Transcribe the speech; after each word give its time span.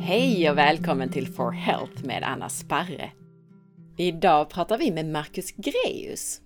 Hej 0.00 0.50
och 0.50 0.58
välkommen 0.58 1.12
till 1.12 1.28
For 1.28 1.50
Health 1.50 2.04
med 2.04 2.22
Anna 2.22 2.48
Sparre. 2.48 3.10
Idag 3.96 4.50
pratar 4.50 4.78
vi 4.78 4.90
med 4.90 5.06
Marcus 5.06 5.50
Greus. 5.50 6.40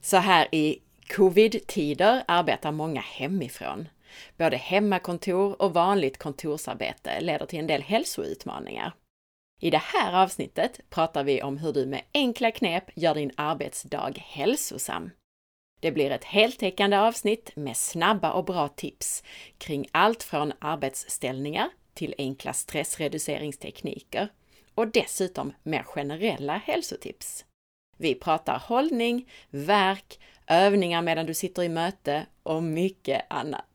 Så 0.00 0.16
här 0.16 0.54
i 0.54 0.78
covid-tider 1.16 2.24
arbetar 2.28 2.72
många 2.72 3.00
hemifrån. 3.00 3.88
Både 4.36 4.56
hemmakontor 4.56 5.62
och 5.62 5.74
vanligt 5.74 6.18
kontorsarbete 6.18 7.20
leder 7.20 7.46
till 7.46 7.58
en 7.58 7.66
del 7.66 7.82
hälsoutmaningar. 7.82 8.94
I 9.64 9.70
det 9.70 9.82
här 9.82 10.22
avsnittet 10.22 10.80
pratar 10.90 11.24
vi 11.24 11.42
om 11.42 11.58
hur 11.58 11.72
du 11.72 11.86
med 11.86 12.02
enkla 12.14 12.50
knep 12.50 12.84
gör 12.94 13.14
din 13.14 13.30
arbetsdag 13.36 14.12
hälsosam. 14.18 15.10
Det 15.80 15.92
blir 15.92 16.10
ett 16.10 16.24
heltäckande 16.24 16.96
avsnitt 16.96 17.56
med 17.56 17.76
snabba 17.76 18.32
och 18.32 18.44
bra 18.44 18.68
tips 18.68 19.22
kring 19.58 19.86
allt 19.92 20.22
från 20.22 20.52
arbetsställningar 20.58 21.70
till 21.94 22.14
enkla 22.18 22.52
stressreduceringstekniker 22.52 24.28
och 24.74 24.88
dessutom 24.88 25.52
mer 25.62 25.82
generella 25.82 26.56
hälsotips. 26.56 27.44
Vi 27.96 28.14
pratar 28.14 28.58
hållning, 28.58 29.30
verk, 29.50 30.20
övningar 30.46 31.02
medan 31.02 31.26
du 31.26 31.34
sitter 31.34 31.62
i 31.62 31.68
möte 31.68 32.26
och 32.42 32.62
mycket 32.62 33.22
annat. 33.30 33.73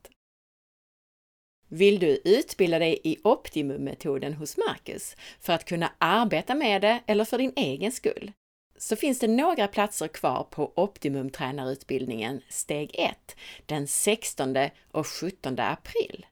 Vill 1.72 2.00
du 2.00 2.22
utbilda 2.24 2.80
dig 2.80 3.00
i 3.04 3.18
Optimum-metoden 3.24 4.34
hos 4.34 4.58
Marcus 4.58 5.16
för 5.42 5.54
att 5.54 5.66
kunna 5.66 5.92
arbeta 5.98 6.56
med 6.56 6.82
det 6.82 7.00
eller 7.06 7.26
för 7.26 7.38
din 7.38 7.54
egen 7.56 7.92
skull? 7.92 8.32
Så 8.78 8.96
finns 8.96 9.20
det 9.20 9.28
några 9.28 9.68
platser 9.68 10.08
kvar 10.08 10.48
på 10.50 10.74
Optimum-tränarutbildningen 10.76 12.42
steg 12.50 12.92
1 12.94 13.36
den 13.66 13.88
16 13.88 14.56
och 14.92 15.08
17 15.08 15.60
april. 15.60 16.26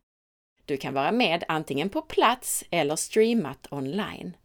Du 0.66 0.78
kan 0.78 0.94
vara 0.94 1.12
med 1.12 1.44
antingen 1.48 1.90
på 1.90 2.02
plats 2.02 2.64
eller 2.70 2.96
streamat 2.96 3.68
online. 3.72 4.38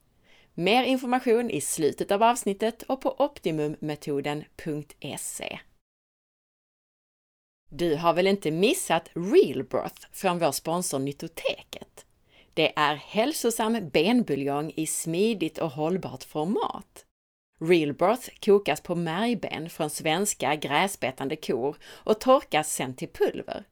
Mer 0.54 0.84
information 0.84 1.50
i 1.50 1.60
slutet 1.60 2.10
av 2.10 2.22
avsnittet 2.22 2.82
och 2.82 3.00
på 3.00 3.16
optimummetoden.se. 3.18 5.58
Du 7.74 7.96
har 7.96 8.14
väl 8.14 8.26
inte 8.26 8.50
missat 8.50 9.10
Real 9.14 9.64
från 10.12 10.38
vår 10.38 10.52
sponsor 10.52 10.98
Nytoteket? 10.98 12.06
Det 12.54 12.78
är 12.78 12.94
hälsosam 12.94 13.88
benbuljong 13.88 14.72
i 14.76 14.86
smidigt 14.86 15.58
och 15.58 15.70
hållbart 15.70 16.24
format. 16.24 17.04
Real 17.60 17.94
kokas 18.44 18.80
på 18.80 18.94
märgben 18.94 19.70
från 19.70 19.90
svenska 19.90 20.54
gräsbetande 20.54 21.36
kor 21.36 21.76
och 21.84 22.20
torkas 22.20 22.72
sen 22.72 22.94
till 22.94 23.08
pulver. 23.08 23.64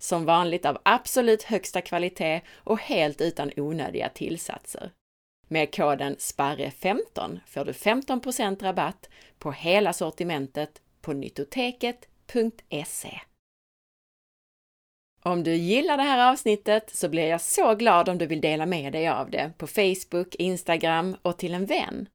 Som 0.00 0.24
vanligt 0.24 0.66
av 0.66 0.78
absolut 0.82 1.42
högsta 1.42 1.80
kvalitet 1.80 2.40
och 2.54 2.80
helt 2.80 3.20
utan 3.20 3.50
onödiga 3.56 4.08
tillsatser. 4.08 4.92
Med 5.48 5.74
koden 5.74 6.16
SPARRE15 6.16 7.40
får 7.46 7.64
du 7.64 7.72
15% 7.72 8.62
rabatt 8.62 9.08
på 9.38 9.52
hela 9.52 9.92
sortimentet 9.92 10.82
på 11.00 11.12
nyttoteket.se. 11.12 13.20
Om 15.26 15.42
du 15.42 15.54
gillar 15.54 15.96
det 15.96 16.02
här 16.02 16.32
avsnittet 16.32 16.90
så 16.94 17.08
blir 17.08 17.26
jag 17.26 17.40
så 17.40 17.74
glad 17.74 18.08
om 18.08 18.18
du 18.18 18.26
vill 18.26 18.40
dela 18.40 18.66
med 18.66 18.92
dig 18.92 19.08
av 19.08 19.30
det 19.30 19.52
på 19.58 19.66
Facebook, 19.66 20.34
Instagram 20.34 21.16
och 21.22 21.38
till 21.38 21.54
en 21.54 21.66
vän. 21.66 22.08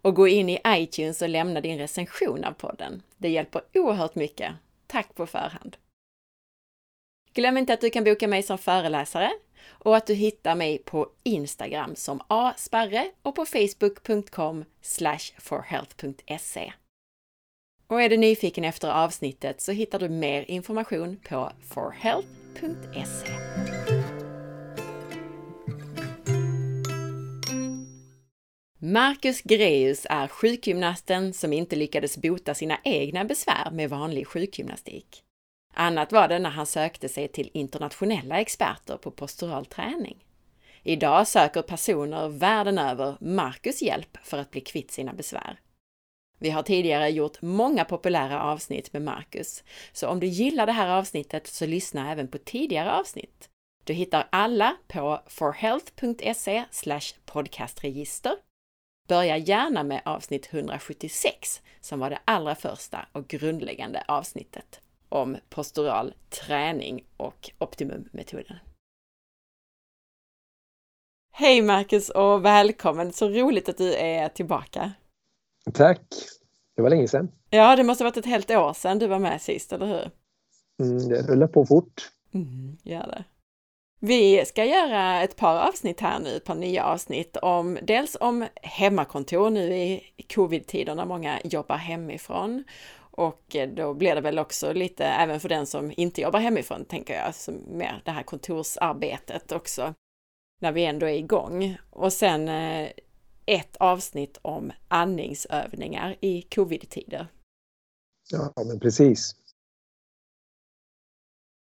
Och 0.00 0.14
gå 0.14 0.28
in 0.28 0.48
i 0.48 0.60
iTunes 0.66 1.22
och 1.22 1.28
lämna 1.28 1.60
din 1.60 1.78
recension 1.78 2.44
av 2.44 2.52
podden. 2.52 3.02
Det 3.16 3.28
hjälper 3.28 3.62
oerhört 3.74 4.14
mycket. 4.14 4.52
Tack 4.86 5.14
på 5.14 5.26
förhand! 5.26 5.76
Glöm 7.34 7.56
inte 7.56 7.74
att 7.74 7.80
du 7.80 7.90
kan 7.90 8.04
boka 8.04 8.28
mig 8.28 8.42
som 8.42 8.58
föreläsare 8.58 9.30
och 9.66 9.96
att 9.96 10.06
du 10.06 10.14
hittar 10.14 10.54
mig 10.54 10.78
på 10.78 11.08
Instagram 11.22 11.96
som 11.96 12.20
asparre 12.28 13.10
och 13.22 13.34
på 13.34 13.46
facebook.com 13.46 14.64
forhealth.se. 15.38 16.72
Och 17.86 18.02
är 18.02 18.08
du 18.08 18.16
nyfiken 18.16 18.64
efter 18.64 18.90
avsnittet 18.90 19.60
så 19.60 19.72
hittar 19.72 19.98
du 19.98 20.08
mer 20.08 20.50
information 20.50 21.16
på 21.28 21.52
forhealth.se. 21.68 22.43
Marcus 28.78 29.42
Greus 29.42 30.06
är 30.10 30.28
sjukgymnasten 30.28 31.34
som 31.34 31.52
inte 31.52 31.76
lyckades 31.76 32.18
bota 32.18 32.54
sina 32.54 32.78
egna 32.84 33.24
besvär 33.24 33.70
med 33.72 33.90
vanlig 33.90 34.26
sjukgymnastik. 34.26 35.22
Annat 35.74 36.12
var 36.12 36.28
det 36.28 36.38
när 36.38 36.50
han 36.50 36.66
sökte 36.66 37.08
sig 37.08 37.28
till 37.28 37.50
internationella 37.54 38.40
experter 38.40 38.96
på 38.96 39.10
postural 39.10 39.66
träning. 39.66 40.24
Idag 40.82 41.28
söker 41.28 41.62
personer 41.62 42.28
världen 42.28 42.78
över 42.78 43.16
Marcus 43.20 43.82
hjälp 43.82 44.18
för 44.22 44.38
att 44.38 44.50
bli 44.50 44.60
kvitt 44.60 44.90
sina 44.90 45.12
besvär. 45.12 45.60
Vi 46.44 46.50
har 46.50 46.62
tidigare 46.62 47.10
gjort 47.10 47.42
många 47.42 47.84
populära 47.84 48.42
avsnitt 48.42 48.92
med 48.92 49.02
Marcus, 49.02 49.64
så 49.92 50.08
om 50.08 50.20
du 50.20 50.26
gillar 50.26 50.66
det 50.66 50.72
här 50.72 50.88
avsnittet 50.88 51.46
så 51.46 51.66
lyssna 51.66 52.12
även 52.12 52.28
på 52.28 52.38
tidigare 52.38 52.92
avsnitt. 52.92 53.48
Du 53.84 53.92
hittar 53.92 54.28
alla 54.30 54.76
på 54.86 55.20
forhealth.se 55.26 56.64
podcastregister. 57.24 58.36
Börja 59.08 59.36
gärna 59.36 59.82
med 59.82 60.02
avsnitt 60.04 60.48
176 60.50 61.62
som 61.80 62.00
var 62.00 62.10
det 62.10 62.18
allra 62.24 62.54
första 62.54 63.06
och 63.12 63.28
grundläggande 63.28 64.04
avsnittet 64.08 64.80
om 65.08 65.36
postural 65.48 66.14
träning 66.30 67.04
och 67.16 67.50
optimummetoden. 67.58 68.56
Hej 71.32 71.62
Marcus 71.62 72.08
och 72.08 72.44
välkommen! 72.44 73.12
Så 73.12 73.28
roligt 73.28 73.68
att 73.68 73.78
du 73.78 73.94
är 73.94 74.28
tillbaka! 74.28 74.92
Tack! 75.72 76.00
Det 76.76 76.82
var 76.82 76.90
länge 76.90 77.08
sedan. 77.08 77.28
Ja, 77.50 77.76
det 77.76 77.84
måste 77.84 78.04
ha 78.04 78.10
varit 78.10 78.16
ett 78.16 78.26
helt 78.26 78.50
år 78.50 78.72
sedan 78.72 78.98
du 78.98 79.06
var 79.06 79.18
med 79.18 79.42
sist, 79.42 79.72
eller 79.72 79.86
hur? 79.86 80.10
Mm, 80.82 81.08
det 81.08 81.22
rullar 81.22 81.46
på 81.46 81.66
fort. 81.66 82.10
Mm, 82.34 82.76
gör 82.82 83.06
det. 83.06 83.24
Vi 84.00 84.44
ska 84.46 84.64
göra 84.64 85.22
ett 85.22 85.36
par 85.36 85.68
avsnitt 85.68 86.00
här 86.00 86.20
nu, 86.20 86.36
ett 86.36 86.44
par 86.44 86.54
nya 86.54 86.84
avsnitt 86.84 87.36
om 87.36 87.78
dels 87.82 88.16
om 88.20 88.46
hemmakontor 88.62 89.50
nu 89.50 89.74
i 89.76 90.02
covid-tider 90.34 90.94
när 90.94 91.06
många 91.06 91.38
jobbar 91.44 91.76
hemifrån 91.76 92.64
och 93.16 93.56
då 93.76 93.94
blir 93.94 94.14
det 94.14 94.20
väl 94.20 94.38
också 94.38 94.72
lite, 94.72 95.04
även 95.04 95.40
för 95.40 95.48
den 95.48 95.66
som 95.66 95.92
inte 95.96 96.20
jobbar 96.20 96.40
hemifrån, 96.40 96.84
tänker 96.84 97.14
jag, 97.14 97.34
som 97.34 97.54
mer 97.68 98.02
det 98.04 98.10
här 98.10 98.22
kontorsarbetet 98.22 99.52
också, 99.52 99.94
när 100.60 100.72
vi 100.72 100.84
ändå 100.84 101.06
är 101.06 101.18
igång. 101.18 101.76
Och 101.90 102.12
sen 102.12 102.48
eh, 102.48 102.88
ett 103.46 103.76
avsnitt 103.76 104.38
om 104.42 104.72
andningsövningar 104.88 106.16
i 106.20 106.42
covid-tider. 106.42 107.26
Ja, 108.30 108.52
men 108.66 108.80
precis. 108.80 109.36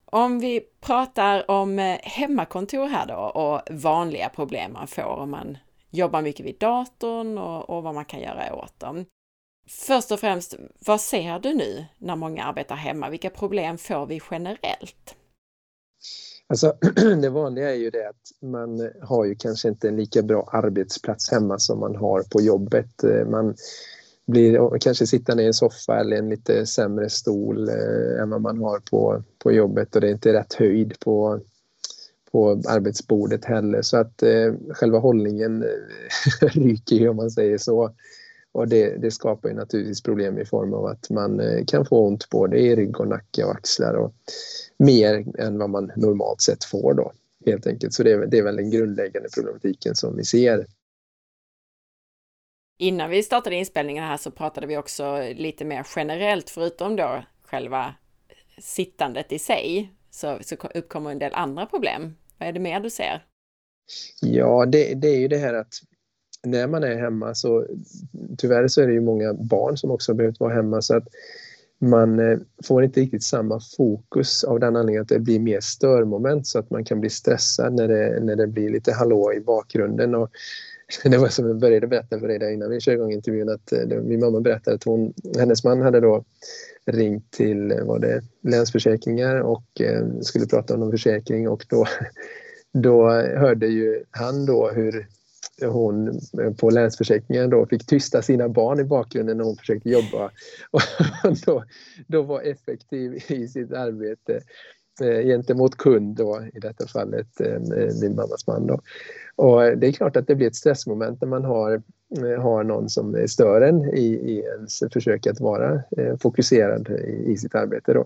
Om 0.05 0.39
vi 0.39 0.61
pratar 0.79 1.51
om 1.51 1.79
eh, 1.79 1.99
hemmakontor 2.03 2.87
här 2.87 3.07
då 3.07 3.15
och 3.15 3.61
vanliga 3.81 4.29
problem 4.29 4.73
man 4.73 4.87
får 4.87 5.03
om 5.03 5.31
man 5.31 5.57
jobbar 5.89 6.21
mycket 6.21 6.45
vid 6.45 6.59
datorn 6.59 7.37
och, 7.37 7.69
och 7.69 7.83
vad 7.83 7.95
man 7.95 8.05
kan 8.05 8.19
göra 8.19 8.55
åt 8.55 8.79
dem. 8.79 9.05
Först 9.67 10.11
och 10.11 10.19
främst, 10.19 10.55
vad 10.85 11.01
ser 11.01 11.39
du 11.39 11.53
nu 11.53 11.85
när 11.97 12.15
många 12.15 12.43
arbetar 12.43 12.75
hemma? 12.75 13.09
Vilka 13.09 13.29
problem 13.29 13.77
får 13.77 14.05
vi 14.05 14.21
generellt? 14.31 15.15
Alltså, 16.51 16.73
det 17.21 17.29
vanliga 17.29 17.71
är 17.71 17.75
ju 17.75 17.89
det 17.89 18.09
att 18.09 18.49
man 18.49 18.89
har 19.01 19.25
ju 19.25 19.35
kanske 19.35 19.67
inte 19.67 19.87
en 19.87 19.95
lika 19.95 20.21
bra 20.21 20.49
arbetsplats 20.51 21.31
hemma 21.31 21.59
som 21.59 21.79
man 21.79 21.95
har 21.95 22.23
på 22.23 22.41
jobbet. 22.41 23.03
Eh, 23.03 23.27
man 23.27 23.55
blir 24.27 24.79
kanske 24.79 25.07
sittande 25.07 25.43
i 25.43 25.45
en 25.45 25.53
soffa 25.53 25.99
eller 25.99 26.17
en 26.17 26.29
lite 26.29 26.65
sämre 26.65 27.09
stol 27.09 27.69
eh, 27.69 28.21
än 28.21 28.29
vad 28.29 28.41
man 28.41 28.57
har 28.57 28.79
på, 28.79 29.23
på 29.39 29.51
jobbet 29.51 29.95
och 29.95 30.01
det 30.01 30.07
är 30.07 30.11
inte 30.11 30.33
rätt 30.33 30.53
höjd 30.53 30.99
på, 30.99 31.39
på 32.31 32.61
arbetsbordet 32.67 33.45
heller 33.45 33.81
så 33.81 33.97
att 33.97 34.23
eh, 34.23 34.53
själva 34.69 34.99
hållningen 34.99 35.63
eh, 35.63 36.47
ryker 36.47 36.95
ju 36.95 37.09
om 37.09 37.15
man 37.15 37.31
säger 37.31 37.57
så. 37.57 37.91
Och 38.53 38.67
det, 38.67 38.97
det, 39.01 39.11
skapar 39.11 39.49
ju 39.49 39.55
naturligtvis 39.55 40.03
problem 40.03 40.37
i 40.37 40.45
form 40.45 40.73
av 40.73 40.85
att 40.85 41.09
man 41.09 41.39
eh, 41.39 41.65
kan 41.65 41.85
få 41.85 42.07
ont 42.07 42.29
både 42.29 42.59
i 42.59 42.75
rygg 42.75 42.99
och 42.99 43.07
nacke 43.07 43.43
och 43.43 43.51
axlar 43.51 43.93
och 43.93 44.13
mer 44.77 45.39
än 45.39 45.57
vad 45.57 45.69
man 45.69 45.91
normalt 45.95 46.41
sett 46.41 46.63
får 46.63 46.93
då 46.93 47.11
helt 47.45 47.67
enkelt. 47.67 47.93
Så 47.93 48.03
det 48.03 48.11
är, 48.11 48.25
det 48.25 48.37
är 48.37 48.43
väl 48.43 48.55
den 48.55 48.71
grundläggande 48.71 49.29
problematiken 49.29 49.95
som 49.95 50.17
vi 50.17 50.23
ser. 50.23 50.65
Innan 52.79 53.09
vi 53.09 53.23
startade 53.23 53.55
inspelningen 53.55 54.03
här 54.03 54.17
så 54.17 54.31
pratade 54.31 54.67
vi 54.67 54.77
också 54.77 55.21
lite 55.35 55.65
mer 55.65 55.87
generellt, 55.95 56.49
förutom 56.49 56.95
då 56.95 57.23
själva 57.43 57.95
sittandet 58.57 59.31
i 59.31 59.39
sig, 59.39 59.93
så, 60.09 60.37
så 60.41 60.55
uppkommer 60.55 61.11
en 61.11 61.19
del 61.19 61.33
andra 61.33 61.65
problem. 61.65 62.15
Vad 62.37 62.49
är 62.49 62.53
det 62.53 62.59
mer 62.59 62.79
du 62.79 62.89
ser? 62.89 63.25
Ja, 64.21 64.65
det, 64.65 64.93
det 64.93 65.07
är 65.07 65.19
ju 65.19 65.27
det 65.27 65.37
här 65.37 65.53
att 65.53 65.73
när 66.43 66.67
man 66.67 66.83
är 66.83 66.95
hemma 66.95 67.35
så 67.35 67.65
tyvärr 68.37 68.67
så 68.67 68.81
är 68.81 68.87
det 68.87 68.93
ju 68.93 69.01
många 69.01 69.33
barn 69.33 69.77
som 69.77 69.91
också 69.91 70.11
har 70.11 70.17
behövt 70.17 70.39
vara 70.39 70.53
hemma 70.53 70.81
så 70.81 70.95
att 70.95 71.07
man 71.81 72.19
eh, 72.19 72.39
får 72.63 72.83
inte 72.83 72.99
riktigt 72.99 73.23
samma 73.23 73.59
fokus 73.77 74.43
av 74.43 74.59
den 74.59 74.75
anledningen 74.75 75.01
att 75.01 75.07
det 75.07 75.19
blir 75.19 75.39
mer 75.39 75.59
störmoment 75.59 76.47
så 76.47 76.59
att 76.59 76.69
man 76.69 76.85
kan 76.85 76.99
bli 76.99 77.09
stressad 77.09 77.73
när 77.73 77.87
det, 77.87 78.19
när 78.23 78.35
det 78.35 78.47
blir 78.47 78.69
lite 78.69 78.93
hallå 78.93 79.33
i 79.33 79.39
bakgrunden. 79.39 80.15
Och 80.15 80.29
det 81.03 81.17
var 81.17 81.27
som 81.27 81.47
jag 81.47 81.59
började 81.59 81.87
berätta 81.87 82.19
för 82.19 82.27
dig 82.27 82.39
där 82.39 82.49
innan 82.49 82.69
vi 82.69 82.79
körde 82.79 82.95
igång 82.97 83.11
intervjun 83.11 83.49
att 83.49 83.71
eh, 83.71 84.01
min 84.03 84.19
mamma 84.19 84.39
berättade 84.39 84.75
att 84.75 84.83
hon, 84.83 85.13
hennes 85.37 85.63
man 85.63 85.81
hade 85.81 85.99
då 85.99 86.23
ringt 86.85 87.31
till 87.31 87.71
eh, 87.71 87.83
var 87.83 87.99
det, 87.99 88.21
Länsförsäkringar 88.43 89.39
och 89.39 89.81
skulle 90.21 90.45
prata 90.45 90.73
om 90.73 90.79
någon 90.79 90.91
försäkring 90.91 91.49
och 91.49 91.65
då, 91.69 91.85
då 92.73 93.09
hörde 93.11 93.67
ju 93.67 94.03
han 94.11 94.45
då 94.45 94.69
hur 94.69 95.07
hon 95.67 96.07
eh, 96.07 96.53
på 96.59 96.69
Länsförsäkringen 96.69 97.49
då 97.49 97.65
fick 97.65 97.85
tysta 97.85 98.21
sina 98.21 98.49
barn 98.49 98.79
i 98.79 98.83
bakgrunden 98.83 99.37
när 99.37 99.43
hon 99.43 99.57
försökte 99.57 99.89
jobba. 99.89 100.25
Och 100.71 100.81
då, 101.45 101.63
då 102.07 102.21
var 102.21 102.41
effektiv 102.41 103.13
i 103.27 103.47
sitt 103.47 103.73
arbete 103.73 104.41
Eh, 104.99 105.25
gentemot 105.25 105.77
kund 105.77 106.15
då, 106.15 106.41
i 106.53 106.59
detta 106.59 106.87
fallet 106.87 107.41
eh, 107.41 107.59
min 108.01 108.15
mammas 108.15 108.47
man. 108.47 108.67
Då. 108.67 108.81
Och 109.35 109.65
eh, 109.65 109.77
det 109.77 109.87
är 109.87 109.91
klart 109.91 110.15
att 110.15 110.27
det 110.27 110.35
blir 110.35 110.47
ett 110.47 110.55
stressmoment 110.55 111.21
när 111.21 111.27
man 111.27 111.45
har, 111.45 111.81
har 112.39 112.63
någon 112.63 112.89
som 112.89 113.27
stör 113.27 113.61
en 113.61 113.93
i, 113.93 114.05
i 114.05 114.39
ens 114.39 114.79
försök 114.93 115.27
att 115.27 115.39
vara 115.39 115.83
fokuserad 116.21 116.89
i, 116.89 117.31
i, 117.31 117.37
sitt 117.37 117.55
arbete. 117.55 117.93
Då. 117.93 118.05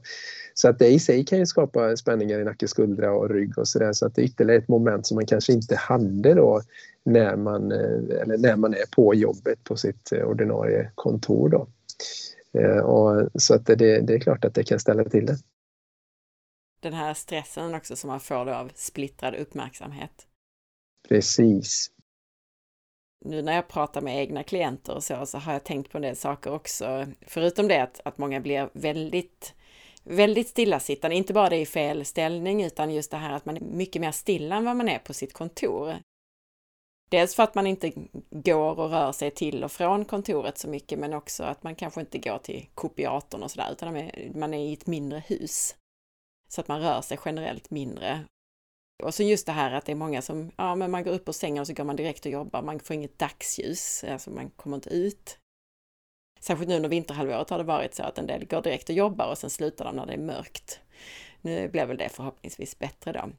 Så 0.54 0.70
att 0.70 0.80
det 0.80 0.88
i 0.88 1.00
sig 1.00 1.26
kan 1.26 1.40
ju 1.40 1.46
skapa 1.46 1.98
spänningar 1.98 2.40
i 2.40 2.44
nacke, 2.44 2.68
skuldra 2.68 3.14
och 3.14 3.30
rygg 3.30 3.58
och 3.58 3.68
sådär 3.68 3.94
så 3.94 4.06
att 4.06 4.16
det 4.16 4.22
är 4.22 4.26
ytterligare 4.26 4.60
ett 4.60 4.68
moment 4.68 5.08
som 5.08 5.16
man 5.16 5.26
kanske 5.26 5.54
inte 5.54 5.76
hade 5.76 6.34
då 6.34 6.62
när 7.04 7.36
man, 7.36 7.72
eller 7.72 8.38
när 8.38 8.56
man 8.56 8.74
är 8.74 8.96
på 8.96 9.16
jobbet 9.16 9.64
på 9.64 9.76
sitt 9.76 10.12
ordinarie 10.26 10.92
kontor. 10.96 11.50
Då. 11.50 11.68
Och, 12.84 13.42
så 13.42 13.56
att 13.56 13.66
det, 13.66 13.76
det 13.76 14.14
är 14.14 14.20
klart 14.20 14.46
att 14.46 14.54
det 14.54 14.64
kan 14.64 14.80
ställa 14.80 15.04
till 15.04 15.26
det. 15.26 15.38
Den 16.86 16.94
här 16.94 17.14
stressen 17.14 17.76
också 17.76 17.96
som 17.96 18.08
man 18.08 18.20
får 18.20 18.50
av 18.50 18.72
splittrad 18.76 19.36
uppmärksamhet. 19.36 20.28
Precis. 21.08 21.92
Nu 23.26 23.42
när 23.42 23.56
jag 23.56 23.68
pratar 23.68 24.02
med 24.02 24.20
egna 24.20 24.44
klienter 24.44 24.96
och 24.96 25.04
så, 25.04 25.26
så 25.26 25.38
har 25.38 25.54
jag 25.54 25.64
tänkt 25.64 25.92
på 25.92 25.98
en 25.98 26.02
del 26.02 26.16
saker 26.16 26.52
också. 26.52 27.06
Förutom 27.22 27.68
det 27.68 27.84
att, 27.84 28.02
att 28.06 28.18
många 28.18 28.40
blir 28.40 28.70
väldigt 28.74 29.54
väldigt 30.04 30.48
stillasittande, 30.48 31.16
inte 31.16 31.34
bara 31.34 31.50
det 31.50 31.58
i 31.58 31.66
fel 31.66 32.06
ställning 32.06 32.64
utan 32.64 32.94
just 32.94 33.12
det 33.12 33.18
här 33.18 33.34
att 33.34 33.46
man 33.46 33.58
är 33.58 33.62
mycket 33.62 34.02
mer 34.02 34.12
stilla 34.12 34.56
än 34.56 34.66
vad 34.66 34.76
man 34.76 34.90
är 34.90 35.00
på 35.00 35.14
sitt 35.14 35.34
kontor. 35.34 35.96
Dels 37.10 37.36
för 37.36 37.44
att 37.44 37.56
man 37.56 37.68
inte 37.68 37.92
går 38.30 38.80
och 38.80 38.90
rör 38.90 39.12
sig 39.12 39.32
till 39.32 39.64
och 39.64 39.72
från 39.72 40.06
kontoret 40.06 40.58
så 40.58 40.68
mycket, 40.68 41.00
men 41.00 41.14
också 41.14 41.44
att 41.44 41.64
man 41.64 41.76
kanske 41.76 42.02
inte 42.02 42.18
går 42.18 42.38
till 42.38 42.68
kopiatorn 42.74 43.44
och 43.44 43.52
sådär, 43.52 43.72
utan 43.72 44.10
man 44.40 44.54
är 44.54 44.70
i 44.70 44.74
ett 44.74 44.88
mindre 44.88 45.24
hus. 45.28 45.76
Så 46.56 46.62
att 46.62 46.68
man 46.68 46.82
rör 46.82 47.02
sig 47.02 47.20
generellt 47.26 47.70
mindre. 47.70 48.26
Och 49.04 49.14
så 49.14 49.24
just 49.24 49.46
det 49.46 49.52
här 49.52 49.72
att 49.72 49.86
det 49.86 49.92
är 49.92 49.96
många 49.96 50.22
som, 50.22 50.52
ja 50.58 50.76
men 50.76 50.92
man 50.92 51.04
går 51.04 51.12
upp 51.12 51.30
ur 51.30 51.34
sängen 51.34 51.62
och 51.62 51.68
så 51.68 51.74
går 51.74 51.84
man 51.84 51.96
direkt 51.96 52.26
och 52.26 52.32
jobbar, 52.32 52.62
man 52.62 52.80
får 52.80 52.96
inget 52.96 53.20
dagsljus, 53.20 54.04
alltså 54.04 54.32
man 54.32 54.50
kommer 54.50 54.78
inte 54.78 54.90
ut. 54.90 55.40
Särskilt 56.40 56.70
nu 56.70 56.76
under 56.76 56.90
vinterhalvåret 56.90 57.50
har 57.50 57.58
det 57.58 57.64
varit 57.64 57.96
så 57.96 58.04
att 58.04 58.18
en 58.18 58.28
del 58.28 58.46
går 58.46 58.62
direkt 58.62 58.90
och 58.90 58.96
jobbar 58.96 59.28
och 59.28 59.38
sen 59.38 59.50
slutar 59.50 59.86
de 59.86 59.96
när 59.96 60.06
det 60.06 60.14
är 60.14 60.18
mörkt. 60.18 60.80
Nu 61.42 61.70
blir 61.70 61.86
väl 61.86 61.98
det 61.98 62.10
förhoppningsvis 62.10 62.80
bättre 62.80 63.12
då. 63.12 63.30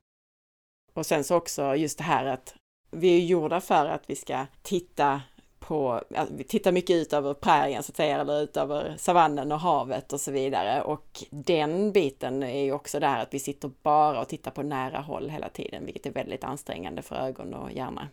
Och 0.94 1.06
sen 1.06 1.24
så 1.24 1.36
också 1.36 1.76
just 1.76 1.98
det 1.98 2.04
här 2.04 2.24
att 2.24 2.54
vi 2.90 3.16
är 3.16 3.26
gjorda 3.26 3.60
för 3.60 3.86
att 3.86 4.10
vi 4.10 4.16
ska 4.16 4.46
titta 4.62 5.22
på, 5.66 6.00
vi 6.30 6.44
tittar 6.44 6.72
mycket 6.72 6.96
ut 6.96 7.12
över 7.12 7.34
prärien 7.34 7.82
så 7.82 7.92
att 7.92 7.96
säga, 7.96 8.20
eller 8.20 8.42
ut 8.42 8.56
över 8.56 8.96
savannen 8.98 9.52
och 9.52 9.60
havet 9.60 10.12
och 10.12 10.20
så 10.20 10.30
vidare. 10.30 10.82
Och 10.82 11.24
den 11.30 11.92
biten 11.92 12.42
är 12.42 12.64
ju 12.64 12.72
också 12.72 13.00
där 13.00 13.22
att 13.22 13.34
vi 13.34 13.38
sitter 13.38 13.70
bara 13.82 14.20
och 14.20 14.28
tittar 14.28 14.50
på 14.50 14.62
nära 14.62 14.98
håll 14.98 15.30
hela 15.30 15.48
tiden, 15.48 15.84
vilket 15.84 16.06
är 16.06 16.12
väldigt 16.12 16.44
ansträngande 16.44 17.02
för 17.02 17.16
ögon 17.16 17.54
och 17.54 17.72
hjärna. 17.72 18.08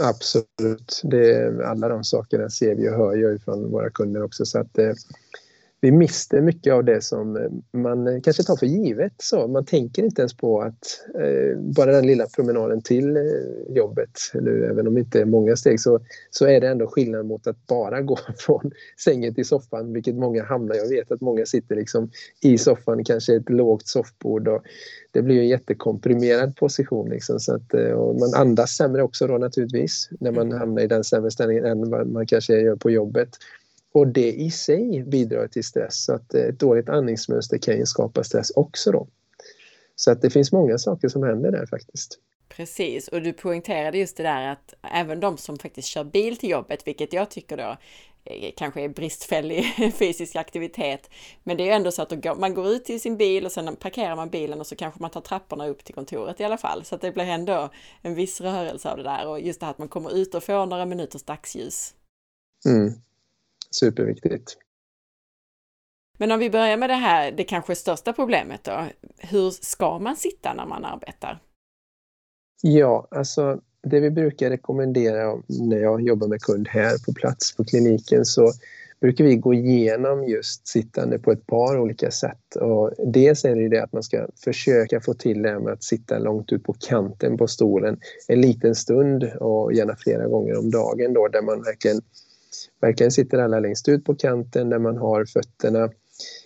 Absolut. 0.00 1.00
Det, 1.04 1.66
alla 1.66 1.88
de 1.88 2.04
sakerna 2.04 2.50
ser 2.50 2.74
vi 2.74 2.88
och 2.88 2.94
hör 2.94 3.14
ju 3.14 3.38
från 3.38 3.70
våra 3.70 3.90
kunder 3.90 4.22
också. 4.22 4.44
Så 4.44 4.58
att, 4.58 4.78
eh, 4.78 4.92
vi 5.84 5.92
mister 5.92 6.40
mycket 6.40 6.72
av 6.72 6.84
det 6.84 7.00
som 7.00 7.36
eh, 7.36 7.80
man 7.80 8.06
eh, 8.06 8.20
kanske 8.20 8.42
tar 8.42 8.56
för 8.56 8.66
givet. 8.66 9.12
Så 9.18 9.48
man 9.48 9.64
tänker 9.64 10.02
inte 10.02 10.22
ens 10.22 10.36
på 10.36 10.62
att 10.62 11.00
eh, 11.14 11.58
bara 11.58 11.92
den 11.92 12.06
lilla 12.06 12.26
promenaden 12.26 12.82
till 12.82 13.16
eh, 13.16 13.22
jobbet, 13.76 14.10
eller 14.34 14.70
även 14.70 14.86
om 14.86 14.94
det 14.94 15.00
inte 15.00 15.20
är 15.20 15.24
många 15.24 15.56
steg, 15.56 15.80
så, 15.80 16.00
så 16.30 16.46
är 16.46 16.60
det 16.60 16.68
ändå 16.68 16.86
skillnad 16.86 17.26
mot 17.26 17.46
att 17.46 17.66
bara 17.66 18.00
gå 18.00 18.18
från 18.38 18.70
sängen 19.04 19.34
till 19.34 19.44
soffan, 19.44 19.92
vilket 19.92 20.14
många 20.14 20.44
hamnar 20.44 20.74
Jag 20.74 20.88
vet 20.88 21.12
att 21.12 21.20
många 21.20 21.46
sitter 21.46 21.76
liksom 21.76 22.10
i 22.42 22.58
soffan, 22.58 23.04
kanske 23.04 23.36
ett 23.36 23.50
lågt 23.50 23.86
soffbord 23.86 24.48
och 24.48 24.62
det 25.10 25.22
blir 25.22 25.40
en 25.40 25.48
jättekomprimerad 25.48 26.56
position. 26.56 27.10
Liksom, 27.10 27.40
så 27.40 27.54
att, 27.54 27.74
och 27.74 28.20
man 28.20 28.34
andas 28.34 28.70
sämre 28.70 29.02
också 29.02 29.26
då 29.26 29.38
naturligtvis 29.38 30.08
när 30.20 30.32
man 30.32 30.46
mm. 30.46 30.58
hamnar 30.58 30.82
i 30.82 30.86
den 30.86 31.04
sämre 31.04 31.30
ställningen 31.30 31.64
än 31.64 31.90
vad 31.90 32.06
man 32.06 32.26
kanske 32.26 32.60
gör 32.60 32.76
på 32.76 32.90
jobbet. 32.90 33.28
Och 33.92 34.06
det 34.06 34.32
i 34.32 34.50
sig 34.50 35.04
bidrar 35.06 35.46
till 35.46 35.64
stress. 35.64 36.04
Så 36.04 36.14
att 36.14 36.34
ett 36.34 36.60
dåligt 36.60 36.88
andningsmönster 36.88 37.58
kan 37.58 37.76
ju 37.76 37.86
skapa 37.86 38.24
stress 38.24 38.50
också 38.50 38.92
då. 38.92 39.08
Så 39.96 40.10
att 40.10 40.22
det 40.22 40.30
finns 40.30 40.52
många 40.52 40.78
saker 40.78 41.08
som 41.08 41.22
händer 41.22 41.50
där 41.50 41.66
faktiskt. 41.66 42.18
Precis, 42.48 43.08
och 43.08 43.22
du 43.22 43.32
poängterade 43.32 43.98
just 43.98 44.16
det 44.16 44.22
där 44.22 44.48
att 44.48 44.74
även 44.92 45.20
de 45.20 45.36
som 45.36 45.58
faktiskt 45.58 45.88
kör 45.88 46.04
bil 46.04 46.36
till 46.36 46.50
jobbet, 46.50 46.86
vilket 46.86 47.12
jag 47.12 47.30
tycker 47.30 47.56
då 47.56 47.76
eh, 48.24 48.52
kanske 48.56 48.82
är 48.82 48.88
bristfällig 48.88 49.64
fysisk 49.94 50.36
aktivitet. 50.36 51.10
Men 51.42 51.56
det 51.56 51.70
är 51.70 51.76
ändå 51.76 51.90
så 51.90 52.02
att 52.02 52.38
man 52.38 52.54
går 52.54 52.68
ut 52.68 52.84
till 52.84 53.00
sin 53.00 53.16
bil 53.16 53.46
och 53.46 53.52
sen 53.52 53.76
parkerar 53.76 54.16
man 54.16 54.30
bilen 54.30 54.60
och 54.60 54.66
så 54.66 54.76
kanske 54.76 55.00
man 55.00 55.10
tar 55.10 55.20
trapporna 55.20 55.66
upp 55.66 55.84
till 55.84 55.94
kontoret 55.94 56.40
i 56.40 56.44
alla 56.44 56.58
fall. 56.58 56.84
Så 56.84 56.94
att 56.94 57.00
det 57.00 57.12
blir 57.12 57.24
ändå 57.24 57.70
en 58.02 58.14
viss 58.14 58.40
rörelse 58.40 58.90
av 58.90 58.96
det 58.96 59.02
där 59.02 59.28
och 59.28 59.40
just 59.40 59.60
det 59.60 59.66
här 59.66 59.70
att 59.70 59.78
man 59.78 59.88
kommer 59.88 60.14
ut 60.14 60.34
och 60.34 60.44
får 60.44 60.66
några 60.66 60.86
minuters 60.86 61.22
dagsljus. 61.22 61.94
Mm 62.66 62.92
superviktigt. 63.74 64.56
Men 66.18 66.32
om 66.32 66.38
vi 66.38 66.50
börjar 66.50 66.76
med 66.76 66.90
det 66.90 66.94
här, 66.94 67.32
det 67.32 67.44
kanske 67.44 67.74
största 67.74 68.12
problemet 68.12 68.64
då. 68.64 68.86
Hur 69.18 69.50
ska 69.50 69.98
man 69.98 70.16
sitta 70.16 70.54
när 70.54 70.66
man 70.66 70.84
arbetar? 70.84 71.42
Ja, 72.62 73.08
alltså 73.10 73.60
det 73.82 74.00
vi 74.00 74.10
brukar 74.10 74.50
rekommendera 74.50 75.42
när 75.48 75.78
jag 75.78 76.02
jobbar 76.02 76.28
med 76.28 76.40
kund 76.40 76.68
här 76.68 77.04
på 77.06 77.12
plats 77.12 77.56
på 77.56 77.64
kliniken 77.64 78.24
så 78.24 78.52
brukar 79.00 79.24
vi 79.24 79.36
gå 79.36 79.54
igenom 79.54 80.24
just 80.24 80.68
sittande 80.68 81.18
på 81.18 81.32
ett 81.32 81.46
par 81.46 81.78
olika 81.78 82.10
sätt. 82.10 82.56
Och 82.56 82.90
dels 83.06 83.44
är 83.44 83.56
det 83.56 83.68
det 83.68 83.82
att 83.82 83.92
man 83.92 84.02
ska 84.02 84.26
försöka 84.44 85.00
få 85.00 85.14
till 85.14 85.42
det 85.42 85.58
med 85.58 85.72
att 85.72 85.84
sitta 85.84 86.18
långt 86.18 86.52
ut 86.52 86.64
på 86.64 86.72
kanten 86.88 87.36
på 87.36 87.48
stolen 87.48 88.00
en 88.28 88.40
liten 88.40 88.74
stund 88.74 89.24
och 89.24 89.72
gärna 89.72 89.96
flera 89.96 90.28
gånger 90.28 90.58
om 90.58 90.70
dagen 90.70 91.12
då 91.12 91.28
där 91.28 91.42
man 91.42 91.62
verkligen 91.62 92.00
verkligen 92.80 93.12
sitter 93.12 93.38
alla 93.38 93.60
längst 93.60 93.88
ut 93.88 94.04
på 94.04 94.14
kanten 94.14 94.70
där 94.70 94.78
man 94.78 94.96
har 94.96 95.24
fötterna 95.24 95.90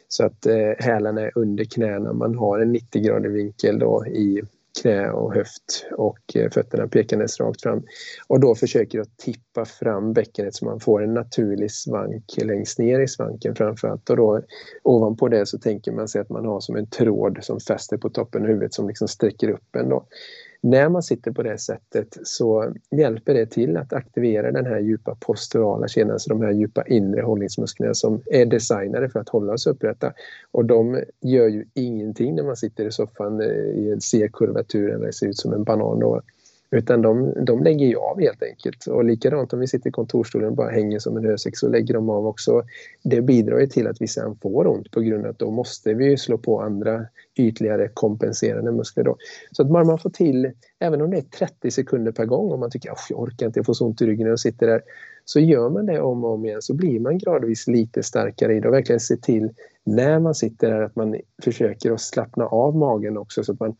så 0.08 0.24
att 0.24 0.46
eh, 0.46 0.72
hälarna 0.78 1.20
är 1.20 1.32
under 1.34 1.64
knäna. 1.64 2.12
Man 2.12 2.34
har 2.34 2.58
en 2.58 2.72
90 2.72 3.02
gradig 3.02 3.30
vinkel 3.30 3.78
då 3.78 4.06
i 4.06 4.42
knä 4.82 5.10
och 5.10 5.34
höft 5.34 5.86
och 5.92 6.36
eh, 6.36 6.50
fötterna 6.50 6.88
pekandes 6.88 7.40
rakt 7.40 7.62
fram. 7.62 7.82
Och 8.28 8.40
då 8.40 8.54
försöker 8.54 8.98
jag 8.98 9.16
tippa 9.16 9.64
fram 9.64 10.12
bäckenet 10.12 10.54
så 10.54 10.64
man 10.64 10.80
får 10.80 11.02
en 11.02 11.14
naturlig 11.14 11.70
svank 11.70 12.24
längst 12.42 12.78
ner 12.78 13.00
i 13.00 13.08
svanken 13.08 13.54
framförallt. 13.54 14.10
Och 14.10 14.16
då 14.16 14.42
ovanpå 14.82 15.28
det 15.28 15.46
så 15.46 15.58
tänker 15.58 15.92
man 15.92 16.08
sig 16.08 16.20
att 16.20 16.30
man 16.30 16.44
har 16.44 16.60
som 16.60 16.76
en 16.76 16.86
tråd 16.86 17.38
som 17.42 17.60
fäster 17.60 17.96
på 17.96 18.10
toppen 18.10 18.42
av 18.42 18.48
huvudet 18.48 18.74
som 18.74 18.88
liksom 18.88 19.08
sträcker 19.08 19.50
upp 19.50 19.76
en. 19.76 19.88
Då. 19.88 20.06
När 20.60 20.88
man 20.88 21.02
sitter 21.02 21.30
på 21.30 21.42
det 21.42 21.58
sättet 21.58 22.18
så 22.22 22.72
hjälper 22.90 23.34
det 23.34 23.46
till 23.46 23.76
att 23.76 23.92
aktivera 23.92 24.52
den 24.52 24.66
här 24.66 24.78
djupa 24.78 25.16
posturala 25.20 25.88
kedjan, 25.88 26.10
alltså 26.10 26.28
de 26.28 26.42
här 26.42 26.50
djupa 26.50 26.86
inre 26.86 27.22
hållningsmusklerna 27.22 27.94
som 27.94 28.22
är 28.26 28.46
designade 28.46 29.08
för 29.08 29.20
att 29.20 29.28
hålla 29.28 29.52
oss 29.52 29.66
upprätta. 29.66 30.12
Och 30.50 30.64
de 30.64 31.02
gör 31.20 31.48
ju 31.48 31.64
ingenting 31.74 32.34
när 32.34 32.42
man 32.42 32.56
sitter 32.56 32.86
i 32.86 32.92
soffan 32.92 33.40
eh, 33.40 33.46
i 33.46 33.90
en 33.92 34.00
C-kurvatur 34.00 34.90
eller 34.90 35.10
ser 35.10 35.26
ut 35.26 35.38
som 35.38 35.52
en 35.52 35.64
banan. 35.64 36.00
Då. 36.00 36.22
Utan 36.70 37.02
de, 37.02 37.44
de 37.44 37.62
lägger 37.62 37.86
ju 37.86 37.96
av 37.96 38.20
helt 38.20 38.42
enkelt. 38.42 38.86
Och 38.86 39.04
likadant 39.04 39.52
om 39.52 39.60
vi 39.60 39.66
sitter 39.66 39.88
i 39.88 39.92
kontorstolen 39.92 40.48
och 40.48 40.56
bara 40.56 40.70
hänger 40.70 40.98
som 40.98 41.16
en 41.16 41.24
hösäck 41.24 41.56
så 41.58 41.68
lägger 41.68 41.94
de 41.94 42.10
av 42.10 42.26
också. 42.26 42.62
Det 43.02 43.20
bidrar 43.20 43.58
ju 43.58 43.66
till 43.66 43.86
att 43.86 44.00
vi 44.00 44.08
sen 44.08 44.36
får 44.42 44.66
ont 44.66 44.90
på 44.90 45.00
grund 45.00 45.24
av 45.24 45.30
att 45.30 45.38
då 45.38 45.50
måste 45.50 45.94
vi 45.94 46.16
slå 46.16 46.38
på 46.38 46.60
andra 46.60 47.06
ytligare 47.36 47.90
kompenserande 47.94 48.72
muskler. 48.72 49.04
Då. 49.04 49.16
Så 49.52 49.62
att 49.62 49.68
bara 49.68 49.84
man 49.84 49.98
får 49.98 50.10
till, 50.10 50.52
även 50.78 51.02
om 51.02 51.10
det 51.10 51.16
är 51.16 51.22
30 51.22 51.70
sekunder 51.70 52.12
per 52.12 52.24
gång 52.24 52.52
om 52.52 52.60
man 52.60 52.70
tycker 52.70 52.90
att 52.90 53.06
jag 53.10 53.20
orkar 53.20 53.46
inte, 53.46 53.58
jag 53.58 53.66
får 53.66 53.74
så 53.74 53.86
ont 53.86 54.02
i 54.02 54.06
ryggen 54.06 54.24
när 54.24 54.30
jag 54.30 54.40
sitter 54.40 54.66
där. 54.66 54.82
Så 55.24 55.40
gör 55.40 55.70
man 55.70 55.86
det 55.86 56.00
om 56.00 56.24
och 56.24 56.30
om 56.30 56.44
igen 56.44 56.62
så 56.62 56.74
blir 56.74 57.00
man 57.00 57.18
gradvis 57.18 57.66
lite 57.66 58.02
starkare 58.02 58.56
i 58.56 58.60
det 58.60 58.68
och 58.68 58.74
verkligen 58.74 59.00
se 59.00 59.16
till 59.16 59.50
när 59.84 60.18
man 60.18 60.34
sitter 60.34 60.70
där 60.70 60.82
att 60.82 60.96
man 60.96 61.16
försöker 61.42 61.92
att 61.92 62.00
slappna 62.00 62.46
av 62.46 62.76
magen 62.76 63.18
också 63.18 63.44
så 63.44 63.52
att 63.52 63.60
man 63.60 63.76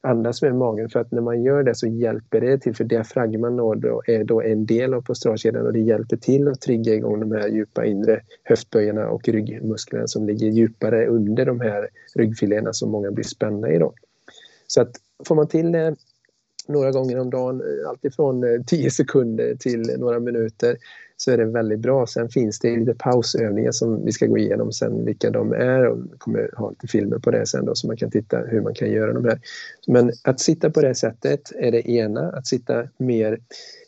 andas 0.00 0.42
med 0.42 0.54
magen 0.54 0.88
för 0.88 1.00
att 1.00 1.12
när 1.12 1.20
man 1.20 1.42
gör 1.42 1.62
det 1.62 1.74
så 1.74 1.86
hjälper 1.86 2.40
det 2.40 2.58
till 2.58 2.76
för 2.76 2.84
diafragman 2.84 3.56
då 3.56 4.02
är 4.06 4.24
då 4.24 4.42
en 4.42 4.66
del 4.66 4.94
av 4.94 5.02
postralkedjan 5.02 5.66
och 5.66 5.72
det 5.72 5.80
hjälper 5.80 6.16
till 6.16 6.48
att 6.48 6.60
trigga 6.60 6.94
igång 6.94 7.20
de 7.20 7.32
här 7.32 7.48
djupa 7.48 7.84
inre 7.84 8.20
höftböjarna 8.44 9.08
och 9.08 9.28
ryggmusklerna 9.28 10.06
som 10.06 10.26
ligger 10.26 10.48
djupare 10.48 11.06
under 11.06 11.46
de 11.46 11.60
här 11.60 11.88
ryggfiléerna 12.14 12.72
som 12.72 12.90
många 12.90 13.10
blir 13.10 13.24
spända 13.24 13.72
i. 13.72 13.78
Då. 13.78 13.94
Så 14.66 14.80
att 14.80 14.90
får 15.24 15.34
man 15.34 15.48
till 15.48 15.72
det 15.72 15.96
några 16.68 16.90
gånger 16.90 17.18
om 17.18 17.30
dagen, 17.30 17.60
eh, 17.60 17.88
alltifrån 17.88 18.44
eh, 18.44 18.62
10 18.66 18.90
sekunder 18.90 19.54
till 19.54 19.82
några 19.98 20.20
minuter 20.20 20.76
så 21.20 21.30
är 21.30 21.36
det 21.36 21.44
väldigt 21.44 21.80
bra. 21.80 22.06
Sen 22.06 22.28
finns 22.28 22.58
det 22.58 22.76
lite 22.76 22.94
pausövningar 22.94 23.72
som 23.72 24.04
vi 24.04 24.12
ska 24.12 24.26
gå 24.26 24.38
igenom 24.38 24.72
sen 24.72 25.04
vilka 25.04 25.30
de 25.30 25.52
är 25.52 25.86
och 25.86 25.98
vi 25.98 26.18
kommer 26.18 26.50
ha 26.56 26.70
lite 26.70 26.86
filmer 26.86 27.18
på 27.18 27.30
det 27.30 27.46
sen 27.46 27.64
då 27.64 27.74
så 27.74 27.86
man 27.86 27.96
kan 27.96 28.10
titta 28.10 28.38
hur 28.38 28.60
man 28.60 28.74
kan 28.74 28.90
göra 28.90 29.12
de 29.12 29.24
här. 29.24 29.40
Men 29.86 30.12
att 30.24 30.40
sitta 30.40 30.70
på 30.70 30.82
det 30.82 30.94
sättet 30.94 31.52
är 31.58 31.72
det 31.72 31.90
ena, 31.90 32.30
att 32.30 32.46
sitta 32.46 32.88
mer 32.96 33.38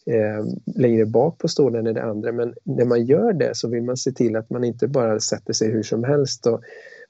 eh, 0.06 0.44
längre 0.76 1.06
bak 1.06 1.38
på 1.38 1.48
stolen 1.48 1.86
är 1.86 1.92
det 1.92 2.02
andra. 2.02 2.32
Men 2.32 2.54
när 2.64 2.84
man 2.84 3.04
gör 3.04 3.32
det 3.32 3.56
så 3.56 3.68
vill 3.68 3.82
man 3.82 3.96
se 3.96 4.12
till 4.12 4.36
att 4.36 4.50
man 4.50 4.64
inte 4.64 4.88
bara 4.88 5.20
sätter 5.20 5.52
sig 5.52 5.70
hur 5.70 5.82
som 5.82 6.04
helst 6.04 6.46
och 6.46 6.60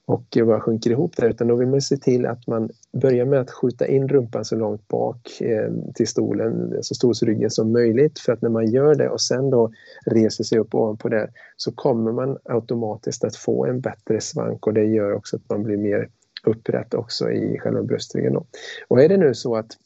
och 0.05 0.37
bara 0.45 0.59
sjunker 0.59 0.89
ihop 0.91 1.17
där 1.17 1.29
utan 1.29 1.47
då 1.47 1.55
vill 1.55 1.67
man 1.67 1.81
se 1.81 1.97
till 1.97 2.25
att 2.25 2.47
man 2.47 2.69
börjar 3.01 3.25
med 3.25 3.39
att 3.39 3.51
skjuta 3.51 3.87
in 3.87 4.07
rumpan 4.07 4.45
så 4.45 4.55
långt 4.55 4.87
bak 4.87 5.41
eh, 5.41 5.71
till 5.95 6.07
stolen, 6.07 6.77
så 6.81 6.95
stolsryggen 6.95 7.49
som 7.49 7.71
möjligt 7.71 8.19
för 8.19 8.33
att 8.33 8.41
när 8.41 8.49
man 8.49 8.71
gör 8.71 8.95
det 8.95 9.09
och 9.09 9.21
sen 9.21 9.49
då 9.49 9.71
reser 10.05 10.43
sig 10.43 10.59
upp 10.59 10.75
ovanpå 10.75 11.09
det 11.09 11.29
så 11.57 11.71
kommer 11.71 12.11
man 12.11 12.37
automatiskt 12.43 13.23
att 13.23 13.35
få 13.35 13.65
en 13.65 13.81
bättre 13.81 14.21
svank 14.21 14.67
och 14.67 14.73
det 14.73 14.85
gör 14.85 15.13
också 15.13 15.35
att 15.35 15.49
man 15.49 15.63
blir 15.63 15.77
mer 15.77 16.09
upprätt 16.43 16.93
också 16.93 17.31
i 17.31 17.59
själva 17.59 17.83
bröstryggen. 17.83 18.33
Då. 18.33 18.45
Och 18.87 19.01
är 19.01 19.09
det 19.09 19.17
nu 19.17 19.33
så 19.33 19.55
att 19.55 19.77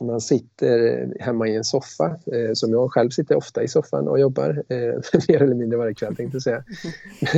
man 0.00 0.20
sitter 0.20 1.08
hemma 1.20 1.48
i 1.48 1.56
en 1.56 1.64
soffa, 1.64 2.06
eh, 2.06 2.52
som 2.52 2.72
jag 2.72 2.92
själv 2.92 3.10
sitter 3.10 3.36
ofta 3.36 3.62
i 3.62 3.68
soffan 3.68 4.08
och 4.08 4.20
jobbar, 4.20 4.64
eh, 4.68 4.76
mer 5.28 5.42
eller 5.42 5.54
mindre 5.54 5.78
varje 5.78 5.94
kväll 5.94 6.16
tänkte 6.16 6.34
jag 6.34 6.42
säga. 6.42 6.64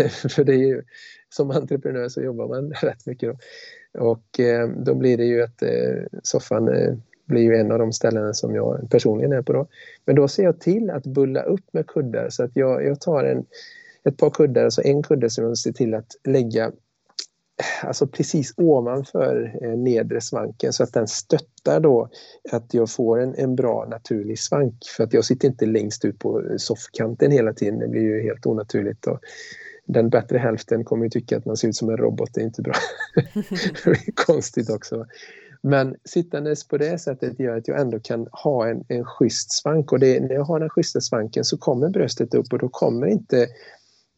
För 0.28 0.44
det 0.44 0.52
är 0.52 0.66
ju, 0.66 0.82
som 1.28 1.50
entreprenör 1.50 2.08
så 2.08 2.22
jobbar 2.22 2.48
man 2.48 2.72
rätt 2.82 3.06
mycket 3.06 3.28
då. 3.28 3.38
Och 4.00 4.40
eh, 4.40 4.68
då 4.68 4.94
blir 4.94 5.16
det 5.16 5.24
ju 5.24 5.42
att 5.42 5.62
soffan 6.22 6.70
blir 7.24 7.42
ju 7.42 7.56
en 7.56 7.72
av 7.72 7.78
de 7.78 7.92
ställen 7.92 8.34
som 8.34 8.54
jag 8.54 8.90
personligen 8.90 9.32
är 9.32 9.42
på 9.42 9.52
då. 9.52 9.66
Men 10.04 10.16
då 10.16 10.28
ser 10.28 10.42
jag 10.42 10.60
till 10.60 10.90
att 10.90 11.06
bulla 11.06 11.42
upp 11.42 11.64
med 11.72 11.86
kuddar 11.86 12.28
så 12.30 12.44
att 12.44 12.56
jag, 12.56 12.86
jag 12.86 13.00
tar 13.00 13.24
en, 13.24 13.44
ett 14.04 14.16
par 14.16 14.30
kuddar, 14.30 14.64
alltså 14.64 14.82
en 14.84 15.02
kudde 15.02 15.30
som 15.30 15.44
jag 15.44 15.58
ser 15.58 15.72
till 15.72 15.94
att 15.94 16.16
lägga 16.24 16.72
alltså 17.82 18.06
precis 18.06 18.54
ovanför 18.56 19.58
eh, 19.62 19.78
nedre 19.78 20.20
svanken 20.20 20.72
så 20.72 20.82
att 20.82 20.92
den 20.92 21.08
stöttar 21.08 21.80
då 21.80 22.08
att 22.52 22.74
jag 22.74 22.90
får 22.90 23.20
en, 23.20 23.34
en 23.34 23.56
bra 23.56 23.86
naturlig 23.90 24.38
svank. 24.38 24.74
För 24.96 25.04
att 25.04 25.12
jag 25.12 25.24
sitter 25.24 25.48
inte 25.48 25.66
längst 25.66 26.04
ut 26.04 26.18
på 26.18 26.40
eh, 26.40 26.56
soffkanten 26.56 27.30
hela 27.30 27.52
tiden, 27.52 27.78
det 27.78 27.88
blir 27.88 28.02
ju 28.02 28.22
helt 28.22 28.46
onaturligt. 28.46 29.06
Och 29.06 29.20
den 29.86 30.10
bättre 30.10 30.38
hälften 30.38 30.84
kommer 30.84 31.04
ju 31.04 31.10
tycka 31.10 31.36
att 31.36 31.44
man 31.44 31.56
ser 31.56 31.68
ut 31.68 31.76
som 31.76 31.88
en 31.88 31.96
robot, 31.96 32.30
det 32.34 32.40
är 32.40 32.44
inte 32.44 32.62
bra. 32.62 32.74
det 33.84 33.90
är 33.90 34.12
konstigt 34.14 34.70
också. 34.70 35.06
Men 35.62 35.96
sittandes 36.04 36.68
på 36.68 36.78
det 36.78 36.98
sättet 36.98 37.40
gör 37.40 37.56
att 37.56 37.68
jag 37.68 37.80
ändå 37.80 38.00
kan 38.00 38.28
ha 38.32 38.68
en, 38.68 38.84
en 38.88 39.04
schysst 39.04 39.52
svank 39.52 39.92
och 39.92 39.98
det, 39.98 40.20
när 40.20 40.34
jag 40.34 40.44
har 40.44 40.60
den 40.60 40.68
schyssta 40.68 41.00
svanken 41.00 41.44
så 41.44 41.58
kommer 41.58 41.88
bröstet 41.88 42.34
upp 42.34 42.52
och 42.52 42.58
då 42.58 42.68
kommer 42.68 43.06
inte 43.06 43.48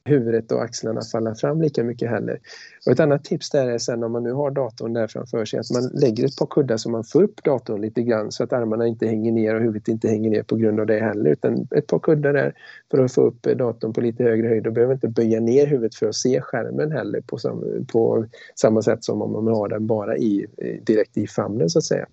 huvudet 0.05 0.53
och 0.53 0.63
axlarna 0.63 1.01
falla 1.13 1.35
fram 1.35 1.61
lika 1.61 1.85
mycket 1.85 2.11
heller. 2.11 2.41
Och 2.87 2.93
ett 2.93 3.01
annat 3.01 3.25
tips 3.25 3.51
där 3.51 3.67
är 3.67 3.79
sen 3.79 4.05
om 4.05 4.13
man 4.13 4.23
nu 4.23 4.33
har 4.33 4.51
datorn 4.51 4.93
där 4.93 5.07
framför 5.07 5.45
sig 5.45 5.59
att 5.59 5.71
man 5.71 6.01
lägger 6.01 6.25
ett 6.25 6.37
par 6.37 6.47
kuddar 6.47 6.77
så 6.77 6.91
man 6.91 7.05
får 7.05 7.23
upp 7.23 7.45
datorn 7.45 7.81
lite 7.81 8.03
grann 8.03 8.33
så 8.33 8.45
att 8.45 8.53
armarna 8.53 8.87
inte 8.87 9.07
hänger 9.07 9.33
ner 9.33 9.55
och 9.55 9.61
huvudet 9.61 9.89
inte 9.89 10.09
hänger 10.09 10.31
ner 10.31 10.43
på 10.43 10.57
grund 10.57 10.81
av 10.81 10.87
det 10.87 11.01
heller 11.01 11.31
utan 11.31 11.69
ett 11.77 11.87
par 11.87 11.99
kuddar 11.99 12.33
där 12.33 12.55
för 12.91 12.99
att 12.99 13.13
få 13.13 13.21
upp 13.21 13.43
datorn 13.43 13.93
på 13.93 14.01
lite 14.01 14.23
högre 14.23 14.49
höjd 14.49 14.67
och 14.67 14.73
behöver 14.73 14.95
inte 14.95 15.09
böja 15.09 15.41
ner 15.41 15.67
huvudet 15.67 15.95
för 15.95 16.07
att 16.07 16.15
se 16.15 16.41
skärmen 16.41 16.93
heller 16.93 17.21
på, 17.21 17.39
sam 17.39 17.87
på 17.93 18.27
samma 18.55 18.83
sätt 18.83 19.05
som 19.05 19.23
om 19.23 19.45
man 19.45 19.55
har 19.55 19.69
den 19.69 19.87
bara 19.87 20.17
i, 20.17 20.47
direkt 20.83 21.17
i 21.17 21.27
famnen 21.27 21.71
så 21.71 21.79
att 21.79 21.85
säga. 21.85 22.07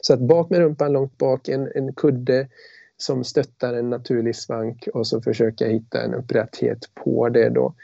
Så 0.00 0.14
att 0.14 0.20
bak 0.20 0.50
med 0.50 0.58
rumpan 0.58 0.92
långt 0.92 1.18
bak, 1.18 1.48
en, 1.48 1.68
en 1.74 1.92
kudde 1.92 2.48
som 2.96 3.24
stöttar 3.24 3.74
en 3.74 3.90
naturlig 3.90 4.36
svank 4.36 4.88
och 4.94 5.06
så 5.06 5.20
försöka 5.20 5.66
hitta 5.66 6.02
en 6.02 6.14
upprätthet 6.14 6.78
på 6.94 7.28
det 7.28 7.48
då. 7.48 7.74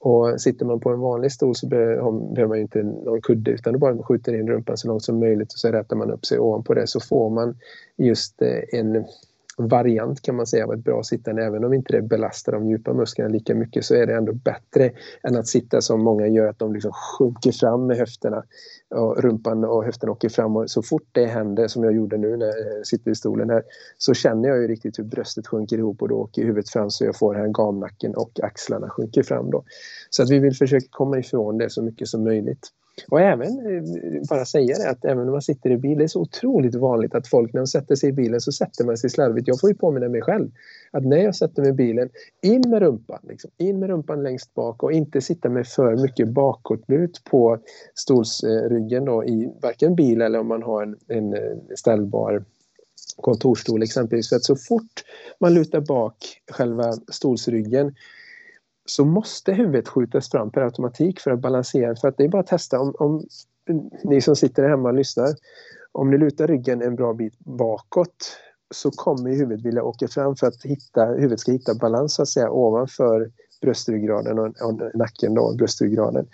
Och 0.00 0.40
sitter 0.40 0.66
man 0.66 0.80
på 0.80 0.90
en 0.90 1.00
vanlig 1.00 1.32
stol 1.32 1.54
så 1.54 1.66
behöver 1.66 2.46
man 2.46 2.58
inte 2.58 2.82
någon 2.82 3.20
kudde 3.20 3.50
utan 3.50 3.72
då 3.72 3.78
bara 3.78 4.02
skjuter 4.02 4.34
in 4.34 4.48
rumpan 4.48 4.76
så 4.76 4.88
långt 4.88 5.02
som 5.02 5.20
möjligt 5.20 5.52
och 5.52 5.58
så 5.58 5.68
rätar 5.68 5.96
man 5.96 6.10
upp 6.10 6.26
sig 6.26 6.38
ovanpå 6.38 6.74
det 6.74 6.86
så 6.86 7.00
får 7.00 7.30
man 7.30 7.58
just 7.96 8.42
eh, 8.42 8.80
en 8.80 9.04
variant 9.58 10.22
kan 10.22 10.36
man 10.36 10.46
säga 10.46 10.64
av 10.64 10.72
ett 10.72 10.84
bra 10.84 11.02
sittande. 11.02 11.44
Även 11.44 11.64
om 11.64 11.74
inte 11.74 11.92
det 11.92 12.02
belastar 12.02 12.52
de 12.52 12.68
djupa 12.68 12.92
musklerna 12.92 13.30
lika 13.30 13.54
mycket 13.54 13.84
så 13.84 13.94
är 13.94 14.06
det 14.06 14.14
ändå 14.14 14.32
bättre 14.32 14.90
än 15.22 15.36
att 15.36 15.48
sitta 15.48 15.80
som 15.80 16.04
många 16.04 16.26
gör, 16.26 16.48
att 16.48 16.58
de 16.58 16.72
liksom 16.72 16.92
sjunker 16.92 17.52
fram 17.52 17.86
med 17.86 17.96
höfterna 17.96 18.44
och 18.94 19.22
rumpan 19.22 19.64
och 19.64 19.84
höften 19.84 20.08
åker 20.08 20.28
fram. 20.28 20.56
Och 20.56 20.70
så 20.70 20.82
fort 20.82 21.08
det 21.12 21.26
händer, 21.26 21.68
som 21.68 21.84
jag 21.84 21.94
gjorde 21.94 22.16
nu 22.16 22.36
när 22.36 22.46
jag 22.46 22.86
sitter 22.86 23.10
i 23.10 23.14
stolen 23.14 23.50
här, 23.50 23.62
så 23.98 24.14
känner 24.14 24.48
jag 24.48 24.58
ju 24.58 24.68
riktigt 24.68 24.98
hur 24.98 25.04
bröstet 25.04 25.46
sjunker 25.46 25.78
ihop 25.78 26.02
och 26.02 26.08
då 26.08 26.14
åker 26.14 26.42
huvudet 26.42 26.70
fram 26.70 26.90
så 26.90 27.04
jag 27.04 27.18
får 27.18 27.34
den 27.34 27.42
här 27.42 27.52
gamnacken 27.52 28.14
och 28.14 28.40
axlarna 28.42 28.88
sjunker 28.90 29.22
fram 29.22 29.50
då. 29.50 29.64
Så 30.10 30.22
att 30.22 30.30
vi 30.30 30.38
vill 30.38 30.54
försöka 30.54 30.86
komma 30.90 31.18
ifrån 31.18 31.58
det 31.58 31.70
så 31.70 31.82
mycket 31.82 32.08
som 32.08 32.24
möjligt. 32.24 32.72
Och 33.08 33.20
även, 33.20 33.48
eh, 33.48 33.82
bara 34.28 34.44
säga 34.44 34.78
det, 34.78 34.90
att 34.90 35.04
även 35.04 35.24
när 35.24 35.32
man 35.32 35.42
sitter 35.42 35.70
i 35.70 35.76
bil, 35.76 35.98
det 35.98 36.04
är 36.04 36.08
så 36.08 36.20
otroligt 36.20 36.74
vanligt 36.74 37.14
att 37.14 37.28
folk 37.28 37.52
när 37.52 37.60
de 37.60 37.66
sätter 37.66 37.94
sig 37.94 38.08
i 38.08 38.12
bilen 38.12 38.40
så 38.40 38.52
sätter 38.52 38.84
man 38.84 38.96
sig 38.96 39.10
slarvigt. 39.10 39.48
Jag 39.48 39.60
får 39.60 39.70
ju 39.70 39.76
påminna 39.76 40.08
mig 40.08 40.22
själv 40.22 40.50
att 40.90 41.04
när 41.04 41.16
jag 41.16 41.36
sätter 41.36 41.62
mig 41.62 41.70
i 41.70 41.74
bilen, 41.74 42.08
in 42.42 42.70
med 42.70 42.82
rumpan, 42.82 43.18
liksom, 43.28 43.50
in 43.56 43.78
med 43.78 43.88
rumpan 43.88 44.22
längst 44.22 44.54
bak 44.54 44.82
och 44.82 44.92
inte 44.92 45.20
sitta 45.20 45.48
med 45.48 45.66
för 45.66 45.96
mycket 45.96 46.28
bakåtlut 46.28 47.22
på 47.30 47.58
stolsryggen 47.94 49.04
då 49.04 49.24
i 49.24 49.52
varken 49.62 49.94
bil 49.94 50.22
eller 50.22 50.38
om 50.38 50.46
man 50.46 50.62
har 50.62 50.82
en, 50.82 50.96
en 51.08 51.34
eh, 51.34 51.56
ställbar 51.76 52.44
kontorstol 53.16 53.82
exempelvis. 53.82 54.28
För 54.28 54.36
att 54.36 54.44
så 54.44 54.56
fort 54.56 55.04
man 55.40 55.54
lutar 55.54 55.80
bak 55.80 56.16
själva 56.50 56.92
stolsryggen 56.92 57.94
så 58.90 59.04
måste 59.04 59.52
huvudet 59.52 59.88
skjutas 59.88 60.30
fram 60.30 60.50
per 60.50 60.60
automatik 60.60 61.20
för 61.20 61.30
att 61.30 61.40
balansera. 61.40 61.96
För 61.96 62.08
att 62.08 62.16
det 62.16 62.24
är 62.24 62.28
bara 62.28 62.40
att 62.40 62.46
testa 62.46 62.80
om, 62.80 62.94
om 62.98 63.24
ni 64.04 64.20
som 64.20 64.36
sitter 64.36 64.68
hemma 64.68 64.88
och 64.88 64.94
lyssnar. 64.94 65.28
Om 65.92 66.10
ni 66.10 66.18
lutar 66.18 66.46
ryggen 66.46 66.82
en 66.82 66.96
bra 66.96 67.14
bit 67.14 67.38
bakåt 67.38 68.38
så 68.74 68.90
kommer 68.90 69.30
huvudet 69.30 69.66
vilja 69.66 69.82
åka 69.82 70.08
fram 70.08 70.36
för 70.36 70.46
att 70.46 70.64
hitta, 70.64 71.04
huvudet 71.04 71.40
ska 71.40 71.52
hitta 71.52 71.74
balans 71.74 72.14
så 72.14 72.22
att 72.22 72.28
säga 72.28 72.50
ovanför 72.50 73.30
bröstryggraden 73.60 74.38
och, 74.38 74.46
och 74.46 74.80
nacken 74.94 75.34
då, 75.34 75.54
bröstryggraden. 75.54 76.26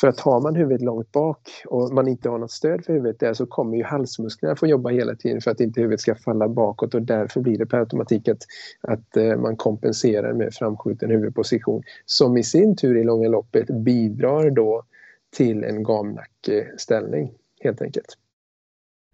För 0.00 0.08
att 0.08 0.20
har 0.20 0.40
man 0.40 0.54
huvudet 0.54 0.82
långt 0.82 1.12
bak 1.12 1.40
och 1.66 1.92
man 1.94 2.08
inte 2.08 2.28
har 2.28 2.38
något 2.38 2.50
stöd 2.50 2.84
för 2.84 2.92
huvudet 2.92 3.20
där 3.20 3.34
så 3.34 3.46
kommer 3.46 3.76
ju 3.76 3.84
halsmusklerna 3.84 4.56
få 4.56 4.66
jobba 4.66 4.90
hela 4.90 5.14
tiden 5.14 5.40
för 5.40 5.50
att 5.50 5.60
inte 5.60 5.80
huvudet 5.80 6.00
ska 6.00 6.14
falla 6.14 6.48
bakåt 6.48 6.94
och 6.94 7.02
därför 7.02 7.40
blir 7.40 7.58
det 7.58 7.66
per 7.66 7.78
automatik 7.78 8.28
att, 8.28 8.42
att 8.80 9.16
eh, 9.16 9.36
man 9.36 9.56
kompenserar 9.56 10.32
med 10.32 10.54
framskjuten 10.54 11.10
huvudposition 11.10 11.82
som 12.06 12.36
i 12.36 12.44
sin 12.44 12.76
tur 12.76 12.98
i 12.98 13.04
långa 13.04 13.28
loppet 13.28 13.66
bidrar 13.70 14.50
då 14.50 14.82
till 15.36 15.64
en 15.64 15.82
gamnackeställning 15.82 17.32
helt 17.60 17.82
enkelt. 17.82 18.16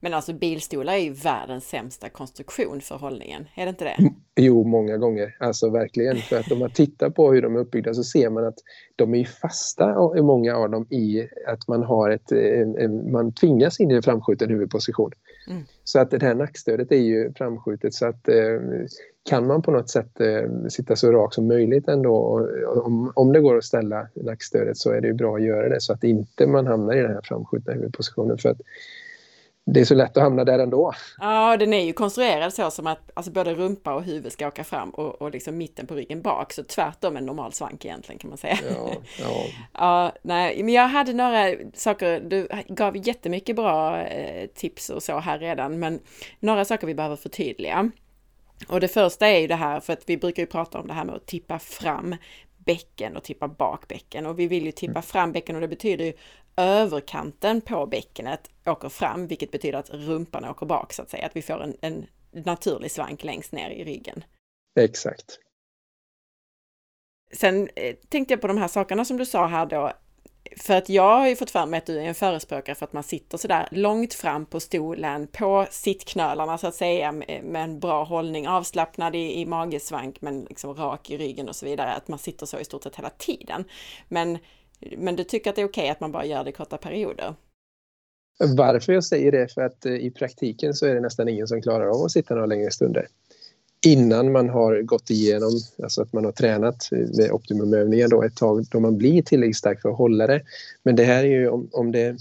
Men 0.05 0.15
alltså 0.15 0.33
bilstolar 0.33 0.93
är 0.93 0.99
ju 0.99 1.13
världens 1.13 1.69
sämsta 1.69 2.09
konstruktion 2.09 2.81
för 2.81 2.97
hållningen, 2.97 3.49
är 3.55 3.67
det 3.67 3.71
inte 3.71 3.85
det? 3.85 3.97
Jo, 4.37 4.65
många 4.65 4.97
gånger. 4.97 5.37
Alltså 5.41 5.71
verkligen. 5.71 6.17
För 6.17 6.37
att 6.37 6.53
om 6.53 6.59
man 6.59 6.71
tittar 6.71 7.11
på 7.11 7.33
hur 7.33 7.43
de 7.43 7.57
är 7.57 7.61
uppbyggda 7.61 7.95
så 7.95 8.05
ser 8.05 8.31
man 8.31 8.47
att 8.47 8.59
de 8.97 9.15
är 9.15 9.25
fasta, 9.25 9.95
många 10.23 10.57
av 10.57 10.71
dem, 10.71 10.87
i 10.91 11.29
att 11.47 11.69
man 11.69 11.83
har 11.83 12.11
ett... 12.11 12.33
Man 13.13 13.33
tvingas 13.33 13.81
in 13.81 13.91
i 13.91 13.95
en 13.95 14.03
framskjuten 14.03 14.51
huvudposition. 14.51 15.11
Mm. 15.49 15.63
Så 15.85 16.01
att 16.01 16.11
det 16.11 16.23
här 16.23 16.35
nackstödet 16.35 16.93
är 16.93 16.97
ju 16.97 17.33
framskjutet 17.33 17.95
så 17.95 18.07
att 18.07 18.29
eh, 18.29 18.61
kan 19.29 19.47
man 19.47 19.63
på 19.63 19.71
något 19.71 19.91
sätt 19.91 20.21
eh, 20.21 20.69
sitta 20.69 20.97
så 20.97 21.13
rak 21.13 21.35
som 21.35 21.47
möjligt 21.47 21.89
ändå, 21.89 22.47
om, 22.85 23.13
om 23.15 23.33
det 23.33 23.41
går 23.41 23.57
att 23.57 23.65
ställa 23.65 24.09
nackstödet 24.15 24.77
så 24.77 24.91
är 24.91 25.01
det 25.01 25.07
ju 25.07 25.15
bra 25.15 25.37
att 25.37 25.43
göra 25.43 25.69
det 25.69 25.81
så 25.81 25.93
att 25.93 26.05
inte 26.05 26.47
man 26.47 26.67
hamnar 26.67 26.97
i 26.97 27.03
den 27.03 27.13
här 27.13 27.23
framskjutna 27.25 27.73
huvudpositionen. 27.73 28.39
För 28.39 28.49
att 28.49 28.61
det 29.67 29.81
är 29.81 29.85
så 29.85 29.95
lätt 29.95 30.17
att 30.17 30.23
hamna 30.23 30.45
där 30.45 30.59
ändå. 30.59 30.93
Ja, 31.19 31.57
den 31.57 31.73
är 31.73 31.85
ju 31.85 31.93
konstruerad 31.93 32.55
så 32.55 32.71
som 32.71 32.87
att 32.87 33.11
alltså 33.15 33.33
både 33.33 33.55
rumpa 33.55 33.95
och 33.95 34.03
huvud 34.03 34.33
ska 34.33 34.49
åka 34.49 34.65
fram 34.65 34.91
och, 34.91 35.23
och 35.23 35.31
liksom 35.31 35.57
mitten 35.57 35.87
på 35.87 35.95
ryggen 35.95 36.23
bak. 36.23 36.53
Så 36.53 36.65
tvärtom 36.65 37.17
en 37.17 37.27
normal 37.27 37.53
svank 37.53 37.85
egentligen 37.85 38.19
kan 38.19 38.29
man 38.29 38.39
säga. 38.39 38.59
Ja, 38.77 38.93
ja. 39.21 39.45
ja 39.73 40.13
nej, 40.23 40.63
men 40.63 40.75
jag 40.75 40.89
hade 40.89 41.13
några 41.13 41.55
saker, 41.75 42.21
du 42.21 42.49
gav 42.69 43.07
jättemycket 43.07 43.57
bra 43.57 44.03
eh, 44.03 44.47
tips 44.47 44.91
och 44.91 45.03
så 45.03 45.19
här 45.19 45.39
redan, 45.39 45.79
men 45.79 46.01
några 46.41 46.65
saker 46.65 46.87
vi 46.87 46.95
behöver 46.95 47.17
förtydliga. 47.17 47.91
Och 48.69 48.81
det 48.81 48.89
första 48.89 49.29
är 49.29 49.39
ju 49.39 49.47
det 49.47 49.55
här, 49.55 49.81
för 49.81 49.93
att 49.93 50.03
vi 50.07 50.17
brukar 50.17 50.43
ju 50.43 50.47
prata 50.47 50.79
om 50.79 50.87
det 50.87 50.95
här 50.95 51.05
med 51.05 51.15
att 51.15 51.27
tippa 51.27 51.59
fram 51.59 52.17
bäcken 52.65 53.17
och 53.17 53.25
tippa 53.25 53.49
bak 53.49 53.89
bäcken. 53.89 54.27
Och 54.27 54.39
vi 54.39 54.47
vill 54.47 54.65
ju 54.65 54.73
tippa 54.73 54.91
mm. 54.91 55.03
fram 55.03 55.33
bäcken 55.33 55.55
och 55.55 55.61
det 55.61 55.69
betyder 55.69 56.05
ju 56.05 56.13
överkanten 56.57 57.61
på 57.61 57.87
bäckenet 57.87 58.51
åker 58.67 58.89
fram, 58.89 59.27
vilket 59.27 59.51
betyder 59.51 59.79
att 59.79 59.91
rumpan 59.91 60.45
åker 60.45 60.67
bak 60.67 60.93
så 60.93 61.03
att 61.03 61.11
säga, 61.11 61.27
att 61.27 61.37
vi 61.37 61.43
får 61.43 61.63
en, 61.63 61.77
en 61.81 62.07
naturlig 62.31 62.91
svank 62.91 63.25
längst 63.25 63.53
ner 63.53 63.71
i 63.71 63.85
ryggen. 63.85 64.25
Exakt. 64.81 65.39
Sen 67.33 67.69
eh, 67.77 67.97
tänkte 68.09 68.35
jag 68.35 68.41
på 68.41 68.47
de 68.47 68.59
här 68.59 68.69
sakerna 68.69 69.05
som 69.05 69.17
du 69.17 69.27
sa 69.27 69.47
här 69.47 69.67
då, 69.67 69.93
för 70.57 70.75
att 70.75 70.89
jag 70.89 71.19
har 71.19 71.29
ju 71.29 71.37
fått 71.37 71.51
för 71.51 71.67
mig 71.67 71.79
att 71.79 71.87
du 71.87 71.99
är 71.99 72.05
en 72.05 72.15
förespråkare 72.15 72.75
för 72.75 72.85
att 72.85 72.93
man 72.93 73.03
sitter 73.03 73.39
sådär 73.39 73.69
långt 73.71 74.15
fram 74.15 74.47
på 74.47 74.61
stolen, 74.61 75.27
på 75.27 75.67
sittknölarna 75.71 76.59
så 76.59 76.67
att 76.67 76.75
säga, 76.75 77.13
med 77.13 77.57
en 77.57 77.81
bra 77.81 78.05
hållning, 78.05 78.49
avslappnad 78.49 79.17
i, 79.17 79.41
i 79.41 79.47
magesvank 79.47 80.21
men 80.21 80.45
liksom 80.45 80.75
rak 80.75 81.11
i 81.11 81.19
ryggen 81.19 81.49
och 81.49 81.57
så 81.57 81.67
vidare, 81.67 81.93
att 81.93 82.09
man 82.09 82.19
sitter 82.19 82.47
så 82.47 82.59
i 82.59 82.65
stort 82.65 82.83
sett 82.83 82.97
hela 82.97 83.11
tiden. 83.11 83.65
Men, 84.09 84.39
men 84.99 85.17
du 85.17 85.25
tycker 85.25 85.51
att 85.51 85.57
det 85.57 85.63
är 85.63 85.69
okej 85.69 85.83
okay 85.83 85.91
att 85.91 86.01
man 86.01 86.13
bara 86.13 86.25
gör 86.25 86.45
det 86.45 86.51
i 86.51 86.53
korta 86.53 86.77
perioder? 86.77 87.35
Varför 88.57 88.93
jag 88.93 89.05
säger 89.05 89.33
det? 89.33 89.55
För 89.55 89.61
att 89.61 89.87
eh, 89.87 89.93
i 89.93 90.11
praktiken 90.11 90.75
så 90.75 90.87
är 90.87 90.95
det 90.95 91.01
nästan 91.01 91.29
ingen 91.29 91.49
som 91.49 91.63
klarar 91.63 91.87
av 91.87 92.03
att 92.03 92.13
sitta 92.13 92.35
några 92.35 92.47
längre 92.47 92.71
stunder 92.71 93.07
innan 93.87 94.33
man 94.33 94.49
har 94.49 94.83
gått 94.83 95.11
igenom, 95.11 95.51
alltså 95.83 96.03
att 96.03 96.13
man 96.13 96.25
har 96.25 96.33
tränat 96.33 96.93
eh, 96.93 96.99
med 96.99 97.31
optimumövningar 97.33 98.09
då 98.09 98.23
ett 98.23 98.37
tag 98.37 98.65
då 98.71 98.81
man 98.81 98.99
blir 98.99 99.23
tillräckligt 99.23 99.57
stark 99.57 99.83
för 99.83 99.89
att 99.89 99.99
hålla 99.99 100.27
det. 100.27 100.43
Men 100.83 100.97
det 100.97 101.05
här 101.05 101.25
är 101.25 101.29
ju 101.29 101.49
om, 101.49 101.69
om 101.73 101.93
det 101.93 102.17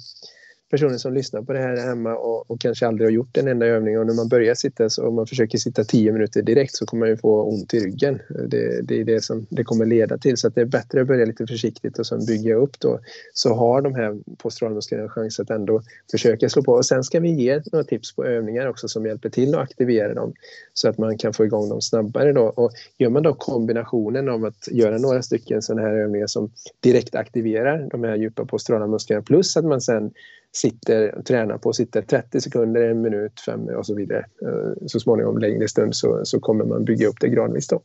personer 0.73 0.97
som 0.97 1.13
lyssnar 1.13 1.41
på 1.41 1.53
det 1.53 1.59
här 1.59 1.77
hemma 1.77 2.15
och, 2.15 2.51
och, 2.51 2.61
kanske 2.61 2.87
aldrig 2.87 3.07
har 3.07 3.11
gjort 3.11 3.37
en 3.37 3.47
enda 3.47 3.65
övning. 3.65 3.99
Och 3.99 4.05
när 4.05 4.13
man 4.13 4.27
börjar 4.27 4.55
sitta 4.55 4.89
så 4.89 5.07
om 5.07 5.15
man 5.15 5.27
försöker 5.27 5.57
sitta 5.57 5.83
10 5.83 6.11
minuter 6.11 6.41
direkt 6.41 6.75
så 6.75 6.85
kommer 6.85 6.99
man 6.99 7.09
ju 7.09 7.17
få 7.17 7.43
ont 7.43 7.73
i 7.73 7.79
ryggen. 7.79 8.19
Det, 8.47 8.81
det 8.81 9.01
är 9.01 9.05
det 9.05 9.23
som 9.23 9.45
det 9.49 9.63
kommer 9.63 9.85
leda 9.85 10.17
till. 10.17 10.37
Så 10.37 10.47
att 10.47 10.55
det 10.55 10.61
är 10.61 10.65
bättre 10.65 11.01
att 11.01 11.07
börja 11.07 11.25
lite 11.25 11.47
försiktigt 11.47 11.99
och 11.99 12.07
sen 12.07 12.25
bygga 12.25 12.55
upp 12.55 12.79
då 12.79 12.99
så 13.33 13.53
har 13.53 13.81
de 13.81 13.95
här 13.95 14.17
posturalmusklerna 14.37 15.03
en 15.03 15.09
chans 15.09 15.39
att 15.39 15.49
ändå 15.49 15.81
försöka 16.11 16.49
slå 16.49 16.63
på. 16.63 16.71
Och 16.71 16.85
sen 16.85 17.03
ska 17.03 17.19
vi 17.19 17.31
ge 17.31 17.61
några 17.71 17.83
tips 17.83 18.15
på 18.15 18.25
övningar 18.25 18.67
också 18.67 18.87
som 18.87 19.05
hjälper 19.05 19.29
till 19.29 19.55
att 19.55 19.61
aktivera 19.61 20.13
dem 20.13 20.33
så 20.73 20.89
att 20.89 20.97
man 20.97 21.17
kan 21.17 21.33
få 21.33 21.45
igång 21.45 21.69
dem 21.69 21.81
snabbare 21.81 22.33
då. 22.33 22.43
Och 22.43 22.71
gör 22.97 23.09
man 23.09 23.23
då 23.23 23.33
kombinationen 23.33 24.29
av 24.29 24.45
att 24.45 24.67
göra 24.71 24.97
några 24.97 25.21
stycken 25.21 25.61
sådana 25.61 25.87
här 25.87 25.93
övningar 25.93 26.27
som 26.27 26.51
direkt 26.79 27.15
aktiverar 27.15 27.87
de 27.91 28.03
här 28.03 28.15
djupa 28.15 28.45
posturala 28.45 28.87
musklerna 28.87 29.21
plus 29.21 29.57
att 29.57 29.65
man 29.65 29.81
sen 29.81 30.11
sitter 30.55 31.15
och 31.15 31.25
tränar 31.25 31.57
på, 31.57 31.73
sitter 31.73 32.01
30 32.01 32.41
sekunder, 32.41 32.81
en 32.81 33.01
minut, 33.01 33.41
fem 33.45 33.67
och 33.67 33.85
så 33.85 33.95
vidare. 33.95 34.19
Eh, 34.19 34.87
så 34.87 34.99
småningom 34.99 35.37
längre 35.37 35.67
stund 35.67 35.95
så, 35.95 36.21
så 36.23 36.39
kommer 36.39 36.65
man 36.65 36.85
bygga 36.85 37.07
upp 37.07 37.19
det 37.19 37.29
gradvis 37.29 37.67
då. 37.67 37.83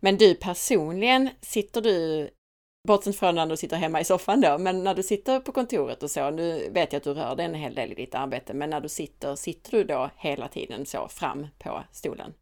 Men 0.00 0.16
du 0.16 0.34
personligen, 0.34 1.28
sitter 1.40 1.80
du, 1.80 2.28
bortsett 2.88 3.16
från 3.16 3.34
när 3.34 3.46
du 3.46 3.56
sitter 3.56 3.76
hemma 3.76 4.00
i 4.00 4.04
soffan 4.04 4.40
då, 4.40 4.58
men 4.58 4.84
när 4.84 4.94
du 4.94 5.02
sitter 5.02 5.40
på 5.40 5.52
kontoret 5.52 6.02
och 6.02 6.10
så, 6.10 6.30
nu 6.30 6.70
vet 6.70 6.92
jag 6.92 6.96
att 7.00 7.04
du 7.04 7.14
rör 7.14 7.36
dig 7.36 7.46
en 7.46 7.54
hel 7.54 7.74
del 7.74 7.92
i 7.92 7.94
ditt 7.94 8.14
arbete, 8.14 8.54
men 8.54 8.70
när 8.70 8.80
du 8.80 8.88
sitter, 8.88 9.34
sitter 9.34 9.70
du 9.70 9.84
då 9.84 10.10
hela 10.16 10.48
tiden 10.48 10.86
så 10.86 11.08
fram 11.08 11.46
på 11.58 11.84
stolen? 11.92 12.32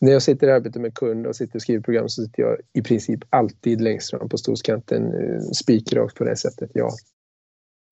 När 0.00 0.12
jag 0.12 0.22
sitter 0.22 0.46
i 0.46 0.50
arbete 0.50 0.78
med 0.78 0.94
kund 0.94 1.26
och 1.26 1.36
sitter 1.36 1.54
och 1.54 1.62
skriver 1.62 1.82
program 1.82 2.08
så 2.08 2.22
sitter 2.22 2.42
jag 2.42 2.56
i 2.72 2.82
princip 2.82 3.20
alltid 3.30 3.80
längst 3.80 4.10
fram 4.10 4.28
på 4.28 4.38
stolskanten, 4.38 5.06
eh, 5.06 5.40
spikrakt 5.40 6.16
på 6.16 6.24
det 6.24 6.36
sättet, 6.36 6.70
ja 6.74 6.90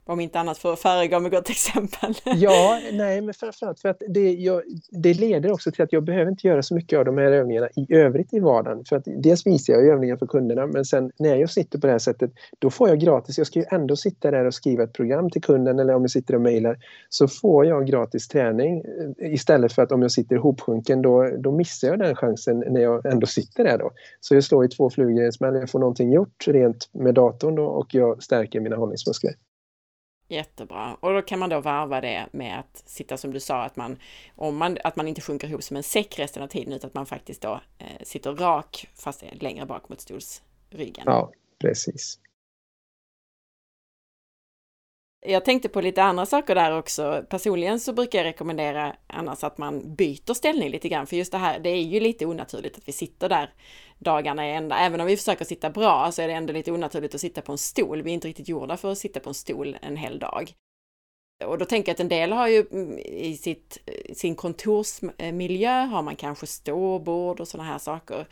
om 0.08 0.20
inte 0.20 0.40
annat 0.40 0.58
för 0.58 0.72
att 0.72 0.78
föregå 0.78 1.20
med 1.20 1.30
gott 1.30 1.50
exempel. 1.50 2.14
ja, 2.24 2.80
nej, 2.92 3.20
men 3.20 3.34
framförallt 3.34 3.80
för 3.80 3.88
att 3.88 4.02
det, 4.08 4.32
jag, 4.32 4.62
det 4.90 5.14
leder 5.14 5.52
också 5.52 5.72
till 5.72 5.82
att 5.82 5.92
jag 5.92 6.04
behöver 6.04 6.30
inte 6.30 6.46
göra 6.46 6.62
så 6.62 6.74
mycket 6.74 6.98
av 6.98 7.04
de 7.04 7.18
här 7.18 7.32
övningarna 7.32 7.68
i 7.76 7.94
övrigt 7.94 8.34
i 8.34 8.40
vardagen. 8.40 8.84
För 8.84 8.96
att 8.96 9.02
dels 9.06 9.46
visar 9.46 9.72
jag 9.72 9.86
övningar 9.86 10.16
för 10.16 10.26
kunderna, 10.26 10.66
men 10.66 10.84
sen 10.84 11.12
när 11.18 11.36
jag 11.36 11.50
sitter 11.50 11.78
på 11.78 11.86
det 11.86 11.92
här 11.92 11.98
sättet, 11.98 12.30
då 12.58 12.70
får 12.70 12.88
jag 12.88 13.00
gratis. 13.00 13.38
Jag 13.38 13.46
ska 13.46 13.58
ju 13.58 13.64
ändå 13.70 13.96
sitta 13.96 14.30
där 14.30 14.44
och 14.44 14.54
skriva 14.54 14.84
ett 14.84 14.92
program 14.92 15.30
till 15.30 15.42
kunden 15.42 15.78
eller 15.78 15.94
om 15.94 16.02
jag 16.02 16.10
sitter 16.10 16.34
och 16.34 16.40
mejlar, 16.40 16.76
så 17.08 17.28
får 17.28 17.66
jag 17.66 17.86
gratis 17.86 18.28
träning 18.28 18.78
eh, 19.20 19.32
istället 19.32 19.72
för 19.72 19.82
att 19.82 19.92
om 19.92 20.02
jag 20.02 20.12
sitter 20.12 20.36
ihopsjunken, 20.36 21.02
då, 21.02 21.30
då 21.38 21.52
missar 21.52 21.88
jag 21.88 21.98
den 21.98 22.16
chansen 22.16 22.58
när 22.58 22.80
jag 22.80 23.06
ändå 23.06 23.26
sitter 23.26 23.64
där 23.64 23.78
då. 23.78 23.90
Så 24.20 24.34
jag 24.34 24.44
slår 24.44 24.64
i 24.64 24.68
två 24.68 24.90
flugor 24.90 25.22
i 25.22 25.26
en 25.26 25.32
smäll. 25.32 25.54
Jag 25.54 25.70
får 25.70 25.78
någonting 25.78 26.12
gjort 26.12 26.48
rent 26.48 26.88
med 26.92 27.14
datorn 27.14 27.54
då, 27.54 27.64
och 27.64 27.94
jag 27.94 28.22
stärker 28.22 28.60
mina 28.60 28.76
hållningsmuskler. 28.76 29.32
Jättebra. 30.28 30.96
Och 31.00 31.12
då 31.12 31.22
kan 31.22 31.38
man 31.38 31.50
då 31.50 31.60
varva 31.60 32.00
det 32.00 32.26
med 32.32 32.58
att 32.58 32.82
sitta 32.86 33.16
som 33.16 33.32
du 33.32 33.40
sa, 33.40 33.62
att 33.62 33.76
man, 33.76 33.98
om 34.36 34.56
man, 34.56 34.78
att 34.84 34.96
man 34.96 35.08
inte 35.08 35.20
sjunker 35.20 35.48
ihop 35.48 35.62
som 35.62 35.76
en 35.76 35.82
säck 35.82 36.18
resten 36.18 36.42
av 36.42 36.46
tiden, 36.46 36.72
utan 36.72 36.88
att 36.88 36.94
man 36.94 37.06
faktiskt 37.06 37.42
då 37.42 37.60
eh, 37.78 37.86
sitter 38.02 38.34
rak 38.34 38.88
fast 38.94 39.24
längre 39.32 39.66
bak 39.66 39.88
mot 39.88 40.00
stolsryggen. 40.00 41.04
Ja, 41.06 41.32
precis. 41.58 42.18
Jag 45.30 45.44
tänkte 45.44 45.68
på 45.68 45.80
lite 45.80 46.02
andra 46.02 46.26
saker 46.26 46.54
där 46.54 46.78
också. 46.78 47.24
Personligen 47.28 47.80
så 47.80 47.92
brukar 47.92 48.18
jag 48.18 48.24
rekommendera 48.24 48.96
annars 49.06 49.44
att 49.44 49.58
man 49.58 49.94
byter 49.94 50.34
ställning 50.34 50.70
lite 50.70 50.88
grann, 50.88 51.06
för 51.06 51.16
just 51.16 51.32
det 51.32 51.38
här, 51.38 51.58
det 51.58 51.70
är 51.70 51.82
ju 51.82 52.00
lite 52.00 52.26
onaturligt 52.26 52.78
att 52.78 52.88
vi 52.88 52.92
sitter 52.92 53.28
där 53.28 53.54
dagarna 53.98 54.48
i 54.48 54.52
ända. 54.52 54.78
Även 54.78 55.00
om 55.00 55.06
vi 55.06 55.16
försöker 55.16 55.44
sitta 55.44 55.70
bra 55.70 56.12
så 56.12 56.22
är 56.22 56.28
det 56.28 56.34
ändå 56.34 56.52
lite 56.52 56.72
onaturligt 56.72 57.14
att 57.14 57.20
sitta 57.20 57.40
på 57.40 57.52
en 57.52 57.58
stol. 57.58 58.02
Vi 58.02 58.10
är 58.10 58.14
inte 58.14 58.28
riktigt 58.28 58.48
gjorda 58.48 58.76
för 58.76 58.92
att 58.92 58.98
sitta 58.98 59.20
på 59.20 59.30
en 59.30 59.34
stol 59.34 59.76
en 59.82 59.96
hel 59.96 60.18
dag. 60.18 60.52
Och 61.44 61.58
då 61.58 61.64
tänker 61.64 61.88
jag 61.90 61.94
att 61.94 62.00
en 62.00 62.08
del 62.08 62.32
har 62.32 62.48
ju 62.48 62.66
mm, 62.70 62.98
i 62.98 63.36
sitt, 63.36 63.78
eh, 63.86 64.14
sin 64.14 64.34
kontorsmiljö 64.34 65.84
har 65.84 66.02
man 66.02 66.16
kanske 66.16 66.46
ståbord 66.46 67.40
och 67.40 67.48
sådana 67.48 67.70
här 67.70 67.78
saker. 67.78 68.26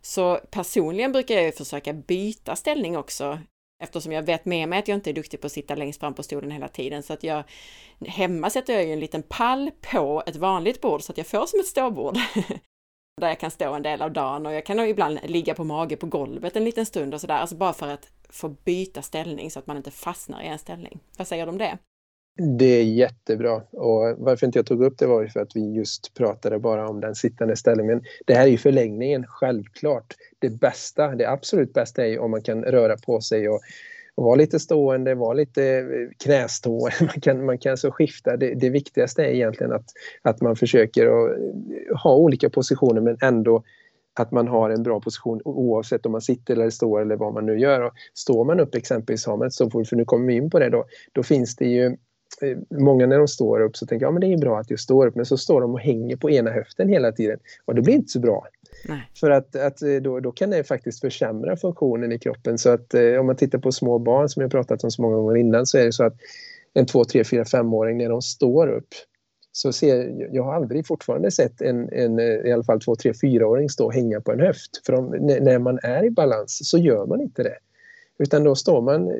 Så 0.00 0.40
personligen 0.50 1.12
brukar 1.12 1.34
jag 1.34 1.54
försöka 1.54 1.92
byta 1.92 2.56
ställning 2.56 2.96
också 2.96 3.38
eftersom 3.82 4.12
jag 4.12 4.22
vet 4.22 4.44
med 4.44 4.68
mig 4.68 4.78
att 4.78 4.88
jag 4.88 4.96
inte 4.96 5.10
är 5.10 5.14
duktig 5.14 5.40
på 5.40 5.46
att 5.46 5.52
sitta 5.52 5.74
längst 5.74 6.00
fram 6.00 6.14
på 6.14 6.22
stolen 6.22 6.50
hela 6.50 6.68
tiden. 6.68 7.02
Så 7.02 7.12
att 7.12 7.22
jag, 7.22 7.44
hemma 8.06 8.50
sätter 8.50 8.72
jag 8.72 8.84
ju 8.84 8.92
en 8.92 9.00
liten 9.00 9.22
pall 9.22 9.70
på 9.80 10.22
ett 10.26 10.36
vanligt 10.36 10.80
bord 10.80 11.02
så 11.02 11.12
att 11.12 11.18
jag 11.18 11.26
får 11.26 11.46
som 11.46 11.60
ett 11.60 11.66
ståbord. 11.66 12.18
där 13.20 13.28
jag 13.28 13.40
kan 13.40 13.50
stå 13.50 13.74
en 13.74 13.82
del 13.82 14.02
av 14.02 14.12
dagen 14.12 14.46
och 14.46 14.52
jag 14.52 14.66
kan 14.66 14.80
ibland 14.80 15.18
ligga 15.24 15.54
på 15.54 15.64
mage 15.64 15.96
på 15.96 16.06
golvet 16.06 16.56
en 16.56 16.64
liten 16.64 16.86
stund 16.86 17.14
och 17.14 17.20
sådär, 17.20 17.34
alltså 17.34 17.56
bara 17.56 17.72
för 17.72 17.88
att 17.88 18.08
få 18.28 18.48
byta 18.48 19.02
ställning 19.02 19.50
så 19.50 19.58
att 19.58 19.66
man 19.66 19.76
inte 19.76 19.90
fastnar 19.90 20.42
i 20.42 20.46
en 20.46 20.58
ställning. 20.58 21.00
Vad 21.18 21.26
säger 21.26 21.46
du 21.46 21.52
om 21.52 21.58
det? 21.58 21.78
Det 22.36 22.64
är 22.64 22.84
jättebra 22.84 23.62
och 23.70 24.14
varför 24.18 24.46
inte 24.46 24.58
jag 24.58 24.66
tog 24.66 24.84
upp 24.84 24.98
det 24.98 25.06
var 25.06 25.22
ju 25.22 25.28
för 25.28 25.40
att 25.40 25.56
vi 25.56 25.72
just 25.72 26.14
pratade 26.14 26.58
bara 26.58 26.88
om 26.88 27.00
den 27.00 27.14
sittande 27.14 27.56
ställningen. 27.56 28.02
Det 28.26 28.34
här 28.34 28.46
är 28.46 28.50
ju 28.50 28.58
förlängningen, 28.58 29.24
självklart. 29.26 30.14
Det 30.38 30.50
bästa, 30.50 31.14
det 31.14 31.30
absolut 31.30 31.72
bästa 31.72 32.04
är 32.04 32.08
ju 32.08 32.18
om 32.18 32.30
man 32.30 32.42
kan 32.42 32.64
röra 32.64 32.96
på 32.96 33.20
sig 33.20 33.48
och, 33.48 33.60
och 34.14 34.24
vara 34.24 34.34
lite 34.34 34.58
stående, 34.58 35.14
vara 35.14 35.34
lite 35.34 35.64
eh, 35.64 35.84
knästående. 36.24 36.96
Man 37.00 37.20
kan, 37.20 37.44
man 37.44 37.58
kan 37.58 37.76
så 37.76 37.90
skifta. 37.90 38.36
Det, 38.36 38.54
det 38.54 38.70
viktigaste 38.70 39.22
är 39.22 39.30
egentligen 39.30 39.72
att, 39.72 39.86
att 40.22 40.40
man 40.40 40.56
försöker 40.56 41.06
att 41.06 41.38
eh, 41.38 41.96
ha 42.02 42.14
olika 42.16 42.50
positioner 42.50 43.00
men 43.00 43.16
ändå 43.22 43.62
att 44.14 44.30
man 44.30 44.48
har 44.48 44.70
en 44.70 44.82
bra 44.82 45.00
position 45.00 45.40
oavsett 45.44 46.06
om 46.06 46.12
man 46.12 46.20
sitter 46.20 46.54
eller 46.54 46.70
står 46.70 47.02
eller 47.02 47.16
vad 47.16 47.34
man 47.34 47.46
nu 47.46 47.58
gör. 47.58 47.80
Och 47.80 47.92
står 48.14 48.44
man 48.44 48.60
upp 48.60 48.74
exempelvis, 48.74 49.26
har 49.26 49.36
man 49.36 49.46
ett 49.46 49.54
ståbord, 49.54 49.86
för 49.86 49.96
nu 49.96 50.04
kommer 50.04 50.26
vi 50.26 50.34
in 50.34 50.50
på 50.50 50.58
det 50.58 50.70
då, 50.70 50.84
då 51.12 51.22
finns 51.22 51.56
det 51.56 51.66
ju 51.66 51.96
många 52.70 53.06
när 53.06 53.18
de 53.18 53.28
står 53.28 53.60
upp 53.60 53.76
så 53.76 53.86
tänker 53.86 54.04
jag 54.04 54.08
ja, 54.08 54.12
men 54.12 54.20
det 54.20 54.34
är 54.34 54.38
bra 54.38 54.58
att 54.58 54.70
jag 54.70 54.80
står 54.80 55.06
upp 55.06 55.14
men 55.14 55.26
så 55.26 55.36
står 55.36 55.60
de 55.60 55.72
och 55.72 55.80
hänger 55.80 56.16
på 56.16 56.30
ena 56.30 56.50
höften 56.50 56.88
hela 56.88 57.12
tiden 57.12 57.38
och 57.64 57.74
det 57.74 57.82
blir 57.82 57.94
inte 57.94 58.12
så 58.12 58.20
bra. 58.20 58.46
Nej. 58.88 59.10
För 59.20 59.30
att, 59.30 59.56
att 59.56 59.82
eh, 59.82 59.94
då, 59.94 60.20
då 60.20 60.32
kan 60.32 60.50
det 60.50 60.64
faktiskt 60.64 61.00
försämra 61.00 61.56
funktionen 61.56 62.12
i 62.12 62.18
kroppen 62.18 62.58
så 62.58 62.70
att 62.70 62.94
eh, 62.94 63.20
om 63.20 63.26
man 63.26 63.36
tittar 63.36 63.58
på 63.58 63.72
små 63.72 63.98
barn 63.98 64.28
som 64.28 64.42
jag 64.42 64.50
pratat 64.50 64.84
om 64.84 64.90
så 64.90 65.02
många 65.02 65.16
gånger 65.16 65.36
innan 65.36 65.66
så 65.66 65.78
är 65.78 65.84
det 65.84 65.92
så 65.92 66.04
att 66.04 66.16
en 66.74 66.86
2, 66.86 67.04
3, 67.04 67.24
4, 67.24 67.44
5-åring 67.44 67.98
när 67.98 68.08
de 68.08 68.22
står 68.22 68.68
upp 68.68 68.88
så 69.52 69.72
ser 69.72 70.28
jag 70.34 70.42
har 70.42 70.54
aldrig 70.54 70.86
fortfarande 70.86 71.30
sett 71.30 71.60
en, 71.60 71.88
en 71.92 72.20
i 72.20 72.52
alla 72.52 72.64
fall 72.64 72.80
2, 72.80 72.96
3, 72.96 73.12
4-åring 73.12 73.68
stå 73.68 73.84
och 73.84 73.94
hänga 73.94 74.20
på 74.20 74.32
en 74.32 74.40
höft. 74.40 74.86
För 74.86 74.92
om, 74.92 75.06
när 75.20 75.58
man 75.58 75.78
är 75.82 76.04
i 76.04 76.10
balans 76.10 76.70
så 76.70 76.78
gör 76.78 77.06
man 77.06 77.20
inte 77.20 77.42
det. 77.42 77.56
Utan 78.18 78.44
då 78.44 78.54
står 78.54 78.82
man 78.82 79.12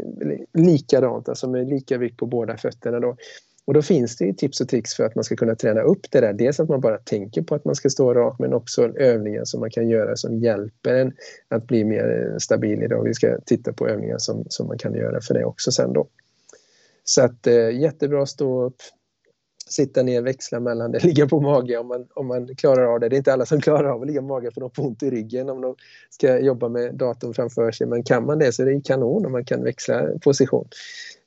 likadant, 0.52 1.28
alltså 1.28 1.48
med 1.48 1.68
lika 1.68 1.98
vikt 1.98 2.16
på 2.16 2.26
båda 2.26 2.56
fötterna. 2.56 3.00
Då. 3.00 3.16
Och 3.64 3.74
då 3.74 3.82
finns 3.82 4.16
det 4.16 4.32
tips 4.32 4.60
och 4.60 4.68
tricks 4.68 4.94
för 4.94 5.04
att 5.04 5.14
man 5.14 5.24
ska 5.24 5.36
kunna 5.36 5.54
träna 5.54 5.80
upp 5.80 6.10
det 6.10 6.20
där. 6.20 6.32
Dels 6.32 6.60
att 6.60 6.68
man 6.68 6.80
bara 6.80 6.98
tänker 6.98 7.42
på 7.42 7.54
att 7.54 7.64
man 7.64 7.74
ska 7.74 7.90
stå 7.90 8.14
rak 8.14 8.38
men 8.38 8.52
också 8.52 8.88
övningar 8.88 9.44
som 9.44 9.60
man 9.60 9.70
kan 9.70 9.88
göra 9.88 10.16
som 10.16 10.38
hjälper 10.38 10.94
en 10.94 11.12
att 11.48 11.66
bli 11.66 11.84
mer 11.84 12.36
stabil 12.38 12.82
idag. 12.82 13.04
Vi 13.04 13.14
ska 13.14 13.38
titta 13.46 13.72
på 13.72 13.88
övningar 13.88 14.18
som, 14.18 14.44
som 14.48 14.66
man 14.66 14.78
kan 14.78 14.94
göra 14.94 15.20
för 15.20 15.34
det 15.34 15.44
också 15.44 15.72
sen 15.72 15.92
då. 15.92 16.06
Så 17.04 17.22
att 17.22 17.46
eh, 17.46 17.70
jättebra 17.70 18.22
att 18.22 18.28
stå 18.28 18.62
upp, 18.62 18.76
sitta 19.72 20.02
ner, 20.02 20.22
växla 20.22 20.60
mellan 20.60 20.92
det, 20.92 21.04
ligga 21.04 21.28
på 21.28 21.40
mage 21.40 21.78
om 21.78 21.88
man, 21.88 22.06
om 22.14 22.26
man 22.26 22.54
klarar 22.56 22.94
av 22.94 23.00
det. 23.00 23.08
Det 23.08 23.16
är 23.16 23.18
inte 23.18 23.32
alla 23.32 23.46
som 23.46 23.60
klarar 23.60 23.88
av 23.88 24.00
att 24.00 24.06
ligga 24.06 24.20
på 24.20 24.26
mage 24.26 24.50
för 24.50 24.60
de 24.60 24.70
får 24.70 24.86
ont 24.86 25.02
i 25.02 25.10
ryggen 25.10 25.48
om 25.48 25.60
de 25.60 25.74
ska 26.10 26.38
jobba 26.38 26.68
med 26.68 26.94
datorn 26.94 27.34
framför 27.34 27.70
sig. 27.70 27.86
Men 27.86 28.02
kan 28.02 28.26
man 28.26 28.38
det 28.38 28.52
så 28.52 28.62
är 28.62 28.66
det 28.66 28.80
kanon 28.80 29.26
om 29.26 29.32
man 29.32 29.44
kan 29.44 29.64
växla 29.64 30.06
position. 30.24 30.68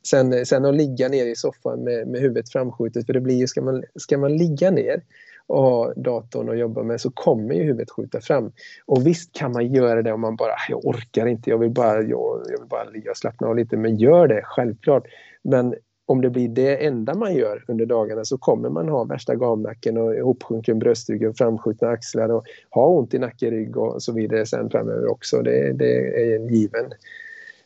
Sen, 0.07 0.45
sen 0.45 0.65
att 0.65 0.75
ligga 0.75 1.07
ner 1.07 1.25
i 1.25 1.35
soffan 1.35 1.79
med, 1.83 2.07
med 2.07 2.21
huvudet 2.21 2.49
framskjutet, 2.49 3.05
för 3.05 3.13
det 3.13 3.21
blir 3.21 3.35
ju, 3.35 3.47
ska 3.47 3.61
man, 3.61 3.83
ska 3.95 4.17
man 4.17 4.37
ligga 4.37 4.71
ner 4.71 5.01
och 5.47 5.61
ha 5.61 5.93
datorn 5.93 6.49
och 6.49 6.57
jobba 6.57 6.83
med 6.83 7.01
så 7.01 7.11
kommer 7.11 7.55
ju 7.55 7.63
huvudet 7.63 7.91
skjuta 7.91 8.21
fram. 8.21 8.51
Och 8.85 9.07
visst 9.07 9.33
kan 9.33 9.51
man 9.51 9.73
göra 9.73 10.01
det 10.01 10.13
om 10.13 10.21
man 10.21 10.35
bara, 10.35 10.53
jag 10.69 10.85
orkar 10.85 11.25
inte, 11.25 11.49
jag 11.49 11.57
vill 11.57 11.71
bara, 11.71 12.01
jag, 12.01 12.45
jag 12.49 12.59
vill 12.59 12.69
bara 12.69 12.83
ligga 12.83 13.11
och 13.11 13.17
slappna 13.17 13.47
av 13.47 13.55
lite, 13.55 13.77
men 13.77 13.97
gör 13.97 14.27
det 14.27 14.41
självklart. 14.43 15.03
Men 15.43 15.75
om 16.05 16.21
det 16.21 16.29
blir 16.29 16.49
det 16.49 16.85
enda 16.85 17.13
man 17.13 17.35
gör 17.35 17.65
under 17.67 17.85
dagarna 17.85 18.25
så 18.25 18.37
kommer 18.37 18.69
man 18.69 18.89
ha 18.89 19.03
värsta 19.03 19.35
gamnacken 19.35 19.97
och 19.97 20.15
ihopsjunken 20.15 20.79
bröstrygg 20.79 21.29
och 21.29 21.37
framskjutna 21.37 21.87
axlar 21.87 22.29
och 22.29 22.45
ha 22.69 22.87
ont 22.87 23.13
i 23.13 23.19
nacke, 23.19 23.51
rygg 23.51 23.77
och 23.77 24.03
så 24.03 24.13
vidare 24.13 24.45
sen 24.45 24.69
framöver 24.69 25.07
också. 25.07 25.41
Det, 25.41 25.73
det 25.73 26.21
är 26.31 26.35
en 26.35 26.47
given. 26.47 26.85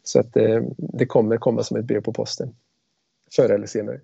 Så 0.04 0.19
att 0.19 0.34
det, 0.34 0.63
det 0.78 1.06
kommer 1.06 1.38
komma 1.38 1.63
som 1.63 1.78
ett 1.78 1.86
brev 1.86 2.02
på 2.02 2.13
posten. 2.13 2.56
Förr 3.36 3.49
eller 3.49 3.67
senare. 3.67 3.99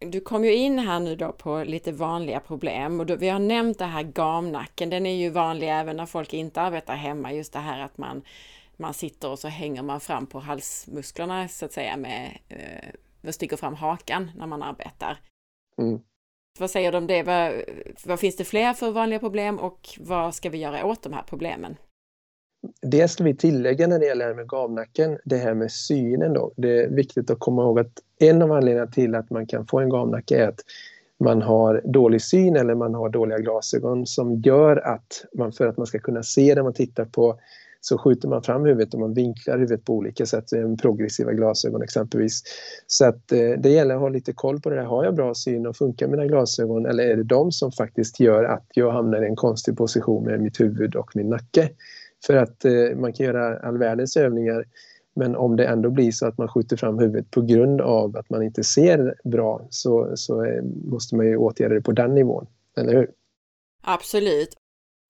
Du 0.00 0.20
kom 0.20 0.44
ju 0.44 0.54
in 0.54 0.78
här 0.78 1.00
nu 1.00 1.16
då 1.16 1.32
på 1.32 1.64
lite 1.64 1.92
vanliga 1.92 2.40
problem 2.40 3.00
och 3.00 3.06
då, 3.06 3.16
vi 3.16 3.28
har 3.28 3.38
nämnt 3.38 3.78
det 3.78 3.84
här 3.84 4.02
gamnacken. 4.02 4.90
Den 4.90 5.06
är 5.06 5.14
ju 5.14 5.30
vanlig 5.30 5.68
även 5.70 5.96
när 5.96 6.06
folk 6.06 6.34
inte 6.34 6.60
arbetar 6.60 6.94
hemma. 6.94 7.32
Just 7.32 7.52
det 7.52 7.58
här 7.58 7.84
att 7.84 7.98
man 7.98 8.22
man 8.82 8.94
sitter 8.94 9.30
och 9.30 9.38
så 9.38 9.48
hänger 9.48 9.82
man 9.82 10.00
fram 10.00 10.26
på 10.26 10.38
halsmusklerna 10.38 11.48
så 11.48 11.64
att 11.64 11.72
säga 11.72 11.96
med, 11.96 12.38
eh, 12.48 13.30
sticker 13.30 13.56
fram 13.56 13.74
hakan 13.74 14.30
när 14.36 14.46
man 14.46 14.62
arbetar. 14.62 15.18
Mm. 15.78 16.00
Vad 16.58 16.70
säger 16.70 16.92
du 16.92 16.98
om 16.98 17.06
det? 17.06 17.22
Vad, 17.22 17.52
vad 18.04 18.20
finns 18.20 18.36
det 18.36 18.44
fler 18.44 18.72
för 18.72 18.90
vanliga 18.90 19.18
problem 19.18 19.58
och 19.58 19.88
vad 20.00 20.34
ska 20.34 20.50
vi 20.50 20.58
göra 20.58 20.86
åt 20.86 21.02
de 21.02 21.12
här 21.12 21.22
problemen? 21.22 21.76
Det 22.82 23.08
ska 23.08 23.24
vi 23.24 23.36
tillägga 23.36 23.86
när 23.86 23.98
det 23.98 24.06
gäller 24.06 24.24
det 24.24 24.30
här 24.30 24.36
med 24.36 24.48
gavnacken, 24.48 25.18
det 25.24 25.36
här 25.36 25.54
med 25.54 25.72
synen 25.72 26.32
då. 26.32 26.52
Det 26.56 26.82
är 26.82 26.88
viktigt 26.88 27.30
att 27.30 27.38
komma 27.38 27.62
ihåg 27.62 27.78
att 27.78 27.92
en 28.18 28.42
av 28.42 28.52
anledningarna 28.52 28.90
till 28.90 29.14
att 29.14 29.30
man 29.30 29.46
kan 29.46 29.66
få 29.66 29.80
en 29.80 29.88
gavnacke 29.88 30.36
är 30.36 30.48
att 30.48 30.60
man 31.20 31.42
har 31.42 31.82
dålig 31.84 32.22
syn 32.22 32.56
eller 32.56 32.74
man 32.74 32.94
har 32.94 33.08
dåliga 33.08 33.38
glasögon 33.38 34.06
som 34.06 34.40
gör 34.40 34.76
att 34.76 35.24
man 35.34 35.52
för 35.52 35.66
att 35.66 35.76
man 35.76 35.86
ska 35.86 35.98
kunna 35.98 36.22
se 36.22 36.54
när 36.54 36.62
man 36.62 36.72
tittar 36.72 37.04
på 37.04 37.40
så 37.84 37.98
skjuter 37.98 38.28
man 38.28 38.42
fram 38.42 38.64
huvudet 38.64 38.94
och 38.94 39.00
man 39.00 39.14
vinklar 39.14 39.58
huvudet 39.58 39.84
på 39.84 39.94
olika 39.94 40.26
sätt, 40.26 40.44
progressiva 40.82 41.32
glasögon 41.32 41.82
exempelvis. 41.82 42.42
Så 42.86 43.04
att 43.04 43.32
eh, 43.32 43.50
det 43.58 43.70
gäller 43.70 43.94
att 43.94 44.00
ha 44.00 44.08
lite 44.08 44.32
koll 44.32 44.60
på 44.60 44.70
det 44.70 44.76
där. 44.76 44.84
Har 44.84 45.04
jag 45.04 45.14
bra 45.14 45.34
syn 45.34 45.66
och 45.66 45.76
funkar 45.76 46.08
mina 46.08 46.26
glasögon 46.26 46.86
eller 46.86 47.04
är 47.04 47.16
det 47.16 47.22
de 47.22 47.52
som 47.52 47.72
faktiskt 47.72 48.20
gör 48.20 48.44
att 48.44 48.66
jag 48.74 48.92
hamnar 48.92 49.22
i 49.22 49.26
en 49.26 49.36
konstig 49.36 49.76
position 49.76 50.24
med 50.24 50.40
mitt 50.40 50.60
huvud 50.60 50.96
och 50.96 51.16
min 51.16 51.30
nacke? 51.30 51.70
För 52.26 52.36
att 52.36 52.64
eh, 52.64 52.96
man 52.96 53.12
kan 53.12 53.26
göra 53.26 53.58
all 53.58 53.78
världens 53.78 54.16
övningar 54.16 54.64
men 55.14 55.36
om 55.36 55.56
det 55.56 55.66
ändå 55.66 55.90
blir 55.90 56.12
så 56.12 56.26
att 56.26 56.38
man 56.38 56.48
skjuter 56.48 56.76
fram 56.76 56.98
huvudet 56.98 57.30
på 57.30 57.42
grund 57.42 57.80
av 57.80 58.16
att 58.16 58.30
man 58.30 58.42
inte 58.42 58.64
ser 58.64 59.14
bra 59.24 59.66
så, 59.70 60.12
så 60.14 60.44
eh, 60.44 60.62
måste 60.84 61.16
man 61.16 61.26
ju 61.26 61.36
åtgärda 61.36 61.74
det 61.74 61.82
på 61.82 61.92
den 61.92 62.14
nivån, 62.14 62.46
eller 62.76 62.92
hur? 62.92 63.10
Absolut. 63.82 64.56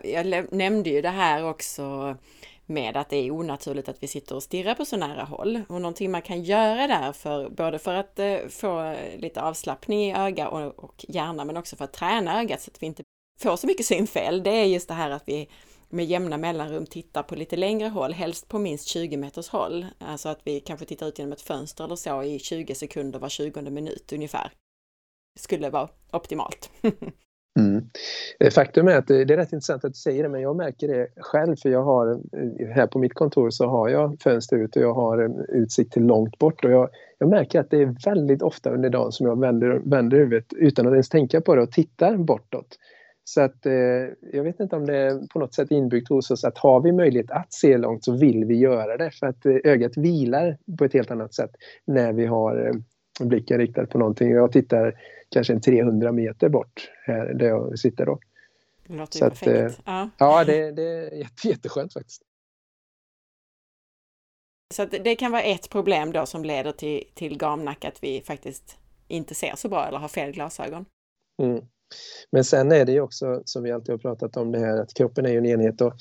Jag 0.04 0.46
nämnde 0.52 0.90
ju 0.90 1.02
det 1.02 1.08
här 1.08 1.44
också 1.44 2.16
med 2.66 2.96
att 2.96 3.10
det 3.10 3.16
är 3.16 3.30
onaturligt 3.30 3.88
att 3.88 4.02
vi 4.02 4.06
sitter 4.06 4.34
och 4.34 4.42
stirrar 4.42 4.74
på 4.74 4.84
så 4.84 4.96
nära 4.96 5.24
håll. 5.24 5.62
Och 5.68 5.80
någonting 5.80 6.10
man 6.10 6.22
kan 6.22 6.42
göra 6.42 6.86
där 6.86 7.12
för 7.12 7.48
både 7.48 7.78
för 7.78 7.94
att 7.94 8.18
eh, 8.18 8.38
få 8.48 8.96
lite 9.18 9.42
avslappning 9.42 10.00
i 10.00 10.14
öga 10.14 10.48
och, 10.48 10.84
och 10.84 11.04
hjärna 11.08 11.44
men 11.44 11.56
också 11.56 11.76
för 11.76 11.84
att 11.84 11.92
träna 11.92 12.40
ögat 12.40 12.62
så 12.62 12.70
att 12.70 12.82
vi 12.82 12.86
inte 12.86 13.02
får 13.40 13.56
så 13.56 13.66
mycket 13.66 13.86
synfel. 13.86 14.42
Det 14.42 14.50
är 14.50 14.64
just 14.64 14.88
det 14.88 14.94
här 14.94 15.10
att 15.10 15.28
vi 15.28 15.48
med 15.88 16.04
jämna 16.04 16.36
mellanrum 16.36 16.86
tittar 16.86 17.22
på 17.22 17.34
lite 17.34 17.56
längre 17.56 17.88
håll, 17.88 18.12
helst 18.12 18.48
på 18.48 18.58
minst 18.58 18.88
20 18.88 19.16
meters 19.16 19.48
håll. 19.48 19.86
Alltså 19.98 20.28
att 20.28 20.40
vi 20.44 20.60
kanske 20.60 20.86
tittar 20.86 21.06
ut 21.06 21.18
genom 21.18 21.32
ett 21.32 21.42
fönster 21.42 21.84
eller 21.84 21.96
så 21.96 22.22
i 22.22 22.38
20 22.38 22.74
sekunder 22.74 23.18
var 23.18 23.28
20 23.28 23.62
minut 23.70 24.12
ungefär. 24.12 24.52
Skulle 25.38 25.70
vara 25.70 25.88
optimalt. 26.10 26.70
Mm. 27.58 27.84
Eh, 28.40 28.50
faktum 28.50 28.88
är 28.88 28.96
att 28.96 29.10
eh, 29.10 29.18
det 29.18 29.34
är 29.34 29.36
rätt 29.36 29.52
intressant 29.52 29.84
att 29.84 29.92
du 29.92 29.98
säger 29.98 30.22
det 30.22 30.28
men 30.28 30.40
jag 30.40 30.56
märker 30.56 30.88
det 30.88 31.08
själv 31.16 31.56
för 31.56 31.68
jag 31.68 31.82
har 31.82 32.10
eh, 32.10 32.68
här 32.68 32.86
på 32.86 32.98
mitt 32.98 33.14
kontor 33.14 33.50
så 33.50 33.66
har 33.66 33.88
jag 33.88 34.16
fönster 34.20 34.56
ut 34.56 34.76
och 34.76 34.82
jag 34.82 34.94
har 34.94 35.46
utsikt 35.48 35.92
till 35.92 36.04
långt 36.06 36.38
bort 36.38 36.64
och 36.64 36.70
jag, 36.70 36.88
jag 37.18 37.28
märker 37.28 37.60
att 37.60 37.70
det 37.70 37.82
är 37.82 37.96
väldigt 38.04 38.42
ofta 38.42 38.70
under 38.70 38.90
dagen 38.90 39.12
som 39.12 39.26
jag 39.26 39.40
vänder, 39.40 39.80
vänder 39.84 40.16
huvudet 40.16 40.52
utan 40.56 40.86
att 40.86 40.92
ens 40.92 41.08
tänka 41.08 41.40
på 41.40 41.54
det 41.54 41.62
och 41.62 41.72
tittar 41.72 42.16
bortåt. 42.16 42.78
Så 43.24 43.40
att 43.40 43.66
eh, 43.66 43.72
jag 44.32 44.44
vet 44.44 44.60
inte 44.60 44.76
om 44.76 44.86
det 44.86 44.96
är 44.96 45.26
på 45.32 45.38
något 45.38 45.54
sätt 45.54 45.70
inbyggt 45.70 46.08
hos 46.08 46.30
oss 46.30 46.44
att 46.44 46.58
har 46.58 46.80
vi 46.80 46.92
möjlighet 46.92 47.30
att 47.30 47.52
se 47.52 47.78
långt 47.78 48.04
så 48.04 48.12
vill 48.16 48.44
vi 48.44 48.56
göra 48.56 48.96
det 48.96 49.10
för 49.10 49.26
att 49.26 49.46
eh, 49.46 49.56
ögat 49.64 49.96
vilar 49.96 50.58
på 50.78 50.84
ett 50.84 50.92
helt 50.92 51.10
annat 51.10 51.34
sätt 51.34 51.50
när 51.86 52.12
vi 52.12 52.26
har 52.26 52.66
eh, 52.66 53.26
blicken 53.26 53.58
riktad 53.58 53.86
på 53.86 53.98
någonting. 53.98 54.30
Jag 54.30 54.52
tittar 54.52 54.94
kanske 55.32 55.52
en 55.52 55.60
300 55.60 56.12
meter 56.12 56.48
bort 56.48 56.90
här 57.06 57.34
där 57.34 57.46
jag 57.46 57.78
sitter 57.78 58.06
då. 58.06 58.18
Det 58.86 58.94
låter 58.94 59.18
ju 59.18 59.30
perfekt. 59.30 59.48
Att, 59.48 59.78
eh, 59.78 59.82
ja, 59.84 60.10
ja 60.18 60.44
det, 60.44 60.72
det 60.72 60.82
är 60.82 61.14
jätte, 61.14 61.48
jätteskönt 61.48 61.92
faktiskt. 61.92 62.22
Så 64.74 64.84
det 64.84 65.16
kan 65.16 65.32
vara 65.32 65.42
ett 65.42 65.70
problem 65.70 66.12
då 66.12 66.26
som 66.26 66.44
leder 66.44 66.72
till, 66.72 67.04
till 67.14 67.38
gamnack, 67.38 67.84
att 67.84 68.02
vi 68.02 68.22
faktiskt 68.26 68.78
inte 69.08 69.34
ser 69.34 69.56
så 69.56 69.68
bra 69.68 69.86
eller 69.86 69.98
har 69.98 70.08
fel 70.08 70.32
glasögon. 70.32 70.84
Mm. 71.42 71.64
Men 72.30 72.44
sen 72.44 72.72
är 72.72 72.84
det 72.84 72.92
ju 72.92 73.00
också, 73.00 73.42
som 73.44 73.62
vi 73.62 73.72
alltid 73.72 73.92
har 73.92 73.98
pratat 73.98 74.36
om 74.36 74.52
det 74.52 74.58
här, 74.58 74.82
att 74.82 74.94
kroppen 74.94 75.26
är 75.26 75.30
ju 75.30 75.38
en 75.38 75.46
enhet 75.46 75.80
och 75.80 75.92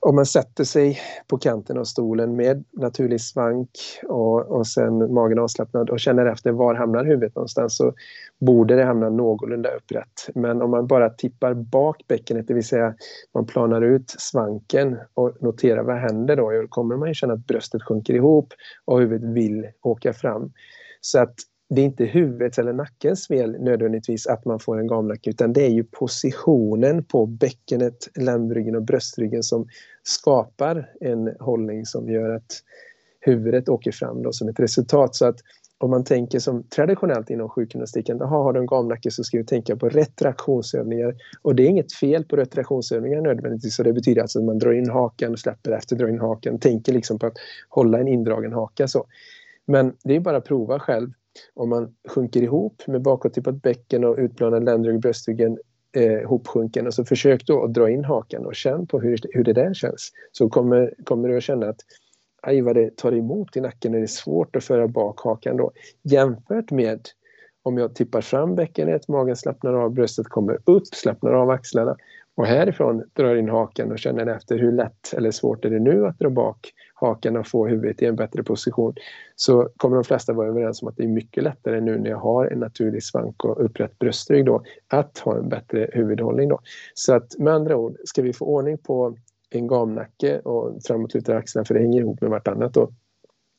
om 0.00 0.14
man 0.14 0.26
sätter 0.26 0.64
sig 0.64 1.00
på 1.26 1.38
kanten 1.38 1.78
av 1.78 1.84
stolen 1.84 2.36
med 2.36 2.64
naturlig 2.72 3.20
svank 3.20 3.70
och, 4.02 4.46
och 4.46 4.66
sen 4.66 5.14
magen 5.14 5.38
avslappnad 5.38 5.90
och 5.90 6.00
känner 6.00 6.26
efter 6.26 6.52
var 6.52 6.74
hamnar 6.74 7.04
huvudet 7.04 7.34
någonstans 7.34 7.76
så 7.76 7.94
borde 8.40 8.76
det 8.76 8.84
hamna 8.84 9.10
någorlunda 9.10 9.70
upprätt. 9.70 10.28
Men 10.34 10.62
om 10.62 10.70
man 10.70 10.86
bara 10.86 11.10
tippar 11.10 11.54
bak 11.54 12.04
bäckenet, 12.08 12.48
det 12.48 12.54
vill 12.54 12.66
säga 12.66 12.94
man 13.34 13.46
planar 13.46 13.82
ut 13.82 14.10
svanken 14.18 14.98
och 15.14 15.42
noterar 15.42 15.82
vad 15.82 15.96
händer 15.96 16.36
då, 16.36 16.50
då 16.50 16.68
kommer 16.68 16.96
man 16.96 17.08
ju 17.08 17.14
känna 17.14 17.32
att 17.34 17.46
bröstet 17.46 17.82
sjunker 17.82 18.14
ihop 18.14 18.52
och 18.84 19.00
huvudet 19.00 19.30
vill 19.30 19.66
åka 19.82 20.12
fram. 20.12 20.52
Så 21.00 21.18
att 21.18 21.34
det 21.70 21.80
är 21.80 21.84
inte 21.84 22.04
huvudets 22.04 22.58
eller 22.58 22.72
nackens 22.72 23.26
fel 23.26 23.56
nödvändigtvis 23.60 24.26
att 24.26 24.44
man 24.44 24.60
får 24.60 24.78
en 24.80 24.86
gamnacke 24.86 25.30
utan 25.30 25.52
det 25.52 25.66
är 25.66 25.70
ju 25.70 25.84
positionen 25.84 27.04
på 27.04 27.26
bäckenet, 27.26 28.08
ländryggen 28.18 28.76
och 28.76 28.82
bröstryggen 28.82 29.42
som 29.42 29.66
skapar 30.02 30.90
en 31.00 31.36
hållning 31.40 31.86
som 31.86 32.08
gör 32.08 32.30
att 32.30 32.62
huvudet 33.20 33.68
åker 33.68 33.92
fram 33.92 34.22
då 34.22 34.32
som 34.32 34.48
ett 34.48 34.60
resultat. 34.60 35.14
Så 35.14 35.26
att 35.26 35.38
om 35.78 35.90
man 35.90 36.04
tänker 36.04 36.38
som 36.38 36.62
traditionellt 36.62 37.30
inom 37.30 37.48
sjukgymnastiken, 37.48 38.20
har 38.20 38.52
du 38.52 38.60
en 38.60 38.66
gamnacke 38.66 39.10
så 39.10 39.24
ska 39.24 39.38
du 39.38 39.44
tänka 39.44 39.76
på 39.76 39.88
retraktionsövningar. 39.88 41.14
Och 41.42 41.54
det 41.54 41.62
är 41.62 41.68
inget 41.68 41.92
fel 41.92 42.24
på 42.24 42.36
retraktionsövningar 42.36 43.20
nödvändigtvis. 43.20 43.76
Så 43.76 43.82
det 43.82 43.92
betyder 43.92 44.22
alltså 44.22 44.38
att 44.38 44.44
man 44.44 44.58
drar 44.58 44.72
in 44.72 44.90
hakan 44.90 45.32
och 45.32 45.38
släpper 45.38 45.70
efter, 45.72 45.96
drar 45.96 46.08
in 46.08 46.20
hakan, 46.20 46.58
tänker 46.58 46.92
liksom 46.92 47.18
på 47.18 47.26
att 47.26 47.36
hålla 47.68 47.98
en 48.00 48.08
indragen 48.08 48.52
haka 48.52 48.88
så. 48.88 49.06
Men 49.66 49.92
det 50.04 50.16
är 50.16 50.20
bara 50.20 50.36
att 50.36 50.44
prova 50.44 50.78
själv 50.78 51.10
om 51.54 51.68
man 51.68 51.94
sjunker 52.08 52.42
ihop 52.42 52.82
med 52.86 53.02
bakåttippat 53.02 53.62
bäcken 53.62 54.04
och 54.04 54.16
utplanad 54.18 54.64
ländrygg, 54.64 55.00
bröstryggen 55.00 55.58
eh, 55.96 56.28
hopsjunken 56.28 56.86
och 56.86 56.94
så 56.94 57.04
försök 57.04 57.46
då 57.46 57.64
att 57.64 57.74
dra 57.74 57.90
in 57.90 58.04
hakan 58.04 58.46
och 58.46 58.54
känn 58.54 58.86
på 58.86 59.00
hur, 59.00 59.18
hur 59.30 59.44
det 59.44 59.52
där 59.52 59.74
känns. 59.74 60.10
Så 60.32 60.48
kommer, 60.48 60.94
kommer 61.04 61.28
du 61.28 61.36
att 61.36 61.42
känna 61.42 61.68
att 61.68 61.80
aj 62.42 62.60
vad 62.60 62.76
det 62.76 62.96
tar 62.96 63.12
emot 63.12 63.56
i 63.56 63.60
nacken 63.60 63.92
när 63.92 63.98
det 63.98 64.04
är 64.04 64.06
svårt 64.06 64.56
att 64.56 64.64
föra 64.64 64.88
bak 64.88 65.20
hakan 65.20 65.56
då. 65.56 65.72
Jämfört 66.02 66.70
med 66.70 67.00
om 67.62 67.78
jag 67.78 67.94
tippar 67.94 68.20
fram 68.20 68.54
bäckenet, 68.54 69.08
magen 69.08 69.36
slappnar 69.36 69.74
av, 69.74 69.92
bröstet 69.92 70.28
kommer 70.28 70.58
upp, 70.64 70.86
slappnar 70.86 71.32
av 71.32 71.50
axlarna 71.50 71.96
och 72.34 72.46
härifrån 72.46 73.04
drar 73.12 73.36
in 73.36 73.48
hakan 73.48 73.92
och 73.92 73.98
känner 73.98 74.26
efter 74.26 74.58
hur 74.58 74.72
lätt 74.72 75.14
eller 75.16 75.30
svårt 75.30 75.64
är 75.64 75.70
det 75.70 75.78
nu 75.78 76.06
att 76.06 76.18
dra 76.18 76.30
bak 76.30 76.72
hakan 76.94 77.36
och 77.36 77.46
få 77.46 77.66
huvudet 77.66 78.02
i 78.02 78.06
en 78.06 78.16
bättre 78.16 78.42
position 78.42 78.94
så 79.36 79.68
kommer 79.76 79.96
de 79.96 80.04
flesta 80.04 80.32
vara 80.32 80.48
överens 80.48 80.82
om 80.82 80.88
att 80.88 80.96
det 80.96 81.02
är 81.02 81.08
mycket 81.08 81.42
lättare 81.42 81.80
nu 81.80 81.98
när 81.98 82.10
jag 82.10 82.18
har 82.18 82.46
en 82.46 82.58
naturlig 82.58 83.02
svank 83.02 83.44
och 83.44 83.64
upprätt 83.64 83.98
bröstrygg 83.98 84.46
då, 84.46 84.62
att 84.88 85.18
ha 85.18 85.36
en 85.36 85.48
bättre 85.48 85.90
huvudhållning. 85.92 86.48
Då. 86.48 86.60
Så 86.94 87.14
att 87.14 87.38
med 87.38 87.52
andra 87.52 87.76
ord, 87.76 87.96
ska 88.04 88.22
vi 88.22 88.32
få 88.32 88.44
ordning 88.44 88.78
på 88.78 89.16
en 89.50 89.66
gamnacke 89.66 90.40
och 90.40 90.82
framåtlutade 90.86 91.38
axlar 91.38 91.64
för 91.64 91.74
det 91.74 91.80
hänger 91.80 92.00
ihop 92.00 92.20
med 92.20 92.30
vartannat 92.30 92.74
då, 92.74 92.92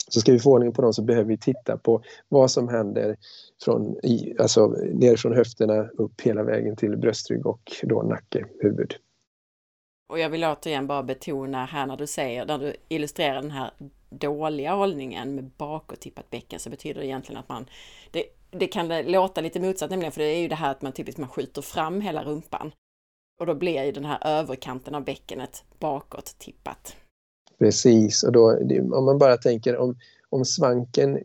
så 0.09 0.19
ska 0.19 0.31
vi 0.31 0.39
få 0.39 0.51
ordning 0.51 0.73
på 0.73 0.81
dem 0.81 0.93
så 0.93 1.01
behöver 1.01 1.27
vi 1.27 1.37
titta 1.37 1.77
på 1.77 2.01
vad 2.27 2.51
som 2.51 2.67
händer 2.67 3.15
från, 3.63 3.95
alltså 4.39 4.67
ner 4.93 5.15
från 5.15 5.35
höfterna 5.35 5.83
upp 5.83 6.21
hela 6.21 6.43
vägen 6.43 6.75
till 6.75 6.97
bröstrygg 6.97 7.45
och 7.45 7.61
då 7.83 8.01
nacke, 8.01 8.45
huvud. 8.59 8.95
Och 10.09 10.19
jag 10.19 10.29
vill 10.29 10.43
återigen 10.43 10.87
bara 10.87 11.03
betona 11.03 11.65
här 11.65 11.85
när 11.85 11.97
du 11.97 12.07
säger, 12.07 12.45
när 12.45 12.59
du 12.59 12.75
illustrerar 12.87 13.41
den 13.41 13.51
här 13.51 13.71
dåliga 14.09 14.73
hållningen 14.73 15.35
med 15.35 15.51
bakåttippat 15.57 16.29
bäcken 16.29 16.59
så 16.59 16.69
betyder 16.69 17.01
det 17.01 17.07
egentligen 17.07 17.39
att 17.39 17.49
man, 17.49 17.65
det, 18.11 18.23
det 18.51 18.67
kan 18.67 19.01
låta 19.01 19.41
lite 19.41 19.59
motsatt 19.59 19.89
nämligen, 19.89 20.11
för 20.11 20.21
det 20.21 20.27
är 20.27 20.41
ju 20.41 20.47
det 20.47 20.55
här 20.55 20.71
att 20.71 20.81
man 20.81 20.91
typiskt 20.91 21.19
man 21.19 21.29
skjuter 21.29 21.61
fram 21.61 22.01
hela 22.01 22.23
rumpan. 22.23 22.71
Och 23.39 23.45
då 23.45 23.55
blir 23.55 23.83
ju 23.83 23.91
den 23.91 24.05
här 24.05 24.19
överkanten 24.25 24.95
av 24.95 25.03
bäckenet 25.03 25.63
bakåt 25.79 26.35
tippat. 26.39 26.95
Precis, 27.59 28.23
och 28.23 28.31
då 28.31 28.59
om 28.93 29.05
man 29.05 29.17
bara 29.17 29.37
tänker 29.37 29.77
om, 29.77 29.97
om 30.29 30.45
svanken 30.45 31.19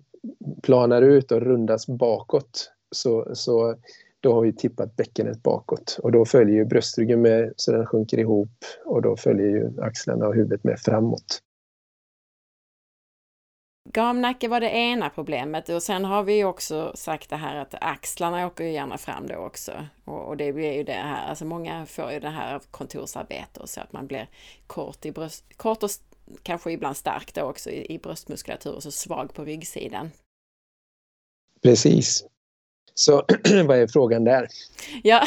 planar 0.63 1.03
ut 1.03 1.33
och 1.33 1.41
rundas 1.41 1.87
bakåt 1.87 2.71
så, 2.91 3.31
så 3.35 3.77
då 4.21 4.35
har 4.35 4.43
vi 4.43 4.53
tippat 4.53 4.97
bäckenet 4.97 5.43
bakåt 5.43 5.99
och 6.03 6.13
då 6.13 6.25
följer 6.25 6.57
ju 6.57 6.65
bröstryggen 6.65 7.23
med 7.23 7.53
så 7.57 7.73
den 7.73 7.87
sjunker 7.87 8.19
ihop 8.19 8.51
och 8.85 9.03
då 9.03 9.17
följer 9.17 9.47
ju 9.47 9.83
axlarna 9.83 10.27
och 10.27 10.35
huvudet 10.35 10.65
med 10.65 10.81
framåt. 10.81 11.41
Gamnacke 13.93 14.49
var 14.49 14.61
det 14.61 14.71
ena 14.71 15.11
problemet 15.11 15.69
och 15.69 15.83
sen 15.83 16.05
har 16.05 16.23
vi 16.23 16.45
också 16.45 16.93
sagt 16.95 17.31
det 17.31 17.37
här 17.37 17.57
att 17.57 17.75
axlarna 17.81 18.47
åker 18.47 18.65
ju 18.65 18.71
gärna 18.71 18.99
fram 18.99 19.27
då 19.27 19.35
också. 19.35 19.87
Och, 20.05 20.29
och 20.29 20.37
det 20.37 20.53
blir 20.53 20.73
ju 20.73 20.85
det 20.85 20.93
här, 20.93 21.29
alltså 21.29 21.45
många 21.45 21.87
får 21.87 22.13
ju 22.13 22.21
det 22.21 22.31
här 22.31 22.55
av 22.55 22.63
kontorsarbete 22.71 23.61
och 23.61 23.69
så 23.69 23.81
att 23.81 23.93
man 23.93 24.07
blir 24.07 24.29
kort 24.67 25.05
i 25.05 25.13
bröst, 25.13 25.45
kort 25.57 25.83
och 25.83 25.91
kanske 26.43 26.73
ibland 26.73 26.97
stark 26.97 27.35
då 27.35 27.43
också 27.43 27.71
i, 27.71 27.95
i 27.95 27.99
bröstmuskulatur 27.99 28.73
och 28.73 28.83
så 28.83 28.91
svag 28.91 29.35
på 29.35 29.45
ryggsidan. 29.45 30.11
Precis. 31.63 32.25
Så 32.95 33.13
vad 33.67 33.79
är 33.79 33.87
frågan 33.87 34.25
där? 34.25 34.49
Ja, 35.03 35.23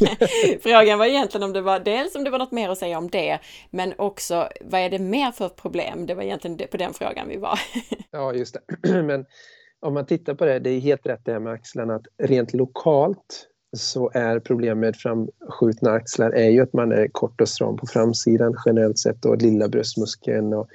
frågan 0.60 0.98
var 0.98 1.06
egentligen 1.06 1.44
om 1.44 1.52
det 1.52 1.60
var 1.60 1.80
dels 1.80 2.14
om 2.14 2.24
det 2.24 2.30
var 2.30 2.38
något 2.38 2.52
mer 2.52 2.68
att 2.68 2.78
säga 2.78 2.98
om 2.98 3.08
det, 3.08 3.38
men 3.70 3.94
också 3.98 4.48
vad 4.60 4.80
är 4.80 4.90
det 4.90 4.98
mer 4.98 5.30
för 5.30 5.48
problem? 5.48 6.06
Det 6.06 6.14
var 6.14 6.22
egentligen 6.22 6.68
på 6.70 6.76
den 6.76 6.94
frågan 6.94 7.28
vi 7.28 7.36
var. 7.36 7.60
ja, 8.10 8.34
just 8.34 8.56
det. 8.82 9.02
Men 9.02 9.24
om 9.80 9.94
man 9.94 10.06
tittar 10.06 10.34
på 10.34 10.44
det, 10.44 10.58
det 10.58 10.70
är 10.70 10.80
helt 10.80 11.06
rätt 11.06 11.24
det 11.24 11.32
här 11.32 11.40
med 11.40 11.52
axlarna, 11.52 11.94
att 11.94 12.06
rent 12.22 12.54
lokalt 12.54 13.48
så 13.76 14.10
är 14.14 14.40
problemet 14.40 14.78
med 14.78 14.96
framskjutna 14.96 15.90
axlar 15.90 16.30
är 16.30 16.48
ju 16.48 16.60
att 16.60 16.72
man 16.72 16.92
är 16.92 17.08
kort 17.08 17.40
och 17.40 17.48
stram 17.48 17.76
på 17.76 17.86
framsidan 17.86 18.54
generellt 18.66 18.98
sett 18.98 19.24
och 19.24 19.42
lilla 19.42 19.68
bröstmuskeln 19.68 20.54
och 20.54 20.68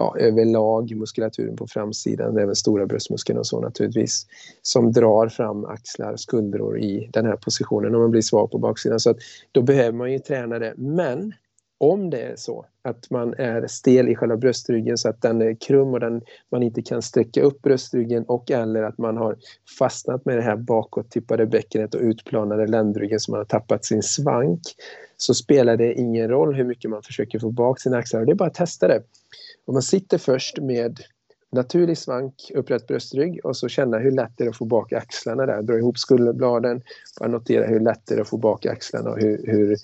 ja, 0.00 0.16
överlag 0.18 0.96
muskulaturen 0.96 1.56
på 1.56 1.66
framsidan, 1.66 2.38
även 2.38 2.56
stora 2.56 2.86
bröstmuskeln 2.86 3.38
och 3.38 3.46
så 3.46 3.60
naturligtvis, 3.60 4.26
som 4.62 4.92
drar 4.92 5.28
fram 5.28 5.64
axlar, 5.64 6.16
skuldror 6.16 6.78
i 6.78 7.10
den 7.12 7.26
här 7.26 7.36
positionen 7.36 7.94
om 7.94 8.00
man 8.00 8.10
blir 8.10 8.22
svag 8.22 8.50
på 8.50 8.58
baksidan. 8.58 9.00
Så 9.00 9.10
att 9.10 9.16
då 9.52 9.62
behöver 9.62 9.92
man 9.92 10.12
ju 10.12 10.18
träna 10.18 10.58
det. 10.58 10.74
Men 10.76 11.32
om 11.78 12.10
det 12.10 12.20
är 12.20 12.36
så 12.36 12.66
att 12.82 13.10
man 13.10 13.34
är 13.34 13.66
stel 13.66 14.08
i 14.08 14.14
själva 14.14 14.36
bröstryggen 14.36 14.98
så 14.98 15.08
att 15.08 15.22
den 15.22 15.42
är 15.42 15.54
krum 15.54 15.88
och 15.88 16.00
den, 16.00 16.22
man 16.50 16.62
inte 16.62 16.82
kan 16.82 17.02
sträcka 17.02 17.42
upp 17.42 17.62
bröstryggen 17.62 18.24
och 18.24 18.50
eller 18.50 18.82
att 18.82 18.98
man 18.98 19.16
har 19.16 19.36
fastnat 19.78 20.24
med 20.24 20.36
det 20.36 20.42
här 20.42 20.56
bakåttippade 20.56 21.46
bäckenet 21.46 21.94
och 21.94 22.00
utplanade 22.00 22.66
ländryggen 22.66 23.20
så 23.20 23.30
man 23.30 23.40
har 23.40 23.44
tappat 23.44 23.84
sin 23.84 24.02
svank 24.02 24.60
så 25.16 25.34
spelar 25.34 25.76
det 25.76 25.94
ingen 25.94 26.28
roll 26.28 26.54
hur 26.54 26.64
mycket 26.64 26.90
man 26.90 27.02
försöker 27.02 27.38
få 27.38 27.50
bak 27.50 27.80
sina 27.80 27.96
axlar. 27.96 28.24
Det 28.24 28.32
är 28.32 28.34
bara 28.34 28.48
att 28.48 28.54
testa 28.54 28.88
det. 28.88 29.02
Om 29.70 29.74
man 29.74 29.82
sitter 29.82 30.18
först 30.18 30.58
med 30.58 31.00
naturlig 31.52 31.98
svank, 31.98 32.34
upprätt 32.54 32.86
bröstrygg 32.86 33.40
och 33.44 33.56
så 33.56 33.68
känna 33.68 33.98
hur 33.98 34.10
lätt 34.10 34.32
det 34.36 34.44
är 34.44 34.48
att 34.48 34.56
få 34.56 34.64
bak 34.64 34.92
axlarna 34.92 35.46
där. 35.46 35.62
Dra 35.62 35.78
ihop 35.78 35.98
skulderbladen, 35.98 36.82
bara 37.20 37.28
notera 37.28 37.66
hur 37.66 37.80
lätt 37.80 38.06
det 38.06 38.14
är 38.14 38.20
att 38.20 38.28
få 38.28 38.36
bak 38.36 38.66
axlarna 38.66 39.10
och 39.10 39.18
hur, 39.20 39.46
hur 39.46 39.76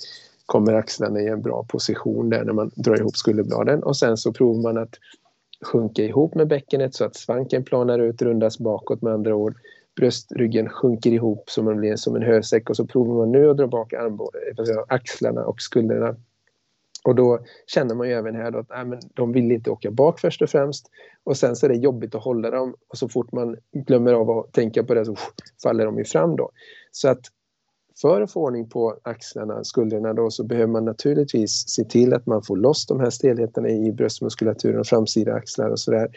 kommer 0.46 0.72
axlarna 0.72 1.20
i 1.20 1.26
en 1.26 1.42
bra 1.42 1.64
position 1.68 2.30
där 2.30 2.44
när 2.44 2.52
man 2.52 2.70
drar 2.74 2.96
ihop 2.96 3.16
skulderbladen. 3.16 3.82
Och 3.82 3.96
sen 3.96 4.16
så 4.16 4.32
provar 4.32 4.62
man 4.62 4.82
att 4.82 4.94
sjunka 5.64 6.02
ihop 6.02 6.34
med 6.34 6.48
bäckenet 6.48 6.94
så 6.94 7.04
att 7.04 7.16
svanken 7.16 7.64
planar 7.64 7.98
ut, 7.98 8.22
rundas 8.22 8.58
bakåt 8.58 9.02
med 9.02 9.12
andra 9.12 9.34
ord. 9.34 9.56
Bröstryggen 9.96 10.68
sjunker 10.68 11.10
ihop 11.10 11.50
så 11.50 11.62
man 11.62 11.76
blir 11.76 11.96
som 11.96 12.16
en 12.16 12.22
hösäck 12.22 12.70
och 12.70 12.76
så 12.76 12.86
provar 12.86 13.16
man 13.16 13.32
nu 13.32 13.50
att 13.50 13.56
dra 13.56 13.66
bak 13.66 13.92
eh, 13.92 14.10
axlarna 14.88 15.44
och 15.44 15.60
skulderna 15.60 16.16
och 17.06 17.14
då 17.14 17.38
känner 17.66 17.94
man 17.94 18.08
ju 18.08 18.14
även 18.14 18.34
här 18.34 18.50
då 18.50 18.58
att 18.58 18.68
nej, 18.68 18.84
men 18.84 19.00
de 19.14 19.32
vill 19.32 19.52
inte 19.52 19.70
åka 19.70 19.90
bak 19.90 20.20
först 20.20 20.42
och 20.42 20.50
främst. 20.50 20.90
Och 21.24 21.36
sen 21.36 21.56
så 21.56 21.66
är 21.66 21.70
det 21.70 21.76
jobbigt 21.76 22.14
att 22.14 22.24
hålla 22.24 22.50
dem 22.50 22.74
och 22.88 22.98
så 22.98 23.08
fort 23.08 23.32
man 23.32 23.56
glömmer 23.72 24.12
av 24.12 24.30
att 24.30 24.52
tänka 24.52 24.84
på 24.84 24.94
det 24.94 25.04
så 25.04 25.16
faller 25.62 25.84
de 25.84 25.98
ju 25.98 26.04
fram 26.04 26.36
då. 26.36 26.50
Så 26.90 27.08
att 27.08 27.20
för 28.00 28.20
att 28.20 28.32
få 28.32 28.40
ordning 28.40 28.68
på 28.68 28.98
axlarna, 29.02 29.64
skulderna 29.64 30.12
då, 30.12 30.30
så 30.30 30.44
behöver 30.44 30.72
man 30.72 30.84
naturligtvis 30.84 31.68
se 31.68 31.84
till 31.84 32.14
att 32.14 32.26
man 32.26 32.42
får 32.42 32.56
loss 32.56 32.86
de 32.86 33.00
här 33.00 33.10
stelheterna 33.10 33.68
i 33.68 33.92
bröstmuskulaturen 33.92 34.80
och 34.80 34.86
framsida 34.86 35.34
axlar 35.34 35.70
och 35.70 35.80
sådär 35.80 36.08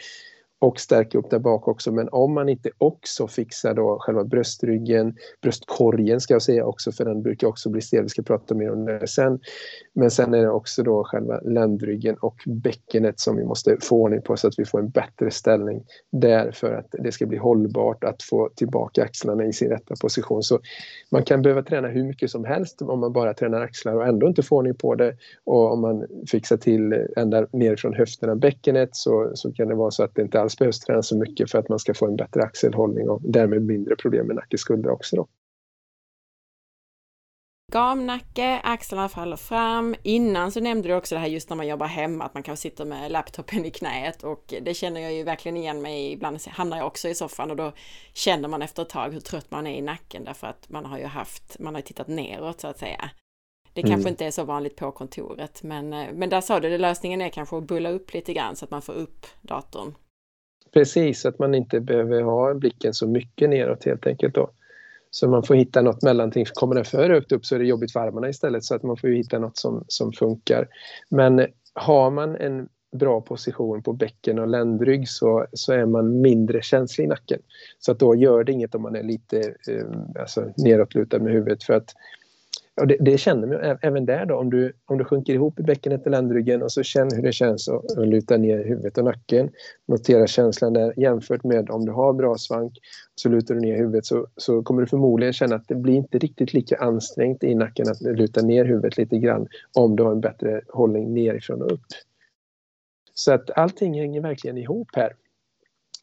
och 0.60 0.80
stärka 0.80 1.18
upp 1.18 1.30
där 1.30 1.38
bak 1.38 1.68
också. 1.68 1.92
Men 1.92 2.08
om 2.12 2.34
man 2.34 2.48
inte 2.48 2.70
också 2.78 3.28
fixar 3.28 3.74
då 3.74 3.98
själva 4.00 4.24
bröstryggen, 4.24 5.16
bröstkorgen 5.42 6.20
ska 6.20 6.34
jag 6.34 6.42
säga 6.42 6.64
också 6.64 6.92
för 6.92 7.04
den 7.04 7.22
brukar 7.22 7.46
också 7.46 7.70
bli 7.70 7.80
stel. 7.80 8.02
Vi 8.02 8.08
ska 8.08 8.22
prata 8.22 8.54
mer 8.54 8.72
om 8.72 8.84
det 8.84 9.06
sen. 9.06 9.40
Men 9.92 10.10
sen 10.10 10.34
är 10.34 10.42
det 10.42 10.50
också 10.50 10.82
då 10.82 11.04
själva 11.04 11.40
ländryggen 11.40 12.16
och 12.20 12.36
bäckenet 12.46 13.20
som 13.20 13.36
vi 13.36 13.44
måste 13.44 13.76
få 13.80 13.96
ordning 13.96 14.22
på 14.22 14.36
så 14.36 14.48
att 14.48 14.58
vi 14.58 14.64
får 14.64 14.78
en 14.78 14.88
bättre 14.88 15.30
ställning 15.30 15.84
där 16.12 16.52
för 16.52 16.74
att 16.74 16.86
det 16.90 17.12
ska 17.12 17.26
bli 17.26 17.38
hållbart 17.38 18.04
att 18.04 18.22
få 18.22 18.48
tillbaka 18.56 19.02
axlarna 19.02 19.44
i 19.44 19.52
sin 19.52 19.68
rätta 19.68 19.94
position. 20.00 20.42
Så 20.42 20.60
man 21.10 21.22
kan 21.22 21.42
behöva 21.42 21.62
träna 21.62 21.88
hur 21.88 22.04
mycket 22.04 22.30
som 22.30 22.44
helst 22.44 22.82
om 22.82 23.00
man 23.00 23.12
bara 23.12 23.34
tränar 23.34 23.60
axlar 23.60 23.94
och 23.94 24.06
ändå 24.06 24.28
inte 24.28 24.42
får 24.42 24.56
ordning 24.56 24.74
på 24.74 24.94
det. 24.94 25.16
Och 25.44 25.72
om 25.72 25.80
man 25.80 26.06
fixar 26.30 26.56
till 26.56 26.92
eh, 26.92 26.98
ända 27.16 27.46
ner 27.52 27.76
från 27.76 27.94
höfterna 27.94 28.36
bäckenet 28.36 28.88
så, 28.92 29.30
så 29.34 29.52
kan 29.52 29.68
det 29.68 29.74
vara 29.74 29.90
så 29.90 30.02
att 30.02 30.14
det 30.14 30.22
inte 30.22 30.40
alls 30.40 30.49
behövs 30.56 30.80
träna 30.80 31.02
så 31.02 31.18
mycket 31.18 31.50
för 31.50 31.58
att 31.58 31.68
man 31.68 31.78
ska 31.78 31.94
få 31.94 32.06
en 32.06 32.16
bättre 32.16 32.42
axelhållning 32.42 33.08
och 33.08 33.20
därmed 33.22 33.62
mindre 33.62 33.96
problem 33.96 34.26
med 34.26 34.36
nackeskuldra 34.36 34.92
också. 34.92 35.16
Då. 35.16 35.28
Gamnacke, 37.72 38.60
axlarna 38.64 39.08
faller 39.08 39.36
fram. 39.36 39.94
Innan 40.02 40.52
så 40.52 40.60
nämnde 40.60 40.88
du 40.88 40.94
också 40.94 41.14
det 41.14 41.20
här 41.20 41.28
just 41.28 41.50
när 41.50 41.56
man 41.56 41.68
jobbar 41.68 41.86
hemma, 41.86 42.24
att 42.24 42.34
man 42.34 42.42
kanske 42.42 42.62
sitter 42.62 42.84
med 42.84 43.12
laptopen 43.12 43.64
i 43.64 43.70
knät 43.70 44.22
och 44.22 44.54
det 44.62 44.74
känner 44.74 45.00
jag 45.00 45.12
ju 45.12 45.22
verkligen 45.22 45.56
igen 45.56 45.82
mig 45.82 46.00
i. 46.00 46.12
Ibland 46.12 46.40
hamnar 46.48 46.76
jag 46.76 46.86
också 46.86 47.08
i 47.08 47.14
soffan 47.14 47.50
och 47.50 47.56
då 47.56 47.72
känner 48.12 48.48
man 48.48 48.62
efter 48.62 48.82
ett 48.82 48.88
tag 48.88 49.12
hur 49.12 49.20
trött 49.20 49.50
man 49.50 49.66
är 49.66 49.78
i 49.78 49.80
nacken 49.80 50.24
därför 50.24 50.46
att 50.46 50.68
man 50.68 50.84
har 50.84 50.98
ju 50.98 51.04
haft, 51.04 51.58
man 51.58 51.74
har 51.74 51.82
tittat 51.82 52.08
neråt 52.08 52.60
så 52.60 52.68
att 52.68 52.78
säga. 52.78 53.10
Det 53.72 53.82
kanske 53.82 54.00
mm. 54.00 54.08
inte 54.08 54.26
är 54.26 54.30
så 54.30 54.44
vanligt 54.44 54.76
på 54.76 54.92
kontoret, 54.92 55.62
men, 55.62 55.88
men 55.90 56.28
där 56.28 56.40
sa 56.40 56.60
du, 56.60 56.74
att 56.74 56.80
lösningen 56.80 57.20
är 57.20 57.28
kanske 57.28 57.56
att 57.56 57.64
bulla 57.64 57.90
upp 57.90 58.14
lite 58.14 58.32
grann 58.32 58.56
så 58.56 58.64
att 58.64 58.70
man 58.70 58.82
får 58.82 58.92
upp 58.92 59.26
datorn. 59.40 59.94
Precis, 60.72 61.26
att 61.26 61.38
man 61.38 61.54
inte 61.54 61.80
behöver 61.80 62.22
ha 62.22 62.54
blicken 62.54 62.94
så 62.94 63.06
mycket 63.06 63.50
neråt 63.50 63.84
helt 63.84 64.06
enkelt 64.06 64.34
då. 64.34 64.50
Så 65.10 65.28
man 65.28 65.42
får 65.42 65.54
hitta 65.54 65.82
något 65.82 66.02
mellanting. 66.02 66.44
Kommer 66.54 66.74
den 66.74 66.84
för 66.84 67.10
högt 67.10 67.32
upp 67.32 67.46
så 67.46 67.54
är 67.54 67.58
det 67.58 67.66
jobbigt 67.66 67.92
för 67.92 68.00
armarna 68.00 68.28
istället 68.28 68.64
så 68.64 68.74
att 68.74 68.82
man 68.82 68.96
får 68.96 69.08
hitta 69.08 69.38
något 69.38 69.58
som, 69.58 69.84
som 69.88 70.12
funkar. 70.12 70.68
Men 71.08 71.46
har 71.74 72.10
man 72.10 72.36
en 72.36 72.68
bra 72.92 73.20
position 73.20 73.82
på 73.82 73.92
bäcken 73.92 74.38
och 74.38 74.48
ländrygg 74.48 75.08
så, 75.08 75.46
så 75.52 75.72
är 75.72 75.86
man 75.86 76.20
mindre 76.20 76.62
känslig 76.62 77.04
i 77.04 77.08
nacken. 77.08 77.40
Så 77.78 77.92
att 77.92 77.98
då 77.98 78.14
gör 78.14 78.44
det 78.44 78.52
inget 78.52 78.74
om 78.74 78.82
man 78.82 78.96
är 78.96 79.02
lite 79.02 79.38
eh, 79.40 80.20
alltså, 80.20 80.52
nedåtlutad 80.56 81.18
med 81.18 81.32
huvudet 81.32 81.64
för 81.64 81.74
att 81.74 81.94
och 82.80 82.86
det, 82.86 82.96
det, 83.00 83.18
känner 83.18 83.46
man 83.46 83.78
även 83.82 84.06
där 84.06 84.26
då, 84.26 84.36
om 84.36 84.50
du, 84.50 84.72
om 84.86 84.98
du 84.98 85.04
sjunker 85.04 85.34
ihop 85.34 85.60
i 85.60 85.62
bäckenet 85.62 86.06
eller 86.06 86.16
ländryggen 86.16 86.62
och 86.62 86.72
så 86.72 86.82
känner 86.82 87.16
hur 87.16 87.22
det 87.22 87.32
känns 87.32 87.68
att, 87.68 87.98
att 87.98 88.08
luta 88.08 88.36
ner 88.36 88.64
huvudet 88.64 88.98
och 88.98 89.04
nacken. 89.04 89.50
Notera 89.88 90.26
känslan 90.26 90.72
där 90.72 90.94
jämfört 90.96 91.44
med 91.44 91.70
om 91.70 91.86
du 91.86 91.92
har 91.92 92.12
bra 92.12 92.38
svank 92.38 92.72
så 93.14 93.28
lutar 93.28 93.54
du 93.54 93.60
ner 93.60 93.76
huvudet 93.76 94.06
så, 94.06 94.26
så 94.36 94.62
kommer 94.62 94.80
du 94.80 94.86
förmodligen 94.86 95.32
känna 95.32 95.56
att 95.56 95.68
det 95.68 95.74
blir 95.74 95.94
inte 95.94 96.18
riktigt 96.18 96.52
lika 96.52 96.76
ansträngt 96.76 97.44
i 97.44 97.54
nacken 97.54 97.88
att 97.88 98.00
luta 98.00 98.42
ner 98.42 98.64
huvudet 98.64 98.96
lite 98.96 99.18
grann 99.18 99.48
om 99.74 99.96
du 99.96 100.02
har 100.02 100.12
en 100.12 100.20
bättre 100.20 100.60
hållning 100.68 101.14
nerifrån 101.14 101.62
och 101.62 101.72
upp. 101.72 101.86
Så 103.14 103.32
att 103.32 103.50
allting 103.50 104.00
hänger 104.00 104.20
verkligen 104.20 104.58
ihop 104.58 104.88
här. 104.92 105.12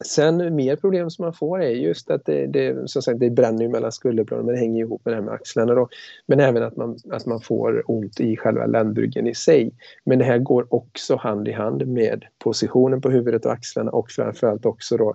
Sen 0.04 0.56
mer 0.56 0.76
problem 0.76 1.10
som 1.10 1.24
man 1.24 1.32
får 1.32 1.62
är 1.62 1.70
just 1.70 2.10
att 2.10 2.24
det, 2.24 2.46
det, 2.46 2.90
som 2.90 3.02
sagt, 3.02 3.20
det 3.20 3.30
bränner 3.30 3.68
mellan 3.68 3.92
skulderbladen 3.92 4.46
men 4.46 4.54
det 4.54 4.60
hänger 4.60 4.84
ihop 4.84 5.04
med 5.04 5.12
det 5.12 5.16
här 5.16 5.24
med 5.24 5.34
axlarna. 5.34 5.74
Då. 5.74 5.88
Men 6.26 6.40
även 6.40 6.62
att 6.62 6.76
man, 6.76 6.98
att 7.10 7.26
man 7.26 7.40
får 7.40 7.82
ont 7.86 8.20
i 8.20 8.36
själva 8.36 8.66
ländryggen 8.66 9.26
i 9.26 9.34
sig. 9.34 9.70
Men 10.04 10.18
det 10.18 10.24
här 10.24 10.38
går 10.38 10.66
också 10.74 11.16
hand 11.16 11.48
i 11.48 11.52
hand 11.52 11.86
med 11.86 12.24
positionen 12.38 13.00
på 13.00 13.10
huvudet 13.10 13.46
och 13.46 13.52
axlarna 13.52 13.90
och 13.90 14.10
framförallt 14.10 14.66
också 14.66 14.96
då 14.96 15.14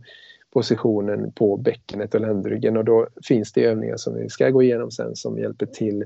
positionen 0.54 1.32
på 1.32 1.58
bäckenet 1.58 2.16
och 2.16 2.22
ländryggen 2.22 2.78
och 2.78 2.86
då 2.86 3.08
finns 3.28 3.54
det 3.54 3.66
övningar 3.66 3.98
som 3.98 4.16
vi 4.16 4.30
ska 4.30 4.50
gå 4.50 4.64
igenom 4.64 4.92
sen 4.92 5.16
som 5.16 5.40
hjälper 5.40 5.66
till 5.66 6.06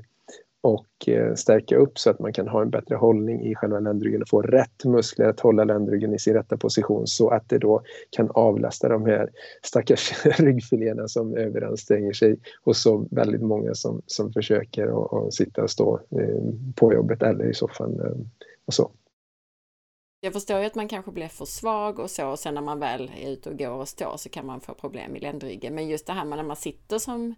och 0.60 1.08
eh, 1.08 1.34
stärka 1.34 1.76
upp 1.76 1.98
så 1.98 2.10
att 2.10 2.18
man 2.18 2.32
kan 2.32 2.48
ha 2.48 2.62
en 2.62 2.70
bättre 2.70 2.94
hållning 2.94 3.46
i 3.46 3.54
själva 3.54 3.80
ländryggen 3.80 4.22
och 4.22 4.28
få 4.28 4.42
rätt 4.42 4.84
muskler 4.84 5.28
att 5.28 5.40
hålla 5.40 5.64
ländryggen 5.64 6.14
i 6.14 6.18
sin 6.18 6.34
rätta 6.34 6.56
position 6.56 7.06
så 7.06 7.30
att 7.30 7.48
det 7.48 7.58
då 7.58 7.82
kan 8.10 8.30
avlasta 8.30 8.88
de 8.88 9.06
här 9.06 9.30
stackars 9.62 10.26
ryggfiléerna 10.38 11.08
som 11.08 11.36
överanstränger 11.36 12.12
sig 12.12 12.36
och 12.64 12.76
så 12.76 13.06
väldigt 13.10 13.42
många 13.42 13.74
som, 13.74 14.02
som 14.06 14.32
försöker 14.32 15.26
att 15.26 15.34
sitta 15.34 15.62
och 15.62 15.70
stå 15.70 16.00
eh, 16.10 16.52
på 16.74 16.94
jobbet 16.94 17.22
eller 17.22 17.50
i 17.50 17.54
soffan 17.54 18.00
eh, 18.00 18.12
och 18.66 18.74
så. 18.74 18.90
Jag 20.20 20.32
förstår 20.32 20.60
ju 20.60 20.66
att 20.66 20.74
man 20.74 20.88
kanske 20.88 21.10
blir 21.10 21.28
för 21.28 21.44
svag 21.44 21.98
och 21.98 22.10
så 22.10 22.28
och 22.28 22.38
sen 22.38 22.54
när 22.54 22.62
man 22.62 22.78
väl 22.78 23.10
är 23.16 23.32
ute 23.32 23.50
och 23.50 23.58
går 23.58 23.70
och 23.70 23.88
står 23.88 24.16
så 24.16 24.28
kan 24.28 24.46
man 24.46 24.60
få 24.60 24.74
problem 24.74 25.16
i 25.16 25.20
ländryggen. 25.20 25.74
Men 25.74 25.88
just 25.88 26.06
det 26.06 26.12
här 26.12 26.24
med 26.24 26.38
när 26.38 26.44
man 26.44 26.56
sitter 26.56 26.98
som, 26.98 27.34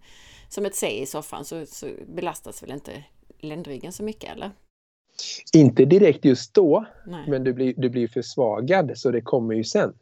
som 0.49 0.67
ett 0.67 0.75
C 0.75 1.03
i 1.03 1.07
soffan 1.07 1.45
så, 1.45 1.67
så 1.67 1.87
belastas 2.07 2.63
väl 2.63 2.71
inte 2.71 3.05
ländryggen 3.39 3.93
så 3.93 4.03
mycket 4.03 4.31
eller? 4.31 4.51
Inte 5.53 5.85
direkt 5.85 6.25
just 6.25 6.55
då, 6.55 6.85
Nej. 7.07 7.25
men 7.29 7.45
du 7.45 7.53
blir, 7.53 7.75
du 7.77 7.91
blir 7.91 8.09
försvagad 8.09 8.93
så 8.95 9.11
det 9.11 9.21
kommer 9.21 9.55
ju 9.55 9.65
sen. 9.65 9.95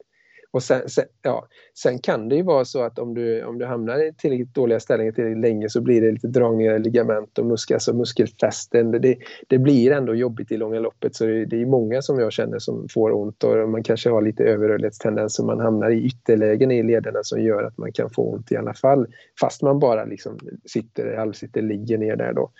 Och 0.58 0.62
sen, 0.62 0.88
sen, 0.88 1.04
ja, 1.22 1.46
sen 1.74 1.98
kan 1.98 2.28
det 2.28 2.36
ju 2.36 2.42
vara 2.42 2.64
så 2.64 2.82
att 2.82 2.98
om 2.98 3.14
du, 3.14 3.44
om 3.44 3.58
du 3.58 3.66
hamnar 3.66 4.08
i 4.08 4.12
tillräckligt 4.18 4.54
dåliga 4.54 4.80
ställningar 4.80 5.12
tillräckligt 5.12 5.42
länge 5.42 5.68
så 5.68 5.80
blir 5.80 6.00
det 6.00 6.12
lite 6.12 6.28
dragningar 6.28 6.74
i 6.74 6.78
ligament 6.78 7.38
och 7.38 7.46
muskel, 7.46 7.74
alltså 7.74 7.92
muskelfästen. 7.92 8.90
Det, 8.90 9.16
det 9.48 9.58
blir 9.58 9.90
ändå 9.90 10.14
jobbigt 10.14 10.52
i 10.52 10.56
långa 10.56 10.80
loppet 10.80 11.16
så 11.16 11.26
det, 11.26 11.44
det 11.44 11.62
är 11.62 11.66
många 11.66 12.02
som 12.02 12.18
jag 12.18 12.32
känner 12.32 12.58
som 12.58 12.88
får 12.88 13.12
ont 13.12 13.44
och 13.44 13.68
man 13.68 13.82
kanske 13.82 14.10
har 14.10 14.22
lite 14.22 14.44
överrörlighetstendenser. 14.44 15.44
Man 15.44 15.60
hamnar 15.60 15.90
i 15.90 16.06
ytterlägen 16.06 16.70
i 16.70 16.82
lederna 16.82 17.18
som 17.22 17.42
gör 17.42 17.64
att 17.64 17.78
man 17.78 17.92
kan 17.92 18.10
få 18.10 18.32
ont 18.32 18.52
i 18.52 18.56
alla 18.56 18.74
fall 18.74 19.06
fast 19.40 19.62
man 19.62 19.78
bara 19.78 20.04
liksom 20.04 20.38
sitter, 20.64 21.16
halvsitter, 21.16 21.62
ligger 21.62 21.98
ner 21.98 22.16
där 22.16 22.32
då. 22.32 22.50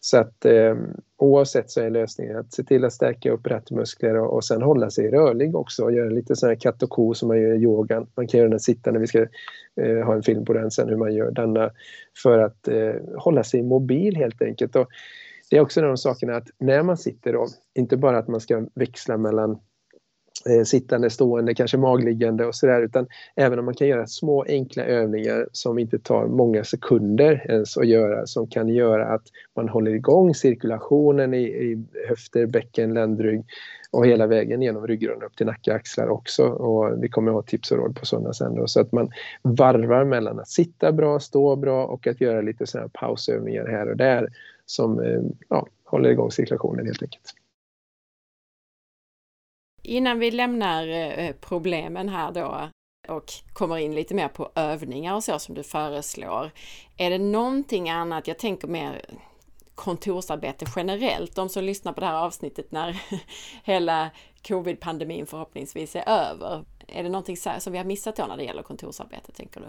Så 0.00 0.18
att 0.18 0.44
eh, 0.44 0.76
oavsett 1.16 1.70
så 1.70 1.80
är 1.80 1.90
lösningen 1.90 2.36
att 2.36 2.52
se 2.52 2.64
till 2.64 2.84
att 2.84 2.92
stärka 2.92 3.32
upp 3.32 3.46
rätt 3.46 3.70
muskler 3.70 4.18
och, 4.18 4.34
och 4.34 4.44
sen 4.44 4.62
hålla 4.62 4.90
sig 4.90 5.10
rörlig 5.10 5.56
också 5.56 5.84
och 5.84 5.92
göra 5.92 6.10
lite 6.10 6.36
sån 6.36 6.48
här 6.48 6.56
katt 6.56 6.82
och 6.82 6.90
ko 6.90 7.14
som 7.14 7.28
man 7.28 7.40
gör 7.40 7.54
i 7.54 7.62
yogan. 7.62 8.06
Man 8.16 8.26
kan 8.26 8.40
göra 8.40 8.50
den 8.50 8.60
sittande, 8.60 9.00
vi 9.00 9.06
ska 9.06 9.26
eh, 9.80 10.04
ha 10.04 10.14
en 10.14 10.22
film 10.22 10.44
på 10.44 10.52
den 10.52 10.70
sen 10.70 10.88
hur 10.88 10.96
man 10.96 11.14
gör 11.14 11.30
denna 11.30 11.70
för 12.22 12.38
att 12.38 12.68
eh, 12.68 12.94
hålla 13.16 13.44
sig 13.44 13.62
mobil 13.62 14.16
helt 14.16 14.42
enkelt. 14.42 14.76
Och 14.76 14.88
det 15.50 15.56
är 15.56 15.60
också 15.60 15.80
en 15.80 15.84
av 15.84 15.90
de 15.90 15.96
sakerna 15.96 16.36
att 16.36 16.48
när 16.58 16.82
man 16.82 16.96
sitter 16.96 17.32
då, 17.32 17.46
inte 17.74 17.96
bara 17.96 18.18
att 18.18 18.28
man 18.28 18.40
ska 18.40 18.66
växla 18.74 19.16
mellan 19.16 19.58
eh, 20.46 20.64
sittande, 20.64 21.10
stående, 21.10 21.54
kanske 21.54 21.76
magliggande 21.76 22.46
och 22.46 22.54
sådär 22.54 22.82
utan 22.82 23.06
även 23.36 23.58
om 23.58 23.64
man 23.64 23.74
kan 23.74 23.88
göra 23.88 24.06
små 24.06 24.44
enkla 24.48 24.84
övningar 24.84 25.46
som 25.52 25.78
inte 25.78 25.98
tar 25.98 26.26
många 26.26 26.64
sekunder 26.64 27.46
ens 27.48 27.76
att 27.76 27.86
göra 27.86 28.26
som 28.26 28.46
kan 28.46 28.68
göra 28.68 29.06
att 29.06 29.22
man 29.56 29.68
håller 29.68 29.94
igång 29.94 30.34
cirkulationen 30.34 31.34
i, 31.34 31.42
i 31.42 31.84
höfter, 32.08 32.46
bäcken, 32.46 32.94
ländrygg 32.94 33.44
och 33.90 34.06
hela 34.06 34.26
vägen 34.26 34.62
genom 34.62 34.86
ryggraden 34.86 35.22
upp 35.22 35.36
till 35.36 35.46
nacke 35.46 35.70
och 35.70 35.76
axlar 35.76 36.08
också. 36.08 36.44
Och 36.44 37.02
vi 37.02 37.08
kommer 37.08 37.30
att 37.30 37.34
ha 37.34 37.42
tips 37.42 37.72
och 37.72 37.78
råd 37.78 37.96
på 37.96 38.06
sådana 38.06 38.32
sen 38.32 38.54
då. 38.54 38.66
Så 38.66 38.80
att 38.80 38.92
man 38.92 39.10
varvar 39.42 40.04
mellan 40.04 40.40
att 40.40 40.48
sitta 40.48 40.92
bra, 40.92 41.20
stå 41.20 41.56
bra 41.56 41.86
och 41.86 42.06
att 42.06 42.20
göra 42.20 42.40
lite 42.40 42.66
sådana 42.66 42.84
här 42.84 43.06
pausövningar 43.06 43.66
här 43.66 43.90
och 43.90 43.96
där 43.96 44.28
som 44.66 45.00
eh, 45.00 45.20
ja, 45.48 45.66
håller 45.84 46.10
igång 46.10 46.30
cirkulationen 46.30 46.86
helt 46.86 47.02
enkelt. 47.02 47.34
Innan 49.82 50.18
vi 50.18 50.30
lämnar 50.30 50.88
eh, 50.88 51.32
problemen 51.40 52.08
här 52.08 52.32
då 52.32 52.68
och 53.08 53.32
kommer 53.52 53.78
in 53.78 53.94
lite 53.94 54.14
mer 54.14 54.28
på 54.28 54.50
övningar 54.54 55.14
och 55.14 55.24
så 55.24 55.38
som 55.38 55.54
du 55.54 55.62
föreslår. 55.62 56.50
Är 56.96 57.10
det 57.10 57.18
någonting 57.18 57.90
annat, 57.90 58.28
jag 58.28 58.38
tänker 58.38 58.68
mer 58.68 59.02
kontorsarbete 59.74 60.64
generellt, 60.76 61.36
de 61.36 61.48
som 61.48 61.64
lyssnar 61.64 61.92
på 61.92 62.00
det 62.00 62.06
här 62.06 62.24
avsnittet 62.24 62.72
när 62.72 63.02
hela 63.64 64.10
covid-pandemin 64.42 65.26
förhoppningsvis 65.26 65.96
är 65.96 66.08
över. 66.08 66.64
Är 66.86 67.02
det 67.02 67.08
någonting 67.08 67.36
som 67.36 67.72
vi 67.72 67.78
har 67.78 67.84
missat 67.84 68.16
då 68.16 68.26
när 68.26 68.36
det 68.36 68.44
gäller 68.44 68.62
kontorsarbete, 68.62 69.32
tänker 69.32 69.60
du? 69.60 69.66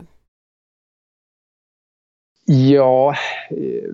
Ja, 2.54 3.16
eh, 3.50 3.94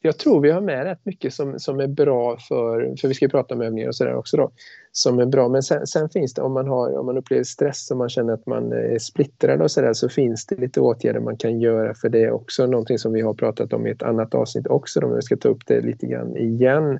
jag 0.00 0.18
tror 0.18 0.40
vi 0.40 0.50
har 0.50 0.60
med 0.60 0.84
rätt 0.84 1.04
mycket 1.04 1.34
som, 1.34 1.58
som 1.60 1.80
är 1.80 1.86
bra 1.86 2.36
för, 2.38 2.96
för 2.96 3.08
vi 3.08 3.14
ska 3.14 3.24
ju 3.24 3.30
prata 3.30 3.54
om 3.54 3.60
övningar 3.60 3.88
och 3.88 3.96
sådär 3.96 4.14
också 4.14 4.36
då, 4.36 4.50
som 4.96 5.18
är 5.18 5.26
bra. 5.26 5.48
Men 5.48 5.62
sen, 5.62 5.86
sen, 5.86 6.08
finns 6.08 6.34
det, 6.34 6.42
om 6.42 6.52
man, 6.52 6.68
har, 6.68 6.98
om 6.98 7.06
man 7.06 7.18
upplever 7.18 7.44
stress 7.44 7.90
och 7.90 7.96
man 7.96 8.08
känner 8.08 8.32
att 8.32 8.46
man 8.46 8.72
är 8.72 8.98
splittrad 8.98 9.62
och 9.62 9.70
sådär 9.70 9.92
så 9.92 10.08
finns 10.08 10.46
det 10.46 10.56
lite 10.56 10.80
åtgärder 10.80 11.20
man 11.20 11.36
kan 11.36 11.60
göra 11.60 11.94
för 11.94 12.08
det 12.08 12.24
är 12.24 12.30
också 12.30 12.66
någonting 12.66 12.98
som 12.98 13.12
vi 13.12 13.20
har 13.20 13.34
pratat 13.34 13.72
om 13.72 13.86
i 13.86 13.90
ett 13.90 14.02
annat 14.02 14.34
avsnitt 14.34 14.66
också 14.66 15.00
om 15.00 15.14
vi 15.14 15.22
ska 15.22 15.36
ta 15.36 15.48
upp 15.48 15.66
det 15.66 15.80
lite 15.80 16.06
grann 16.06 16.36
igen. 16.36 16.98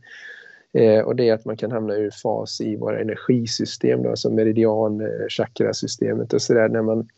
Eh, 0.73 1.01
och 1.05 1.17
det 1.17 1.29
är 1.29 1.35
att 1.35 1.45
man 1.45 1.57
kan 1.57 1.73
hamna 1.73 1.95
ur 1.95 2.11
fas 2.11 2.61
i 2.61 2.77
våra 2.77 3.01
energisystem, 3.01 4.03
då, 4.03 4.11
alltså 4.11 4.31
meridian, 4.31 5.01
eh, 5.01 5.29
chakrasystemet 5.29 6.33
och 6.33 6.43
sådär 6.43 6.69
när 6.69 6.83
man 6.83 7.09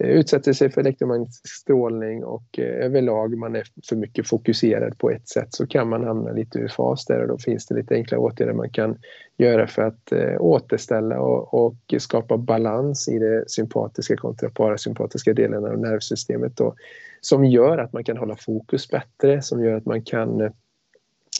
Eh, 0.00 0.10
utsätter 0.10 0.52
sig 0.52 0.70
för 0.70 0.80
elektromagnetisk 0.80 1.48
strålning 1.48 2.24
och 2.24 2.58
eh, 2.58 2.84
överlag 2.84 3.38
man 3.38 3.56
är 3.56 3.64
för 3.88 3.96
mycket 3.96 4.28
fokuserad 4.28 4.98
på 4.98 5.10
ett 5.10 5.28
sätt 5.28 5.48
så 5.50 5.66
kan 5.66 5.88
man 5.88 6.04
hamna 6.04 6.32
lite 6.32 6.58
ur 6.58 6.68
fas 6.68 7.04
där 7.04 7.22
och 7.22 7.28
då 7.28 7.38
finns 7.38 7.66
det 7.66 7.74
lite 7.74 7.94
enkla 7.94 8.18
åtgärder 8.18 8.52
man 8.52 8.70
kan 8.70 8.98
göra 9.38 9.66
för 9.66 9.82
att 9.82 10.12
eh, 10.12 10.40
återställa 10.40 11.20
och, 11.20 11.54
och 11.54 11.94
skapa 11.98 12.36
balans 12.36 13.08
i 13.08 13.18
det 13.18 13.44
sympatiska 13.46 14.16
kontra 14.16 14.50
parasympatiska 14.50 15.34
delarna 15.34 15.68
av 15.68 15.78
nervsystemet 15.78 16.56
då, 16.56 16.74
som 17.20 17.44
gör 17.44 17.78
att 17.78 17.92
man 17.92 18.04
kan 18.04 18.16
hålla 18.16 18.36
fokus 18.36 18.88
bättre, 18.88 19.42
som 19.42 19.64
gör 19.64 19.76
att 19.76 19.86
man 19.86 20.02
kan 20.02 20.50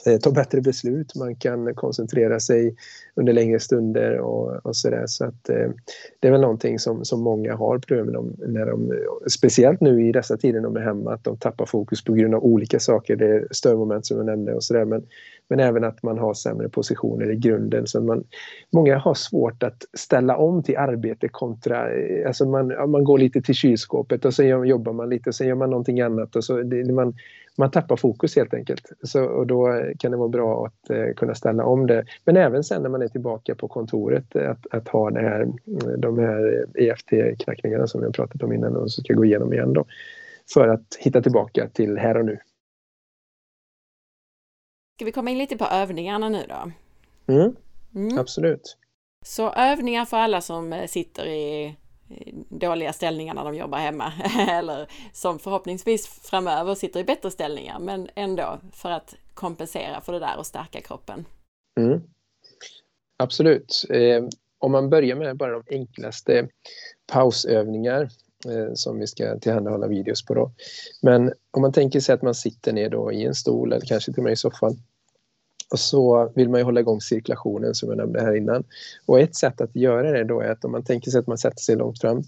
Eh, 0.07 0.18
ta 0.18 0.31
bättre 0.31 0.61
beslut, 0.61 1.14
man 1.14 1.35
kan 1.35 1.74
koncentrera 1.74 2.40
sig 2.40 2.74
under 3.14 3.33
längre 3.33 3.61
stunder 3.61 4.18
och, 4.18 4.66
och 4.66 4.76
sådär. 4.76 5.05
Så 5.07 5.24
att 5.24 5.48
eh, 5.48 5.70
det 6.20 6.29
är 6.29 6.33
väl 6.33 6.40
någonting 6.40 6.79
som, 6.79 7.05
som 7.05 7.22
många 7.22 7.57
har 7.57 7.79
problem 7.79 8.07
med, 8.07 8.48
när 8.50 8.66
de, 8.66 8.92
speciellt 9.31 9.81
nu 9.81 10.09
i 10.09 10.12
dessa 10.12 10.37
tider 10.37 10.61
när 10.61 10.68
de 10.68 10.76
är 10.76 10.81
hemma, 10.81 11.14
att 11.14 11.24
de 11.24 11.37
tappar 11.37 11.66
fokus 11.66 12.05
på 12.05 12.12
grund 12.12 12.35
av 12.35 12.44
olika 12.44 12.81
saker. 12.81 13.16
Det 13.16 13.26
är 13.26 13.46
störmoment 13.50 14.07
som 14.07 14.16
jag 14.16 14.26
nämnde 14.26 14.55
och 14.55 14.64
sådär. 14.64 14.85
Men, 14.85 15.07
men 15.48 15.61
även 15.61 15.85
att 15.85 16.03
man 16.03 16.18
har 16.18 16.35
sämre 16.35 16.68
positioner 16.68 17.31
i 17.31 17.37
grunden. 17.37 17.87
Så 17.87 18.00
man, 18.00 18.24
många 18.70 18.98
har 18.98 19.14
svårt 19.14 19.62
att 19.62 19.85
ställa 19.94 20.37
om 20.37 20.62
till 20.62 20.76
arbete 20.76 21.29
kontra, 21.29 21.92
eh, 21.92 22.26
alltså 22.26 22.46
man, 22.46 22.90
man 22.90 23.05
går 23.05 23.18
lite 23.18 23.42
till 23.42 23.55
kylskåpet 23.55 24.24
och 24.24 24.35
sen 24.35 24.66
jobbar 24.66 24.92
man 24.92 25.09
lite 25.09 25.31
och 25.31 25.35
sen 25.35 25.46
gör 25.46 25.55
man 25.55 25.70
någonting 25.70 26.00
annat. 26.00 26.37
Och 26.37 26.44
så, 26.44 26.62
det, 26.62 26.92
man, 26.92 27.14
man 27.61 27.70
tappar 27.70 27.96
fokus 27.96 28.37
helt 28.37 28.55
enkelt. 28.55 28.92
Så, 29.03 29.25
och 29.25 29.46
då 29.46 29.83
kan 29.99 30.11
det 30.11 30.16
vara 30.16 30.29
bra 30.29 30.66
att 30.66 30.90
eh, 30.90 31.14
kunna 31.16 31.35
ställa 31.35 31.64
om 31.64 31.87
det. 31.87 32.05
Men 32.25 32.37
även 32.37 32.64
sen 32.64 32.83
när 32.83 32.88
man 32.90 33.03
är 33.03 33.09
tillbaka 33.09 33.55
på 33.55 33.68
kontoret 33.68 34.37
att, 34.37 34.66
att 34.70 34.88
ha 34.88 35.11
det 35.11 35.20
här, 35.20 35.49
de 35.96 36.18
här 36.18 36.66
EFT-knackningarna 36.75 37.87
som 37.87 38.01
vi 38.01 38.07
har 38.07 38.12
pratat 38.12 38.42
om 38.42 38.53
innan 38.53 38.77
och 38.77 38.92
som 38.92 39.05
ska 39.05 39.14
gå 39.14 39.25
igenom 39.25 39.53
igen 39.53 39.73
då. 39.73 39.85
För 40.55 40.68
att 40.68 40.96
hitta 40.99 41.23
tillbaka 41.23 41.68
till 41.68 41.99
här 41.99 42.16
och 42.16 42.25
nu. 42.25 42.38
Ska 44.96 45.05
vi 45.05 45.12
komma 45.12 45.31
in 45.31 45.38
lite 45.38 45.57
på 45.57 45.64
övningarna 45.64 46.29
nu 46.29 46.42
då? 46.49 46.73
Mm, 47.35 47.57
mm. 47.94 48.18
Absolut. 48.18 48.77
Så 49.25 49.53
övningar 49.53 50.05
för 50.05 50.16
alla 50.16 50.40
som 50.40 50.73
eh, 50.73 50.87
sitter 50.87 51.27
i 51.27 51.77
Eh, 52.11 52.35
dåliga 52.49 52.92
ställningar 52.92 53.35
när 53.35 53.44
de 53.44 53.55
jobbar 53.55 53.79
hemma 53.79 54.12
eller 54.49 54.87
som 55.12 55.38
förhoppningsvis 55.38 56.07
framöver 56.07 56.75
sitter 56.75 57.01
i 57.01 57.05
bättre 57.05 57.31
ställningar 57.31 57.79
men 57.79 58.09
ändå 58.14 58.59
för 58.73 58.90
att 58.90 59.14
kompensera 59.35 60.01
för 60.01 60.12
det 60.12 60.18
där 60.18 60.38
och 60.38 60.46
stärka 60.46 60.81
kroppen. 60.81 61.25
Mm. 61.81 62.01
Absolut. 63.16 63.85
Eh, 63.90 64.25
om 64.59 64.73
man 64.73 64.90
börjar 64.90 65.16
med 65.16 65.37
bara 65.37 65.53
de 65.53 65.62
enklaste 65.70 66.49
pausövningar 67.12 68.03
eh, 68.46 68.75
som 68.75 68.99
vi 68.99 69.07
ska 69.07 69.38
tillhandahålla 69.38 69.87
videos 69.87 70.25
på 70.25 70.35
då. 70.35 70.53
Men 71.03 71.33
om 71.51 71.62
man 71.62 71.73
tänker 71.73 72.01
sig 72.01 72.14
att 72.14 72.23
man 72.23 72.35
sitter 72.35 72.73
ner 72.73 72.90
då 72.90 73.12
i 73.12 73.25
en 73.25 73.35
stol 73.35 73.73
eller 73.73 73.87
kanske 73.87 74.12
till 74.12 74.20
och 74.20 74.25
med 74.25 74.33
i 74.33 74.37
soffan 74.37 74.77
och 75.70 75.78
så 75.78 76.33
vill 76.35 76.48
man 76.48 76.61
ju 76.61 76.64
hålla 76.64 76.80
igång 76.80 77.00
cirkulationen 77.00 77.74
som 77.74 77.88
jag 77.88 77.98
nämnde 77.98 78.20
här 78.20 78.37
innan. 78.37 78.64
Och 79.06 79.20
ett 79.20 79.37
sätt 79.37 79.61
att 79.61 79.76
göra 79.76 80.12
det 80.12 80.24
då 80.24 80.40
är 80.40 80.50
att 80.50 80.64
om 80.64 80.72
man 80.72 80.85
tänker 80.85 81.11
sig 81.11 81.18
att 81.20 81.26
man 81.26 81.38
sätter 81.38 81.61
sig 81.61 81.76
långt 81.76 82.00
fram 82.00 82.22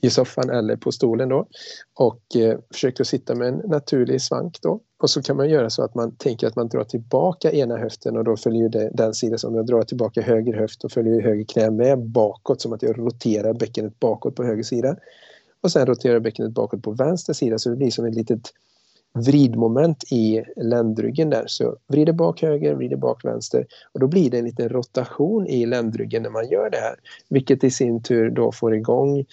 i 0.00 0.10
soffan 0.10 0.50
eller 0.50 0.76
på 0.76 0.92
stolen 0.92 1.28
då 1.28 1.46
och 1.94 2.36
eh, 2.36 2.58
försöker 2.72 3.04
sitta 3.04 3.34
med 3.34 3.48
en 3.48 3.62
naturlig 3.64 4.22
svank 4.22 4.58
då. 4.62 4.80
Och 4.98 5.10
så 5.10 5.22
kan 5.22 5.36
man 5.36 5.50
göra 5.50 5.70
så 5.70 5.82
att 5.82 5.94
man 5.94 6.16
tänker 6.16 6.46
att 6.46 6.56
man 6.56 6.68
drar 6.68 6.84
tillbaka 6.84 7.52
ena 7.52 7.76
höften 7.76 8.16
och 8.16 8.24
då 8.24 8.36
följer 8.36 8.68
det 8.68 8.90
den 8.94 9.14
sidan 9.14 9.38
som 9.38 9.54
jag 9.54 9.66
drar 9.66 9.82
tillbaka 9.82 10.22
höger 10.22 10.54
höft 10.54 10.84
och 10.84 10.92
följer 10.92 11.22
höger 11.22 11.44
knä 11.44 11.70
med 11.70 11.98
bakåt 11.98 12.60
som 12.60 12.72
att 12.72 12.82
jag 12.82 12.98
roterar 12.98 13.52
bäckenet 13.52 14.00
bakåt 14.00 14.34
på 14.34 14.44
höger 14.44 14.62
sida. 14.62 14.96
Och 15.60 15.72
sen 15.72 15.86
roterar 15.86 16.12
jag 16.12 16.22
bäckenet 16.22 16.52
bakåt 16.52 16.82
på 16.82 16.90
vänster 16.90 17.32
sida 17.32 17.58
så 17.58 17.70
det 17.70 17.76
blir 17.76 17.90
som 17.90 18.04
ett 18.04 18.14
litet 18.14 18.52
vridmoment 19.16 20.04
i 20.12 20.44
ländryggen 20.56 21.30
där. 21.30 21.44
Så 21.46 21.76
vrider 21.88 22.12
bak 22.12 22.42
höger, 22.42 22.74
vrider 22.74 22.96
bak 22.96 23.24
vänster 23.24 23.66
och 23.92 24.00
då 24.00 24.06
blir 24.06 24.30
det 24.30 24.38
en 24.38 24.44
liten 24.44 24.68
rotation 24.68 25.46
i 25.46 25.66
ländryggen 25.66 26.22
när 26.22 26.30
man 26.30 26.48
gör 26.48 26.70
det 26.70 26.78
här. 26.78 26.96
Vilket 27.28 27.64
i 27.64 27.70
sin 27.70 28.02
tur 28.02 28.30
då 28.30 28.52
får 28.52 28.74
igång 28.74 29.18
eh, 29.18 29.24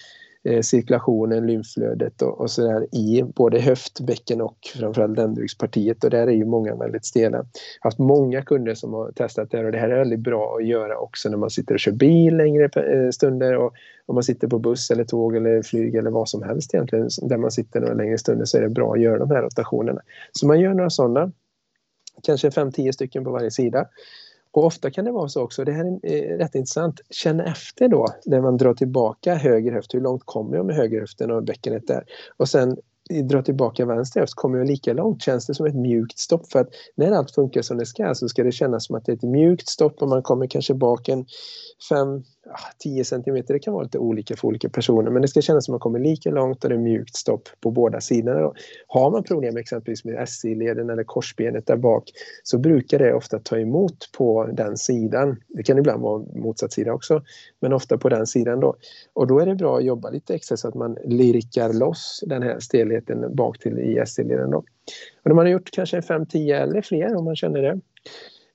Eh, 0.48 0.60
cirkulationen, 0.60 1.46
lymflödet 1.46 2.22
och, 2.22 2.40
och 2.40 2.50
sådär 2.50 2.94
i 2.94 3.22
både 3.22 3.60
höftbäcken 3.60 4.40
och 4.40 4.58
framförallt 4.78 5.16
ländryggspartiet 5.16 6.04
och 6.04 6.10
där 6.10 6.26
är 6.26 6.32
ju 6.32 6.44
många 6.44 6.76
väldigt 6.76 7.04
stela. 7.04 7.36
Jag 7.36 7.44
har 7.80 7.90
haft 7.90 7.98
många 7.98 8.42
kunder 8.42 8.74
som 8.74 8.92
har 8.92 9.12
testat 9.12 9.50
det 9.50 9.56
här 9.56 9.64
och 9.64 9.72
det 9.72 9.78
här 9.78 9.88
är 9.88 9.98
väldigt 9.98 10.20
bra 10.20 10.56
att 10.56 10.66
göra 10.66 10.98
också 10.98 11.28
när 11.28 11.36
man 11.36 11.50
sitter 11.50 11.74
och 11.74 11.80
kör 11.80 11.92
bil 11.92 12.36
längre 12.36 12.64
eh, 12.64 13.10
stunder 13.10 13.56
och 13.56 13.74
om 14.06 14.14
man 14.14 14.24
sitter 14.24 14.48
på 14.48 14.58
buss 14.58 14.90
eller 14.90 15.04
tåg 15.04 15.36
eller 15.36 15.62
flyg 15.62 15.94
eller 15.94 16.10
vad 16.10 16.28
som 16.28 16.42
helst 16.42 16.74
egentligen 16.74 17.08
där 17.22 17.36
man 17.36 17.50
sitter 17.50 17.80
några 17.80 17.94
längre 17.94 18.18
stunder 18.18 18.44
så 18.44 18.58
är 18.58 18.62
det 18.62 18.68
bra 18.68 18.92
att 18.92 19.00
göra 19.00 19.18
de 19.18 19.30
här 19.30 19.42
rotationerna. 19.42 20.00
Så 20.32 20.46
man 20.46 20.60
gör 20.60 20.74
några 20.74 20.90
sådana, 20.90 21.32
kanske 22.22 22.48
5-10 22.48 22.92
stycken 22.92 23.24
på 23.24 23.30
varje 23.30 23.50
sida. 23.50 23.86
Och 24.54 24.64
ofta 24.64 24.90
kan 24.90 25.04
det 25.04 25.12
vara 25.12 25.28
så 25.28 25.42
också, 25.42 25.64
det 25.64 25.72
här 25.72 25.84
är 26.02 26.32
eh, 26.32 26.38
rätt 26.38 26.54
intressant, 26.54 27.00
känn 27.10 27.40
efter 27.40 27.88
då 27.88 28.06
när 28.26 28.40
man 28.40 28.56
drar 28.56 28.74
tillbaka 28.74 29.34
höger 29.34 29.72
höft, 29.72 29.94
hur 29.94 30.00
långt 30.00 30.22
kommer 30.24 30.56
jag 30.56 30.66
med 30.66 30.76
höger 30.76 31.00
höften 31.00 31.30
och 31.30 31.44
bäckenet 31.44 31.86
där? 31.86 32.04
Och 32.36 32.48
sen 32.48 32.76
dra 33.30 33.42
tillbaka 33.42 33.86
vänster 33.86 34.20
höft, 34.20 34.34
kommer 34.34 34.58
jag 34.58 34.66
lika 34.66 34.92
långt? 34.92 35.22
Känns 35.22 35.46
det 35.46 35.54
som 35.54 35.66
ett 35.66 35.74
mjukt 35.74 36.18
stopp? 36.18 36.52
För 36.52 36.58
att 36.58 36.68
när 36.96 37.12
allt 37.12 37.30
funkar 37.30 37.62
som 37.62 37.78
det 37.78 37.86
ska 37.86 38.14
så 38.14 38.28
ska 38.28 38.44
det 38.44 38.52
kännas 38.52 38.86
som 38.86 38.96
att 38.96 39.04
det 39.04 39.12
är 39.12 39.16
ett 39.16 39.22
mjukt 39.22 39.68
stopp 39.68 40.02
och 40.02 40.08
man 40.08 40.22
kommer 40.22 40.46
kanske 40.46 40.74
bak 40.74 41.08
en 41.08 41.24
Ah, 42.46 42.72
10 42.78 43.04
cm, 43.04 43.42
det 43.46 43.58
kan 43.58 43.74
vara 43.74 43.82
lite 43.82 43.98
olika 43.98 44.36
för 44.36 44.48
olika 44.48 44.68
personer 44.68 45.10
men 45.10 45.22
det 45.22 45.28
ska 45.28 45.40
kännas 45.40 45.64
som 45.64 45.74
att 45.74 45.74
man 45.74 45.80
kommer 45.80 45.98
lika 45.98 46.30
långt 46.30 46.64
och 46.64 46.70
det 46.70 46.76
är 46.76 46.78
mjukt 46.78 47.16
stopp 47.16 47.48
på 47.60 47.70
båda 47.70 48.00
sidorna. 48.00 48.40
Då. 48.40 48.54
Har 48.86 49.10
man 49.10 49.22
problem 49.22 49.56
exempelvis 49.56 50.04
med 50.04 50.28
SI-leden 50.28 50.90
eller 50.90 51.04
korsbenet 51.04 51.66
där 51.66 51.76
bak 51.76 52.10
så 52.42 52.58
brukar 52.58 52.98
det 52.98 53.14
ofta 53.14 53.38
ta 53.38 53.58
emot 53.58 54.10
på 54.16 54.46
den 54.52 54.76
sidan. 54.76 55.36
Det 55.48 55.62
kan 55.62 55.78
ibland 55.78 56.02
vara 56.02 56.22
motsatt 56.34 56.72
sida 56.72 56.92
också 56.92 57.22
men 57.60 57.72
ofta 57.72 57.98
på 57.98 58.08
den 58.08 58.26
sidan 58.26 58.60
då. 58.60 58.76
Och 59.12 59.26
då 59.26 59.38
är 59.38 59.46
det 59.46 59.54
bra 59.54 59.76
att 59.76 59.84
jobba 59.84 60.10
lite 60.10 60.34
extra 60.34 60.56
så 60.56 60.68
att 60.68 60.74
man 60.74 60.96
lirkar 61.04 61.72
loss 61.72 62.24
den 62.26 62.42
här 62.42 62.60
stelheten 62.60 63.34
bak 63.36 63.58
till 63.58 63.78
i 63.78 64.02
SI-leden 64.06 64.50
då. 64.50 64.58
Och 64.58 65.30
när 65.30 65.34
man 65.34 65.46
har 65.46 65.52
gjort 65.52 65.70
kanske 65.70 66.00
5-10 66.00 66.62
eller 66.62 66.82
fler 66.82 67.16
om 67.16 67.24
man 67.24 67.36
känner 67.36 67.62
det 67.62 67.80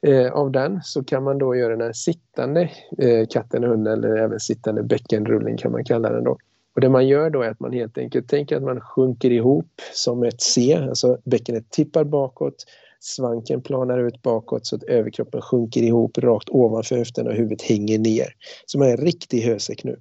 eh, 0.07 0.31
av 0.31 0.51
den 0.51 0.79
så 0.83 1.03
kan 1.03 1.23
man 1.23 1.37
då 1.37 1.55
göra 1.55 1.75
den 1.75 1.81
här 1.81 1.93
sittande 1.93 2.69
eh, 2.97 3.27
katten 3.29 3.63
och 3.63 3.69
hunden 3.69 3.93
eller 3.93 4.15
även 4.15 4.39
sittande 4.39 4.83
bäckenrullning 4.83 5.57
kan 5.57 5.71
man 5.71 5.83
kalla 5.83 6.09
den 6.09 6.23
då. 6.23 6.37
Och 6.75 6.81
det 6.81 6.89
man 6.89 7.07
gör 7.07 7.29
då 7.29 7.41
är 7.41 7.49
att 7.49 7.59
man 7.59 7.73
helt 7.73 7.97
enkelt 7.97 8.29
tänker 8.29 8.57
att 8.57 8.63
man 8.63 8.81
sjunker 8.81 9.31
ihop 9.31 9.81
som 9.93 10.23
ett 10.23 10.41
C, 10.41 10.79
alltså 10.89 11.17
bäckenet 11.23 11.69
tippar 11.69 12.03
bakåt, 12.03 12.65
svanken 12.99 13.61
planar 13.61 14.07
ut 14.07 14.21
bakåt 14.21 14.65
så 14.65 14.75
att 14.75 14.83
överkroppen 14.83 15.41
sjunker 15.41 15.81
ihop 15.81 16.17
rakt 16.17 16.49
ovanför 16.49 16.97
höften 16.97 17.27
och 17.27 17.33
huvudet 17.33 17.61
hänger 17.61 17.99
ner. 17.99 18.27
Så 18.65 18.79
man 18.79 18.87
är 18.87 18.91
en 18.91 19.05
riktig 19.05 19.41
hösäck 19.41 19.83
nu. 19.83 19.99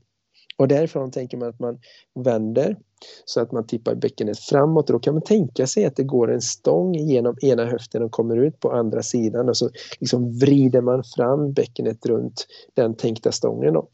Och 0.58 0.68
därifrån 0.68 1.10
tänker 1.10 1.36
man 1.36 1.48
att 1.48 1.60
man 1.60 1.78
vänder 2.24 2.76
så 3.24 3.40
att 3.40 3.52
man 3.52 3.66
tippar 3.66 3.94
bäckenet 3.94 4.38
framåt 4.38 4.90
och 4.90 4.92
då 4.92 4.98
kan 4.98 5.14
man 5.14 5.22
tänka 5.22 5.66
sig 5.66 5.84
att 5.84 5.96
det 5.96 6.04
går 6.04 6.32
en 6.32 6.40
stång 6.40 6.94
genom 6.94 7.36
ena 7.42 7.64
höften 7.64 8.02
och 8.02 8.10
kommer 8.10 8.36
ut 8.36 8.60
på 8.60 8.72
andra 8.72 9.02
sidan 9.02 9.48
och 9.48 9.56
så 9.56 9.70
liksom 10.00 10.38
vrider 10.38 10.80
man 10.80 11.02
fram 11.16 11.52
bäckenet 11.52 12.06
runt 12.06 12.46
den 12.74 12.94
tänkta 12.94 13.32
stången. 13.32 13.74
Då. 13.74 13.88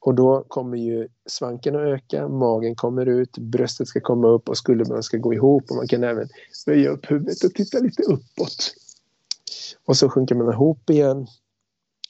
Och 0.00 0.14
då 0.14 0.44
kommer 0.48 0.76
ju 0.76 1.08
svanken 1.26 1.76
att 1.76 1.82
öka, 1.82 2.28
magen 2.28 2.74
kommer 2.74 3.06
ut, 3.06 3.38
bröstet 3.38 3.88
ska 3.88 4.00
komma 4.00 4.28
upp 4.28 4.48
och 4.48 4.56
skulderbladen 4.56 5.02
ska 5.02 5.16
gå 5.16 5.34
ihop 5.34 5.64
och 5.70 5.76
man 5.76 5.88
kan 5.88 6.04
även 6.04 6.28
böja 6.66 6.90
upp 6.90 7.10
huvudet 7.10 7.44
och 7.44 7.54
titta 7.54 7.78
lite 7.78 8.02
uppåt. 8.02 8.74
Och 9.86 9.96
så 9.96 10.08
sjunker 10.08 10.34
man 10.34 10.52
ihop 10.52 10.90
igen 10.90 11.26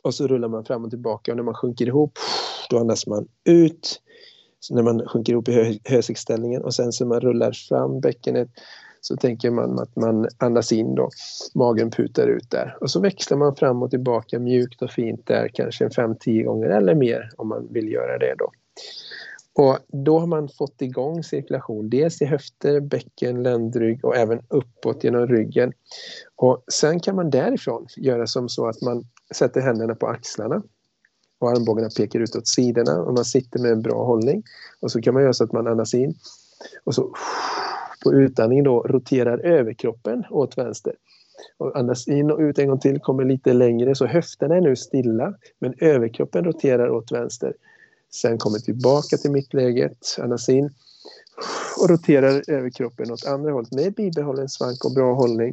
och 0.02 0.14
så 0.14 0.26
rullar 0.26 0.48
man 0.48 0.64
fram 0.64 0.84
och 0.84 0.90
tillbaka 0.90 1.32
och 1.32 1.36
när 1.36 1.44
man 1.44 1.54
sjunker 1.54 1.86
ihop 1.86 2.18
då 2.70 2.78
andas 2.78 3.06
man 3.06 3.28
ut 3.44 4.00
så 4.60 4.74
när 4.74 4.82
man 4.82 5.08
sjunker 5.08 5.32
ihop 5.32 5.48
i 5.48 5.80
hösiktsställningen 5.84 6.62
och 6.62 6.74
sen 6.74 6.92
så 6.92 7.06
man 7.06 7.20
rullar 7.20 7.52
fram 7.52 8.00
bäckenet 8.00 8.48
så 9.00 9.16
tänker 9.16 9.50
man 9.50 9.78
att 9.78 9.96
man 9.96 10.28
andas 10.38 10.72
in 10.72 10.94
då, 10.94 11.10
magen 11.54 11.90
putar 11.90 12.26
ut 12.26 12.50
där 12.50 12.76
och 12.80 12.90
så 12.90 13.00
växlar 13.00 13.38
man 13.38 13.56
fram 13.56 13.82
och 13.82 13.90
tillbaka 13.90 14.38
mjukt 14.38 14.82
och 14.82 14.90
fint 14.90 15.26
där 15.26 15.48
kanske 15.54 15.88
5-10 15.88 16.44
gånger 16.44 16.68
eller 16.68 16.94
mer 16.94 17.30
om 17.36 17.48
man 17.48 17.68
vill 17.72 17.92
göra 17.92 18.18
det 18.18 18.34
då. 18.38 18.50
Och 19.54 19.78
då 19.88 20.18
har 20.18 20.26
man 20.26 20.48
fått 20.48 20.82
igång 20.82 21.24
cirkulation, 21.24 21.90
dels 21.90 22.22
i 22.22 22.24
höfter, 22.24 22.80
bäcken, 22.80 23.42
ländrygg 23.42 24.04
och 24.04 24.16
även 24.16 24.40
uppåt 24.48 25.04
genom 25.04 25.26
ryggen. 25.26 25.72
Och 26.36 26.64
sen 26.72 27.00
kan 27.00 27.16
man 27.16 27.30
därifrån 27.30 27.86
göra 27.96 28.26
som 28.26 28.48
så 28.48 28.66
att 28.66 28.82
man 28.82 29.04
sätter 29.34 29.60
händerna 29.60 29.94
på 29.94 30.06
axlarna 30.06 30.62
och 31.38 31.50
armbågarna 31.50 31.90
pekar 31.96 32.20
ut 32.20 32.36
åt 32.36 32.48
sidorna 32.48 33.00
och 33.02 33.14
man 33.14 33.24
sitter 33.24 33.60
med 33.60 33.72
en 33.72 33.82
bra 33.82 34.04
hållning. 34.04 34.42
Och 34.80 34.92
så 34.92 35.00
kan 35.00 35.14
man 35.14 35.22
göra 35.22 35.32
så 35.32 35.44
att 35.44 35.52
man 35.52 35.66
andas 35.66 35.94
in 35.94 36.14
och 36.84 36.94
så 36.94 37.14
på 38.04 38.12
utandning 38.12 38.64
då 38.64 38.82
roterar 38.82 39.38
överkroppen 39.38 40.24
åt 40.30 40.58
vänster. 40.58 40.92
Och 41.56 41.76
andas 41.76 42.08
in 42.08 42.30
och 42.30 42.38
ut 42.38 42.58
en 42.58 42.68
gång 42.68 42.80
till, 42.80 43.00
kommer 43.00 43.24
lite 43.24 43.52
längre 43.52 43.94
så 43.94 44.06
höfterna 44.06 44.56
är 44.56 44.60
nu 44.60 44.76
stilla 44.76 45.34
men 45.58 45.74
överkroppen 45.78 46.44
roterar 46.44 46.90
åt 46.90 47.12
vänster. 47.12 47.52
Sen 48.10 48.38
kommer 48.38 48.58
tillbaka 48.58 49.16
till 49.16 49.30
mittläget, 49.30 50.16
andas 50.18 50.48
in 50.48 50.70
och 51.80 51.90
roterar 51.90 52.50
överkroppen 52.50 53.10
åt 53.10 53.26
andra 53.26 53.52
hållet 53.52 53.72
med 53.72 53.94
bibehållen 53.94 54.48
svank 54.48 54.84
och 54.84 54.94
bra 54.94 55.14
hållning. 55.14 55.52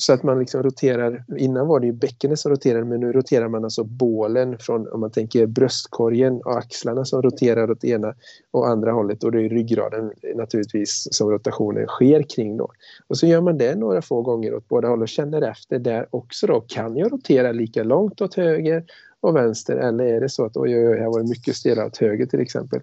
Så 0.00 0.12
att 0.12 0.22
man 0.22 0.38
liksom 0.38 0.62
roterar, 0.62 1.24
innan 1.36 1.66
var 1.66 1.80
det 1.80 1.86
ju 1.86 1.92
bäckenet 1.92 2.38
som 2.38 2.50
roterade 2.52 2.84
men 2.84 3.00
nu 3.00 3.12
roterar 3.12 3.48
man 3.48 3.64
alltså 3.64 3.84
bålen 3.84 4.58
från, 4.58 4.88
om 4.92 5.00
man 5.00 5.10
tänker 5.10 5.46
bröstkorgen 5.46 6.40
och 6.44 6.58
axlarna 6.58 7.04
som 7.04 7.22
roterar 7.22 7.70
åt 7.70 7.84
ena 7.84 8.14
och 8.50 8.68
andra 8.68 8.92
hållet 8.92 9.24
och 9.24 9.32
det 9.32 9.42
är 9.42 9.48
ryggraden 9.48 10.12
naturligtvis 10.34 11.08
som 11.10 11.30
rotationen 11.30 11.86
sker 11.86 12.22
kring 12.22 12.56
då. 12.56 12.68
Och 13.06 13.18
så 13.18 13.26
gör 13.26 13.40
man 13.40 13.58
det 13.58 13.74
några 13.74 14.02
få 14.02 14.22
gånger 14.22 14.54
åt 14.54 14.68
båda 14.68 14.88
håll 14.88 15.02
och 15.02 15.08
känner 15.08 15.42
efter 15.42 15.78
där 15.78 16.06
också 16.10 16.46
då, 16.46 16.60
kan 16.60 16.96
jag 16.96 17.12
rotera 17.12 17.52
lika 17.52 17.82
långt 17.82 18.20
åt 18.20 18.34
höger 18.34 18.84
och 19.20 19.36
vänster 19.36 19.76
eller 19.76 20.04
är 20.04 20.20
det 20.20 20.28
så 20.28 20.44
att 20.44 20.56
oj, 20.56 20.78
oj, 20.78 20.88
oj, 20.88 20.98
jag 20.98 21.12
var 21.12 21.22
mycket 21.22 21.56
stelare 21.56 21.86
åt 21.86 21.98
höger 21.98 22.26
till 22.26 22.40
exempel. 22.40 22.80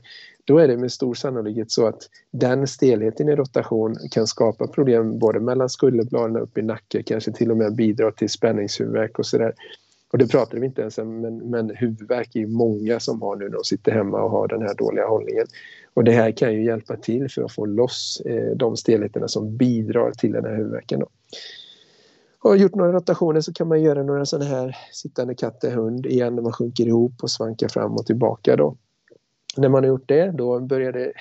Då 0.48 0.58
är 0.58 0.68
det 0.68 0.78
med 0.78 0.92
stor 0.92 1.14
sannolikhet 1.14 1.72
så 1.72 1.88
att 1.88 2.02
den 2.32 2.68
stelheten 2.68 3.30
i 3.30 3.36
rotation 3.36 3.96
kan 4.12 4.28
skapa 4.28 4.68
problem 4.68 5.20
både 5.20 5.40
mellan 5.40 5.70
skulderbladen 5.70 6.36
och 6.36 6.44
upp 6.44 6.58
i 6.58 6.62
nacken, 6.62 7.04
kanske 7.04 7.32
till 7.32 7.52
och 7.52 7.58
med 7.58 7.76
bidra 7.76 8.12
till 8.12 8.30
spänningshuvudvärk 8.30 9.20
och 9.20 9.26
sådär. 9.26 9.54
Och 10.12 10.18
det 10.18 10.28
pratar 10.28 10.58
vi 10.58 10.66
inte 10.66 10.82
ens 10.82 10.98
om, 10.98 11.22
men, 11.22 11.38
men 11.38 11.72
huvudvärk 11.76 12.36
är 12.36 12.40
ju 12.40 12.48
många 12.48 13.00
som 13.00 13.22
har 13.22 13.36
nu 13.36 13.46
när 13.46 13.52
de 13.52 13.64
sitter 13.64 13.92
hemma 13.92 14.24
och 14.24 14.32
har 14.32 14.48
den 14.48 14.62
här 14.62 14.74
dåliga 14.74 15.08
hållningen. 15.08 15.46
Och 15.94 16.04
det 16.04 16.12
här 16.12 16.32
kan 16.32 16.54
ju 16.54 16.66
hjälpa 16.66 16.96
till 16.96 17.30
för 17.30 17.44
att 17.44 17.52
få 17.52 17.66
loss 17.66 18.22
eh, 18.26 18.56
de 18.56 18.78
stelheterna 18.78 19.28
som 19.28 19.58
bidrar 19.58 20.12
till 20.12 20.32
den 20.32 20.46
här 20.46 20.56
huvudvärken. 20.56 21.00
Då 21.00 21.08
och 22.40 22.58
gjort 22.58 22.76
några 22.76 22.92
rotationer 22.92 23.42
så 23.42 23.54
kan 23.54 23.68
man 23.68 23.82
göra 23.82 24.04
några 24.04 24.26
sådana 24.26 24.46
här 24.46 24.78
sittande 24.92 25.36
katt 25.36 25.64
hund 25.64 26.06
igen 26.06 26.36
när 26.36 26.42
man 26.42 26.54
sjunker 26.54 26.88
ihop 26.88 27.14
och 27.22 27.32
svankar 27.32 27.68
fram 27.68 27.94
och 27.94 28.06
tillbaka 28.06 28.56
då. 28.56 28.78
När 29.58 29.70
man 29.70 29.84
har 29.84 29.90
gjort 29.90 30.08
det 30.08 30.32
då 30.32 30.60
börjar 30.60 30.92
det 30.92 31.12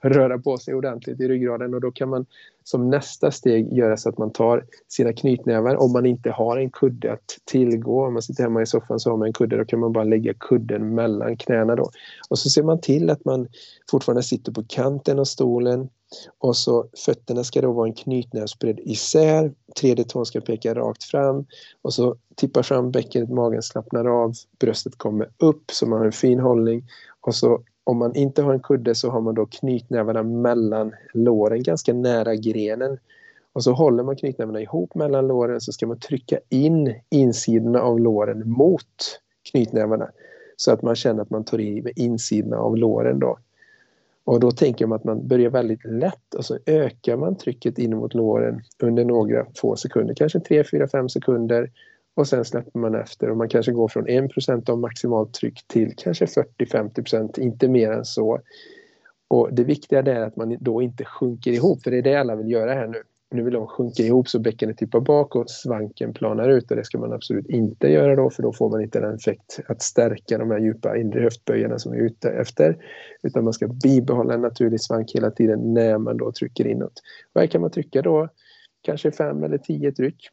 röra 0.08 0.38
på 0.38 0.56
sig 0.56 0.74
ordentligt 0.74 1.20
i 1.20 1.28
ryggraden 1.28 1.74
och 1.74 1.80
då 1.80 1.90
kan 1.90 2.08
man 2.08 2.26
som 2.64 2.90
nästa 2.90 3.30
steg 3.30 3.72
göra 3.72 3.96
så 3.96 4.08
att 4.08 4.18
man 4.18 4.30
tar 4.30 4.64
sina 4.88 5.12
knytnävar 5.12 5.76
om 5.76 5.92
man 5.92 6.06
inte 6.06 6.30
har 6.30 6.56
en 6.56 6.70
kudde 6.70 7.12
att 7.12 7.38
tillgå. 7.44 8.06
Om 8.06 8.12
man 8.12 8.22
sitter 8.22 8.42
hemma 8.42 8.62
i 8.62 8.66
soffan 8.66 9.00
så 9.00 9.10
har 9.10 9.16
man 9.16 9.26
en 9.26 9.32
kudde, 9.32 9.56
då 9.56 9.64
kan 9.64 9.80
man 9.80 9.92
bara 9.92 10.04
lägga 10.04 10.34
kudden 10.34 10.94
mellan 10.94 11.36
knäna 11.36 11.76
då. 11.76 11.90
Och 12.28 12.38
så 12.38 12.50
ser 12.50 12.62
man 12.62 12.80
till 12.80 13.10
att 13.10 13.24
man 13.24 13.48
fortfarande 13.90 14.22
sitter 14.22 14.52
på 14.52 14.64
kanten 14.68 15.18
av 15.18 15.24
stolen 15.24 15.88
och 16.38 16.56
så 16.56 16.86
fötterna 17.06 17.44
ska 17.44 17.60
då 17.60 17.72
vara 17.72 17.86
en 17.86 17.94
knytnävsbredd 17.94 18.80
isär, 18.82 19.52
tredje 19.80 20.04
tån 20.04 20.26
ska 20.26 20.40
peka 20.40 20.74
rakt 20.74 21.04
fram 21.04 21.46
och 21.82 21.94
så 21.94 22.16
tippar 22.34 22.62
fram 22.62 22.90
bäckenet, 22.90 23.30
magen 23.30 23.62
slappnar 23.62 24.22
av, 24.22 24.32
bröstet 24.58 24.98
kommer 24.98 25.28
upp 25.38 25.70
så 25.70 25.86
man 25.86 25.98
har 25.98 26.06
en 26.06 26.12
fin 26.12 26.40
hållning 26.40 26.84
och 27.20 27.34
så 27.34 27.62
om 27.84 27.98
man 27.98 28.14
inte 28.14 28.42
har 28.42 28.52
en 28.52 28.60
kudde 28.60 28.94
så 28.94 29.10
har 29.10 29.20
man 29.20 29.34
då 29.34 29.46
knytnävarna 29.46 30.22
mellan 30.22 30.94
låren 31.12 31.62
ganska 31.62 31.94
nära 31.94 32.34
grenen. 32.34 32.98
Och 33.52 33.64
så 33.64 33.72
håller 33.72 34.02
man 34.02 34.16
knytnävarna 34.16 34.60
ihop 34.60 34.94
mellan 34.94 35.26
låren 35.26 35.60
så 35.60 35.72
ska 35.72 35.86
man 35.86 35.98
trycka 35.98 36.38
in 36.48 36.94
insidorna 37.10 37.80
av 37.80 38.00
låren 38.00 38.50
mot 38.50 39.20
knytnävarna 39.50 40.10
så 40.56 40.72
att 40.72 40.82
man 40.82 40.96
känner 40.96 41.22
att 41.22 41.30
man 41.30 41.44
tar 41.44 41.60
i 41.60 41.82
med 41.82 41.92
insidorna 41.96 42.56
av 42.56 42.76
låren 42.76 43.18
då. 43.18 43.38
Och 44.24 44.40
då 44.40 44.50
tänker 44.50 44.86
man 44.86 44.96
att 44.96 45.04
man 45.04 45.28
börjar 45.28 45.50
väldigt 45.50 45.84
lätt 45.84 46.34
och 46.34 46.44
så 46.44 46.58
ökar 46.66 47.16
man 47.16 47.36
trycket 47.36 47.78
in 47.78 47.96
mot 47.96 48.14
låren 48.14 48.60
under 48.78 49.04
några 49.04 49.46
få 49.56 49.76
sekunder, 49.76 50.14
kanske 50.14 50.40
3, 50.40 50.64
4, 50.64 50.88
5 50.88 51.08
sekunder 51.08 51.70
och 52.14 52.28
sen 52.28 52.44
släpper 52.44 52.78
man 52.78 52.94
efter 52.94 53.30
och 53.30 53.36
man 53.36 53.48
kanske 53.48 53.72
går 53.72 53.88
från 53.88 54.08
1 54.08 54.68
av 54.68 54.78
maximalt 54.78 55.34
tryck 55.34 55.64
till 55.66 55.94
kanske 55.96 56.24
40-50% 56.24 57.40
inte 57.40 57.68
mer 57.68 57.92
än 57.92 58.04
så. 58.04 58.40
Och 59.28 59.48
det 59.52 59.64
viktiga 59.64 59.98
är 59.98 60.20
att 60.20 60.36
man 60.36 60.56
då 60.60 60.82
inte 60.82 61.04
sjunker 61.04 61.50
ihop, 61.50 61.82
för 61.82 61.90
det 61.90 61.98
är 61.98 62.02
det 62.02 62.14
alla 62.14 62.36
vill 62.36 62.50
göra 62.50 62.74
här 62.74 62.86
nu. 62.86 63.02
Nu 63.34 63.42
vill 63.42 63.54
de 63.54 63.66
sjunka 63.66 64.02
ihop 64.02 64.28
så 64.28 64.38
bäckenet 64.38 64.76
tippar 64.76 65.00
bak 65.00 65.36
och 65.36 65.50
svanken 65.50 66.12
planar 66.12 66.48
ut 66.48 66.70
och 66.70 66.76
det 66.76 66.84
ska 66.84 66.98
man 66.98 67.12
absolut 67.12 67.46
inte 67.48 67.88
göra 67.88 68.16
då 68.16 68.30
för 68.30 68.42
då 68.42 68.52
får 68.52 68.70
man 68.70 68.82
inte 68.82 69.00
den 69.00 69.14
effekt 69.14 69.60
att 69.68 69.82
stärka 69.82 70.38
de 70.38 70.50
här 70.50 70.58
djupa 70.58 70.96
inre 70.96 71.20
höftböjarna 71.20 71.78
som 71.78 71.92
vi 71.92 71.98
är 71.98 72.02
ute 72.02 72.30
efter. 72.30 72.76
Utan 73.22 73.44
man 73.44 73.52
ska 73.52 73.68
bibehålla 73.68 74.34
en 74.34 74.40
naturlig 74.40 74.80
svank 74.80 75.14
hela 75.14 75.30
tiden 75.30 75.74
när 75.74 75.98
man 75.98 76.16
då 76.16 76.32
trycker 76.32 76.66
inåt. 76.66 77.02
Och 77.32 77.40
här 77.40 77.48
kan 77.48 77.60
man 77.60 77.70
trycka 77.70 78.02
då 78.02 78.28
kanske 78.82 79.12
fem 79.12 79.44
eller 79.44 79.58
tio 79.58 79.92
tryck 79.92 80.28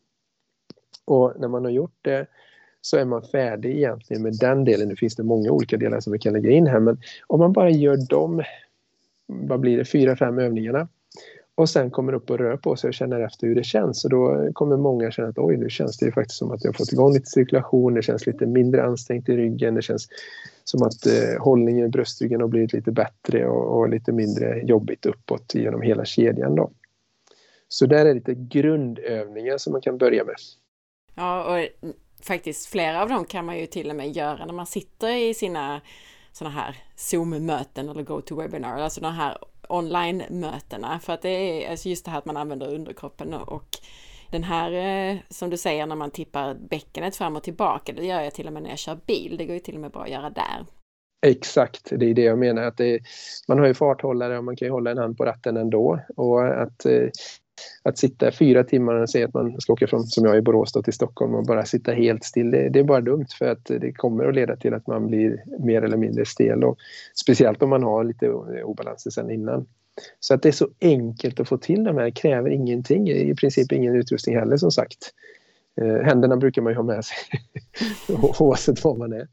och 1.07 1.33
när 1.39 1.47
man 1.47 1.63
har 1.63 1.71
gjort 1.71 1.97
det 2.01 2.27
så 2.81 2.97
är 2.97 3.05
man 3.05 3.23
färdig 3.23 3.75
egentligen 3.75 4.23
med 4.23 4.33
den 4.39 4.63
delen. 4.63 4.87
Nu 4.87 4.95
finns 4.95 5.15
det 5.15 5.23
många 5.23 5.51
olika 5.51 5.77
delar 5.77 5.99
som 5.99 6.13
vi 6.13 6.19
kan 6.19 6.33
lägga 6.33 6.51
in 6.51 6.67
här 6.67 6.79
men 6.79 6.97
om 7.27 7.39
man 7.39 7.53
bara 7.53 7.69
gör 7.69 7.97
de, 8.09 8.43
vad 9.27 9.59
blir 9.59 9.77
det, 9.77 9.85
fyra, 9.85 10.15
fem 10.15 10.39
övningarna 10.39 10.87
och 11.57 11.69
sen 11.69 11.91
kommer 11.91 12.13
upp 12.13 12.29
och 12.29 12.37
rör 12.37 12.57
på 12.57 12.75
sig 12.75 12.87
och 12.87 12.93
känner 12.93 13.19
efter 13.19 13.47
hur 13.47 13.55
det 13.55 13.63
känns. 13.63 14.03
Och 14.03 14.09
då 14.09 14.49
kommer 14.53 14.77
många 14.77 15.11
känna 15.11 15.27
att 15.27 15.37
oj, 15.37 15.57
nu 15.57 15.69
känns 15.69 15.97
det 15.97 16.05
ju 16.05 16.11
faktiskt 16.11 16.37
som 16.37 16.51
att 16.51 16.63
jag 16.63 16.69
har 16.69 16.73
fått 16.73 16.93
igång 16.93 17.13
lite 17.13 17.29
cirkulation, 17.29 17.93
det 17.93 18.01
känns 18.01 18.27
lite 18.27 18.45
mindre 18.45 18.83
ansträngt 18.83 19.29
i 19.29 19.37
ryggen, 19.37 19.75
det 19.75 19.81
känns 19.81 20.07
som 20.63 20.83
att 20.83 21.05
eh, 21.05 21.43
hållningen 21.43 21.85
i 21.85 21.89
bröstryggen 21.89 22.41
har 22.41 22.47
blivit 22.47 22.73
lite 22.73 22.91
bättre 22.91 23.47
och, 23.47 23.79
och, 23.79 23.89
lite 23.89 24.11
mindre 24.11 24.61
jobbigt 24.61 25.05
uppåt 25.05 25.55
genom 25.55 25.81
hela 25.81 26.05
kedjan. 26.05 26.55
Då. 26.55 26.71
Så 27.67 27.85
där 27.85 28.05
är 28.05 28.13
lite 28.13 28.33
grundövningar 28.33 29.57
som 29.57 29.71
man 29.71 29.81
kan 29.81 29.97
börja 29.97 30.23
med. 30.23 30.35
Ja, 31.17 31.43
och 31.43 31.67
faktiskt 32.23 32.65
flera 32.65 33.01
av 33.01 33.09
dem 33.09 33.25
kan 33.25 33.45
man 33.45 33.57
ju 33.57 33.65
till 33.65 33.89
och 33.89 33.95
med 33.95 34.11
göra 34.11 34.45
när 34.45 34.53
man 34.53 34.65
sitter 34.65 35.15
i 35.15 35.33
sina 35.33 35.81
sådana 36.31 36.55
här 36.55 36.75
Zoom-möten 36.95 37.89
eller 37.89 38.03
GoToWebinar, 38.03 38.79
alltså 38.79 39.01
de 39.01 39.13
här 39.13 39.37
online-mötena. 39.69 40.99
För 40.99 41.13
att 41.13 41.21
det 41.21 41.29
är 41.29 41.71
alltså 41.71 41.89
just 41.89 42.05
det 42.05 42.11
här 42.11 42.17
att 42.17 42.25
man 42.25 42.37
använder 42.37 42.73
underkroppen 42.73 43.33
och 43.33 43.77
den 44.31 44.43
här 44.43 44.71
eh, 44.71 45.17
som 45.29 45.49
du 45.49 45.57
säger 45.57 45.85
när 45.85 45.95
man 45.95 46.11
tippar 46.11 46.53
bäckenet 46.69 47.15
fram 47.15 47.35
och 47.35 47.43
tillbaka, 47.43 47.93
det 47.93 48.05
gör 48.05 48.21
jag 48.21 48.33
till 48.33 48.47
och 48.47 48.53
med 48.53 48.63
när 48.63 48.69
jag 48.69 48.79
kör 48.79 48.99
bil. 49.05 49.35
Det 49.37 49.45
går 49.45 49.53
ju 49.53 49.59
till 49.59 49.75
och 49.75 49.81
med 49.81 49.91
bra 49.91 50.01
att 50.03 50.09
göra 50.09 50.29
där. 50.29 50.65
Exakt, 51.25 51.89
det 51.89 52.09
är 52.09 52.13
det 52.13 52.21
jag 52.21 52.39
menar. 52.39 52.61
Att 52.61 52.77
det, 52.77 52.99
man 53.47 53.59
har 53.59 53.67
ju 53.67 53.73
farthållare 53.73 54.37
och 54.37 54.43
man 54.43 54.55
kan 54.55 54.65
ju 54.65 54.71
hålla 54.71 54.91
en 54.91 54.97
hand 54.97 55.17
på 55.17 55.25
ratten 55.25 55.57
ändå. 55.57 55.99
Och 56.15 56.61
att, 56.61 56.85
eh, 56.85 57.09
att 57.83 57.97
sitta 57.97 58.31
fyra 58.31 58.63
timmar 58.63 58.95
och 58.95 59.09
säga 59.09 59.25
att 59.27 59.33
man 59.33 59.61
ska 59.61 59.73
åka 59.73 59.87
från, 59.87 60.03
som 60.03 60.25
jag 60.25 60.37
i 60.37 60.41
Borås 60.41 60.73
då, 60.73 60.83
till 60.83 60.93
Stockholm 60.93 61.35
och 61.35 61.45
bara 61.45 61.65
sitta 61.65 61.91
helt 61.91 62.23
still, 62.23 62.51
det, 62.51 62.69
det, 62.69 62.79
är 62.79 62.83
bara 62.83 63.01
dumt 63.01 63.27
för 63.37 63.45
att 63.47 63.65
det 63.65 63.93
kommer 63.93 64.25
att 64.25 64.35
leda 64.35 64.55
till 64.55 64.73
att 64.73 64.87
man 64.87 65.07
blir 65.07 65.43
mer 65.59 65.81
eller 65.81 65.97
mindre 65.97 66.25
stel. 66.25 66.63
Och 66.63 66.77
speciellt 67.15 67.61
om 67.61 67.69
man 67.69 67.83
har 67.83 68.03
lite 68.03 68.29
obalanser 68.63 69.11
sedan 69.11 69.31
innan. 69.31 69.65
Så 70.19 70.33
att 70.33 70.41
det 70.41 70.49
är 70.49 70.53
så 70.53 70.69
enkelt 70.81 71.39
att 71.39 71.49
få 71.49 71.57
till 71.57 71.83
de 71.83 71.97
här, 71.97 72.09
kräver 72.09 72.49
ingenting, 72.49 73.09
i 73.09 73.35
princip 73.35 73.71
ingen 73.71 73.95
utrustning 73.95 74.37
heller 74.37 74.57
som 74.57 74.71
sagt. 74.71 75.13
Eh, 75.81 76.05
händerna 76.05 76.37
brukar 76.37 76.61
man 76.61 76.73
ju 76.73 76.77
ha 76.77 76.83
med 76.83 77.05
sig 77.05 77.17
oavsett 78.39 78.83
var 78.83 78.95
man 78.95 79.13
är. 79.13 79.27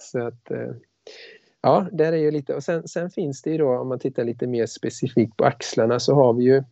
Så 0.00 0.26
att, 0.26 0.50
eh, 0.50 0.72
ja, 1.62 1.86
där 1.92 2.12
är 2.12 2.16
ju 2.16 2.30
lite, 2.30 2.54
och 2.54 2.64
sen, 2.64 2.88
sen 2.88 3.10
finns 3.10 3.42
det 3.42 3.50
ju 3.50 3.58
då 3.58 3.78
om 3.78 3.88
man 3.88 3.98
tittar 3.98 4.24
lite 4.24 4.46
mer 4.46 4.66
specifikt 4.66 5.36
på 5.36 5.44
axlarna 5.44 6.00
så 6.00 6.14
har 6.14 6.32
vi 6.32 6.44
ju 6.44 6.62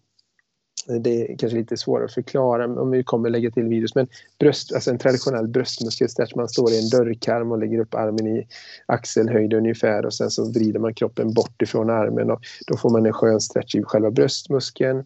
det 0.86 1.32
är 1.32 1.36
kanske 1.36 1.58
lite 1.58 1.76
svårare 1.76 2.04
att 2.04 2.14
förklara 2.14 2.80
om 2.80 2.90
vi 2.90 3.04
kommer 3.04 3.30
lägga 3.30 3.50
till 3.50 3.64
videos. 3.64 3.94
Men 3.94 4.06
bröst, 4.38 4.72
alltså 4.72 4.90
en 4.90 4.98
traditionell 4.98 5.48
bröstmuskelstretch. 5.48 6.34
Man 6.34 6.48
står 6.48 6.72
i 6.72 6.78
en 6.78 6.88
dörrkarm 6.88 7.52
och 7.52 7.58
lägger 7.58 7.78
upp 7.78 7.94
armen 7.94 8.26
i 8.26 8.46
axelhöjd 8.86 9.52
ungefär 9.52 10.06
och 10.06 10.14
sen 10.14 10.30
så 10.30 10.52
vrider 10.52 10.80
man 10.80 10.94
kroppen 10.94 11.34
bort 11.34 11.62
ifrån 11.62 11.90
armen 11.90 12.30
och 12.30 12.40
då 12.66 12.76
får 12.76 12.90
man 12.90 13.06
en 13.06 13.12
skön 13.12 13.40
stretch 13.40 13.74
i 13.74 13.82
själva 13.82 14.10
bröstmuskeln. 14.10 15.04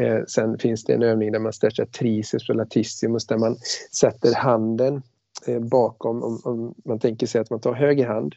Eh, 0.00 0.18
sen 0.28 0.58
finns 0.58 0.84
det 0.84 0.94
en 0.94 1.02
övning 1.02 1.32
där 1.32 1.38
man 1.38 1.52
stretchar 1.52 1.84
triceps 1.84 2.48
och 2.48 2.56
latissimus 2.56 3.26
där 3.26 3.38
man 3.38 3.56
sätter 3.92 4.34
handen 4.34 5.02
eh, 5.46 5.60
bakom, 5.60 6.22
om, 6.22 6.40
om, 6.44 6.74
man 6.84 6.98
tänker 6.98 7.26
sig 7.26 7.40
att 7.40 7.50
man 7.50 7.60
tar 7.60 7.74
höger 7.74 8.06
hand 8.06 8.34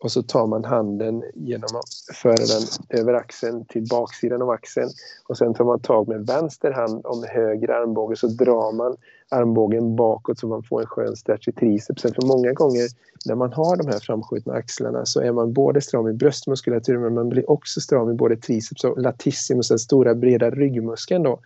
och 0.00 0.12
så 0.12 0.22
tar 0.22 0.46
man 0.46 0.64
handen 0.64 1.22
genom 1.34 1.76
att 1.76 2.16
föra 2.16 2.34
den 2.34 2.98
över 3.00 3.14
axeln 3.14 3.64
till 3.64 3.86
baksidan 3.90 4.42
av 4.42 4.50
axeln. 4.50 4.90
Och 5.28 5.38
sen 5.38 5.54
tar 5.54 5.64
man 5.64 5.80
tag 5.80 6.08
med 6.08 6.26
vänster 6.26 6.70
hand 6.70 7.06
om 7.06 7.24
höger 7.28 7.68
armbåge 7.68 8.16
så 8.16 8.26
drar 8.26 8.72
man 8.72 8.96
armbågen 9.28 9.96
bakåt 9.96 10.38
så 10.38 10.46
man 10.46 10.62
får 10.62 10.80
en 10.80 10.86
skön 10.86 11.16
stretch 11.16 11.48
i 11.48 11.52
tricepsen. 11.52 12.14
För 12.14 12.26
många 12.26 12.52
gånger 12.52 12.88
när 13.26 13.34
man 13.34 13.52
har 13.52 13.76
de 13.76 13.86
här 13.86 13.98
framskjutna 13.98 14.54
axlarna 14.54 15.06
så 15.06 15.20
är 15.20 15.32
man 15.32 15.52
både 15.52 15.80
stram 15.80 16.08
i 16.08 16.12
bröstmuskulaturen 16.12 17.02
men 17.02 17.14
man 17.14 17.28
blir 17.28 17.50
också 17.50 17.80
stram 17.80 18.10
i 18.10 18.14
både 18.14 18.36
triceps 18.36 18.84
och 18.84 19.02
latissimus, 19.02 19.68
den 19.68 19.78
stora 19.78 20.14
breda 20.14 20.50
ryggmuskeln 20.50 21.22
då. 21.22 21.40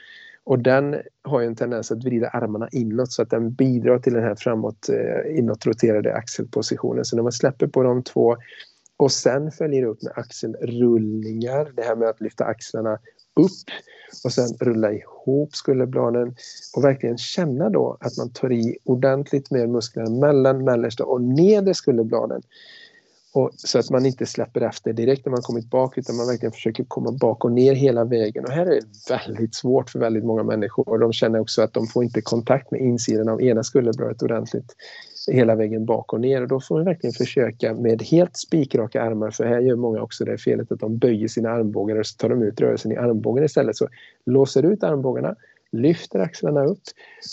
Och 0.45 0.59
den 0.59 1.01
har 1.23 1.43
en 1.43 1.57
tendens 1.57 1.91
att 1.91 2.05
vrida 2.05 2.29
armarna 2.29 2.69
inåt 2.73 3.13
så 3.13 3.23
att 3.23 3.31
den 3.31 3.53
bidrar 3.53 3.99
till 3.99 4.15
den 4.15 4.23
här 4.23 4.35
framåt 4.35 4.89
eh, 4.89 5.39
inåtroterade 5.39 6.15
axelpositionen. 6.15 7.05
Så 7.05 7.17
när 7.17 7.23
man 7.23 7.33
släpper 7.33 7.67
på 7.67 7.83
de 7.83 8.03
två 8.03 8.37
och 8.97 9.13
sen 9.13 9.51
följer 9.51 9.85
upp 9.85 10.03
med 10.03 10.13
axelrullningar, 10.17 11.73
det 11.77 11.83
här 11.83 11.97
med 11.97 12.09
att 12.09 12.21
lyfta 12.21 12.45
axlarna 12.45 12.99
upp 13.41 13.51
och 14.25 14.33
sen 14.33 14.49
rulla 14.61 14.93
ihop 14.93 15.55
skulderbladen 15.55 16.35
och 16.77 16.85
verkligen 16.85 17.19
känna 17.19 17.71
då 17.71 17.97
att 18.01 18.17
man 18.17 18.33
tar 18.33 18.53
i 18.53 18.79
ordentligt 18.85 19.51
med 19.51 19.69
musklerna 19.69 20.11
mellan 20.11 20.65
mellersta 20.65 21.05
och 21.05 21.23
nedre 21.23 21.75
skulderbladen. 21.75 22.43
Och, 23.35 23.51
så 23.55 23.79
att 23.79 23.91
man 23.91 24.07
inte 24.07 24.27
släpper 24.27 24.61
efter 24.61 24.93
direkt 24.93 25.27
när 25.27 25.31
man 25.31 25.43
kommit 25.43 25.71
bak 25.71 25.99
utan 25.99 26.17
man 26.17 26.27
verkligen 26.27 26.53
försöker 26.53 26.85
komma 26.85 27.13
bak 27.13 27.45
och 27.45 27.53
ner 27.53 27.75
hela 27.75 28.05
vägen. 28.05 28.45
Och 28.45 28.51
här 28.51 28.67
är 28.67 28.71
det 28.71 28.83
väldigt 29.09 29.55
svårt 29.55 29.91
för 29.91 29.99
väldigt 29.99 30.25
många 30.25 30.43
människor. 30.43 30.89
Och 30.89 30.99
de 30.99 31.13
känner 31.13 31.41
också 31.41 31.63
att 31.63 31.73
de 31.73 31.87
får 31.87 32.05
inte 32.05 32.21
kontakt 32.21 32.71
med 32.71 32.81
insidan 32.81 33.29
av 33.29 33.43
ena 33.43 33.63
skulderbladet 33.63 34.23
ordentligt 34.23 34.77
hela 35.33 35.55
vägen 35.55 35.87
bak 35.87 36.13
och 36.13 36.21
ner. 36.21 36.43
Och 36.43 36.49
då 36.49 36.61
får 36.61 36.75
man 36.75 36.85
verkligen 36.85 37.15
försöka 37.15 37.75
med 37.75 38.03
helt 38.03 38.37
spikraka 38.37 39.03
armar. 39.03 39.31
För 39.31 39.45
här 39.45 39.61
gör 39.61 39.77
många 39.77 40.03
också 40.03 40.25
det 40.25 40.39
felet 40.39 40.73
att 40.73 40.81
de 40.81 40.99
böjer 40.99 41.29
sina 41.29 41.51
armbågar 41.51 41.97
och 41.97 42.07
så 42.07 42.17
tar 42.17 42.29
de 42.29 42.43
ut 42.43 42.61
rörelsen 42.61 42.93
i 42.93 42.97
armbågen 42.97 43.45
istället. 43.45 43.77
Så 43.77 43.89
låser 44.27 44.63
ut 44.63 44.83
armbågarna 44.83 45.35
lyfter 45.73 46.19
axlarna 46.19 46.65
upp, 46.65 46.83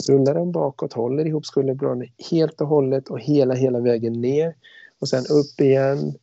rullar 0.10 0.34
dem 0.34 0.52
bakåt, 0.52 0.93
håller 0.93 1.28
ihop 1.28 1.45
skulderbladen 1.45 2.08
helt 2.32 2.62
och 2.62 2.68
hållet 2.68 3.10
och 3.10 3.20
hela, 3.20 3.54
hela 3.54 3.80
vägen 3.80 4.14
ner 4.14 4.54
och 5.02 5.10
sen 5.10 5.24
upp 5.30 5.62
igen 5.62 6.14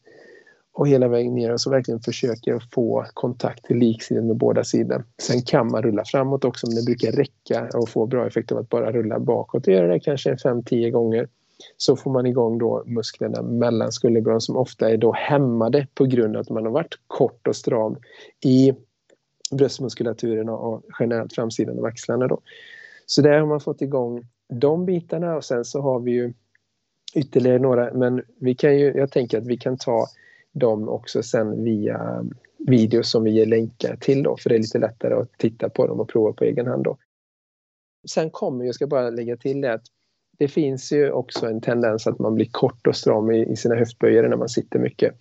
och 0.73 0.89
hela 0.89 1.09
vägen 1.09 1.35
ner 1.35 1.53
och 1.53 1.61
så 1.61 1.71
verkligen 1.71 2.01
försöker 2.01 2.63
få 2.73 3.07
kontakt 3.15 3.65
till 3.65 3.77
liksidan 3.77 4.27
med 4.27 4.37
båda 4.37 4.65
sidor. 4.65 5.05
Sen 5.23 5.43
kan 5.43 5.71
man 5.71 5.83
rulla 5.83 6.05
framåt 6.05 6.45
också 6.45 6.67
men 6.67 6.77
det 6.77 6.85
brukar 6.85 7.13
räcka 7.13 7.69
och 7.75 7.89
få 7.89 8.07
bra 8.07 8.27
effekt 8.27 8.53
av 8.53 8.59
att 8.59 8.69
bara 8.69 8.93
rulla 8.93 9.19
bakåt 9.19 9.67
och 9.67 9.73
göra 9.73 9.93
det 9.93 10.01
kanske 10.01 10.35
5-10 10.35 10.91
gånger. 10.91 11.29
Så 11.77 11.97
får 11.97 12.11
man 12.11 12.27
igång 12.27 12.59
då 12.59 12.85
musklerna 12.87 13.43
mellan 13.43 13.93
skulderbladen 13.93 14.41
som 14.41 14.57
ofta 14.57 14.91
är 14.91 14.97
då 14.97 15.13
hämmade 15.13 15.87
på 15.95 16.05
grund 16.05 16.37
av 16.37 16.41
att 16.41 16.51
man 16.51 16.65
har 16.65 16.73
varit 16.73 16.95
kort 17.07 17.47
och 17.49 17.57
stram 17.57 17.97
i 18.45 18.73
bröstmuskulaturen 19.53 20.49
och 20.49 20.83
generellt 21.01 21.33
framsidan 21.33 21.79
av 21.79 21.85
axlarna. 21.85 22.27
Då. 22.27 22.41
Så 23.07 23.23
där 23.23 23.39
har 23.39 23.47
man 23.47 23.61
fått 23.61 23.83
igång 23.83 24.27
de 24.49 24.87
bitarna 24.87 25.37
och 25.37 25.45
sen 25.45 25.65
så 25.65 25.81
har 25.81 26.01
vi 26.01 26.11
ju 26.11 26.33
ytterligare 27.15 27.59
några, 27.59 27.95
men 27.95 28.23
vi 28.41 28.55
kan 28.55 28.79
ju, 28.79 28.93
jag 28.97 29.11
tänker 29.11 29.39
att 29.39 29.47
vi 29.47 29.57
kan 29.57 29.77
ta 29.77 30.07
dem 30.53 30.89
också 30.89 31.23
sen 31.23 31.65
via 31.65 32.25
videos 32.59 33.11
som 33.11 33.25
vi 33.25 33.31
ger 33.31 33.47
länkar 33.47 33.97
till 33.97 34.23
då, 34.23 34.37
för 34.37 34.49
det 34.49 34.57
är 34.57 34.59
lite 34.59 34.79
lättare 34.79 35.15
att 35.15 35.39
titta 35.39 35.69
på 35.69 35.87
dem 35.87 36.01
och 36.01 36.09
prova 36.09 36.33
på 36.33 36.45
egen 36.45 36.67
hand 36.67 36.85
då. 36.85 36.99
Sen 38.09 38.31
kommer, 38.31 38.65
jag 38.65 38.75
ska 38.75 38.87
bara 38.87 39.11
lägga 39.11 39.37
till 39.37 39.61
det 39.61 39.73
att 39.73 39.85
det 40.39 40.49
finns 40.49 40.93
ju 40.93 41.11
också 41.11 41.47
en 41.47 41.61
tendens 41.61 42.07
att 42.07 42.19
man 42.19 42.35
blir 42.35 42.49
kort 42.51 42.87
och 42.87 42.97
stram 42.97 43.31
i, 43.31 43.53
i 43.53 43.57
sina 43.57 43.75
höftböjare 43.75 44.29
när 44.29 44.37
man 44.37 44.49
sitter 44.49 44.79
mycket. 44.79 45.15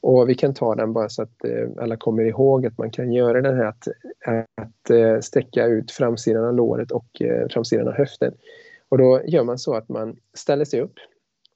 Och 0.00 0.28
vi 0.28 0.34
kan 0.34 0.54
ta 0.54 0.74
den 0.74 0.92
bara 0.92 1.08
så 1.08 1.22
att 1.22 1.44
eh, 1.44 1.68
alla 1.78 1.96
kommer 1.96 2.22
ihåg 2.22 2.66
att 2.66 2.78
man 2.78 2.90
kan 2.90 3.12
göra 3.12 3.40
den 3.42 3.56
här 3.56 3.64
att, 3.64 3.88
att 4.54 4.90
eh, 4.90 5.20
sträcka 5.20 5.66
ut 5.66 5.90
framsidan 5.90 6.44
av 6.44 6.54
låret 6.54 6.90
och 6.90 7.22
eh, 7.22 7.48
framsidan 7.48 7.88
av 7.88 7.94
höften. 7.94 8.34
Och 8.88 8.98
då 8.98 9.20
gör 9.26 9.44
man 9.44 9.58
så 9.58 9.74
att 9.74 9.88
man 9.88 10.16
ställer 10.34 10.64
sig 10.64 10.80
upp 10.80 10.94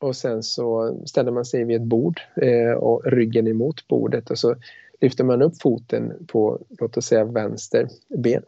och 0.04 0.16
sen 0.16 0.42
så 0.42 0.98
ställer 1.06 1.32
man 1.32 1.44
sig 1.44 1.64
vid 1.64 1.76
ett 1.76 1.88
bord 1.88 2.20
eh, 2.42 2.72
och 2.72 3.04
ryggen 3.04 3.46
emot 3.46 3.88
bordet 3.88 4.30
och 4.30 4.38
så 4.38 4.56
lyfter 5.00 5.24
man 5.24 5.42
upp 5.42 5.62
foten 5.62 6.26
på, 6.26 6.60
låt 6.78 6.96
oss 6.96 7.06
säga 7.06 7.24
vänster 7.24 7.88
ben. 8.08 8.42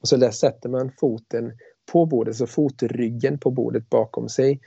Och 0.00 0.08
så 0.08 0.16
där 0.16 0.30
sätter 0.30 0.68
man 0.68 0.90
foten 1.00 1.52
på 1.92 2.06
bordet, 2.06 2.36
så 2.36 2.46
fotryggen 2.46 3.38
på 3.38 3.50
bordet 3.50 3.90
bakom 3.90 4.28
sig. 4.28 4.60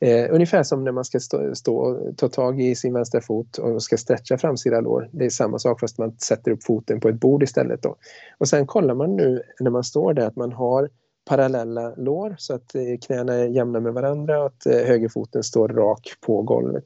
Eh, 0.00 0.34
ungefär 0.34 0.62
som 0.62 0.84
när 0.84 0.92
man 0.92 1.04
ska 1.04 1.20
stå, 1.20 1.54
stå, 1.54 1.76
och 1.76 2.16
ta 2.16 2.28
tag 2.28 2.60
i 2.60 2.74
sin 2.74 2.92
vänstra 2.92 3.20
fot 3.20 3.58
och 3.58 3.82
ska 3.82 3.96
stretcha 3.96 4.38
framsida 4.38 4.80
lår. 4.80 5.08
Det 5.12 5.24
är 5.24 5.30
samma 5.30 5.58
sak 5.58 5.80
fast 5.80 5.98
man 5.98 6.16
sätter 6.18 6.50
upp 6.50 6.64
foten 6.64 7.00
på 7.00 7.08
ett 7.08 7.20
bord 7.20 7.42
istället. 7.42 7.82
Då. 7.82 7.96
Och 8.38 8.48
sen 8.48 8.66
kollar 8.66 8.94
man 8.94 9.16
nu 9.16 9.42
när 9.60 9.70
man 9.70 9.84
står 9.84 10.14
där 10.14 10.26
att 10.26 10.36
man 10.36 10.52
har 10.52 10.90
parallella 11.24 11.94
lår 11.96 12.34
så 12.38 12.54
att 12.54 12.74
eh, 12.74 12.82
knäna 13.06 13.34
är 13.34 13.46
jämna 13.46 13.80
med 13.80 13.92
varandra 13.92 14.40
och 14.40 14.46
att 14.46 14.66
eh, 14.66 14.72
högerfoten 14.72 15.42
står 15.42 15.68
rak 15.68 16.12
på 16.20 16.42
golvet. 16.42 16.84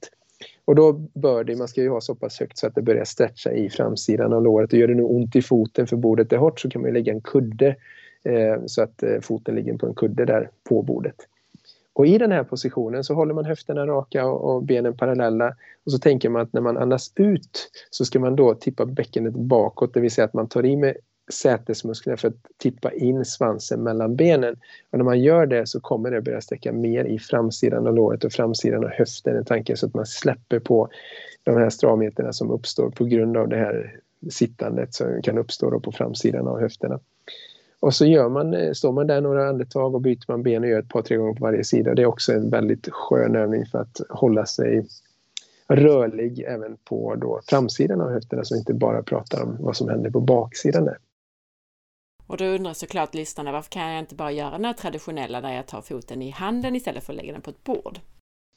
Och 0.64 0.74
då 0.74 0.92
bör 0.92 1.44
det, 1.44 1.56
man 1.56 1.68
ska 1.68 1.82
ju 1.82 1.88
ha 1.88 2.00
så 2.00 2.14
pass 2.14 2.40
högt 2.40 2.58
så 2.58 2.66
att 2.66 2.74
det 2.74 2.82
börjar 2.82 3.04
stretcha 3.04 3.52
i 3.52 3.70
framsidan 3.70 4.32
av 4.32 4.42
låret. 4.42 4.72
Och 4.72 4.78
gör 4.78 4.88
det 4.88 4.94
nu 4.94 5.02
ont 5.02 5.36
i 5.36 5.42
foten 5.42 5.86
för 5.86 5.96
bordet 5.96 6.32
är 6.32 6.36
hårt 6.36 6.60
så 6.60 6.70
kan 6.70 6.82
man 6.82 6.92
lägga 6.92 7.12
en 7.12 7.20
kudde 7.20 7.76
eh, 8.24 8.56
så 8.66 8.82
att 8.82 9.02
eh, 9.02 9.20
foten 9.20 9.54
ligger 9.54 9.78
på 9.78 9.86
en 9.86 9.94
kudde 9.94 10.24
där 10.24 10.50
på 10.68 10.82
bordet. 10.82 11.16
Och 11.92 12.06
i 12.06 12.18
den 12.18 12.32
här 12.32 12.44
positionen 12.44 13.04
så 13.04 13.14
håller 13.14 13.34
man 13.34 13.44
höfterna 13.44 13.86
raka 13.86 14.26
och, 14.26 14.54
och 14.54 14.62
benen 14.62 14.96
parallella 14.96 15.54
och 15.84 15.92
så 15.92 15.98
tänker 15.98 16.28
man 16.28 16.42
att 16.42 16.52
när 16.52 16.60
man 16.60 16.76
andas 16.76 17.12
ut 17.16 17.70
så 17.90 18.04
ska 18.04 18.20
man 18.20 18.36
då 18.36 18.54
tippa 18.54 18.86
bäckenet 18.86 19.34
bakåt, 19.34 19.94
det 19.94 20.00
vill 20.00 20.10
säga 20.10 20.24
att 20.24 20.34
man 20.34 20.48
tar 20.48 20.64
i 20.64 20.76
med 20.76 20.96
sätesmusklerna 21.32 22.16
för 22.16 22.28
att 22.28 22.58
tippa 22.58 22.92
in 22.92 23.24
svansen 23.24 23.82
mellan 23.82 24.16
benen. 24.16 24.56
Och 24.90 24.98
när 24.98 25.04
man 25.04 25.20
gör 25.20 25.46
det 25.46 25.66
så 25.66 25.80
kommer 25.80 26.10
det 26.10 26.20
börja 26.20 26.40
sträcka 26.40 26.72
mer 26.72 27.04
i 27.04 27.18
framsidan 27.18 27.86
av 27.86 27.94
låret 27.94 28.24
och 28.24 28.32
framsidan 28.32 28.84
av 28.84 28.90
höften 28.90 29.40
i 29.40 29.44
tanken 29.44 29.76
så 29.76 29.86
att 29.86 29.94
man 29.94 30.06
släpper 30.06 30.58
på 30.58 30.88
de 31.42 31.56
här 31.56 31.70
stramheterna 31.70 32.32
som 32.32 32.50
uppstår 32.50 32.90
på 32.90 33.04
grund 33.04 33.36
av 33.36 33.48
det 33.48 33.56
här 33.56 34.00
sittandet 34.30 34.94
som 34.94 35.22
kan 35.22 35.38
uppstå 35.38 35.80
på 35.80 35.92
framsidan 35.92 36.48
av 36.48 36.60
höfterna. 36.60 37.00
Och 37.80 37.94
så 37.94 38.06
gör 38.06 38.28
man, 38.28 38.54
eh, 38.54 38.72
står 38.72 38.92
man 38.92 39.06
där 39.06 39.20
några 39.20 39.48
andetag 39.48 39.94
och 39.94 40.00
byter 40.00 40.24
man 40.28 40.42
ben 40.42 40.62
och 40.62 40.68
gör 40.68 40.78
ett 40.78 40.88
par, 40.88 41.02
tre 41.02 41.16
gånger 41.16 41.34
på 41.34 41.44
varje 41.44 41.64
sida. 41.64 41.94
Det 41.94 42.02
är 42.02 42.06
också 42.06 42.32
en 42.32 42.50
väldigt 42.50 42.88
skön 42.92 43.36
övning 43.36 43.66
för 43.66 43.78
att 43.78 44.00
hålla 44.08 44.46
sig 44.46 44.86
rörlig 45.68 46.44
även 46.46 46.76
på 46.84 47.14
då 47.14 47.40
framsidan 47.46 48.00
av 48.00 48.10
höfterna 48.10 48.44
så 48.44 48.56
inte 48.56 48.74
bara 48.74 49.02
pratar 49.02 49.42
om 49.42 49.56
vad 49.60 49.76
som 49.76 49.88
händer 49.88 50.10
på 50.10 50.20
baksidan 50.20 50.84
där. 50.84 50.98
Och 52.26 52.36
då 52.36 52.44
undrar 52.44 52.72
såklart 52.72 53.14
lyssnarna, 53.14 53.52
varför 53.52 53.70
kan 53.70 53.90
jag 53.90 53.98
inte 53.98 54.14
bara 54.14 54.32
göra 54.32 54.50
den 54.50 54.64
här 54.64 54.72
traditionella 54.72 55.40
där 55.40 55.52
jag 55.52 55.66
tar 55.66 55.80
foten 55.80 56.22
i 56.22 56.30
handen 56.30 56.76
istället 56.76 57.04
för 57.04 57.12
att 57.12 57.16
lägga 57.16 57.32
den 57.32 57.42
på 57.42 57.50
ett 57.50 57.64
bord? 57.64 57.98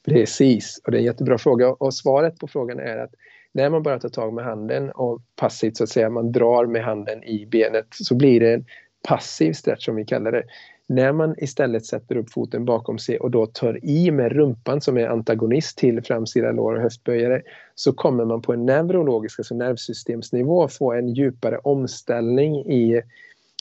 Precis, 0.04 0.80
och 0.84 0.90
det 0.90 0.96
är 0.96 0.98
en 0.98 1.04
jättebra 1.04 1.38
fråga. 1.38 1.68
Och 1.68 1.94
svaret 1.94 2.38
på 2.38 2.48
frågan 2.48 2.78
är 2.78 2.96
att 2.96 3.14
när 3.52 3.70
man 3.70 3.82
bara 3.82 3.98
tar 3.98 4.08
tag 4.08 4.32
med 4.32 4.44
handen 4.44 4.90
och 4.90 5.22
passivt 5.36 5.76
så 5.76 5.84
att 5.84 5.90
säga, 5.90 6.10
man 6.10 6.32
drar 6.32 6.66
med 6.66 6.84
handen 6.84 7.24
i 7.24 7.46
benet 7.46 7.86
så 7.90 8.14
blir 8.14 8.40
det 8.40 8.54
en 8.54 8.64
passiv 9.08 9.52
stretch 9.52 9.84
som 9.84 9.96
vi 9.96 10.04
kallar 10.04 10.32
det. 10.32 10.42
När 10.86 11.12
man 11.12 11.34
istället 11.38 11.86
sätter 11.86 12.16
upp 12.16 12.30
foten 12.30 12.64
bakom 12.64 12.98
sig 12.98 13.18
och 13.18 13.30
då 13.30 13.46
tar 13.46 13.84
i 13.84 14.10
med 14.10 14.32
rumpan 14.32 14.80
som 14.80 14.98
är 14.98 15.06
antagonist 15.06 15.78
till 15.78 16.02
framsida 16.02 16.52
lår 16.52 16.74
och 16.74 16.82
höftböjare 16.82 17.42
så 17.74 17.92
kommer 17.92 18.24
man 18.24 18.42
på 18.42 18.52
en 18.52 18.66
neurologisk, 18.66 19.40
alltså 19.40 19.54
nervsystemsnivå 19.54 20.68
få 20.68 20.92
en 20.92 21.08
djupare 21.08 21.58
omställning 21.58 22.56
i 22.56 23.02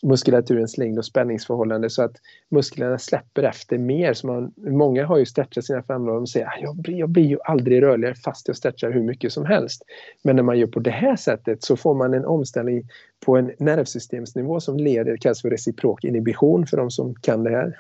muskulaturens 0.04 0.78
längd 0.78 0.98
och 0.98 1.06
spänningsförhållande 1.06 1.90
så 1.90 2.04
att 2.04 2.16
musklerna 2.50 2.98
släpper 2.98 3.44
efter 3.44 3.78
mer. 3.78 4.14
Så 4.14 4.28
man, 4.28 4.54
många 4.58 5.06
har 5.06 5.18
ju 5.18 5.26
stretchat 5.26 5.66
sina 5.66 5.84
framlår 5.84 6.22
och 6.22 6.30
säger 6.30 6.46
att 6.46 6.54
ah, 6.54 6.60
jag 6.62 6.76
blir, 6.76 6.98
jag 6.98 7.10
blir 7.10 7.26
ju 7.26 7.38
aldrig 7.44 7.82
rörligare 7.82 8.16
fast 8.16 8.48
jag 8.48 8.58
stretchar 8.58 8.92
hur 8.92 9.04
mycket 9.04 9.32
som 9.32 9.46
helst. 9.46 9.84
Men 10.24 10.36
när 10.36 10.44
man 10.44 10.60
gör 10.60 10.68
på 10.68 10.80
det 10.80 10.92
här 10.92 11.16
sättet 11.16 11.64
så 11.64 11.78
får 11.78 11.96
man 11.96 12.14
en 12.14 12.26
omställning 12.26 12.84
på 13.26 13.38
en 13.38 13.52
nervsystemsnivå 13.60 14.60
som 14.60 14.78
leder, 14.78 15.18
kallas 15.18 15.42
för 15.42 15.50
reciprok 15.50 16.04
inhibition 16.04 16.68
för 16.68 16.78
de 16.78 16.92
som 16.92 17.16
kan 17.16 17.44
det 17.44 17.50
här. 17.50 17.78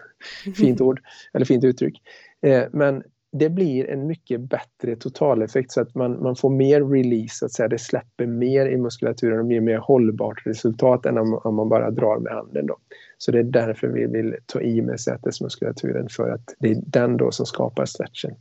Fint 0.55 0.81
ord, 0.81 1.01
eller 1.33 1.45
fint 1.45 1.63
uttryck. 1.63 2.01
Eh, 2.41 2.63
men 2.71 3.03
det 3.31 3.49
blir 3.49 3.89
en 3.89 4.07
mycket 4.07 4.41
bättre 4.41 4.95
totaleffekt 4.95 5.71
så 5.71 5.81
att 5.81 5.95
man, 5.95 6.23
man 6.23 6.35
får 6.35 6.49
mer 6.49 6.81
release, 6.81 7.35
så 7.35 7.45
att 7.45 7.51
säga. 7.51 7.67
det 7.67 7.79
släpper 7.79 8.25
mer 8.25 8.65
i 8.65 8.77
muskulaturen 8.77 9.39
och 9.39 9.45
blir 9.45 9.61
mer 9.61 9.77
hållbart 9.77 10.45
resultat 10.45 11.05
än 11.05 11.17
om, 11.17 11.41
om 11.43 11.55
man 11.55 11.69
bara 11.69 11.91
drar 11.91 12.19
med 12.19 12.33
handen. 12.33 12.67
Då. 12.67 12.77
Så 13.17 13.31
det 13.31 13.39
är 13.39 13.43
därför 13.43 13.87
vi 13.87 14.05
vill 14.05 14.35
ta 14.45 14.61
i 14.61 14.81
med 14.81 14.99
sätesmuskulaturen 14.99 16.07
för 16.09 16.29
att 16.29 16.53
det 16.59 16.71
är 16.71 16.81
den 16.85 17.17
då 17.17 17.31
som 17.31 17.45
skapar 17.45 17.85
stretchen. 17.85 18.35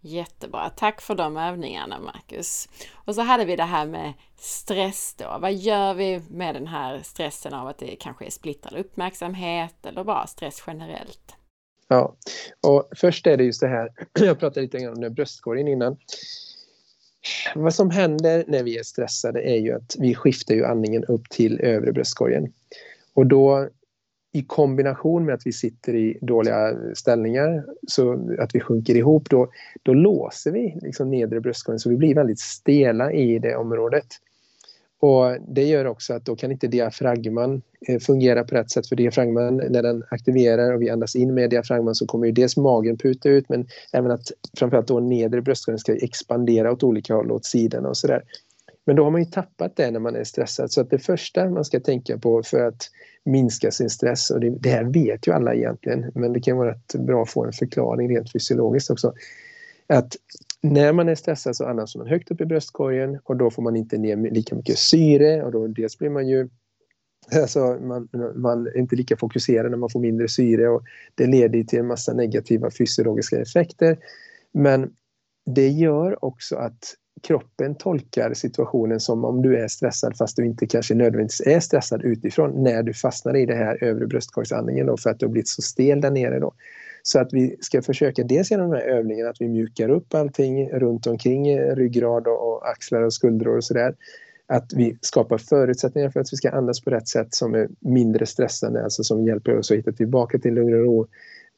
Jättebra, 0.00 0.70
tack 0.70 1.00
för 1.00 1.14
de 1.14 1.36
övningarna 1.36 2.00
Marcus. 2.00 2.68
Och 2.94 3.14
så 3.14 3.22
hade 3.22 3.44
vi 3.44 3.56
det 3.56 3.62
här 3.62 3.86
med 3.86 4.12
stress 4.36 5.14
då. 5.18 5.38
Vad 5.40 5.54
gör 5.54 5.94
vi 5.94 6.22
med 6.30 6.54
den 6.54 6.66
här 6.66 6.98
stressen 7.02 7.54
av 7.54 7.66
att 7.66 7.78
det 7.78 7.96
kanske 7.96 8.26
är 8.26 8.30
splittrad 8.30 8.80
uppmärksamhet 8.80 9.86
eller 9.86 10.04
bara 10.04 10.26
stress 10.26 10.64
generellt? 10.66 11.36
Ja, 11.88 12.16
och 12.60 12.88
först 12.96 13.26
är 13.26 13.36
det 13.36 13.44
just 13.44 13.60
det 13.60 13.68
här, 13.68 13.90
jag 14.20 14.38
pratade 14.38 14.60
lite 14.60 14.78
grann 14.78 14.94
om 14.94 15.00
den 15.00 15.14
bröstkorgen 15.14 15.68
innan. 15.68 15.96
Vad 17.54 17.74
som 17.74 17.90
händer 17.90 18.44
när 18.48 18.62
vi 18.62 18.78
är 18.78 18.82
stressade 18.82 19.42
är 19.42 19.56
ju 19.56 19.72
att 19.72 19.96
vi 19.98 20.14
skiftar 20.14 20.54
ju 20.54 20.64
andningen 20.64 21.04
upp 21.04 21.30
till 21.30 21.60
övre 21.60 21.92
bröstkorgen. 21.92 22.52
Och 23.14 23.26
då 23.26 23.68
i 24.32 24.42
kombination 24.42 25.24
med 25.24 25.34
att 25.34 25.46
vi 25.46 25.52
sitter 25.52 25.94
i 25.94 26.18
dåliga 26.20 26.76
ställningar, 26.94 27.64
så 27.86 28.36
att 28.38 28.54
vi 28.54 28.60
sjunker 28.60 28.94
ihop, 28.94 29.30
då, 29.30 29.50
då 29.82 29.94
låser 29.94 30.50
vi 30.52 30.78
liksom 30.82 31.10
nedre 31.10 31.40
bröstkorgen 31.40 31.78
så 31.78 31.90
vi 31.90 31.96
blir 31.96 32.14
väldigt 32.14 32.40
stela 32.40 33.12
i 33.12 33.38
det 33.38 33.56
området. 33.56 34.06
Och 35.04 35.36
det 35.48 35.64
gör 35.64 35.84
också 35.84 36.14
att 36.14 36.24
då 36.24 36.36
kan 36.36 36.52
inte 36.52 36.66
diafragman 36.66 37.62
eh, 37.88 37.98
fungera 37.98 38.44
på 38.44 38.54
rätt 38.54 38.70
sätt 38.70 38.86
för 38.86 38.96
diafragman 38.96 39.56
när 39.56 39.82
den 39.82 40.04
aktiverar 40.10 40.72
och 40.72 40.82
vi 40.82 40.90
andas 40.90 41.16
in 41.16 41.34
med 41.34 41.50
diafragman 41.50 41.94
så 41.94 42.06
kommer 42.06 42.26
ju 42.26 42.32
dels 42.32 42.56
magen 42.56 42.98
puta 42.98 43.28
ut 43.28 43.48
men 43.48 43.66
även 43.92 44.10
att 44.10 44.32
framförallt 44.58 44.88
då 44.88 45.00
nedre 45.00 45.42
bröstkorgen 45.42 45.78
ska 45.78 45.96
expandera 45.96 46.72
åt 46.72 46.82
olika 46.82 47.14
håll, 47.14 47.32
åt 47.32 47.44
sidorna 47.44 47.88
och 47.88 47.96
sådär. 47.96 48.22
Men 48.84 48.96
då 48.96 49.04
har 49.04 49.10
man 49.10 49.20
ju 49.20 49.30
tappat 49.30 49.76
det 49.76 49.90
när 49.90 50.00
man 50.00 50.16
är 50.16 50.24
stressad 50.24 50.72
så 50.72 50.80
att 50.80 50.90
det 50.90 50.98
första 50.98 51.50
man 51.50 51.64
ska 51.64 51.80
tänka 51.80 52.18
på 52.18 52.42
för 52.42 52.60
att 52.60 52.90
minska 53.24 53.70
sin 53.70 53.90
stress 53.90 54.30
och 54.30 54.40
det, 54.40 54.50
det 54.50 54.68
här 54.68 54.84
vet 54.84 55.26
ju 55.26 55.32
alla 55.32 55.54
egentligen 55.54 56.12
men 56.14 56.32
det 56.32 56.40
kan 56.40 56.56
vara 56.56 56.74
bra 56.98 57.22
att 57.22 57.30
få 57.30 57.44
en 57.44 57.52
förklaring 57.52 58.16
rent 58.16 58.32
fysiologiskt 58.32 58.90
också. 58.90 59.12
Att 59.86 60.16
när 60.64 60.92
man 60.92 61.08
är 61.08 61.14
stressad 61.14 61.56
så 61.56 61.64
andas 61.64 61.96
man 61.96 62.06
högt 62.06 62.30
upp 62.30 62.40
i 62.40 62.46
bröstkorgen 62.46 63.18
och 63.24 63.36
då 63.36 63.50
får 63.50 63.62
man 63.62 63.76
inte 63.76 63.98
ner 63.98 64.16
lika 64.16 64.54
mycket 64.54 64.78
syre 64.78 65.42
och 65.42 65.52
då 65.52 65.66
dels 65.66 65.98
blir 65.98 66.10
man 66.10 66.28
ju 66.28 66.48
Alltså 67.42 67.78
man, 67.80 68.08
man 68.34 68.66
är 68.66 68.78
inte 68.78 68.96
lika 68.96 69.16
fokuserad 69.16 69.70
när 69.70 69.78
man 69.78 69.90
får 69.90 70.00
mindre 70.00 70.28
syre 70.28 70.68
och 70.68 70.82
det 71.14 71.26
leder 71.26 71.62
till 71.62 71.78
en 71.78 71.86
massa 71.86 72.12
negativa 72.12 72.70
fysiologiska 72.70 73.40
effekter. 73.40 73.98
Men 74.52 74.90
det 75.46 75.68
gör 75.68 76.24
också 76.24 76.56
att 76.56 76.94
kroppen 77.22 77.74
tolkar 77.74 78.34
situationen 78.34 79.00
som 79.00 79.24
om 79.24 79.42
du 79.42 79.56
är 79.56 79.68
stressad 79.68 80.16
fast 80.16 80.36
du 80.36 80.46
inte 80.46 80.66
kanske 80.66 80.94
nödvändigtvis 80.94 81.46
är 81.46 81.60
stressad 81.60 82.02
utifrån 82.02 82.62
när 82.62 82.82
du 82.82 82.94
fastnar 82.94 83.36
i 83.36 83.46
det 83.46 83.54
här 83.54 83.84
övre 83.84 84.06
bröstkorgsandningen 84.06 84.86
då 84.86 84.96
för 84.96 85.10
att 85.10 85.18
du 85.18 85.26
har 85.26 85.30
blivit 85.30 85.48
så 85.48 85.62
stel 85.62 86.00
där 86.00 86.10
nere 86.10 86.38
då. 86.38 86.54
Så 87.06 87.18
att 87.18 87.32
vi 87.32 87.56
ska 87.60 87.82
försöka 87.82 88.22
dels 88.22 88.50
genom 88.50 88.70
de 88.70 88.76
här 88.76 88.84
övningarna 88.84 89.30
att 89.30 89.40
vi 89.40 89.48
mjukar 89.48 89.88
upp 89.88 90.14
allting 90.14 90.70
runt 90.70 91.06
omkring 91.06 91.48
eh, 91.48 91.76
ryggrad 91.76 92.26
och 92.26 92.68
axlar 92.68 93.02
och 93.02 93.12
skuldror 93.12 93.56
och 93.56 93.64
sådär. 93.64 93.94
Att 94.46 94.72
vi 94.72 94.98
skapar 95.00 95.38
förutsättningar 95.38 96.10
för 96.10 96.20
att 96.20 96.32
vi 96.32 96.36
ska 96.36 96.50
andas 96.50 96.80
på 96.80 96.90
rätt 96.90 97.08
sätt 97.08 97.34
som 97.34 97.54
är 97.54 97.68
mindre 97.80 98.26
stressande, 98.26 98.84
alltså 98.84 99.02
som 99.02 99.26
hjälper 99.26 99.58
oss 99.58 99.70
att 99.70 99.76
hitta 99.76 99.92
tillbaka 99.92 100.38
till 100.38 100.54
lugn 100.54 100.74
och 100.74 100.80
ro 100.80 101.06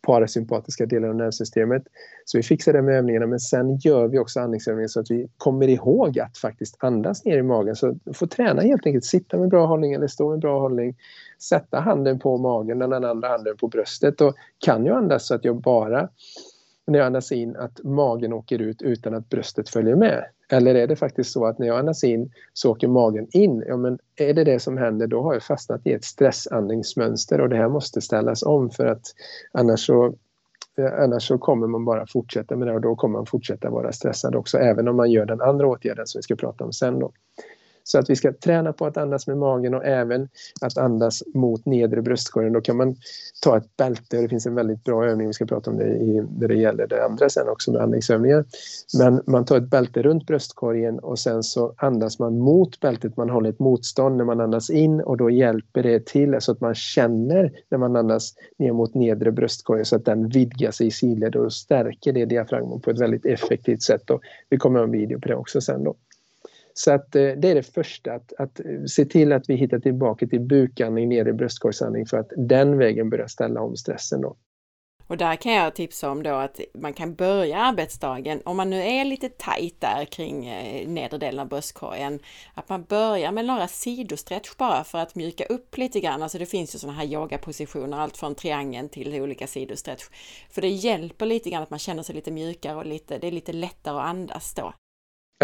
parasympatiska 0.06 0.86
delen 0.86 1.10
av 1.10 1.16
nervsystemet. 1.16 1.82
Så 2.24 2.38
vi 2.38 2.42
fixar 2.42 2.72
det 2.72 2.82
med 2.82 2.94
övningarna 2.94 3.26
men 3.26 3.40
sen 3.40 3.76
gör 3.76 4.08
vi 4.08 4.18
också 4.18 4.40
andningsövningar 4.40 4.88
så 4.88 5.00
att 5.00 5.10
vi 5.10 5.28
kommer 5.36 5.68
ihåg 5.68 6.18
att 6.18 6.38
faktiskt 6.38 6.76
andas 6.78 7.24
ner 7.24 7.38
i 7.38 7.42
magen. 7.42 7.76
Så 7.76 7.96
få 8.14 8.26
träna 8.26 8.62
helt 8.62 8.86
enkelt, 8.86 9.04
sitta 9.04 9.38
med 9.38 9.48
bra 9.48 9.66
hållning 9.66 9.92
eller 9.92 10.06
stå 10.06 10.30
med 10.30 10.38
bra 10.38 10.60
hållning. 10.60 10.96
Sätta 11.42 11.80
handen 11.80 12.18
på 12.18 12.38
magen, 12.38 12.78
den 12.78 13.04
andra 13.04 13.28
handen 13.28 13.56
på 13.56 13.68
bröstet 13.68 14.20
och 14.20 14.34
kan 14.58 14.86
jag 14.86 14.96
andas 14.96 15.26
så 15.26 15.34
att 15.34 15.44
jag 15.44 15.60
bara 15.60 16.08
när 16.86 16.98
jag 16.98 17.06
andas 17.06 17.32
in 17.32 17.56
att 17.56 17.84
magen 17.84 18.32
åker 18.32 18.58
ut 18.58 18.82
utan 18.82 19.14
att 19.14 19.28
bröstet 19.28 19.68
följer 19.68 19.96
med? 19.96 20.24
Eller 20.48 20.74
är 20.74 20.86
det 20.86 20.96
faktiskt 20.96 21.32
så 21.32 21.46
att 21.46 21.58
när 21.58 21.66
jag 21.66 21.78
andas 21.78 22.04
in 22.04 22.32
så 22.52 22.70
åker 22.70 22.88
magen 22.88 23.26
in? 23.30 23.64
Ja, 23.66 23.76
men 23.76 23.98
är 24.16 24.34
det 24.34 24.44
det 24.44 24.60
som 24.60 24.78
händer 24.78 25.06
då 25.06 25.22
har 25.22 25.32
jag 25.32 25.42
fastnat 25.42 25.86
i 25.86 25.92
ett 25.92 26.04
stressandningsmönster 26.04 27.40
och 27.40 27.48
det 27.48 27.56
här 27.56 27.68
måste 27.68 28.00
ställas 28.00 28.42
om 28.42 28.70
för 28.70 28.86
att 28.86 29.02
annars 29.52 29.86
så, 29.86 30.06
eh, 30.78 31.02
annars 31.02 31.28
så 31.28 31.38
kommer 31.38 31.66
man 31.66 31.84
bara 31.84 32.06
fortsätta 32.06 32.56
med 32.56 32.68
det 32.68 32.74
och 32.74 32.80
då 32.80 32.96
kommer 32.96 33.18
man 33.18 33.26
fortsätta 33.26 33.70
vara 33.70 33.92
stressad 33.92 34.34
också 34.34 34.58
även 34.58 34.88
om 34.88 34.96
man 34.96 35.10
gör 35.10 35.26
den 35.26 35.40
andra 35.40 35.66
åtgärden 35.66 36.06
som 36.06 36.18
vi 36.18 36.22
ska 36.22 36.36
prata 36.36 36.64
om 36.64 36.72
sen. 36.72 36.98
Då. 36.98 37.12
Så 37.86 37.98
att 37.98 38.10
vi 38.10 38.16
ska 38.16 38.32
träna 38.32 38.72
på 38.72 38.86
att 38.86 38.96
andas 38.96 39.26
med 39.26 39.38
magen 39.38 39.74
och 39.74 39.84
även 39.84 40.28
att 40.60 40.78
andas 40.78 41.22
mot 41.34 41.66
nedre 41.66 42.02
bröstkorgen. 42.02 42.52
Då 42.52 42.60
kan 42.60 42.76
man 42.76 42.96
ta 43.42 43.56
ett 43.56 43.76
bälte. 43.76 44.16
Det 44.22 44.28
finns 44.28 44.46
en 44.46 44.54
väldigt 44.54 44.84
bra 44.84 45.06
övning, 45.06 45.26
vi 45.26 45.32
ska 45.32 45.46
prata 45.46 45.70
om 45.70 45.76
det 45.76 45.84
i, 45.84 46.26
när 46.38 46.48
det 46.48 46.54
gäller 46.54 46.86
det 46.86 47.04
andra 47.04 47.28
sen 47.28 47.48
också 47.48 47.72
med 47.72 47.80
andningsövningar. 47.80 48.44
Men 48.98 49.22
man 49.26 49.44
tar 49.44 49.56
ett 49.56 49.70
bälte 49.70 50.02
runt 50.02 50.26
bröstkorgen 50.26 50.98
och 50.98 51.18
sen 51.18 51.42
så 51.42 51.74
andas 51.76 52.18
man 52.18 52.38
mot 52.38 52.80
bältet. 52.80 53.16
Man 53.16 53.30
håller 53.30 53.50
ett 53.50 53.58
motstånd 53.58 54.16
när 54.16 54.24
man 54.24 54.40
andas 54.40 54.70
in 54.70 55.00
och 55.00 55.16
då 55.16 55.30
hjälper 55.30 55.82
det 55.82 56.06
till 56.06 56.36
så 56.40 56.52
att 56.52 56.60
man 56.60 56.74
känner 56.74 57.52
när 57.70 57.78
man 57.78 57.96
andas 57.96 58.34
ner 58.58 58.72
mot 58.72 58.94
nedre 58.94 59.32
bröstkorgen 59.32 59.84
så 59.84 59.96
att 59.96 60.04
den 60.04 60.28
vidgar 60.28 60.70
sig 60.70 60.86
i 60.86 60.90
sidled 60.90 61.36
och 61.36 61.52
stärker 61.52 62.12
det 62.12 62.24
diafragman 62.24 62.80
på 62.80 62.90
ett 62.90 63.00
väldigt 63.00 63.26
effektivt 63.26 63.82
sätt. 63.82 64.10
Och 64.10 64.20
vi 64.48 64.56
kommer 64.56 64.78
ha 64.78 64.84
en 64.84 64.92
video 64.92 65.20
på 65.20 65.28
det 65.28 65.34
också 65.34 65.60
sen 65.60 65.84
då. 65.84 65.94
Så 66.78 66.92
att 66.92 67.16
eh, 67.16 67.22
det 67.22 67.50
är 67.50 67.54
det 67.54 67.74
första, 67.74 68.12
att, 68.12 68.32
att 68.38 68.60
eh, 68.60 68.84
se 68.86 69.04
till 69.04 69.32
att 69.32 69.50
vi 69.50 69.54
hittar 69.54 69.78
tillbaka 69.78 70.26
till 70.26 70.40
bukandning 70.40 71.08
ner 71.08 71.28
i 71.28 71.32
bröstkorgsandning 71.32 72.06
för 72.06 72.16
att 72.16 72.32
den 72.36 72.78
vägen 72.78 73.10
börja 73.10 73.28
ställa 73.28 73.60
om 73.60 73.76
stressen 73.76 74.20
då. 74.20 74.36
Och 75.08 75.16
där 75.16 75.36
kan 75.36 75.52
jag 75.52 75.74
tipsa 75.74 76.10
om 76.10 76.22
då 76.22 76.34
att 76.34 76.60
man 76.74 76.92
kan 76.92 77.14
börja 77.14 77.58
arbetsdagen, 77.58 78.42
om 78.44 78.56
man 78.56 78.70
nu 78.70 78.82
är 78.82 79.04
lite 79.04 79.28
tajt 79.28 79.80
där 79.80 80.04
kring 80.04 80.46
eh, 80.46 80.88
nedre 80.88 81.18
delen 81.18 81.40
av 81.40 81.48
bröstkorgen, 81.48 82.20
att 82.54 82.68
man 82.68 82.84
börjar 82.84 83.32
med 83.32 83.44
några 83.44 83.68
sidostretch 83.68 84.56
bara 84.56 84.84
för 84.84 84.98
att 84.98 85.14
mjuka 85.14 85.44
upp 85.44 85.76
lite 85.76 86.00
grann. 86.00 86.22
Alltså 86.22 86.38
det 86.38 86.46
finns 86.46 86.74
ju 86.74 86.78
sådana 86.78 86.98
här 86.98 87.06
yogapositioner, 87.06 87.98
allt 87.98 88.16
från 88.16 88.34
triangeln 88.34 88.88
till 88.88 89.20
olika 89.20 89.46
sidostretch. 89.46 90.04
För 90.50 90.62
det 90.62 90.68
hjälper 90.68 91.26
lite 91.26 91.50
grann 91.50 91.62
att 91.62 91.70
man 91.70 91.78
känner 91.78 92.02
sig 92.02 92.14
lite 92.14 92.30
mjukare 92.30 92.76
och 92.76 92.86
lite, 92.86 93.18
det 93.18 93.26
är 93.26 93.32
lite 93.32 93.52
lättare 93.52 93.96
att 93.96 94.06
andas 94.06 94.54
då. 94.54 94.72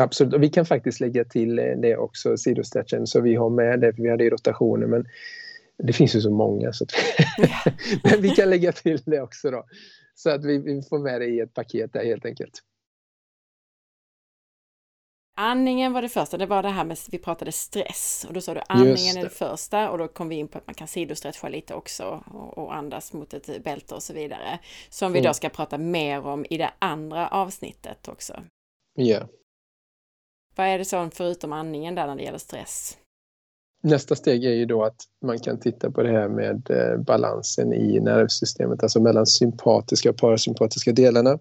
Absolut, 0.01 0.35
och 0.35 0.43
vi 0.43 0.49
kan 0.49 0.67
faktiskt 0.67 1.01
lägga 1.01 1.25
till 1.25 1.59
eh, 1.59 1.65
det 1.65 1.97
också, 1.97 2.37
sidostretchen, 2.37 3.07
så 3.07 3.21
vi 3.21 3.35
har 3.35 3.51
med 3.51 3.81
det, 3.81 3.95
för 3.95 4.03
vi 4.03 4.11
hade 4.11 4.25
ju 4.25 4.31
rotationer, 4.31 4.87
men 4.87 5.07
det 5.79 5.93
finns 5.93 6.17
ju 6.17 6.21
så 6.21 6.31
många 6.31 6.73
så 6.73 6.87
men 8.05 8.23
vi 8.23 8.31
kan 8.31 8.51
lägga 8.51 8.73
till 8.73 9.03
det 9.07 9.21
också 9.21 9.51
då. 9.51 9.65
Så 10.15 10.31
att 10.31 10.45
vi, 10.45 10.59
vi 10.59 10.83
får 10.83 10.99
med 10.99 11.21
det 11.21 11.27
i 11.27 11.41
ett 11.41 11.55
paket 11.55 11.93
där 11.93 12.05
helt 12.05 12.25
enkelt. 12.25 12.63
Andningen 15.37 15.93
var 15.93 16.03
det 16.03 16.09
första, 16.09 16.39
det 16.39 16.47
var 16.47 16.63
det 16.63 16.69
här 16.69 16.85
med, 16.85 16.99
vi 17.11 17.19
pratade 17.19 17.53
stress 17.53 18.27
och 18.29 18.35
då 18.35 18.41
sa 18.41 18.55
du 18.55 18.61
andningen 18.69 19.15
det. 19.15 19.21
är 19.21 19.25
det 19.25 19.31
första 19.31 19.91
och 19.91 19.99
då 19.99 20.09
kom 20.09 20.29
vi 20.29 20.35
in 20.35 20.49
på 20.49 20.59
att 20.59 20.67
man 20.67 20.75
kan 20.75 20.89
sidostretcha 20.89 21.49
lite 21.49 21.75
också 21.75 22.25
och, 22.27 22.59
och 22.59 22.75
andas 22.75 23.13
mot 23.13 23.35
ett 23.35 23.65
bälte 23.65 23.95
och 23.95 24.03
så 24.03 24.13
vidare. 24.13 24.59
Som 24.89 25.13
vi 25.13 25.19
då 25.19 25.25
mm. 25.25 25.35
ska 25.35 25.49
prata 25.49 25.79
mer 25.79 26.27
om 26.27 26.47
i 26.51 26.59
det 26.59 26.71
andra 26.79 27.29
avsnittet 27.29 28.09
också. 28.09 28.43
Ja. 28.95 29.29
Vad 30.57 30.67
är 30.67 30.79
det 30.79 30.85
som 30.85 31.11
förutom 31.11 31.53
andningen 31.53 31.95
där 31.95 32.07
när 32.07 32.17
det 32.17 32.23
gäller 32.23 32.39
stress? 32.39 32.97
nästa 33.83 34.15
steg 34.15 34.45
är 34.45 34.53
ju 34.53 34.67
då 34.67 34.85
att 34.85 34.97
man 35.23 35.39
kan 35.39 35.61
titta 35.61 35.91
på 35.91 36.03
det 36.03 36.11
här 36.11 36.29
med 36.29 36.71
eh, 36.71 36.99
balansen 36.99 37.73
i 37.73 38.01
nervsystemet, 38.01 38.83
alltså 38.83 39.01
mellan 39.01 39.27
sympatiska 39.27 40.11
och 40.11 40.17
parasympatiska 40.17 40.93
delarna. 40.93 41.39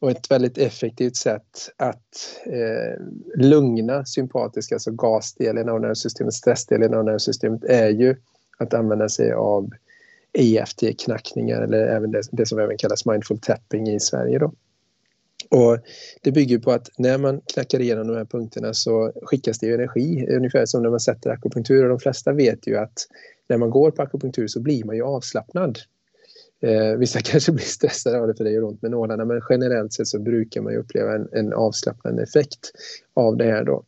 Och 0.00 0.10
ett 0.10 0.30
väldigt 0.30 0.58
effektivt 0.58 1.16
sätt 1.16 1.70
att 1.76 2.38
eh, 2.46 3.04
lugna 3.36 4.04
sympatiska, 4.04 4.74
alltså 4.74 4.90
gasdelen 4.90 5.68
av 5.68 5.80
nervsystemet, 5.80 6.34
stressdelen 6.34 6.94
av 6.94 7.04
nervsystemet, 7.04 7.64
är 7.64 7.88
ju 7.88 8.16
att 8.58 8.74
använda 8.74 9.08
sig 9.08 9.32
av 9.32 9.70
EFT-knackningar 10.32 11.62
eller 11.62 11.86
även 11.86 12.10
det, 12.10 12.22
det, 12.32 12.46
som 12.46 12.58
även 12.58 12.78
kallas 12.78 13.06
mindful 13.06 13.38
tapping 13.38 13.88
i 13.88 14.00
Sverige. 14.00 14.38
Då. 14.38 14.52
Och 15.48 15.78
det 16.22 16.32
bygger 16.32 16.58
på 16.58 16.72
att 16.72 16.88
när 16.98 17.18
man 17.18 17.40
knackar 17.54 17.80
igenom 17.80 18.08
de 18.08 18.16
här 18.16 18.24
punkterna 18.24 18.74
så 18.74 19.12
skickas 19.22 19.58
det 19.58 19.72
energi, 19.72 20.26
ungefär 20.30 20.66
som 20.66 20.82
när 20.82 20.90
man 20.90 21.00
sätter 21.00 21.30
akupunktur. 21.30 21.82
Och 21.82 21.88
de 21.88 21.98
flesta 21.98 22.32
vet 22.32 22.66
ju 22.66 22.76
att 22.76 23.06
när 23.48 23.56
man 23.56 23.70
går 23.70 23.90
på 23.90 24.02
akupunktur 24.02 24.46
så 24.46 24.60
blir 24.60 24.84
man 24.84 24.96
ju 24.96 25.02
avslappnad. 25.02 25.78
Eh, 26.60 26.96
vissa 26.98 27.20
kanske 27.24 27.52
blir 27.52 27.64
stressade 27.64 28.20
av 28.20 28.26
det 28.26 28.34
för 28.34 28.44
det 28.44 28.50
gör 28.50 28.64
ont 28.64 28.82
med 28.82 28.90
nålarna 28.90 29.24
men 29.24 29.42
generellt 29.50 29.92
sett 29.92 30.06
så 30.06 30.18
brukar 30.18 30.60
man 30.60 30.72
ju 30.72 30.78
uppleva 30.78 31.14
en, 31.14 31.28
en 31.32 31.52
avslappnande 31.52 32.22
effekt 32.22 32.72
av 33.14 33.36
det 33.36 33.44
här 33.44 33.64
då. 33.64 33.84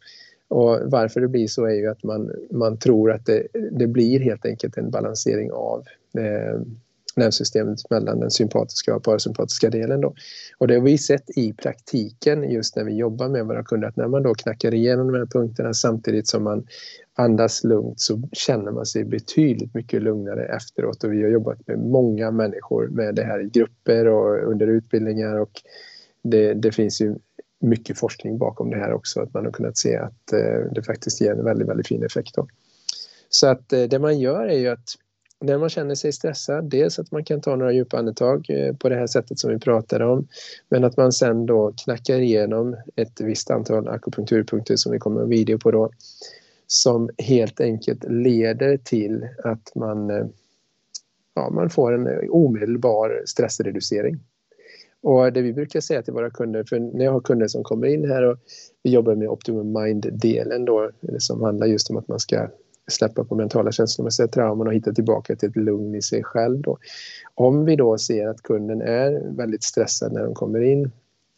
Och 0.49 0.79
varför 0.85 1.21
det 1.21 1.29
blir 1.29 1.47
så 1.47 1.65
är 1.65 1.75
ju 1.75 1.87
att 1.87 2.03
man, 2.03 2.31
man 2.51 2.79
tror 2.79 3.13
att 3.13 3.27
det, 3.27 3.47
det 3.71 3.87
blir 3.87 4.21
helt 4.21 4.47
enkelt 4.47 4.77
en 4.77 4.91
balansering 4.91 5.53
av 5.53 5.85
eh, 6.19 6.61
nervsystemet 7.21 7.91
mellan 7.91 8.21
den 8.21 8.31
sympatiska 8.31 8.97
och 8.97 9.03
parasympatiska 9.03 9.71
delen. 9.71 10.01
Då. 10.01 10.15
Och 10.59 10.69
det 10.69 10.75
har 10.75 10.83
vi 10.83 10.99
sett 10.99 11.31
i 11.39 11.53
praktiken 11.53 12.51
just 12.51 12.77
när 12.77 12.85
vi 12.85 12.97
jobbar 12.97 13.29
med 13.29 13.47
våra 13.47 13.65
kunder 13.65 13.89
att 13.89 13.97
när 13.97 14.09
man 14.09 14.23
då 14.23 14.35
knackar 14.35 14.75
igenom 14.75 15.13
de 15.13 15.19
här 15.19 15.27
punkterna 15.27 15.75
samtidigt 15.75 16.29
som 16.29 16.45
man 16.45 16.67
andas 17.15 17.65
lugnt 17.65 18.01
så 18.01 18.23
känner 18.33 18.73
man 18.73 18.87
sig 18.87 19.05
betydligt 19.05 19.75
mycket 19.75 20.03
lugnare 20.03 20.45
efteråt 20.45 21.05
och 21.05 21.13
vi 21.13 21.23
har 21.23 21.31
jobbat 21.31 21.67
med 21.67 21.79
många 21.79 22.31
människor 22.31 22.89
med 22.89 23.15
det 23.15 23.25
här 23.25 23.41
i 23.41 23.49
grupper 23.49 24.07
och 24.07 24.51
under 24.51 24.67
utbildningar 24.67 25.39
och 25.39 25.63
det, 26.23 26.55
det 26.55 26.73
finns 26.73 27.01
ju 27.01 27.15
mycket 27.61 27.99
forskning 27.99 28.39
bakom 28.39 28.71
det 28.71 28.77
här 28.77 28.93
också 28.93 29.21
att 29.21 29.35
man 29.35 29.45
har 29.45 29.53
kunnat 29.53 29.79
se 29.79 29.97
att 29.97 30.33
eh, 30.33 30.73
det 30.73 30.83
faktiskt 30.83 31.21
ger 31.21 31.33
en 31.33 31.45
väldigt, 31.45 31.69
väldigt 31.69 31.89
fin 31.89 32.03
effekt. 32.03 32.35
Då. 32.35 32.47
Så 33.29 33.47
att 33.47 33.73
eh, 33.73 33.83
det 33.83 33.99
man 33.99 34.19
gör 34.19 34.47
är 34.47 34.59
ju 34.59 34.69
att 34.69 34.89
när 35.41 35.59
man 35.59 35.69
känner 35.69 35.95
sig 35.95 36.13
stressad, 36.13 36.71
dels 36.71 36.99
att 36.99 37.11
man 37.11 37.25
kan 37.25 37.41
ta 37.41 37.57
några 37.57 37.73
djupa 37.73 37.99
andetag 37.99 38.47
eh, 38.51 38.77
på 38.77 38.89
det 38.89 38.95
här 38.95 39.07
sättet 39.07 39.39
som 39.39 39.51
vi 39.51 39.59
pratade 39.59 40.05
om, 40.05 40.29
men 40.69 40.85
att 40.85 40.97
man 40.97 41.13
sen 41.13 41.47
då 41.47 41.73
knackar 41.85 42.21
igenom 42.21 42.77
ett 42.97 43.21
visst 43.21 43.51
antal 43.51 43.89
akupunkturpunkter 43.89 44.77
som 44.77 44.93
vi 44.93 44.99
kommer 44.99 45.23
att 45.23 45.29
video 45.29 45.59
på 45.59 45.71
då, 45.71 45.91
som 46.67 47.11
helt 47.19 47.61
enkelt 47.61 48.05
leder 48.09 48.77
till 48.77 49.29
att 49.45 49.75
man, 49.75 50.11
eh, 50.11 50.27
ja, 51.35 51.51
man 51.51 51.71
får 51.71 51.93
en 51.93 52.07
eh, 52.07 52.31
omedelbar 52.31 53.23
stressreducering. 53.27 54.19
Och 55.03 55.33
det 55.33 55.43
vi 55.43 55.53
brukar 55.53 55.81
säga 55.81 56.03
till 56.03 56.13
våra 56.13 56.31
kunder, 56.31 56.65
för 56.69 56.79
när 56.79 57.05
jag 57.05 57.13
har 57.13 57.21
kunder 57.21 57.49
som 57.49 57.65
kommer 57.65 57.87
in 57.87 58.11
här 58.11 58.23
och 58.23 58.39
vi 58.83 58.91
jobbar 58.91 59.15
med 59.15 59.29
Optimum 59.29 59.73
Mind-delen 59.73 60.65
då, 60.65 60.91
som 61.19 61.43
handlar 61.43 61.67
just 61.67 61.91
om 61.91 61.97
att 61.97 62.09
man 62.09 62.21
ska 62.21 62.49
släppa 62.91 63.25
på 63.25 63.35
mentala 63.35 63.73
känslomässiga 63.73 64.29
trauman 64.29 64.67
och 64.67 64.75
hitta 64.75 64.93
tillbaka 64.93 65.37
till 65.37 65.49
ett 65.49 65.57
lugn 65.57 65.95
i 65.95 66.03
sig 66.03 66.25
själv. 66.25 66.61
Då. 66.61 66.79
Om 67.35 67.65
vi 67.65 67.77
då 67.77 67.99
ser 67.99 68.29
att 68.29 68.43
kunden 68.43 68.83
är 68.83 69.37
väldigt 69.37 69.63
stressad 69.63 70.13
när 70.13 70.25
de 70.25 70.35
kommer 70.35 70.61
in 70.61 70.91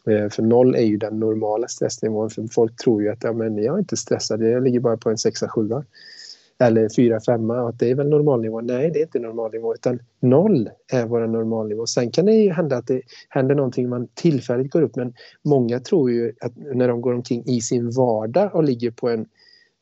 eh, 0.07 0.29
för 0.29 0.43
noll 0.43 0.75
är 0.75 0.85
ju 0.85 0.97
den 0.97 1.21
normala 1.21 1.69
stressnivån. 1.69 2.31
För 2.31 2.47
folk 2.53 2.77
tror 2.77 3.03
ju 3.03 3.09
att 3.09 3.25
ja, 3.25 3.33
men 3.33 3.59
jag 3.59 3.75
är 3.75 3.79
inte 3.79 3.97
stressad, 3.97 4.43
jag 4.43 4.63
ligger 4.63 4.81
bara 4.81 4.97
på 4.97 5.11
en 5.11 5.19
sexa, 5.19 5.49
sjua. 5.49 5.85
Eller 6.59 6.89
fyra, 6.97 7.21
femma, 7.21 7.69
att 7.69 7.79
det 7.79 7.91
är 7.91 7.95
väl 7.95 8.09
normalnivå. 8.09 8.61
Nej, 8.61 8.91
det 8.91 8.99
är 8.99 9.03
inte 9.03 9.19
normalnivå, 9.19 9.75
utan 9.75 9.99
noll 10.21 10.71
är 10.93 11.07
vår 11.07 11.27
normalnivå. 11.27 11.87
Sen 11.87 12.11
kan 12.11 12.27
det 12.27 12.33
ju 12.33 12.51
hända 12.51 12.77
att 12.77 12.87
det 12.87 13.03
händer 13.29 13.55
någonting, 13.55 13.89
man 13.89 14.09
tillfälligt 14.15 14.73
går 14.73 14.83
upp, 14.83 14.97
men 14.97 15.15
många 15.45 15.81
tror 15.81 16.11
ju 16.11 16.33
att 16.41 16.53
när 16.57 16.89
de 16.89 17.01
går 17.01 17.15
omkring 17.15 17.45
i 17.47 17.61
sin 17.61 17.91
vardag 17.91 18.55
och 18.55 18.65
ligger 18.65 18.91
på 18.91 19.09
en 19.09 19.27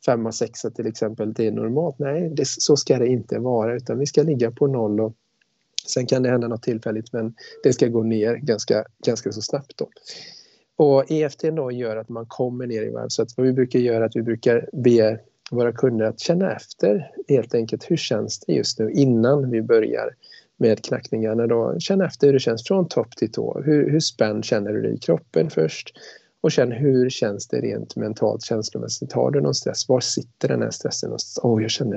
femma, 0.06 0.32
sexa 0.32 0.70
till 0.70 0.86
exempel, 0.86 1.32
det 1.32 1.46
är 1.46 1.52
normalt. 1.52 1.98
Nej, 1.98 2.30
det, 2.30 2.48
så 2.48 2.76
ska 2.76 2.98
det 2.98 3.06
inte 3.06 3.38
vara 3.38 3.76
utan 3.76 3.98
vi 3.98 4.06
ska 4.06 4.22
ligga 4.22 4.50
på 4.50 4.66
noll 4.66 5.00
och 5.00 5.14
sen 5.86 6.06
kan 6.06 6.22
det 6.22 6.28
hända 6.28 6.48
något 6.48 6.62
tillfälligt 6.62 7.12
men 7.12 7.34
det 7.62 7.72
ska 7.72 7.86
gå 7.86 8.02
ner 8.02 8.34
ganska, 8.34 8.84
ganska 9.06 9.32
så 9.32 9.42
snabbt. 9.42 9.76
Då. 9.76 9.88
Och 10.76 11.10
EFT 11.10 11.40
då 11.40 11.72
gör 11.72 11.96
att 11.96 12.08
man 12.08 12.26
kommer 12.26 12.66
ner 12.66 12.82
i 12.82 12.90
varv 12.90 13.08
så 13.08 13.22
att 13.22 13.36
vad 13.36 13.46
vi 13.46 13.52
brukar 13.52 13.78
göra 13.78 13.96
är 13.96 14.02
att 14.02 14.16
vi 14.16 14.22
brukar 14.22 14.68
be 14.72 15.20
våra 15.50 15.72
kunder 15.72 16.04
att 16.04 16.20
känna 16.20 16.52
efter 16.52 17.12
helt 17.28 17.54
enkelt 17.54 17.90
hur 17.90 17.96
känns 17.96 18.40
det 18.40 18.52
just 18.52 18.78
nu 18.78 18.92
innan 18.92 19.50
vi 19.50 19.62
börjar 19.62 20.14
med 20.56 20.84
knackningarna 20.84 21.46
då. 21.46 21.76
Känn 21.78 22.00
efter 22.00 22.26
hur 22.26 22.34
det 22.34 22.40
känns 22.40 22.64
från 22.64 22.88
topp 22.88 23.16
till 23.16 23.32
tå. 23.32 23.62
Hur, 23.64 23.90
hur 23.90 24.00
spänd 24.00 24.44
känner 24.44 24.72
du 24.72 24.82
dig 24.82 24.94
i 24.94 24.98
kroppen 24.98 25.50
först? 25.50 25.92
Och 26.42 26.52
känn 26.52 26.72
hur 26.72 27.10
känns 27.10 27.48
det 27.48 27.60
rent 27.60 27.96
mentalt, 27.96 28.42
känslomässigt. 28.42 29.12
Har 29.12 29.30
du 29.30 29.40
någon 29.40 29.54
stress? 29.54 29.88
Var 29.88 30.00
sitter 30.00 30.48
den 30.48 30.62
här 30.62 30.70
stressen? 30.70 31.16
oh, 31.42 31.62
jag 31.62 31.70
känner 31.70 31.96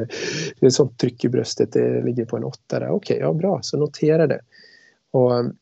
det 0.59 0.65
är 0.65 0.67
ett 0.67 0.73
sånt 0.73 0.99
tryck 0.99 1.25
i 1.25 1.29
bröstet, 1.29 1.71
det 1.71 2.03
ligger 2.03 2.25
på 2.25 2.37
en 2.37 2.43
åtta 2.43 2.79
där. 2.79 2.89
Okej, 2.89 3.15
okay, 3.15 3.17
ja 3.17 3.33
bra, 3.33 3.59
så 3.61 3.77
notera 3.77 4.27
det. 4.27 4.39
Och 5.11 5.35
mm, 5.35 5.55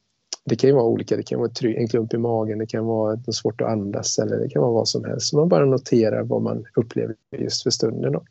det 0.46 0.56
kan 0.56 0.70
ju 0.70 0.74
vara 0.74 0.86
olika, 0.86 1.18
det 1.18 1.24
kan 1.24 1.40
vara 1.40 1.52
en 1.62 1.88
klump 1.88 2.14
i 2.14 2.18
magen, 2.18 2.60
det 2.60 2.66
kan 2.66 2.86
vara 2.86 3.18
svårt 3.32 3.62
att 3.62 3.68
andas 3.68 4.20
eller 4.20 4.38
det 4.38 4.50
kan 4.50 4.62
vara 4.62 4.72
vad 4.72 4.88
som 4.88 5.06
helst. 5.06 5.28
Så 5.28 5.38
man 5.38 5.50
bara 5.50 5.66
noterar 5.66 6.24
vad 6.24 6.42
man 6.42 6.66
upplever 6.76 7.16
just 7.38 7.64
för 7.64 7.70
stunden. 7.70 8.12
Då. 8.12 8.24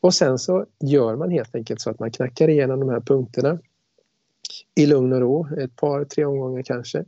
Och 0.00 0.14
sen 0.14 0.38
så 0.38 0.66
gör 0.80 1.16
man 1.16 1.30
helt 1.30 1.54
enkelt 1.54 1.80
så 1.80 1.90
att 1.90 1.98
man 1.98 2.10
knackar 2.10 2.48
igenom 2.48 2.80
de 2.80 2.88
här 2.88 3.00
punkterna 3.00 3.58
i 4.74 4.86
lugn 4.86 5.12
och 5.12 5.20
ro, 5.20 5.46
ett 5.58 5.76
par, 5.76 6.04
tre 6.04 6.24
omgångar 6.24 6.62
kanske. 6.62 7.04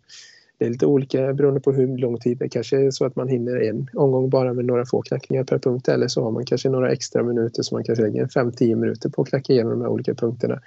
Det 0.65 0.69
är 0.69 0.73
lite 0.73 0.87
olika 0.87 1.33
beroende 1.33 1.61
på 1.61 1.73
hur 1.73 1.99
lång 1.99 2.19
tid. 2.19 2.39
Det 2.39 2.49
kanske 2.49 2.87
är 2.87 2.91
så 2.91 3.05
att 3.05 3.17
man 3.17 3.29
hinner 3.29 3.57
en 3.57 3.89
omgång 3.95 4.31
bara 4.31 4.53
med 4.53 4.65
några 4.65 4.87
få 4.87 5.03
knackningar 5.03 5.45
per 5.45 5.59
punkt 5.59 5.89
eller 5.89 6.09
så 6.09 6.23
har 6.23 6.31
man 6.31 6.45
kanske 6.45 6.69
några 6.69 6.93
extra 6.93 7.23
minuter 7.23 7.63
så 7.63 7.75
man 7.75 7.85
kanske 7.85 8.03
lägger 8.05 8.27
5-10 8.27 8.75
minuter 8.77 9.09
på 9.09 9.23
att 9.23 9.29
knacka 9.29 9.53
igenom 9.53 9.73
de 9.73 9.81
här 9.81 9.89
olika 9.89 10.15
punkterna. 10.15 10.61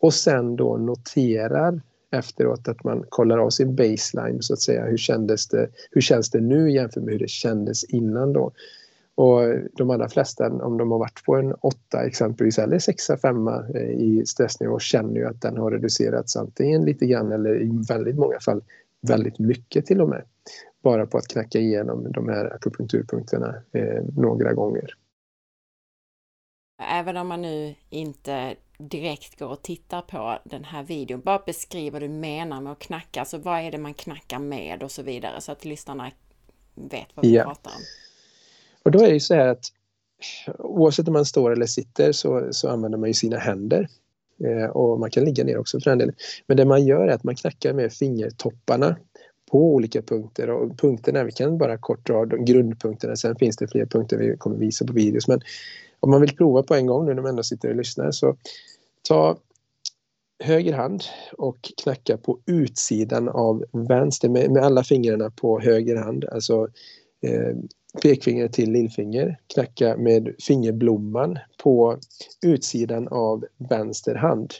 Och 0.00 0.14
sen 0.14 0.56
då 0.56 0.76
noterar 0.76 1.80
efteråt 2.10 2.68
att 2.68 2.84
man 2.84 3.04
kollar 3.08 3.38
av 3.38 3.50
sin 3.50 3.76
baseline 3.76 4.42
så 4.42 4.52
att 4.52 4.60
säga. 4.60 4.84
Hur, 4.84 4.96
kändes 4.96 5.48
det, 5.48 5.68
hur 5.90 6.00
känns 6.00 6.30
det 6.30 6.40
nu 6.40 6.70
jämfört 6.70 7.02
med 7.02 7.12
hur 7.12 7.18
det 7.18 7.30
kändes 7.30 7.84
innan 7.84 8.32
då? 8.32 8.52
Och 9.14 9.40
de 9.76 9.90
allra 9.90 10.08
flesta, 10.08 10.50
om 10.50 10.78
de 10.78 10.90
har 10.90 10.98
varit 10.98 11.24
på 11.24 11.36
en 11.36 11.54
åtta 11.54 12.04
exempelvis 12.06 12.58
eller 12.58 12.78
sexa, 12.78 13.16
femma 13.16 13.64
eh, 13.74 13.90
i 13.90 14.22
stressnivå 14.26 14.78
känner 14.78 15.14
ju 15.14 15.26
att 15.26 15.42
den 15.42 15.56
har 15.56 15.70
reducerats 15.70 16.36
antingen 16.36 16.84
lite 16.84 17.06
grann 17.06 17.32
eller 17.32 17.62
i 17.62 17.84
väldigt 17.88 18.16
många 18.16 18.40
fall 18.40 18.62
väldigt 19.06 19.38
mycket 19.38 19.86
till 19.86 20.00
och 20.00 20.08
med. 20.08 20.24
Bara 20.82 21.06
på 21.06 21.18
att 21.18 21.28
knacka 21.28 21.58
igenom 21.58 22.12
de 22.12 22.28
här 22.28 22.54
akupunkturpunkterna 22.54 23.54
eh, 23.72 24.02
några 24.16 24.52
gånger. 24.52 24.94
Även 26.82 27.16
om 27.16 27.28
man 27.28 27.42
nu 27.42 27.74
inte 27.90 28.56
direkt 28.78 29.38
går 29.38 29.48
och 29.48 29.62
tittar 29.62 30.02
på 30.02 30.38
den 30.44 30.64
här 30.64 30.82
videon, 30.82 31.20
bara 31.20 31.42
beskriv 31.46 31.92
vad 31.92 32.02
du 32.02 32.08
menar 32.08 32.60
med 32.60 32.72
att 32.72 32.78
knacka, 32.78 33.20
alltså 33.20 33.38
vad 33.38 33.60
är 33.60 33.70
det 33.70 33.78
man 33.78 33.94
knackar 33.94 34.38
med 34.38 34.82
och 34.82 34.90
så 34.90 35.02
vidare 35.02 35.40
så 35.40 35.52
att 35.52 35.64
lyssnarna 35.64 36.10
vet 36.74 37.08
vad 37.14 37.24
vi 37.24 37.34
ja. 37.34 37.44
pratar 37.44 37.70
om. 37.70 37.82
Och 38.82 38.90
då 38.90 38.98
är 38.98 39.06
det 39.06 39.14
ju 39.14 39.20
så 39.20 39.34
här 39.34 39.46
att 39.46 39.64
oavsett 40.58 41.08
om 41.08 41.12
man 41.12 41.24
står 41.24 41.52
eller 41.52 41.66
sitter 41.66 42.12
så, 42.12 42.48
så 42.50 42.68
använder 42.68 42.98
man 42.98 43.08
ju 43.08 43.14
sina 43.14 43.38
händer 43.38 43.88
Eh, 44.44 44.70
och 44.70 45.00
man 45.00 45.10
kan 45.10 45.24
ligga 45.24 45.44
ner 45.44 45.58
också 45.58 45.80
för 45.80 45.90
den 45.90 45.98
delen. 45.98 46.14
Men 46.46 46.56
det 46.56 46.64
man 46.64 46.84
gör 46.84 47.08
är 47.08 47.12
att 47.12 47.24
man 47.24 47.36
knackar 47.36 47.72
med 47.72 47.92
fingertopparna 47.92 48.96
på 49.50 49.74
olika 49.74 50.02
punkter 50.02 50.50
och 50.50 50.78
punkterna, 50.78 51.24
vi 51.24 51.32
kan 51.32 51.58
bara 51.58 51.78
kort 51.78 52.06
dra 52.06 52.24
de 52.24 52.44
grundpunkterna, 52.44 53.16
sen 53.16 53.36
finns 53.36 53.56
det 53.56 53.68
fler 53.68 53.86
punkter 53.86 54.16
vi 54.16 54.36
kommer 54.36 54.56
visa 54.56 54.86
på 54.86 54.92
videos. 54.92 55.28
Men 55.28 55.40
om 56.00 56.10
man 56.10 56.20
vill 56.20 56.36
prova 56.36 56.62
på 56.62 56.74
en 56.74 56.86
gång 56.86 57.06
nu 57.06 57.14
när 57.14 57.22
man 57.22 57.30
ändå 57.30 57.42
sitter 57.42 57.68
och 57.68 57.76
lyssnar 57.76 58.10
så 58.10 58.36
ta 59.08 59.36
höger 60.44 60.72
hand 60.72 61.02
och 61.38 61.72
knacka 61.82 62.16
på 62.16 62.38
utsidan 62.46 63.28
av 63.28 63.64
vänster 63.72 64.28
med, 64.28 64.50
med 64.50 64.62
alla 64.62 64.84
fingrarna 64.84 65.30
på 65.30 65.60
höger 65.60 65.96
hand, 65.96 66.24
alltså 66.24 66.68
eh, 67.22 67.56
pekfinger 68.02 68.48
till 68.48 68.72
lillfinger, 68.72 69.38
knacka 69.54 69.96
med 69.96 70.34
fingerblomman 70.38 71.38
på 71.62 71.98
utsidan 72.42 73.08
av 73.08 73.44
vänster 73.70 74.14
hand. 74.14 74.52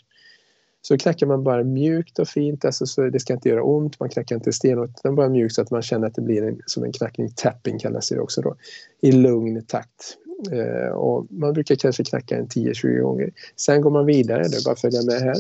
Så 0.83 0.99
knackar 0.99 1.27
man 1.27 1.45
bara 1.45 1.65
mjukt 1.65 2.19
och 2.19 2.29
fint, 2.29 2.65
alltså 2.65 2.87
så 2.87 3.03
det 3.03 3.21
ska 3.21 3.33
inte 3.33 3.49
göra 3.49 3.63
ont, 3.63 4.01
man 4.01 4.09
knackar 4.09 4.37
inte 4.37 4.53
stenhårt, 4.53 4.91
utan 4.91 5.15
bara 5.15 5.29
mjukt 5.29 5.55
så 5.55 5.63
att 5.63 5.71
man 5.71 5.83
känner 5.83 6.07
att 6.07 6.15
det 6.15 6.23
blir 6.23 6.43
en, 6.43 6.61
som 6.67 6.85
en 6.85 6.93
knackning, 6.93 7.31
tapping 7.37 7.79
kallas 7.79 8.09
det 8.09 8.21
också 8.21 8.41
då, 8.41 8.57
i 9.01 9.13
lugn 9.13 9.65
takt. 9.67 10.17
Eh, 10.53 10.93
och 10.93 11.27
man 11.31 11.53
brukar 11.53 11.75
kanske 11.75 12.05
knacka 12.05 12.37
en 12.37 12.47
10-20 12.47 13.01
gånger. 13.01 13.31
Sen 13.57 13.81
går 13.81 13.91
man 13.91 14.07
vidare, 14.07 14.43
det 14.43 14.57
är 14.57 14.65
bara 14.65 14.73
att 14.73 14.81
följa 14.81 15.03
med 15.03 15.21
här. 15.21 15.37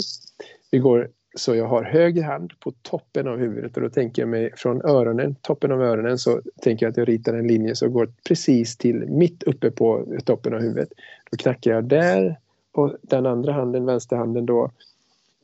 Vi 0.70 0.78
går 0.78 1.08
så 1.36 1.54
jag 1.54 1.66
har 1.66 1.82
höger 1.82 2.22
hand 2.22 2.52
på 2.60 2.72
toppen 2.82 3.28
av 3.28 3.38
huvudet 3.38 3.76
och 3.76 3.82
då 3.82 3.88
tänker 3.88 4.22
jag 4.22 4.28
mig 4.28 4.52
från 4.56 4.82
öronen, 4.82 5.34
toppen 5.42 5.72
av 5.72 5.82
öronen 5.82 6.18
så 6.18 6.40
tänker 6.62 6.86
jag 6.86 6.90
att 6.90 6.96
jag 6.96 7.08
ritar 7.08 7.34
en 7.34 7.46
linje 7.46 7.76
som 7.76 7.92
går 7.92 8.12
precis 8.28 8.76
till 8.76 9.06
mitt 9.08 9.42
uppe 9.42 9.70
på 9.70 10.04
toppen 10.24 10.54
av 10.54 10.60
huvudet. 10.60 10.88
Då 11.30 11.36
knackar 11.36 11.70
jag 11.70 11.84
där 11.84 12.36
och 12.72 12.96
den 13.02 13.26
andra 13.26 13.52
handen, 13.52 13.86
vänsterhanden 13.86 14.46
då, 14.46 14.70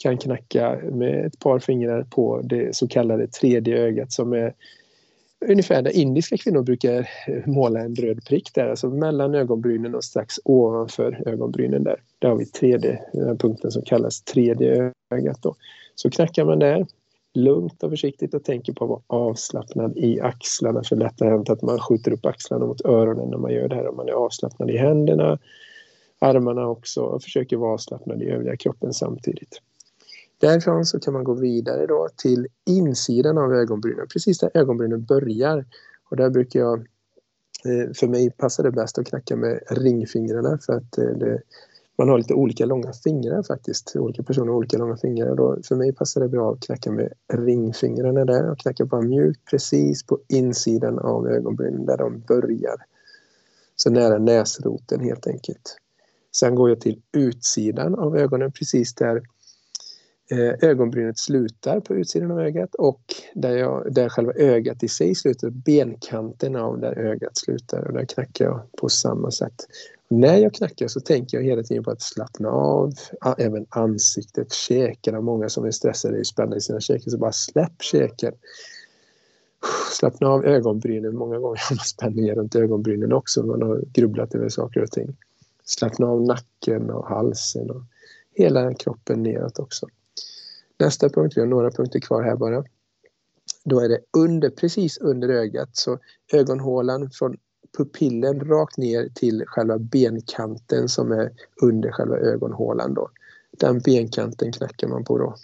kan 0.03 0.19
knacka 0.19 0.79
med 0.93 1.27
ett 1.27 1.39
par 1.39 1.59
fingrar 1.59 2.03
på 2.03 2.41
det 2.45 2.77
så 2.77 2.89
kallade 2.89 3.27
tredje 3.27 3.79
ögat 3.79 4.13
som 4.13 4.33
är 4.33 4.55
ungefär 5.49 5.83
där 5.83 5.97
indiska 5.97 6.37
kvinnor 6.37 6.63
brukar 6.63 7.09
måla 7.47 7.81
en 7.81 7.95
röd 7.95 8.25
prick 8.25 8.55
där, 8.55 8.69
alltså 8.69 8.89
mellan 8.89 9.35
ögonbrynen 9.35 9.95
och 9.95 10.05
strax 10.05 10.35
ovanför 10.45 11.23
ögonbrynen 11.27 11.85
där. 11.85 11.97
Där 12.19 12.29
har 12.29 12.37
vi 12.37 12.47
tredje, 12.47 13.03
den 13.13 13.29
här 13.29 13.35
punkten 13.35 13.71
som 13.71 13.83
kallas 13.83 14.23
tredje 14.23 14.93
ögat 15.11 15.43
då. 15.43 15.55
Så 15.95 16.11
knackar 16.11 16.45
man 16.45 16.59
där 16.59 16.87
lugnt 17.35 17.83
och 17.83 17.91
försiktigt 17.91 18.35
och 18.35 18.45
tänker 18.45 18.73
på 18.73 18.85
att 18.85 18.91
vara 18.91 19.03
avslappnad 19.07 19.97
i 19.97 20.21
axlarna. 20.21 20.83
För 20.85 20.97
lätt 20.97 21.21
har 21.21 21.31
hänt 21.31 21.51
att 21.51 21.63
man 21.63 21.79
skjuter 21.79 22.13
upp 22.13 22.27
axlarna 22.27 22.67
mot 22.67 22.85
öronen 22.85 23.29
när 23.31 23.39
man 23.39 23.53
gör 23.53 23.69
det 23.69 23.75
här. 23.75 23.89
Om 23.89 23.97
man 23.97 24.09
är 24.09 24.13
avslappnad 24.13 24.71
i 24.71 24.77
händerna, 24.77 25.39
armarna 26.19 26.69
också 26.69 27.03
och 27.03 27.23
försöker 27.23 27.57
vara 27.57 27.73
avslappnad 27.73 28.23
i 28.23 28.31
övriga 28.31 28.57
kroppen 28.57 28.93
samtidigt. 28.93 29.61
Därifrån 30.39 30.85
så 30.85 31.01
kan 31.01 31.13
man 31.13 31.25
gå 31.25 31.35
vidare 31.35 31.87
då 31.87 32.09
till 32.17 32.47
insidan 32.67 33.39
av 33.39 33.53
ögonbrynen, 33.53 34.07
precis 34.13 34.39
där 34.39 34.51
ögonbrynen 34.55 35.05
börjar. 35.05 35.65
Och 36.11 36.17
där 36.17 36.31
brukar 36.31 36.61
jag, 36.61 36.79
eh, 37.65 37.93
för 37.95 38.09
mig 38.09 38.31
passar 38.31 38.63
det 38.63 38.71
bäst 38.71 38.99
att 38.99 39.07
knacka 39.07 39.37
med 39.37 39.61
ringfingrarna 39.71 40.59
för 40.67 40.73
att 40.73 40.99
eh, 40.99 41.05
det, 41.05 41.43
man 41.99 42.09
har 42.09 42.19
lite 42.19 42.35
olika 42.35 42.67
långa 42.67 42.93
fingrar 42.93 43.43
faktiskt. 43.43 43.97
Olika 43.97 44.23
personer 44.23 44.47
har 44.47 44.57
olika 44.57 44.79
långa 44.79 44.97
fingrar. 44.97 45.35
Då, 45.35 45.59
för 45.69 45.77
mig 45.77 45.93
passar 45.93 46.21
det 46.21 46.29
bra 46.29 46.53
att 46.53 46.61
knacka 46.61 46.91
med 46.91 47.13
ringfingrarna 47.33 48.25
där 48.25 48.51
och 48.51 48.59
knacka 48.59 48.85
bara 48.85 49.03
mjukt 49.03 49.41
precis 49.51 50.07
på 50.07 50.19
insidan 50.29 50.99
av 50.99 51.29
ögonbrynen 51.29 51.87
där 51.87 51.97
de 51.97 52.21
börjar. 52.21 52.77
Så 53.77 53.91
nära 53.91 54.19
näsroten 54.19 55.01
helt 55.01 55.27
enkelt. 55.27 55.77
Sen 56.37 56.55
går 56.55 56.69
jag 56.69 56.81
till 56.81 57.03
utsidan 57.13 57.95
av 57.95 58.17
ögonen 58.17 58.53
precis 58.53 58.95
där 58.95 59.23
eh, 60.31 60.69
ögonbrynet 60.69 61.19
slutar 61.19 61.81
på 61.81 61.95
utsidan 61.95 62.31
av 62.31 62.41
ögat 62.41 62.75
och 62.75 63.03
där, 63.35 63.57
jag, 63.57 63.95
där 63.95 64.09
själva 64.09 64.33
ögat 64.33 64.83
i 64.83 64.89
sig 64.89 65.15
slutar, 65.15 65.51
benkanten 65.51 66.57
av 66.57 66.81
där 66.81 66.99
ögat 66.99 67.37
slutar 67.37 67.85
och 67.87 67.93
där 67.93 68.05
knackar 68.05 68.45
jag 68.45 68.61
på 68.81 68.89
samma 68.89 69.31
sätt. 69.31 69.67
När 70.15 70.37
jag 70.37 70.55
knackar 70.55 70.89
så 70.89 71.01
tänker 71.01 71.37
jag 71.37 71.45
hela 71.45 71.63
tiden 71.63 71.85
på 71.85 71.91
att 71.91 72.03
slappna 72.03 72.49
av, 72.49 72.93
även 73.39 73.67
ansiktet, 73.69 74.53
käkarna. 74.53 75.21
Många 75.21 75.49
som 75.49 75.65
är 75.65 75.71
stressade 75.71 76.19
är 76.19 76.25
spända 76.25 76.57
i 76.57 76.61
sina 76.61 76.81
käkar 76.81 77.11
så 77.11 77.19
bara 77.19 77.33
släpp 77.33 77.83
käken. 77.83 78.35
Slappna 79.93 80.29
av 80.29 80.45
ögonbrynen. 80.45 81.17
Många 81.17 81.39
gånger 81.39 81.61
har 81.69 81.77
man 81.77 81.85
spänningar 81.85 82.35
runt 82.35 82.55
ögonbrynen 82.55 83.13
också. 83.13 83.43
Man 83.43 83.63
har 83.63 83.83
grubblat 83.93 84.35
över 84.35 84.49
saker 84.49 84.83
och 84.83 84.91
ting. 84.91 85.17
Slappna 85.65 86.07
av 86.07 86.23
nacken 86.23 86.91
och 86.91 87.09
halsen 87.09 87.71
och 87.71 87.83
hela 88.35 88.75
kroppen 88.75 89.23
neråt 89.23 89.59
också. 89.59 89.87
Nästa 90.79 91.09
punkt, 91.09 91.33
vi 91.37 91.41
har 91.41 91.49
några 91.49 91.71
punkter 91.71 92.01
kvar 92.01 92.23
här 92.23 92.37
bara. 92.37 92.65
Då 93.65 93.81
är 93.81 93.89
det 93.89 94.01
under, 94.17 94.51
precis 94.51 94.99
under 94.99 95.29
ögat, 95.29 95.77
så 95.77 95.99
ögonhålan 96.33 97.11
från 97.11 97.37
pupillen 97.77 98.41
rakt 98.41 98.77
ner 98.77 99.09
till 99.15 99.45
själva 99.47 99.79
benkanten 99.79 100.89
som 100.89 101.13
är 101.13 101.33
under 101.63 101.91
själva 101.91 102.17
ögonhålan. 102.17 102.95
Då. 102.95 103.11
Den 103.51 103.79
benkanten 103.79 104.53
knackar 104.53 104.89
man 104.89 105.05
på 105.05 105.19
då. 105.19 105.35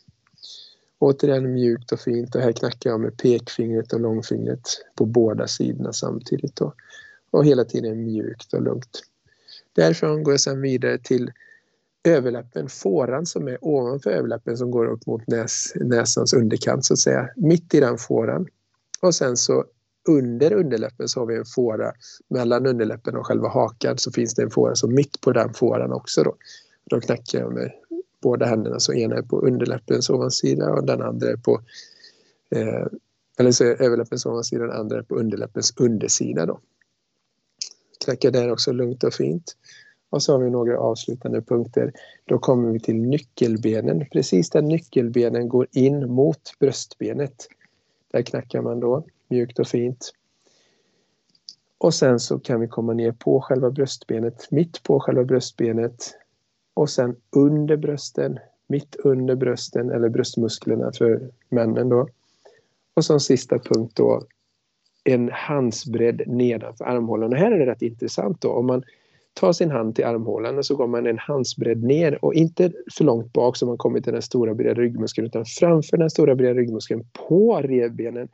Återigen 0.99 1.53
mjukt 1.53 1.93
och 1.93 2.01
fint 2.01 2.35
och 2.35 2.41
här 2.41 2.53
knackar 2.53 2.91
jag 2.91 3.01
med 3.01 3.16
pekfingret 3.16 3.93
och 3.93 4.01
långfingret 4.01 4.68
på 4.95 5.07
båda 5.07 5.47
sidorna 5.47 5.93
samtidigt. 5.93 6.57
Då. 6.57 6.74
Och 7.31 7.45
hela 7.45 7.64
tiden 7.64 8.05
mjukt 8.05 8.53
och 8.53 8.62
lugnt. 8.62 9.03
Därifrån 9.72 10.22
går 10.22 10.33
jag 10.33 10.41
sedan 10.41 10.61
vidare 10.61 10.99
till 10.99 11.33
överläppen, 12.05 12.68
fåran 12.68 13.26
som 13.26 13.49
är 13.49 13.59
ovanför 13.61 14.11
överläppen 14.11 14.57
som 14.57 14.70
går 14.70 14.87
upp 14.87 15.07
mot 15.07 15.26
näs, 15.26 15.72
näsans 15.74 16.33
underkant 16.33 16.85
så 16.85 16.95
att 16.95 16.99
säga, 16.99 17.31
mitt 17.37 17.74
i 17.74 17.81
den 17.81 17.99
fåran. 17.99 18.47
Och 19.01 19.14
sen 19.14 19.37
så 19.37 19.64
under 20.09 20.53
underläppen 20.53 21.09
så 21.09 21.21
har 21.21 21.27
vi 21.27 21.37
en 21.37 21.45
fåra 21.45 21.93
mellan 22.29 22.67
underläppen 22.67 23.17
och 23.17 23.27
själva 23.27 23.49
hakan 23.49 23.99
så 23.99 24.13
finns 24.13 24.35
det 24.35 24.43
en 24.43 24.51
fåra 24.51 24.75
så 24.75 24.89
mitt 24.89 25.21
på 25.21 25.33
den 25.33 25.55
fåran 25.55 25.93
också 25.93 26.23
då. 26.23 26.37
Då 26.91 27.01
knackar 27.01 27.39
jag 27.39 27.53
med 27.53 27.73
båda 28.23 28.47
händerna 28.47 28.81
så 28.81 28.95
ena 28.95 29.17
är 29.17 29.23
på 29.23 29.41
underläppens 29.41 30.11
ovansida 30.11 30.73
och 30.73 30.87
den 30.87 31.03
andra 31.03 31.29
är 31.29 31.37
på 31.37 31.61
eh, 32.51 32.87
eller 33.39 33.53
så 33.53 33.65
är 33.65 33.83
överläppens 33.83 34.27
ovansida 34.27 34.63
och 34.63 34.69
den 34.69 34.81
andra 34.81 34.99
är 34.99 35.03
på 35.03 35.15
underläppens 35.15 35.75
undersida 35.77 36.47
då. 36.47 36.61
Knackar 38.05 38.31
där 38.31 38.53
också 38.53 38.73
lugnt 38.73 39.05
och 39.05 39.15
fint. 39.15 39.57
Och 40.11 40.23
så 40.23 40.33
har 40.33 40.39
vi 40.45 40.51
några 40.51 40.79
avslutande 40.79 41.43
punkter. 41.43 41.93
Då 42.25 42.39
kommer 42.39 42.73
vi 42.73 42.81
till 42.81 42.97
nyckelbenen. 42.97 44.07
Precis 44.13 44.51
där 44.51 44.63
nyckelbenen 44.63 45.49
går 45.49 45.67
in 45.73 46.11
mot 46.11 46.41
bröstbenet. 46.59 47.49
Där 48.13 48.23
knackar 48.23 48.63
man 48.63 48.81
då 48.81 49.05
mjukt 49.29 49.59
och 49.59 49.68
fint. 49.68 50.12
Och 51.79 51.95
sen 51.95 52.20
så 52.20 52.39
kan 52.39 52.61
vi 52.61 52.68
komma 52.68 52.93
ner 52.93 53.12
på 53.12 53.41
själva 53.41 53.70
bröstbenet, 53.70 54.51
mitt 54.51 54.83
på 54.83 55.01
själva 55.01 55.24
bröstbenet. 55.24 56.14
Och 56.74 56.91
sen 56.91 57.16
under 57.31 57.76
brösten, 57.76 58.39
mitt 58.66 58.97
under 58.97 59.35
brösten 59.35 59.91
eller 59.91 60.09
bröstmusklerna 60.09 60.93
för 60.93 61.31
männen 61.49 61.89
då. 61.89 62.09
Och 62.95 63.05
som 63.05 63.20
sista 63.20 63.59
punkt 63.59 63.97
då 63.97 64.22
en 65.05 65.31
handsbredd 65.33 66.22
nedanför 66.26 66.85
armhålan. 66.85 67.33
Och 67.33 67.39
här 67.39 67.53
är 67.53 67.59
det 67.59 67.66
rätt 67.66 67.83
intressant 67.83 68.41
då. 68.41 68.49
Om 68.49 68.66
man 68.66 68.83
tar 69.35 69.53
sin 69.53 69.70
hand 69.70 69.95
till 69.95 70.05
armhålan 70.05 70.59
och 70.59 70.66
så 70.66 70.76
går 70.76 70.87
man 70.87 71.07
en 71.07 71.18
handsbredd 71.18 71.85
ner 71.85 72.24
och 72.24 72.35
inte 72.35 72.72
för 72.97 73.05
långt 73.05 73.33
bak 73.33 73.57
så 73.57 73.66
man 73.66 73.79
kommer 73.79 74.01
till 74.01 74.12
den 74.12 74.22
stora 74.22 74.55
breda 74.55 74.81
ryggmuskeln 74.81 75.26
utan 75.26 75.45
framför 75.45 75.97
den 75.97 76.11
stora 76.11 76.35
breda 76.35 76.55
ryggmuskeln 76.55 77.05
på 77.29 77.61
revbenen. 77.62 78.29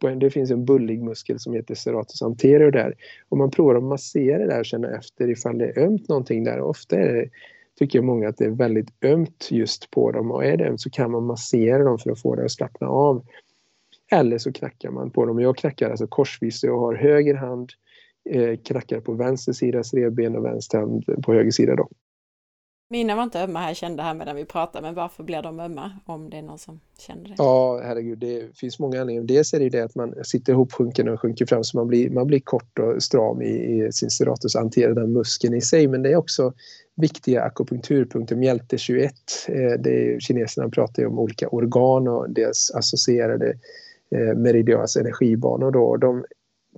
Det 0.00 0.30
finns 0.30 0.50
en 0.50 0.64
bullig 0.64 1.02
muskel 1.02 1.38
som 1.38 1.54
heter 1.54 1.74
serratus 1.74 2.22
anterior 2.22 2.70
där. 2.70 2.94
Om 3.28 3.38
man 3.38 3.50
provar 3.50 3.74
att 3.74 3.82
massera 3.82 4.46
där 4.46 4.58
och 4.58 4.66
känna 4.66 4.96
efter 4.96 5.30
ifall 5.30 5.58
det 5.58 5.66
är 5.66 5.78
ömt 5.78 6.08
någonting 6.08 6.44
där. 6.44 6.60
Ofta 6.60 6.96
är 6.96 7.14
det, 7.14 7.30
tycker 7.78 8.02
många 8.02 8.28
att 8.28 8.36
det 8.36 8.44
är 8.44 8.50
väldigt 8.50 9.04
ömt 9.04 9.48
just 9.50 9.90
på 9.90 10.12
dem 10.12 10.30
och 10.30 10.44
är 10.44 10.56
det 10.56 10.68
ömt 10.68 10.80
så 10.80 10.90
kan 10.90 11.10
man 11.10 11.24
massera 11.24 11.84
dem 11.84 11.98
för 11.98 12.10
att 12.10 12.20
få 12.20 12.34
det 12.34 12.44
att 12.44 12.50
slappna 12.50 12.88
av. 12.88 13.24
Eller 14.10 14.38
så 14.38 14.52
knackar 14.52 14.90
man 14.90 15.10
på 15.10 15.26
dem. 15.26 15.40
Jag 15.40 15.56
knackar 15.56 15.90
alltså 15.90 16.06
korsvis 16.06 16.60
så 16.60 16.66
jag 16.66 16.78
har 16.78 16.94
höger 16.94 17.34
hand 17.34 17.70
eh, 18.30 18.56
knackar 18.56 19.00
på 19.00 19.12
vänster 19.12 19.52
sidas 19.52 19.94
revben 19.94 20.36
och 20.36 20.44
vänster 20.44 20.78
hand 20.78 21.04
på 21.24 21.32
höger 21.32 21.50
sida 21.50 21.76
då. 21.76 21.88
Mina 22.90 23.16
var 23.16 23.22
inte 23.22 23.40
ömma 23.40 23.58
här, 23.58 23.74
kände 23.74 24.02
här 24.02 24.14
medan 24.14 24.36
vi 24.36 24.44
pratade, 24.44 24.86
men 24.86 24.94
varför 24.94 25.24
blir 25.24 25.42
de 25.42 25.60
ömma? 25.60 25.92
Om 26.04 26.30
det 26.30 26.36
är 26.36 26.42
någon 26.42 26.58
som 26.58 26.80
känner 26.98 27.28
det. 27.28 27.34
Ja, 27.38 27.80
herregud, 27.84 28.18
det 28.18 28.56
finns 28.56 28.78
många 28.78 29.00
anledningar. 29.00 29.22
Dels 29.22 29.54
är 29.54 29.60
det 29.60 29.68
det 29.68 29.80
att 29.80 29.94
man 29.94 30.14
sitter 30.24 30.52
ihopsjunken 30.52 31.08
och 31.08 31.20
sjunker 31.20 31.46
fram 31.46 31.64
så 31.64 31.76
man 31.76 31.86
blir, 31.86 32.10
man 32.10 32.26
blir 32.26 32.40
kort 32.40 32.78
och 32.78 33.02
stram 33.02 33.42
i, 33.42 33.84
i 33.86 33.92
sin 33.92 34.10
serratus, 34.10 34.54
hanterar 34.54 34.94
den 34.94 35.12
muskeln 35.12 35.54
i 35.54 35.60
sig. 35.60 35.88
Men 35.88 36.02
det 36.02 36.12
är 36.12 36.16
också 36.16 36.52
viktiga 36.94 37.42
akupunkturpunkter. 37.42 38.36
Mjälte 38.36 38.78
21, 38.78 39.12
eh, 39.48 39.54
det 39.54 39.90
är, 39.90 40.20
kineserna 40.20 40.68
pratar 40.68 41.02
ju 41.02 41.08
om 41.08 41.18
olika 41.18 41.48
organ 41.48 42.08
och 42.08 42.30
deras 42.30 42.70
associerade 42.70 43.48
eh, 44.14 44.36
meridias 44.36 44.96
energibanor. 44.96 45.70
Då. 45.70 45.96
De 45.96 46.24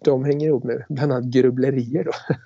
de 0.04 0.24
hänger 0.24 0.46
ihop 0.46 0.64
med 0.64 0.84
bland 0.88 1.12
annat 1.12 1.24
grubblerier. 1.24 2.04
Då. 2.04 2.12
Mm. 2.28 2.40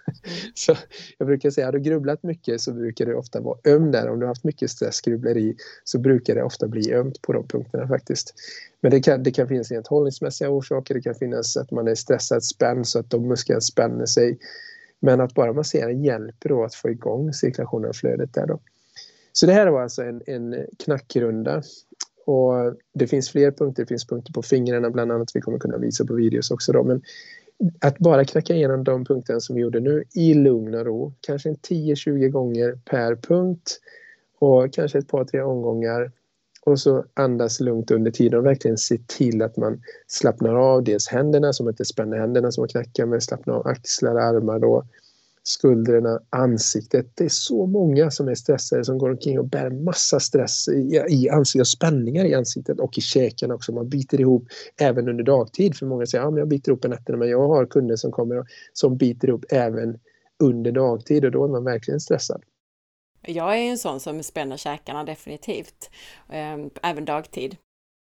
så 0.55 0.75
jag 1.19 1.27
brukar 1.27 1.51
säga, 1.51 1.67
har 1.67 1.73
du 1.73 1.81
grubblat 1.81 2.23
mycket 2.23 2.61
så 2.61 2.73
brukar 2.73 3.07
det 3.07 3.15
ofta 3.15 3.41
vara 3.41 3.59
öm 3.65 3.91
där. 3.91 4.09
Om 4.09 4.19
du 4.19 4.27
har 4.27 4.31
haft 4.31 4.45
mycket 4.45 4.71
stress, 4.71 5.01
grubbleri, 5.01 5.57
så 5.85 5.99
brukar 5.99 6.35
det 6.35 6.43
ofta 6.43 6.69
bli 6.69 6.93
ömt 6.93 7.23
på 7.23 7.33
de 7.33 7.49
punkterna 7.49 7.89
faktiskt. 7.89 8.35
Men 8.81 8.91
det 8.91 9.01
kan, 9.01 9.23
det 9.23 9.31
kan 9.31 9.49
finnas 9.49 9.71
rent 9.71 9.87
hållningsmässiga 9.87 10.51
orsaker. 10.51 10.95
Det 10.95 11.03
kan 11.03 11.15
finnas 11.15 11.57
att 11.57 11.71
man 11.71 11.89
är 11.89 11.95
stressad, 11.95 12.45
spänd 12.45 12.89
så 12.89 12.99
att 12.99 13.11
de 13.11 13.29
musklerna 13.29 13.61
spänner 13.61 14.07
sig. 14.07 14.39
Men 15.01 15.21
att 15.21 15.35
bara 15.35 15.53
massera 15.53 15.93
hjälper 15.93 16.49
då 16.49 16.65
att 16.65 16.75
få 16.75 16.91
igång 16.91 17.33
cirkulationen 17.33 17.89
och 17.89 17.97
flödet 17.97 18.35
där 18.35 18.47
då. 18.47 18.61
Så 19.33 19.47
det 19.47 19.53
här 19.53 19.67
var 19.67 19.83
alltså 19.83 20.03
en, 20.03 20.23
en 20.27 20.67
knackrunda 20.79 21.63
och 22.27 22.75
det 22.95 23.07
finns 23.07 23.31
fler 23.31 23.51
punkter, 23.51 23.83
det 23.83 23.87
finns 23.87 24.07
punkter 24.07 24.33
på 24.33 24.43
fingrarna 24.43 24.91
bland 24.91 25.13
annat, 25.13 25.31
vi 25.35 25.41
kommer 25.41 25.59
kunna 25.59 25.79
visa 25.79 26.05
på 26.05 26.15
videos 26.15 26.51
också 26.51 26.73
då. 26.73 26.85
Men 26.85 27.03
att 27.81 27.99
bara 27.99 28.25
knacka 28.25 28.55
igenom 28.55 28.85
de 28.85 29.05
punkterna 29.05 29.41
som 29.41 29.57
vi 29.57 29.63
gjorde 29.63 29.81
nu 29.81 30.05
i 30.15 30.35
lugn 30.35 30.75
och 30.75 30.87
ro, 30.87 31.13
kanske 31.21 31.49
10-20 31.49 32.29
gånger 32.29 32.79
per 32.85 33.17
punkt 33.17 33.81
och 34.39 34.73
kanske 34.73 34.99
ett 34.99 35.09
par, 35.09 35.25
tre 35.25 35.43
omgångar. 35.43 36.13
Och 36.67 36.81
så 36.81 37.05
andas 37.15 37.61
lugnt 37.61 37.91
under 37.91 38.11
tiden 38.11 38.39
och 38.39 38.47
verkligen 38.47 38.79
se 38.79 38.99
till 39.07 39.43
att 39.43 39.57
man 39.57 39.83
slappnar 40.07 40.55
av. 40.55 40.85
Dels 40.85 41.09
händerna, 41.09 41.53
som 41.53 41.69
inte 41.69 41.85
spänner 41.85 42.19
händerna 42.19 42.53
som 42.53 42.63
man 42.63 42.69
knackar 42.69 43.07
med, 43.07 43.23
slappnar 43.23 43.55
av 43.55 43.67
axlar, 43.67 44.15
armar 44.15 44.59
då 44.59 44.85
skuldrorna, 45.45 46.21
ansiktet. 46.31 47.07
Det 47.15 47.25
är 47.25 47.29
så 47.29 47.67
många 47.67 48.11
som 48.11 48.29
är 48.29 48.35
stressade 48.35 48.85
som 48.85 48.99
går 48.99 49.11
omkring 49.11 49.39
och 49.39 49.49
bär 49.49 49.71
massa 49.71 50.21
stress 50.21 50.69
i, 50.69 51.05
i 51.09 51.29
ansiktet, 51.29 51.67
spänningar 51.67 52.25
i 52.25 52.35
ansiktet 52.35 52.81
och 52.81 52.99
i 52.99 53.01
käken 53.01 53.51
också. 53.51 53.73
Man 53.73 53.89
biter 53.89 54.21
ihop 54.21 54.47
även 54.81 55.09
under 55.09 55.25
dagtid. 55.25 55.77
För 55.77 55.87
många 55.87 56.07
säger 56.07 56.25
att 56.25 56.33
ja, 56.33 56.39
jag 56.39 56.49
biter 56.49 56.71
ihop 56.71 56.81
på 56.81 56.89
nätterna 56.89 57.19
men 57.19 57.29
jag 57.29 57.49
har 57.49 57.67
kunder 57.67 57.97
som 57.97 58.11
kommer 58.11 58.39
och, 58.39 58.47
som 58.73 58.97
biter 58.97 59.29
ihop 59.29 59.45
även 59.51 59.99
under 60.43 60.73
dagtid 60.73 61.25
och 61.25 61.31
då 61.31 61.45
är 61.45 61.49
man 61.49 61.65
verkligen 61.65 62.01
stressad. 62.01 62.43
Jag 63.27 63.59
är 63.59 63.71
en 63.71 63.79
sån 63.79 64.01
som 64.01 64.23
spänner 64.23 64.57
käkarna 64.57 65.05
definitivt, 65.05 65.91
eh, 66.29 66.91
även 66.91 67.05
dagtid. 67.05 67.57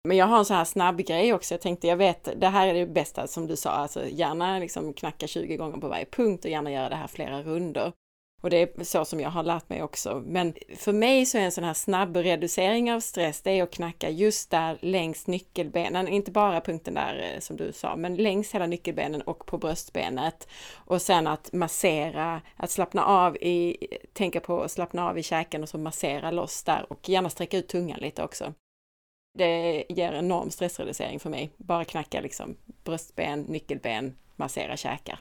Men 0.08 0.16
jag 0.16 0.26
har 0.26 0.38
en 0.38 0.44
sån 0.44 0.56
här 0.56 0.64
snabb 0.64 0.98
grej 0.98 1.34
också. 1.34 1.54
Jag 1.54 1.60
tänkte, 1.60 1.86
jag 1.86 1.96
vet, 1.96 2.28
det 2.40 2.48
här 2.48 2.66
är 2.66 2.74
det 2.74 2.86
bästa 2.86 3.26
som 3.26 3.46
du 3.46 3.56
sa, 3.56 3.70
alltså 3.70 4.06
gärna 4.06 4.58
liksom 4.58 4.92
knacka 4.92 5.26
20 5.26 5.56
gånger 5.56 5.78
på 5.78 5.88
varje 5.88 6.06
punkt 6.06 6.44
och 6.44 6.50
gärna 6.50 6.72
göra 6.72 6.88
det 6.88 6.96
här 6.96 7.06
flera 7.06 7.42
runder. 7.42 7.92
Och 8.40 8.50
det 8.50 8.56
är 8.56 8.84
så 8.84 9.04
som 9.04 9.20
jag 9.20 9.30
har 9.30 9.42
lärt 9.42 9.68
mig 9.68 9.82
också. 9.82 10.22
Men 10.26 10.54
för 10.76 10.92
mig 10.92 11.26
så 11.26 11.38
är 11.38 11.42
en 11.42 11.52
sån 11.52 11.64
här 11.64 11.74
snabb 11.74 12.16
reducering 12.16 12.92
av 12.92 13.00
stress, 13.00 13.42
det 13.42 13.50
är 13.50 13.62
att 13.62 13.70
knacka 13.70 14.10
just 14.10 14.50
där 14.50 14.78
längs 14.80 15.26
nyckelbenen, 15.26 16.08
inte 16.08 16.30
bara 16.30 16.60
punkten 16.60 16.94
där 16.94 17.32
eh, 17.34 17.40
som 17.40 17.56
du 17.56 17.72
sa, 17.72 17.96
men 17.96 18.16
längs 18.16 18.54
hela 18.54 18.66
nyckelbenen 18.66 19.22
och 19.22 19.46
på 19.46 19.58
bröstbenet. 19.58 20.48
Och 20.74 21.02
sen 21.02 21.26
att 21.26 21.52
massera, 21.52 22.42
att 22.56 22.70
slappna 22.70 23.04
av 23.04 23.36
i, 23.36 23.76
tänka 24.12 24.40
på 24.40 24.62
att 24.62 24.70
slappna 24.70 25.08
av 25.08 25.18
i 25.18 25.22
käken 25.22 25.62
och 25.62 25.68
så 25.68 25.78
massera 25.78 26.30
loss 26.30 26.62
där 26.62 26.86
och 26.88 27.08
gärna 27.08 27.30
sträcka 27.30 27.58
ut 27.58 27.68
tungan 27.68 28.00
lite 28.00 28.22
också. 28.22 28.54
Det 29.38 29.84
ger 29.88 30.12
enorm 30.12 30.50
stressreducering 30.50 31.20
för 31.20 31.30
mig. 31.30 31.50
Bara 31.56 31.84
knacka 31.84 32.20
liksom 32.20 32.56
bröstben, 32.84 33.42
nyckelben, 33.42 34.16
massera 34.36 34.76
käkar. 34.76 35.20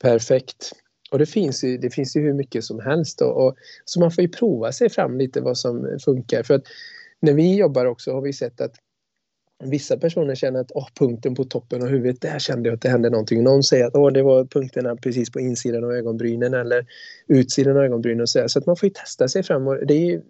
Perfekt. 0.00 0.72
Och 1.10 1.18
det 1.18 1.26
finns 1.26 1.64
ju, 1.64 1.78
det 1.78 1.90
finns 1.90 2.16
ju 2.16 2.20
hur 2.20 2.34
mycket 2.34 2.64
som 2.64 2.80
helst. 2.80 3.18
Då. 3.18 3.26
Och, 3.26 3.56
så 3.84 4.00
man 4.00 4.10
får 4.10 4.22
ju 4.22 4.28
prova 4.28 4.72
sig 4.72 4.90
fram 4.90 5.18
lite 5.18 5.40
vad 5.40 5.58
som 5.58 5.98
funkar. 6.04 6.42
För 6.42 6.54
att 6.54 6.62
när 7.20 7.32
vi 7.32 7.56
jobbar 7.56 7.86
också 7.86 8.12
har 8.12 8.20
vi 8.20 8.32
sett 8.32 8.60
att 8.60 8.74
Vissa 9.64 9.96
personer 9.96 10.34
känner 10.34 10.60
att 10.60 10.72
oh, 10.72 10.88
punkten 10.94 11.34
på 11.34 11.44
toppen 11.44 11.82
av 11.82 11.88
huvudet, 11.88 12.20
där 12.20 12.38
kände 12.38 12.68
jag 12.68 12.74
att 12.74 12.82
det 12.82 12.88
hände 12.88 13.10
någonting. 13.10 13.42
Någon 13.42 13.62
säger 13.62 13.86
att 13.86 13.94
oh, 13.94 14.12
det 14.12 14.22
var 14.22 14.44
punkterna 14.44 14.96
precis 14.96 15.30
på 15.30 15.40
insidan 15.40 15.84
av 15.84 15.92
ögonbrynen 15.92 16.54
eller 16.54 16.86
utsidan 17.26 17.76
av 17.76 17.82
ögonbrynen. 17.82 18.20
Och 18.20 18.28
så, 18.28 18.48
så 18.48 18.58
att 18.58 18.66
man 18.66 18.76
får 18.76 18.88
testa 18.88 19.28
sig 19.28 19.42
fram. 19.42 19.66
Och 19.66 19.86
det 19.86 19.94
är, 19.94 20.22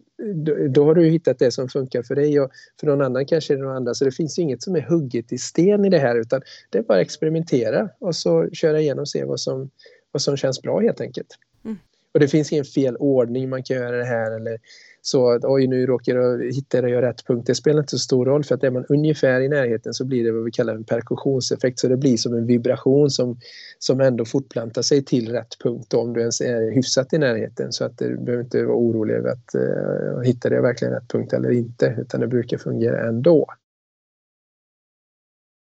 då 0.68 0.84
har 0.84 0.94
du 0.94 1.04
hittat 1.04 1.38
det 1.38 1.50
som 1.50 1.68
funkar 1.68 2.02
för 2.02 2.14
dig 2.14 2.40
och 2.40 2.50
för 2.80 2.86
någon 2.86 3.02
annan 3.02 3.26
kanske 3.26 3.54
det 3.54 3.60
är 3.60 3.62
någon 3.62 3.76
annan. 3.76 3.94
Så 3.94 4.04
det 4.04 4.12
finns 4.12 4.38
inget 4.38 4.62
som 4.62 4.76
är 4.76 4.80
hugget 4.80 5.32
i 5.32 5.38
sten 5.38 5.84
i 5.84 5.88
det 5.88 5.98
här 5.98 6.20
utan 6.20 6.42
det 6.70 6.78
är 6.78 6.82
bara 6.82 6.98
att 6.98 7.06
experimentera 7.06 7.88
och 7.98 8.16
så 8.16 8.48
köra 8.52 8.80
igenom 8.80 9.00
och 9.02 9.08
se 9.08 9.24
vad 9.24 9.40
som, 9.40 9.70
vad 10.12 10.22
som 10.22 10.36
känns 10.36 10.62
bra 10.62 10.80
helt 10.80 11.00
enkelt. 11.00 11.38
Mm. 11.64 11.76
Och 12.14 12.20
det 12.20 12.28
finns 12.28 12.52
ingen 12.52 12.64
fel 12.64 12.96
ordning 12.96 13.48
man 13.48 13.62
kan 13.62 13.76
göra 13.76 13.96
det 13.96 14.04
här 14.04 14.36
eller 14.36 14.58
så 15.04 15.30
att 15.30 15.44
oj 15.44 15.66
nu 15.66 15.86
råkar 15.86 16.14
jag 16.14 16.54
hitta 16.54 16.78
och 16.78 16.84
rätt 16.84 17.26
punkt. 17.26 17.46
Det 17.46 17.54
spelar 17.54 17.80
inte 17.80 17.90
så 17.90 17.98
stor 17.98 18.26
roll 18.26 18.44
för 18.44 18.54
att 18.54 18.64
är 18.64 18.70
man 18.70 18.84
ungefär 18.88 19.40
i 19.40 19.48
närheten 19.48 19.94
så 19.94 20.04
blir 20.04 20.24
det 20.24 20.32
vad 20.32 20.44
vi 20.44 20.50
kallar 20.50 20.74
en 20.74 20.84
perkussionseffekt. 20.84 21.78
Så 21.78 21.88
det 21.88 21.96
blir 21.96 22.16
som 22.16 22.34
en 22.34 22.46
vibration 22.46 23.10
som, 23.10 23.38
som 23.78 24.00
ändå 24.00 24.24
fortplantar 24.24 24.82
sig 24.82 25.04
till 25.04 25.32
rätt 25.32 25.58
punkt 25.62 25.94
om 25.94 26.12
du 26.12 26.20
ens 26.20 26.40
är 26.40 26.70
hyfsat 26.70 27.12
i 27.12 27.18
närheten. 27.18 27.72
Så 27.72 27.84
att 27.84 28.02
eh, 28.02 28.08
du 28.08 28.16
behöver 28.16 28.44
inte 28.44 28.64
vara 28.64 28.76
orolig 28.76 29.14
över 29.14 29.28
att 29.28 29.54
eh, 29.54 29.60
uh, 29.60 30.20
hittade 30.22 30.54
jag 30.54 30.62
verkligen 30.62 30.94
rätt 30.94 31.08
punkt 31.08 31.32
eller 31.32 31.50
inte 31.50 31.96
utan 31.98 32.20
det 32.20 32.26
brukar 32.26 32.58
fungera 32.58 33.08
ändå. 33.08 33.46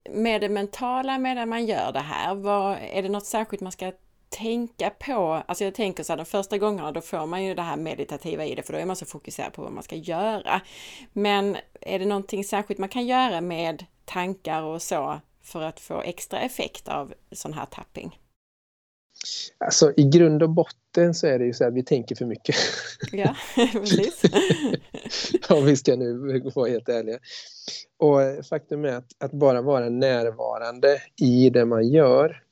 Med 0.10 0.42
det 0.42 0.50
mentala 0.50 1.18
medan 1.18 1.50
man 1.50 1.66
gör 1.66 1.92
det 1.94 2.00
här, 2.00 2.36
vad, 2.36 2.78
är 2.94 3.02
det 3.02 3.10
något 3.10 3.26
särskilt 3.26 3.62
man 3.62 3.72
ska 3.72 3.92
tänka 4.34 4.90
på, 4.90 5.44
alltså 5.46 5.64
jag 5.64 5.76
tänker 5.76 6.04
så 6.04 6.14
här 6.14 6.18
de 6.18 6.26
första 6.26 6.58
gångerna 6.58 6.92
då 6.92 7.02
får 7.02 7.26
man 7.26 7.44
ju 7.44 7.56
det 7.56 7.62
här 7.62 7.78
meditativa 7.78 8.46
i 8.46 8.56
det 8.56 8.64
för 8.64 8.74
då 8.74 8.80
är 8.80 8.86
man 8.86 8.96
så 8.96 9.06
fokuserad 9.06 9.54
på 9.54 9.62
vad 9.62 9.72
man 9.72 9.84
ska 9.84 9.96
göra. 9.96 10.62
Men 11.14 11.58
är 11.82 12.00
det 12.00 12.06
någonting 12.06 12.44
särskilt 12.44 12.80
man 12.80 12.90
kan 12.90 13.08
göra 13.08 13.42
med 13.42 13.86
tankar 14.06 14.64
och 14.64 14.82
så 14.82 15.20
för 15.44 15.62
att 15.62 15.80
få 15.80 16.02
extra 16.02 16.40
effekt 16.40 16.88
av 16.88 17.14
sån 17.32 17.54
här 17.54 17.66
tapping? 17.66 18.20
Alltså 19.58 19.94
i 19.98 20.04
grund 20.04 20.44
och 20.44 20.50
botten 20.50 21.14
så 21.14 21.28
är 21.28 21.40
det 21.40 21.46
ju 21.46 21.54
så 21.54 21.68
att 21.68 21.74
vi 21.74 21.84
tänker 21.84 22.16
för 22.16 22.26
mycket. 22.26 22.56
Ja, 23.12 23.36
precis. 23.72 24.22
Om 25.50 25.66
vi 25.66 25.76
ska 25.76 25.96
nu 25.96 26.42
vara 26.56 26.70
helt 26.70 26.90
ärliga. 26.90 27.20
Och 27.98 28.46
faktum 28.46 28.86
är 28.86 28.96
att, 28.96 29.24
att 29.24 29.32
bara 29.32 29.62
vara 29.62 29.90
närvarande 29.90 31.02
i 31.22 31.50
det 31.50 31.66
man 31.66 31.88
gör 31.88 32.44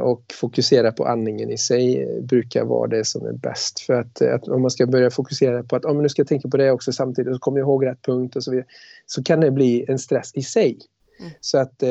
och 0.00 0.22
fokusera 0.32 0.92
på 0.92 1.04
andningen 1.04 1.50
i 1.50 1.58
sig 1.58 2.06
brukar 2.22 2.64
vara 2.64 2.88
det 2.88 3.04
som 3.04 3.26
är 3.26 3.32
bäst. 3.32 3.80
För 3.80 3.94
att, 3.94 4.22
att 4.22 4.48
om 4.48 4.62
man 4.62 4.70
ska 4.70 4.86
börja 4.86 5.10
fokusera 5.10 5.62
på 5.62 5.76
att 5.76 5.84
om 5.84 6.02
nu 6.02 6.08
ska 6.08 6.20
jag 6.20 6.28
tänka 6.28 6.48
på 6.48 6.56
det 6.56 6.70
också 6.70 6.92
samtidigt 6.92 7.34
och 7.34 7.40
kommer 7.40 7.58
jag 7.58 7.66
ihåg 7.66 7.86
rätt 7.86 8.02
punkt 8.02 8.36
och 8.36 8.44
så 8.44 8.50
vidare 8.50 8.66
så 9.06 9.22
kan 9.22 9.40
det 9.40 9.50
bli 9.50 9.84
en 9.88 9.98
stress 9.98 10.30
i 10.34 10.42
sig. 10.42 10.78
Mm. 11.20 11.32
Så 11.40 11.58
att 11.58 11.82
eh, 11.82 11.90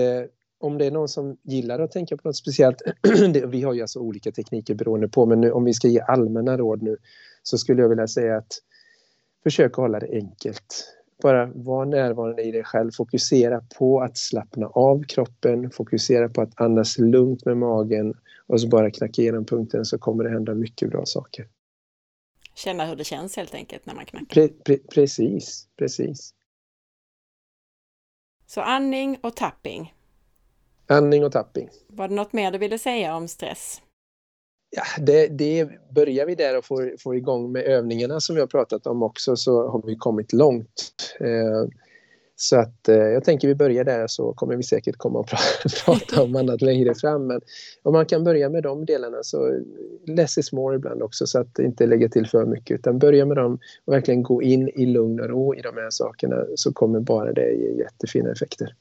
om 0.60 0.78
det 0.78 0.86
är 0.86 0.92
någon 0.92 1.08
som 1.08 1.38
gillar 1.44 1.80
att 1.80 1.92
tänka 1.92 2.18
på 2.18 2.28
något 2.28 2.38
speciellt, 2.38 2.82
vi 3.48 3.62
har 3.62 3.74
ju 3.74 3.82
alltså 3.82 4.00
olika 4.00 4.32
tekniker 4.32 4.76
beroende 4.76 5.08
på, 5.08 5.26
men 5.26 5.42
nu, 5.42 5.52
om 5.52 5.64
vi 5.64 5.74
ska 5.74 5.88
ge 5.88 6.00
allmänna 6.00 6.58
råd 6.58 6.82
nu 6.82 6.98
så 7.44 7.58
skulle 7.58 7.82
jag 7.82 7.90
vilja 7.90 8.08
säga 8.08 8.38
att 8.38 8.54
försök 9.44 9.72
att 9.72 9.78
hålla 9.78 10.00
det 10.00 10.10
enkelt 10.12 10.96
bara 11.24 11.46
vara 11.46 11.86
närvarande 11.86 12.42
i 12.42 12.52
dig 12.52 12.64
själv. 12.64 12.92
Fokusera 12.92 13.62
på 13.78 14.02
att 14.02 14.18
slappna 14.18 14.68
av 14.68 15.04
kroppen, 15.04 15.72
fokusera 15.72 16.30
på 16.30 16.42
att 16.42 16.62
andas 16.62 16.98
lugnt 16.98 17.46
med 17.46 17.58
magen 17.58 18.14
och 18.48 18.62
så 18.62 18.68
bara 18.68 18.92
knacka 18.92 19.22
igenom 19.22 19.46
punkten 19.46 19.86
så 19.86 19.98
kommer 19.98 20.24
det 20.24 20.30
hända 20.30 20.54
mycket 20.54 20.90
bra 20.90 21.06
saker. 21.06 21.48
Känna 22.56 22.86
hur 22.86 22.96
det 22.96 23.04
känns 23.04 23.36
helt 23.36 23.54
enkelt 23.54 23.86
när 23.86 23.96
man 23.96 24.06
knackar. 24.06 24.26
Pre 24.28 24.48
pre 24.48 24.78
precis, 24.78 25.68
precis. 25.78 26.34
Så 28.46 28.62
andning 28.62 29.18
och 29.22 29.36
tapping. 29.36 29.94
Andning 30.88 31.26
och 31.26 31.32
tapping. 31.32 31.70
Var 31.88 32.08
det 32.08 32.16
något 32.16 32.34
mer 32.34 32.52
du 32.52 32.58
ville 32.58 32.80
säga 32.80 33.16
om 33.16 33.28
stress? 33.28 33.82
Ja, 34.72 34.84
det, 35.02 35.28
det, 35.28 35.70
börjar 35.96 36.26
vi 36.26 36.36
där 36.36 36.58
och 36.58 36.66
får, 36.66 36.96
får 37.00 37.16
igång 37.16 37.52
med 37.52 37.64
övningarna 37.64 38.20
som 38.20 38.36
vi 38.36 38.42
har 38.42 38.48
pratat 38.48 38.88
om 38.88 39.04
också 39.04 39.36
så 39.36 39.68
har 39.70 39.82
vi 39.86 39.96
kommit 39.96 40.34
långt. 40.34 40.94
Eh, 41.20 41.70
så 42.36 42.60
att 42.60 42.90
eh, 42.90 42.96
jag 42.96 43.24
tänker 43.24 43.48
vi 43.48 43.56
börjar 43.56 43.84
där 43.84 44.08
så 44.08 44.34
kommer 44.34 44.56
vi 44.56 44.64
säkert 44.64 44.98
komma 44.98 45.20
och 45.20 45.30
prata 45.86 46.24
om 46.24 46.36
annat 46.36 46.62
längre 46.62 46.96
fram. 46.96 47.28
Men 47.28 47.42
om 47.84 47.94
man 47.94 48.06
kan 48.06 48.24
börja 48.24 48.50
med 48.50 48.64
de 48.64 48.86
delarna 48.86 49.18
så 49.24 49.60
less 50.06 50.38
is 50.38 50.52
more 50.52 50.76
ibland 50.76 51.04
också 51.04 51.28
så 51.28 51.40
att 51.40 51.60
inte 51.60 51.86
lägga 51.86 52.10
till 52.10 52.28
för 52.28 52.46
mycket 52.46 52.80
utan 52.80 53.00
börja 53.00 53.26
med 53.26 53.38
dem 53.38 53.60
och 53.86 53.94
verkligen 53.94 54.24
gå 54.24 54.42
in 54.42 54.70
i 54.70 54.86
lugn 54.86 55.20
och 55.20 55.30
ro 55.30 55.56
i 55.56 55.62
de 55.62 55.76
här 55.76 55.90
sakerna 55.90 56.46
så 56.56 56.74
kommer 56.74 57.00
bara 57.00 57.34
det 57.34 57.52
ge 57.52 57.78
jättefina 57.78 58.32
effekter. 58.32 58.76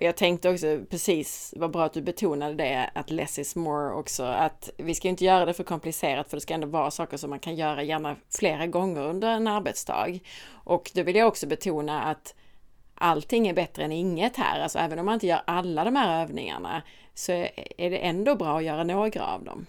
Jag 0.00 0.16
tänkte 0.16 0.50
också 0.50 0.80
precis, 0.90 1.54
vad 1.56 1.70
bra 1.70 1.84
att 1.84 1.92
du 1.92 2.02
betonade 2.02 2.54
det, 2.54 2.90
att 2.94 3.10
less 3.10 3.38
is 3.38 3.56
more 3.56 3.94
också, 3.94 4.22
att 4.24 4.70
vi 4.76 4.94
ska 4.94 5.08
inte 5.08 5.24
göra 5.24 5.44
det 5.44 5.52
för 5.52 5.64
komplicerat 5.64 6.30
för 6.30 6.36
det 6.36 6.40
ska 6.40 6.54
ändå 6.54 6.66
vara 6.66 6.90
saker 6.90 7.16
som 7.16 7.30
man 7.30 7.38
kan 7.38 7.54
göra 7.54 7.82
gärna 7.82 8.16
flera 8.38 8.66
gånger 8.66 9.00
under 9.00 9.28
en 9.28 9.46
arbetsdag. 9.46 10.18
Och 10.50 10.90
då 10.94 11.02
vill 11.02 11.16
jag 11.16 11.28
också 11.28 11.46
betona 11.46 12.02
att 12.02 12.34
allting 12.94 13.48
är 13.48 13.54
bättre 13.54 13.84
än 13.84 13.92
inget 13.92 14.36
här, 14.36 14.60
alltså 14.60 14.78
även 14.78 14.98
om 14.98 15.04
man 15.04 15.14
inte 15.14 15.26
gör 15.26 15.42
alla 15.44 15.84
de 15.84 15.96
här 15.96 16.22
övningarna 16.22 16.82
så 17.14 17.32
är 17.32 17.90
det 17.90 17.98
ändå 17.98 18.34
bra 18.34 18.58
att 18.58 18.64
göra 18.64 18.84
några 18.84 19.24
av 19.24 19.44
dem. 19.44 19.66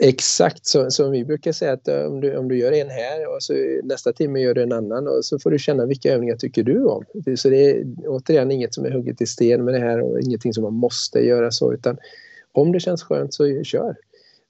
Exakt 0.00 0.66
så, 0.66 0.90
som 0.90 1.10
vi 1.10 1.24
brukar 1.24 1.52
säga 1.52 1.72
att 1.72 1.88
eh, 1.88 2.00
om 2.00 2.20
du, 2.20 2.36
om 2.36 2.48
du 2.48 2.58
gör 2.58 2.72
en 2.72 2.90
här 2.90 3.34
och 3.34 3.42
så 3.42 3.52
nästa 3.84 4.12
timme 4.12 4.40
gör 4.40 4.54
du 4.54 4.62
en 4.62 4.72
annan 4.72 5.08
och 5.08 5.24
så 5.24 5.38
får 5.38 5.50
du 5.50 5.58
känna 5.58 5.86
vilka 5.86 6.12
övningar 6.12 6.36
tycker 6.36 6.62
du 6.62 6.84
om. 6.84 7.04
Så 7.36 7.48
det 7.48 7.70
är 7.70 7.84
återigen 8.06 8.50
inget 8.50 8.74
som 8.74 8.84
är 8.84 8.90
hugget 8.90 9.20
i 9.20 9.26
sten 9.26 9.64
med 9.64 9.74
det 9.74 9.80
här 9.80 10.00
och 10.00 10.20
ingenting 10.20 10.54
som 10.54 10.62
man 10.62 10.74
måste 10.74 11.18
göra 11.18 11.50
så 11.50 11.72
utan 11.72 11.96
om 12.52 12.72
det 12.72 12.80
känns 12.80 13.02
skönt 13.02 13.34
så 13.34 13.62
kör. 13.64 13.96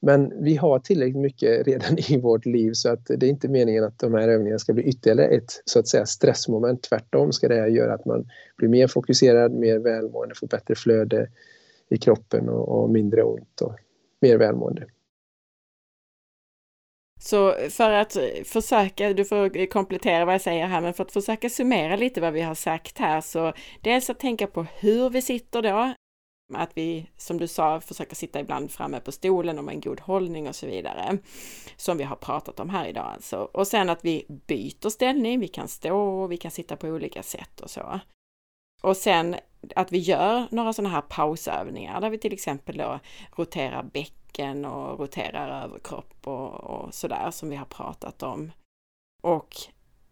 Men 0.01 0.45
vi 0.45 0.57
har 0.57 0.79
tillräckligt 0.79 1.23
mycket 1.23 1.67
redan 1.67 1.99
i 2.09 2.21
vårt 2.21 2.47
liv 2.47 2.73
så 2.73 2.93
att 2.93 3.07
det 3.07 3.27
är 3.27 3.31
inte 3.31 3.49
meningen 3.49 3.85
att 3.85 3.99
de 3.99 4.15
här 4.15 4.29
övningarna 4.29 4.59
ska 4.59 4.73
bli 4.73 4.83
ytterligare 4.83 5.31
ett 5.31 5.63
så 5.65 5.79
att 5.79 5.89
säga 5.89 6.07
stressmoment. 6.07 6.83
Tvärtom 6.83 7.33
ska 7.33 7.49
det 7.49 7.55
här 7.55 7.67
göra 7.67 7.95
att 7.95 8.05
man 8.05 8.29
blir 8.57 8.69
mer 8.69 8.87
fokuserad, 8.87 9.53
mer 9.53 9.79
välmående, 9.79 10.35
får 10.35 10.47
bättre 10.47 10.75
flöde 10.75 11.29
i 11.91 11.97
kroppen 11.97 12.49
och, 12.49 12.69
och 12.69 12.91
mindre 12.91 13.23
ont 13.23 13.61
och 13.61 13.75
mer 14.21 14.37
välmående. 14.37 14.87
Så 17.21 17.55
för 17.71 17.91
att 17.91 18.17
försöka, 18.45 19.13
du 19.13 19.25
får 19.25 19.67
komplettera 19.67 20.25
vad 20.25 20.35
jag 20.35 20.41
säger 20.41 20.67
här, 20.67 20.81
men 20.81 20.95
för 20.95 21.05
att 21.05 21.13
försöka 21.13 21.51
summera 21.51 21.97
lite 21.97 22.21
vad 22.21 22.33
vi 22.33 22.41
har 22.41 22.55
sagt 22.55 22.99
här 22.99 23.21
så 23.21 23.53
dels 23.81 24.11
att 24.11 24.21
tänka 24.21 24.47
på 24.47 24.67
hur 24.79 25.11
vi 25.11 25.23
sitter 25.23 25.63
då, 25.63 25.95
att 26.55 26.71
vi, 26.75 27.07
som 27.17 27.39
du 27.39 27.47
sa, 27.47 27.81
försöker 27.81 28.17
sitta 28.17 28.41
ibland 28.41 28.71
framme 28.71 29.01
på 29.01 29.13
stolen 29.13 29.59
och 29.59 29.65
med 29.65 29.75
en 29.75 29.81
god 29.81 30.01
hållning 30.01 30.49
och 30.49 30.57
så 30.57 30.67
vidare. 30.67 31.19
Som 31.77 31.99
vi 31.99 32.05
har 32.05 32.17
pratat 32.17 32.61
om 32.61 32.71
här 32.71 32.87
idag 32.87 33.07
alltså. 33.15 33.37
Och 33.37 33.67
sen 33.67 33.91
att 33.91 34.05
vi 34.05 34.27
byter 34.47 34.89
ställning, 34.89 35.41
vi 35.41 35.49
kan 35.49 35.69
stå 35.69 35.99
och 35.99 36.33
vi 36.33 36.37
kan 36.37 36.51
sitta 36.51 36.77
på 36.77 36.87
olika 36.87 37.23
sätt 37.23 37.61
och 37.61 37.71
så. 37.71 38.01
Och 38.83 38.97
sen 38.97 39.37
att 39.77 39.93
vi 39.93 39.99
gör 39.99 40.47
några 40.51 40.73
sådana 40.73 40.95
här 40.95 41.01
pausövningar 41.01 42.01
där 42.01 42.11
vi 42.11 42.19
till 42.19 42.33
exempel 42.33 42.77
då 42.77 43.01
roterar 43.37 43.83
bäcken 43.83 44.65
och 44.65 45.01
roterar 45.01 45.65
överkropp 45.65 46.15
och, 46.25 46.55
och 46.55 46.95
sådär 46.95 47.31
som 47.31 47.51
vi 47.51 47.57
har 47.57 47.65
pratat 47.65 48.23
om. 48.23 48.53
Och 49.23 49.57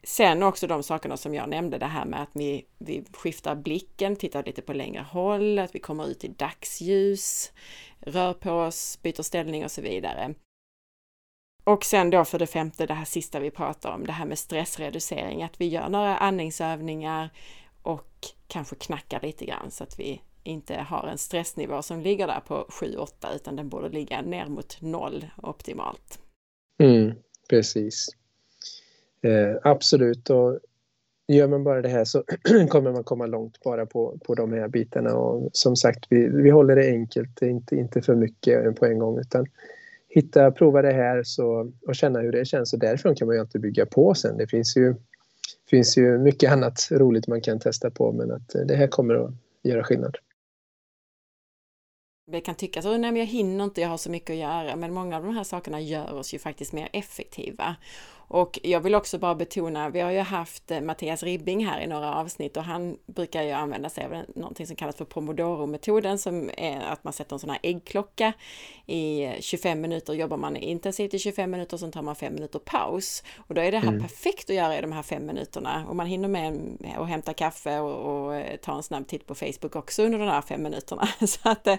sen 0.02 0.42
också 0.42 0.66
de 0.66 0.82
sakerna 0.82 1.16
som 1.16 1.34
jag 1.34 1.48
nämnde, 1.48 1.78
det 1.78 1.86
här 1.86 2.04
med 2.04 2.22
att 2.22 2.30
vi, 2.32 2.66
vi 2.78 3.04
skiftar 3.12 3.54
blicken, 3.54 4.16
tittar 4.16 4.44
lite 4.44 4.62
på 4.62 4.72
längre 4.72 5.06
håll, 5.10 5.58
att 5.58 5.74
vi 5.74 5.78
kommer 5.78 6.06
ut 6.06 6.24
i 6.24 6.28
dagsljus, 6.28 7.52
rör 8.00 8.34
på 8.34 8.52
oss, 8.52 8.98
byter 9.02 9.22
ställning 9.22 9.64
och 9.64 9.70
så 9.70 9.82
vidare. 9.82 10.34
Och 11.64 11.84
sen 11.84 12.10
då 12.10 12.24
för 12.24 12.38
det 12.38 12.46
femte, 12.46 12.86
det 12.86 12.94
här 12.94 13.04
sista 13.04 13.40
vi 13.40 13.50
pratar 13.50 13.92
om, 13.92 14.06
det 14.06 14.12
här 14.12 14.26
med 14.26 14.38
stressreducering, 14.38 15.42
att 15.42 15.60
vi 15.60 15.68
gör 15.68 15.88
några 15.88 16.16
andningsövningar 16.16 17.30
och 17.86 18.26
kanske 18.46 18.76
knackar 18.76 19.20
lite 19.20 19.44
grann 19.44 19.70
så 19.70 19.84
att 19.84 19.98
vi 19.98 20.22
inte 20.42 20.74
har 20.74 21.08
en 21.08 21.18
stressnivå 21.18 21.82
som 21.82 22.00
ligger 22.00 22.26
där 22.26 22.40
på 22.40 22.66
7-8 22.68 23.08
utan 23.34 23.56
den 23.56 23.68
borde 23.68 23.88
ligga 23.88 24.22
ner 24.22 24.46
mot 24.46 24.82
noll 24.82 25.26
optimalt. 25.42 26.18
Mm, 26.78 27.12
precis. 27.50 28.08
Eh, 29.22 29.56
absolut 29.62 30.30
och 30.30 30.58
gör 31.28 31.48
man 31.48 31.64
bara 31.64 31.82
det 31.82 31.88
här 31.88 32.04
så 32.04 32.24
kommer 32.68 32.92
man 32.92 33.04
komma 33.04 33.26
långt 33.26 33.60
bara 33.64 33.86
på, 33.86 34.18
på 34.26 34.34
de 34.34 34.52
här 34.52 34.68
bitarna 34.68 35.14
och 35.14 35.50
som 35.52 35.76
sagt 35.76 36.06
vi, 36.10 36.28
vi 36.28 36.50
håller 36.50 36.76
det 36.76 36.90
enkelt, 36.90 37.42
inte, 37.42 37.76
inte 37.76 38.02
för 38.02 38.14
mycket 38.14 38.76
på 38.76 38.86
en 38.86 38.98
gång 38.98 39.18
utan 39.18 39.46
hitta, 40.08 40.50
prova 40.50 40.82
det 40.82 40.92
här 40.92 41.22
så, 41.22 41.72
och 41.86 41.94
känna 41.94 42.20
hur 42.20 42.32
det 42.32 42.44
känns 42.44 42.72
och 42.72 42.78
därifrån 42.78 43.14
kan 43.14 43.26
man 43.26 43.36
ju 43.36 43.40
alltid 43.40 43.60
bygga 43.60 43.86
på 43.86 44.14
sen. 44.14 44.36
Det 44.36 44.46
finns 44.46 44.76
ju, 44.76 44.94
finns 45.70 45.98
ju 45.98 46.18
mycket 46.18 46.52
annat 46.52 46.88
roligt 46.90 47.26
man 47.26 47.40
kan 47.40 47.60
testa 47.60 47.90
på 47.90 48.12
men 48.12 48.30
att 48.30 48.54
eh, 48.54 48.60
det 48.60 48.76
här 48.76 48.88
kommer 48.88 49.14
att 49.14 49.30
göra 49.62 49.84
skillnad. 49.84 50.16
Det 52.32 52.40
kan 52.40 52.54
tyckas 52.54 52.86
att 52.86 53.02
jag 53.02 53.26
hinner 53.26 53.64
inte, 53.64 53.80
jag 53.80 53.88
har 53.88 53.96
så 53.96 54.10
mycket 54.10 54.30
att 54.30 54.36
göra, 54.36 54.76
men 54.76 54.94
många 54.94 55.16
av 55.16 55.22
de 55.22 55.34
här 55.34 55.44
sakerna 55.44 55.80
gör 55.80 56.14
oss 56.14 56.34
ju 56.34 56.38
faktiskt 56.38 56.72
mer 56.72 56.88
effektiva. 56.92 57.76
Och 58.28 58.58
jag 58.62 58.80
vill 58.80 58.94
också 58.94 59.18
bara 59.18 59.34
betona, 59.34 59.88
vi 59.88 60.00
har 60.00 60.10
ju 60.10 60.18
haft 60.18 60.70
eh, 60.70 60.80
Mattias 60.80 61.22
Ribbing 61.22 61.66
här 61.66 61.80
i 61.80 61.86
några 61.86 62.14
avsnitt 62.14 62.56
och 62.56 62.62
han 62.62 62.96
brukar 63.06 63.42
ju 63.42 63.50
använda 63.50 63.88
sig 63.88 64.04
av 64.04 64.24
någonting 64.34 64.66
som 64.66 64.76
kallas 64.76 64.96
för 64.96 65.04
pomodoro-metoden 65.04 66.18
som 66.18 66.50
är 66.56 66.80
att 66.80 67.04
man 67.04 67.12
sätter 67.12 67.36
en 67.36 67.40
sån 67.40 67.50
här 67.50 67.58
äggklocka. 67.62 68.32
I 68.86 69.28
25 69.40 69.80
minuter 69.80 70.12
jobbar 70.12 70.36
man 70.36 70.56
intensivt 70.56 71.14
i 71.14 71.18
25 71.18 71.50
minuter 71.50 71.76
och 71.76 71.80
sen 71.80 71.92
tar 71.92 72.02
man 72.02 72.16
5 72.16 72.34
minuter 72.34 72.58
paus. 72.58 73.22
Och 73.36 73.54
då 73.54 73.60
är 73.60 73.72
det 73.72 73.78
här 73.78 73.88
mm. 73.88 74.00
perfekt 74.00 74.50
att 74.50 74.56
göra 74.56 74.78
i 74.78 74.80
de 74.80 74.92
här 74.92 75.02
fem 75.02 75.26
minuterna 75.26 75.86
och 75.88 75.96
man 75.96 76.06
hinner 76.06 76.28
med 76.28 76.78
att 76.98 77.08
hämta 77.08 77.34
kaffe 77.34 77.78
och, 77.78 78.24
och 78.24 78.34
eh, 78.34 78.56
ta 78.56 78.76
en 78.76 78.82
snabb 78.82 79.08
titt 79.08 79.26
på 79.26 79.34
Facebook 79.34 79.76
också 79.76 80.02
under 80.02 80.18
de 80.18 80.28
här 80.28 80.42
fem 80.42 80.62
minuterna. 80.62 81.08
Så 81.26 81.48
att 81.48 81.64
det, 81.64 81.78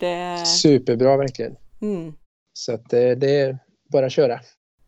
det... 0.00 0.46
Superbra 0.46 1.16
verkligen. 1.16 1.56
Mm. 1.82 2.14
Så 2.52 2.74
att 2.74 2.90
det, 2.90 3.14
det 3.14 3.40
är 3.40 3.58
bara 3.92 4.06
att 4.06 4.12
köra. 4.12 4.40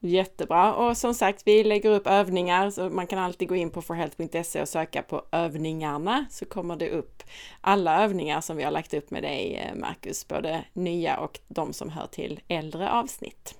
Jättebra 0.04 0.74
och 0.74 0.96
som 0.96 1.14
sagt 1.14 1.42
vi 1.46 1.64
lägger 1.64 1.90
upp 1.90 2.06
övningar 2.06 2.70
så 2.70 2.90
man 2.90 3.06
kan 3.06 3.18
alltid 3.18 3.48
gå 3.48 3.56
in 3.56 3.70
på 3.70 3.82
forhealth.se 3.82 4.60
och 4.60 4.68
söka 4.68 5.02
på 5.02 5.24
övningarna 5.32 6.26
så 6.30 6.44
kommer 6.44 6.76
det 6.76 6.90
upp 6.90 7.22
alla 7.60 8.04
övningar 8.04 8.40
som 8.40 8.56
vi 8.56 8.62
har 8.62 8.70
lagt 8.70 8.94
upp 8.94 9.10
med 9.10 9.22
dig 9.22 9.56
eh, 9.56 9.78
Marcus, 9.78 10.28
både 10.28 10.64
nya 10.72 11.16
och 11.16 11.40
de 11.48 11.72
som 11.72 11.88
hör 11.88 12.06
till 12.06 12.40
äldre 12.48 12.90
avsnitt. 12.90 13.54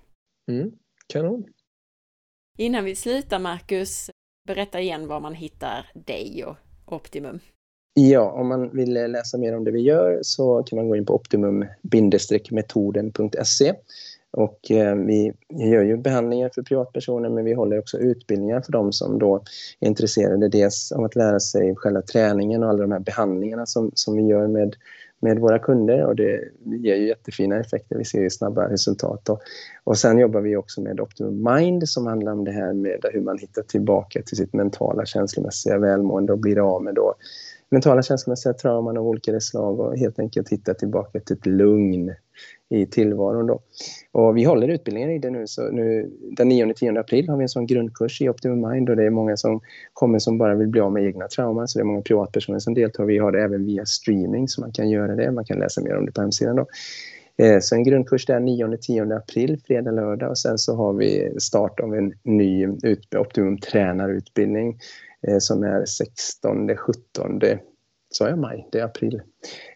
Mm, 0.51 0.73
kanon! 1.07 1.45
Innan 2.59 2.85
vi 2.85 2.97
slutar 2.97 3.39
Marcus, 3.39 4.11
berätta 4.49 4.81
igen 4.81 5.09
var 5.09 5.21
man 5.21 5.35
hittar 5.35 5.91
dig 5.95 6.45
och 6.45 6.57
Optimum. 6.87 7.41
Ja, 7.95 8.33
om 8.33 8.49
man 8.49 8.77
vill 8.77 8.93
läsa 8.93 9.39
mer 9.39 9.57
om 9.57 9.65
det 9.65 9.71
vi 9.71 9.81
gör 9.81 10.19
så 10.23 10.63
kan 10.63 10.77
man 10.77 10.89
gå 10.89 10.97
in 10.97 11.07
på 11.07 11.15
optimum-metoden.se 11.15 13.75
och 14.33 14.71
eh, 14.71 14.95
vi 14.95 15.33
gör 15.49 15.83
ju 15.83 15.97
behandlingar 15.97 16.51
för 16.55 16.63
privatpersoner 16.63 17.29
men 17.29 17.45
vi 17.45 17.53
håller 17.53 17.79
också 17.79 17.99
utbildningar 17.99 18.61
för 18.61 18.73
de 18.73 18.93
som 18.93 19.19
då 19.19 19.43
är 19.81 19.89
intresserade 19.89 20.49
dels 20.49 20.93
av 20.93 21.05
att 21.05 21.17
lära 21.17 21.41
sig 21.41 21.77
själva 21.77 22.03
träningen 22.03 22.63
och 22.63 22.69
alla 22.69 22.83
de 22.83 22.93
här 22.93 22.99
behandlingarna 22.99 23.67
som, 23.67 23.91
som 23.95 24.17
vi 24.17 24.23
gör 24.23 24.47
med, 24.47 24.77
med 25.21 25.39
våra 25.39 25.59
kunder 25.59 26.05
och 26.05 26.17
det 26.17 26.41
ger 26.65 26.97
ju 26.97 27.09
jättefina 27.09 27.61
effekter, 27.61 27.99
vi 27.99 28.05
ser 28.05 28.21
ju 28.21 28.31
snabba 28.31 28.69
resultat. 28.69 29.29
Och, 29.29 29.41
och 29.85 29.99
sen 29.99 30.19
jobbar 30.19 30.41
vi 30.41 30.57
också 30.57 30.81
med 30.81 31.01
Optimum 31.01 31.55
Mind 31.55 31.89
som 31.89 32.07
handlar 32.07 32.33
om 32.33 32.45
det 32.45 32.53
här 32.53 32.73
med 32.73 33.05
hur 33.13 33.21
man 33.21 33.39
hittar 33.39 33.63
tillbaka 33.63 34.23
till 34.23 34.37
sitt 34.37 34.53
mentala 34.53 35.07
känslomässiga 35.07 35.79
välmående 35.79 36.33
och 36.33 36.39
blir 36.39 36.75
av 36.75 36.83
med 36.83 36.95
då 36.95 37.15
mentala 37.73 38.03
känslomässiga 38.03 38.53
trauman 38.53 38.97
av 38.97 39.07
olika 39.07 39.41
slag 39.41 39.81
och 39.81 39.99
helt 39.99 40.19
enkelt 40.19 40.49
hitta 40.49 40.75
tillbaka 40.75 41.21
till 41.21 41.37
ett 41.37 41.47
lugn 41.47 42.15
i 42.71 42.87
tillvaron. 42.87 43.47
Då. 43.47 43.61
Och 44.13 44.37
vi 44.37 44.45
håller 44.45 44.69
utbildningen 44.69 45.11
i 45.11 45.19
det 45.19 45.31
nu. 45.31 45.47
Så 45.47 45.71
nu 45.71 46.11
den 46.37 46.53
9-10 46.53 47.01
april 47.01 47.29
har 47.29 47.37
vi 47.37 47.43
en 47.43 47.49
sån 47.49 47.67
grundkurs 47.67 48.21
i 48.21 48.29
Optimum 48.29 48.71
Mind 48.71 48.91
och 48.91 48.97
det 48.97 49.07
är 49.07 49.11
många 49.11 49.37
som 49.37 49.61
kommer 49.93 50.19
som 50.19 50.39
bara 50.39 50.55
vill 50.55 50.69
bli 50.69 50.81
av 50.81 50.93
med 50.93 51.05
egna 51.05 51.29
trauman. 51.29 51.69
Så 51.69 51.79
det 51.79 51.83
är 51.83 51.87
många 51.87 52.03
privatpersoner 52.03 52.59
som 52.59 52.75
deltar. 52.75 53.05
Vi 53.05 53.19
har 53.19 53.33
det 53.33 53.43
även 53.43 53.67
via 53.67 53.87
streaming 53.87 54.49
så 54.49 54.61
man 54.61 54.73
kan 54.73 54.91
göra 54.91 55.15
det. 55.17 55.33
Man 55.33 55.45
kan 55.45 55.59
läsa 55.59 55.81
mer 55.81 55.97
om 55.97 56.07
det 56.07 56.13
på 56.13 56.21
hemsidan. 56.21 56.57
Då. 56.57 56.67
Eh, 57.37 57.61
så 57.61 57.75
en 57.75 57.85
grundkurs 57.85 58.27
där 58.27 58.41
9-10 58.41 59.17
april, 59.17 59.61
fredag, 59.67 59.91
lördag 59.91 60.31
och 60.31 60.39
sen 60.39 60.59
så 60.59 60.77
har 60.77 60.93
vi 60.93 61.35
start 61.39 61.81
av 61.81 61.95
en 61.95 62.13
ny 62.23 62.69
Optimum 63.17 63.59
tränarutbildning 63.59 64.79
Eh, 65.29 65.39
som 65.39 65.63
är 65.63 65.85
16-17 65.85 67.59
sa 68.13 68.29
jag 68.29 68.39
maj? 68.39 68.69
Det 68.73 68.79
är 68.79 68.85
april. 68.85 69.23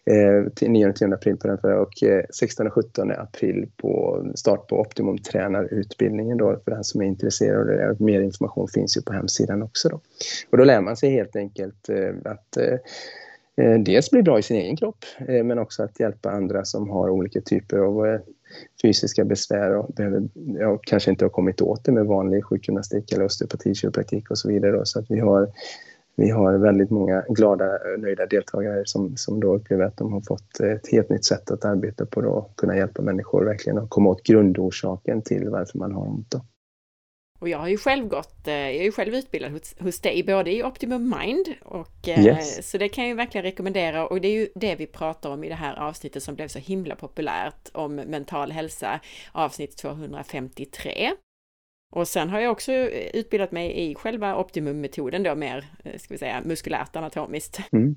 Eh, 0.05 0.67
9-10 0.67 1.13
april 1.13 1.37
på 1.37 1.47
den 1.47 1.57
förra 1.57 1.81
och 1.81 2.03
eh, 2.03 2.23
16 2.33 2.69
17 2.69 3.11
april 3.11 3.69
på 3.77 4.23
start 4.35 4.67
på 4.67 4.79
Optimum 4.79 5.17
tränarutbildningen 5.17 6.37
då 6.37 6.61
för 6.63 6.71
den 6.71 6.83
som 6.83 7.01
är 7.01 7.05
intresserad. 7.05 7.91
Och 7.91 8.01
mer 8.01 8.21
information 8.21 8.67
finns 8.67 8.97
ju 8.97 9.01
på 9.01 9.13
hemsidan 9.13 9.63
också 9.63 9.89
då. 9.89 10.01
Och 10.49 10.57
då 10.57 10.63
lär 10.63 10.81
man 10.81 10.97
sig 10.97 11.09
helt 11.09 11.35
enkelt 11.35 11.89
eh, 11.89 12.31
att 12.31 12.57
eh 12.57 12.77
Eh, 13.61 13.79
dels 13.79 14.11
bli 14.11 14.23
bra 14.23 14.39
i 14.39 14.43
sin 14.43 14.57
egen 14.57 14.75
kropp 14.75 15.05
eh, 15.27 15.43
men 15.43 15.59
också 15.59 15.83
att 15.83 15.99
hjälpa 15.99 16.31
andra 16.31 16.65
som 16.65 16.89
har 16.89 17.09
olika 17.09 17.41
typer 17.41 17.77
av 17.77 18.07
eh, 18.07 18.19
fysiska 18.81 19.25
besvär 19.25 19.75
och 19.75 19.93
behöver, 19.93 20.29
ja, 20.59 20.79
kanske 20.83 21.11
inte 21.11 21.25
har 21.25 21.29
kommit 21.29 21.61
åt 21.61 21.83
det 21.83 21.91
med 21.91 22.05
vanlig 22.05 22.45
sjukgymnastik 22.45 23.11
eller 23.11 23.25
osteopati, 23.25 23.75
kiropraktik 23.75 24.31
och 24.31 24.37
så 24.37 24.49
vidare. 24.49 24.71
Då. 24.71 24.81
Så 24.85 24.99
att 24.99 25.05
vi 25.11 25.19
har 25.19 25.51
vi 26.19 26.29
har 26.29 26.57
väldigt 26.57 26.89
många 26.89 27.23
glada, 27.29 27.71
nöjda 27.97 28.25
deltagare 28.25 28.81
som, 28.85 29.17
som 29.17 29.39
då 29.39 29.55
upplever 29.55 29.83
att 29.83 29.97
de 29.97 30.13
har 30.13 30.21
fått 30.21 30.59
ett 30.59 30.91
helt 30.91 31.09
nytt 31.09 31.25
sätt 31.25 31.51
att 31.51 31.65
arbeta 31.65 32.05
på 32.05 32.21
då, 32.21 32.29
och 32.29 32.55
kunna 32.55 32.77
hjälpa 32.77 33.01
människor 33.01 33.45
verkligen 33.45 33.77
att 33.77 33.89
komma 33.89 34.09
åt 34.09 34.23
grundorsaken 34.23 35.21
till 35.21 35.49
varför 35.49 35.77
man 35.77 35.91
har 35.91 36.07
ont. 36.07 36.31
Då. 36.31 36.41
Och 37.39 37.49
jag 37.49 37.57
har 37.57 37.67
ju 37.67 37.77
själv 37.77 38.07
gått, 38.07 38.47
eh, 38.47 38.53
jag 38.53 38.75
är 38.75 38.83
ju 38.83 38.91
själv 38.91 39.15
utbildad 39.15 39.51
hos, 39.51 39.79
hos 39.79 39.99
dig, 40.01 40.23
både 40.23 40.51
i 40.51 40.63
Optimum 40.63 41.15
Mind 41.19 41.55
och 41.61 42.07
eh, 42.07 42.25
yes. 42.25 42.69
så 42.69 42.77
det 42.77 42.89
kan 42.89 43.03
jag 43.03 43.09
ju 43.09 43.15
verkligen 43.15 43.43
rekommendera 43.45 44.07
och 44.07 44.21
det 44.21 44.27
är 44.27 44.33
ju 44.33 44.49
det 44.55 44.75
vi 44.75 44.87
pratar 44.87 45.29
om 45.29 45.43
i 45.43 45.49
det 45.49 45.55
här 45.55 45.75
avsnittet 45.75 46.23
som 46.23 46.35
blev 46.35 46.47
så 46.47 46.59
himla 46.59 46.95
populärt 46.95 47.69
om 47.73 47.95
mental 47.95 48.51
hälsa, 48.51 48.99
avsnitt 49.31 49.77
253. 49.77 51.11
Och 51.91 52.07
sen 52.07 52.29
har 52.29 52.39
jag 52.39 52.51
också 52.51 52.73
utbildat 53.13 53.51
mig 53.51 53.89
i 53.89 53.95
själva 53.95 54.37
optimummetoden 54.37 55.23
då 55.23 55.35
mer, 55.35 55.65
eh, 55.83 55.97
ska 55.97 56.13
vi 56.13 56.17
säga, 56.17 56.41
muskulärt 56.45 56.95
anatomiskt. 56.95 57.59
Mm. 57.71 57.95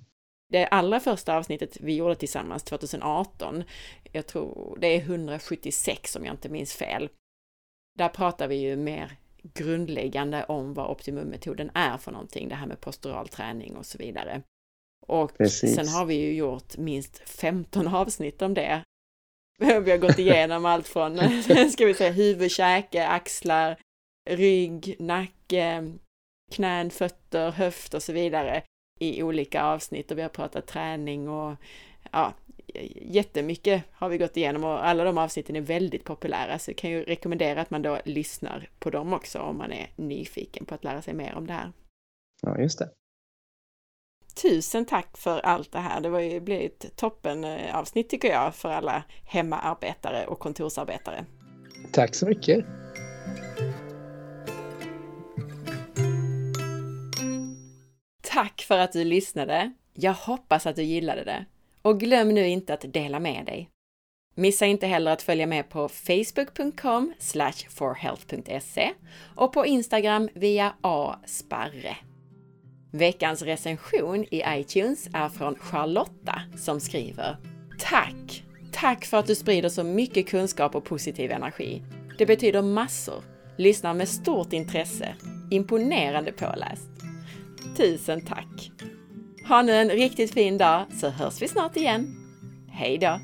Det 0.48 0.66
allra 0.66 1.00
första 1.00 1.36
avsnittet 1.36 1.76
vi 1.80 1.96
gjorde 1.96 2.14
tillsammans 2.14 2.62
2018, 2.62 3.64
jag 4.12 4.26
tror 4.26 4.78
det 4.80 4.86
är 4.86 5.00
176 5.00 6.16
om 6.16 6.24
jag 6.24 6.32
inte 6.34 6.48
minns 6.48 6.74
fel. 6.74 7.08
Där 7.98 8.08
pratar 8.08 8.48
vi 8.48 8.56
ju 8.56 8.76
mer 8.76 9.19
grundläggande 9.42 10.44
om 10.44 10.74
vad 10.74 10.90
optimummetoden 10.90 11.70
är 11.74 11.98
för 11.98 12.12
någonting, 12.12 12.48
det 12.48 12.54
här 12.54 12.66
med 12.66 12.80
postural 12.80 13.28
träning 13.28 13.76
och 13.76 13.86
så 13.86 13.98
vidare. 13.98 14.42
Och 15.06 15.38
Precis. 15.38 15.74
sen 15.74 15.88
har 15.88 16.04
vi 16.06 16.14
ju 16.14 16.34
gjort 16.34 16.76
minst 16.76 17.18
15 17.28 17.88
avsnitt 17.88 18.42
om 18.42 18.54
det. 18.54 18.82
Vi 19.58 19.90
har 19.90 19.98
gått 19.98 20.18
igenom 20.18 20.66
allt 20.66 20.88
från, 20.88 21.18
ska 21.72 21.86
vi 21.86 21.94
säga, 21.94 22.12
huvud, 22.12 22.50
käke, 22.50 23.06
axlar, 23.06 23.78
rygg, 24.30 24.96
nacke, 24.98 25.92
knän, 26.52 26.90
fötter, 26.90 27.50
höft 27.50 27.94
och 27.94 28.02
så 28.02 28.12
vidare 28.12 28.62
i 29.00 29.22
olika 29.22 29.62
avsnitt 29.62 30.10
och 30.10 30.18
vi 30.18 30.22
har 30.22 30.28
pratat 30.28 30.66
träning 30.66 31.28
och 31.28 31.56
ja, 32.12 32.34
jättemycket 33.02 33.84
har 33.92 34.08
vi 34.08 34.18
gått 34.18 34.36
igenom 34.36 34.64
och 34.64 34.86
alla 34.86 35.04
de 35.04 35.18
avsnitten 35.18 35.56
är 35.56 35.60
väldigt 35.60 36.04
populära 36.04 36.58
så 36.58 36.70
jag 36.70 36.76
kan 36.76 36.90
ju 36.90 37.04
rekommendera 37.04 37.60
att 37.60 37.70
man 37.70 37.82
då 37.82 37.98
lyssnar 38.04 38.68
på 38.78 38.90
dem 38.90 39.12
också 39.12 39.38
om 39.38 39.58
man 39.58 39.72
är 39.72 39.92
nyfiken 39.96 40.64
på 40.64 40.74
att 40.74 40.84
lära 40.84 41.02
sig 41.02 41.14
mer 41.14 41.34
om 41.34 41.46
det 41.46 41.52
här. 41.52 41.72
Ja, 42.42 42.58
just 42.58 42.78
det. 42.78 42.90
Tusen 44.42 44.86
tack 44.86 45.16
för 45.16 45.40
allt 45.40 45.72
det 45.72 45.78
här. 45.78 46.00
Det 46.00 46.08
var 46.08 46.20
ju, 46.20 46.40
blev 46.40 46.60
ett 46.60 46.96
toppen 46.96 47.44
eh, 47.44 47.76
avsnitt 47.76 48.08
tycker 48.08 48.28
jag 48.28 48.54
för 48.54 48.68
alla 48.68 49.04
hemmaarbetare 49.24 50.26
och 50.26 50.38
kontorsarbetare. 50.38 51.24
Tack 51.92 52.14
så 52.14 52.26
mycket. 52.26 52.64
Tack 58.22 58.60
för 58.60 58.78
att 58.78 58.92
du 58.92 59.04
lyssnade. 59.04 59.72
Jag 59.94 60.14
hoppas 60.14 60.66
att 60.66 60.76
du 60.76 60.82
gillade 60.82 61.24
det 61.24 61.44
och 61.82 62.00
glöm 62.00 62.28
nu 62.28 62.48
inte 62.48 62.74
att 62.74 62.92
dela 62.92 63.20
med 63.20 63.46
dig. 63.46 63.70
Missa 64.34 64.66
inte 64.66 64.86
heller 64.86 65.10
att 65.12 65.22
följa 65.22 65.46
med 65.46 65.68
på 65.68 65.88
facebook.com 65.88 67.12
forhealth.se 67.70 68.92
och 69.36 69.52
på 69.52 69.66
Instagram 69.66 70.28
via 70.34 70.74
asparre. 70.80 71.96
Veckans 72.92 73.42
recension 73.42 74.24
i 74.30 74.42
iTunes 74.48 75.08
är 75.14 75.28
från 75.28 75.54
Charlotta 75.54 76.42
som 76.56 76.80
skriver 76.80 77.36
Tack! 77.78 78.44
Tack 78.72 79.04
för 79.04 79.16
att 79.16 79.26
du 79.26 79.34
sprider 79.34 79.68
så 79.68 79.84
mycket 79.84 80.28
kunskap 80.28 80.74
och 80.74 80.84
positiv 80.84 81.30
energi. 81.30 81.82
Det 82.18 82.26
betyder 82.26 82.62
massor. 82.62 83.24
Lyssnar 83.56 83.94
med 83.94 84.08
stort 84.08 84.52
intresse. 84.52 85.14
Imponerande 85.50 86.32
påläst. 86.32 86.90
Tusen 87.76 88.20
tack! 88.20 88.70
Ha 89.50 89.62
nu 89.62 89.72
en 89.72 89.90
riktigt 89.90 90.34
fin 90.34 90.58
dag 90.58 90.86
så 91.00 91.08
hörs 91.08 91.42
vi 91.42 91.48
snart 91.48 91.76
igen. 91.76 92.16
Hej 92.68 92.98
då! 92.98 93.20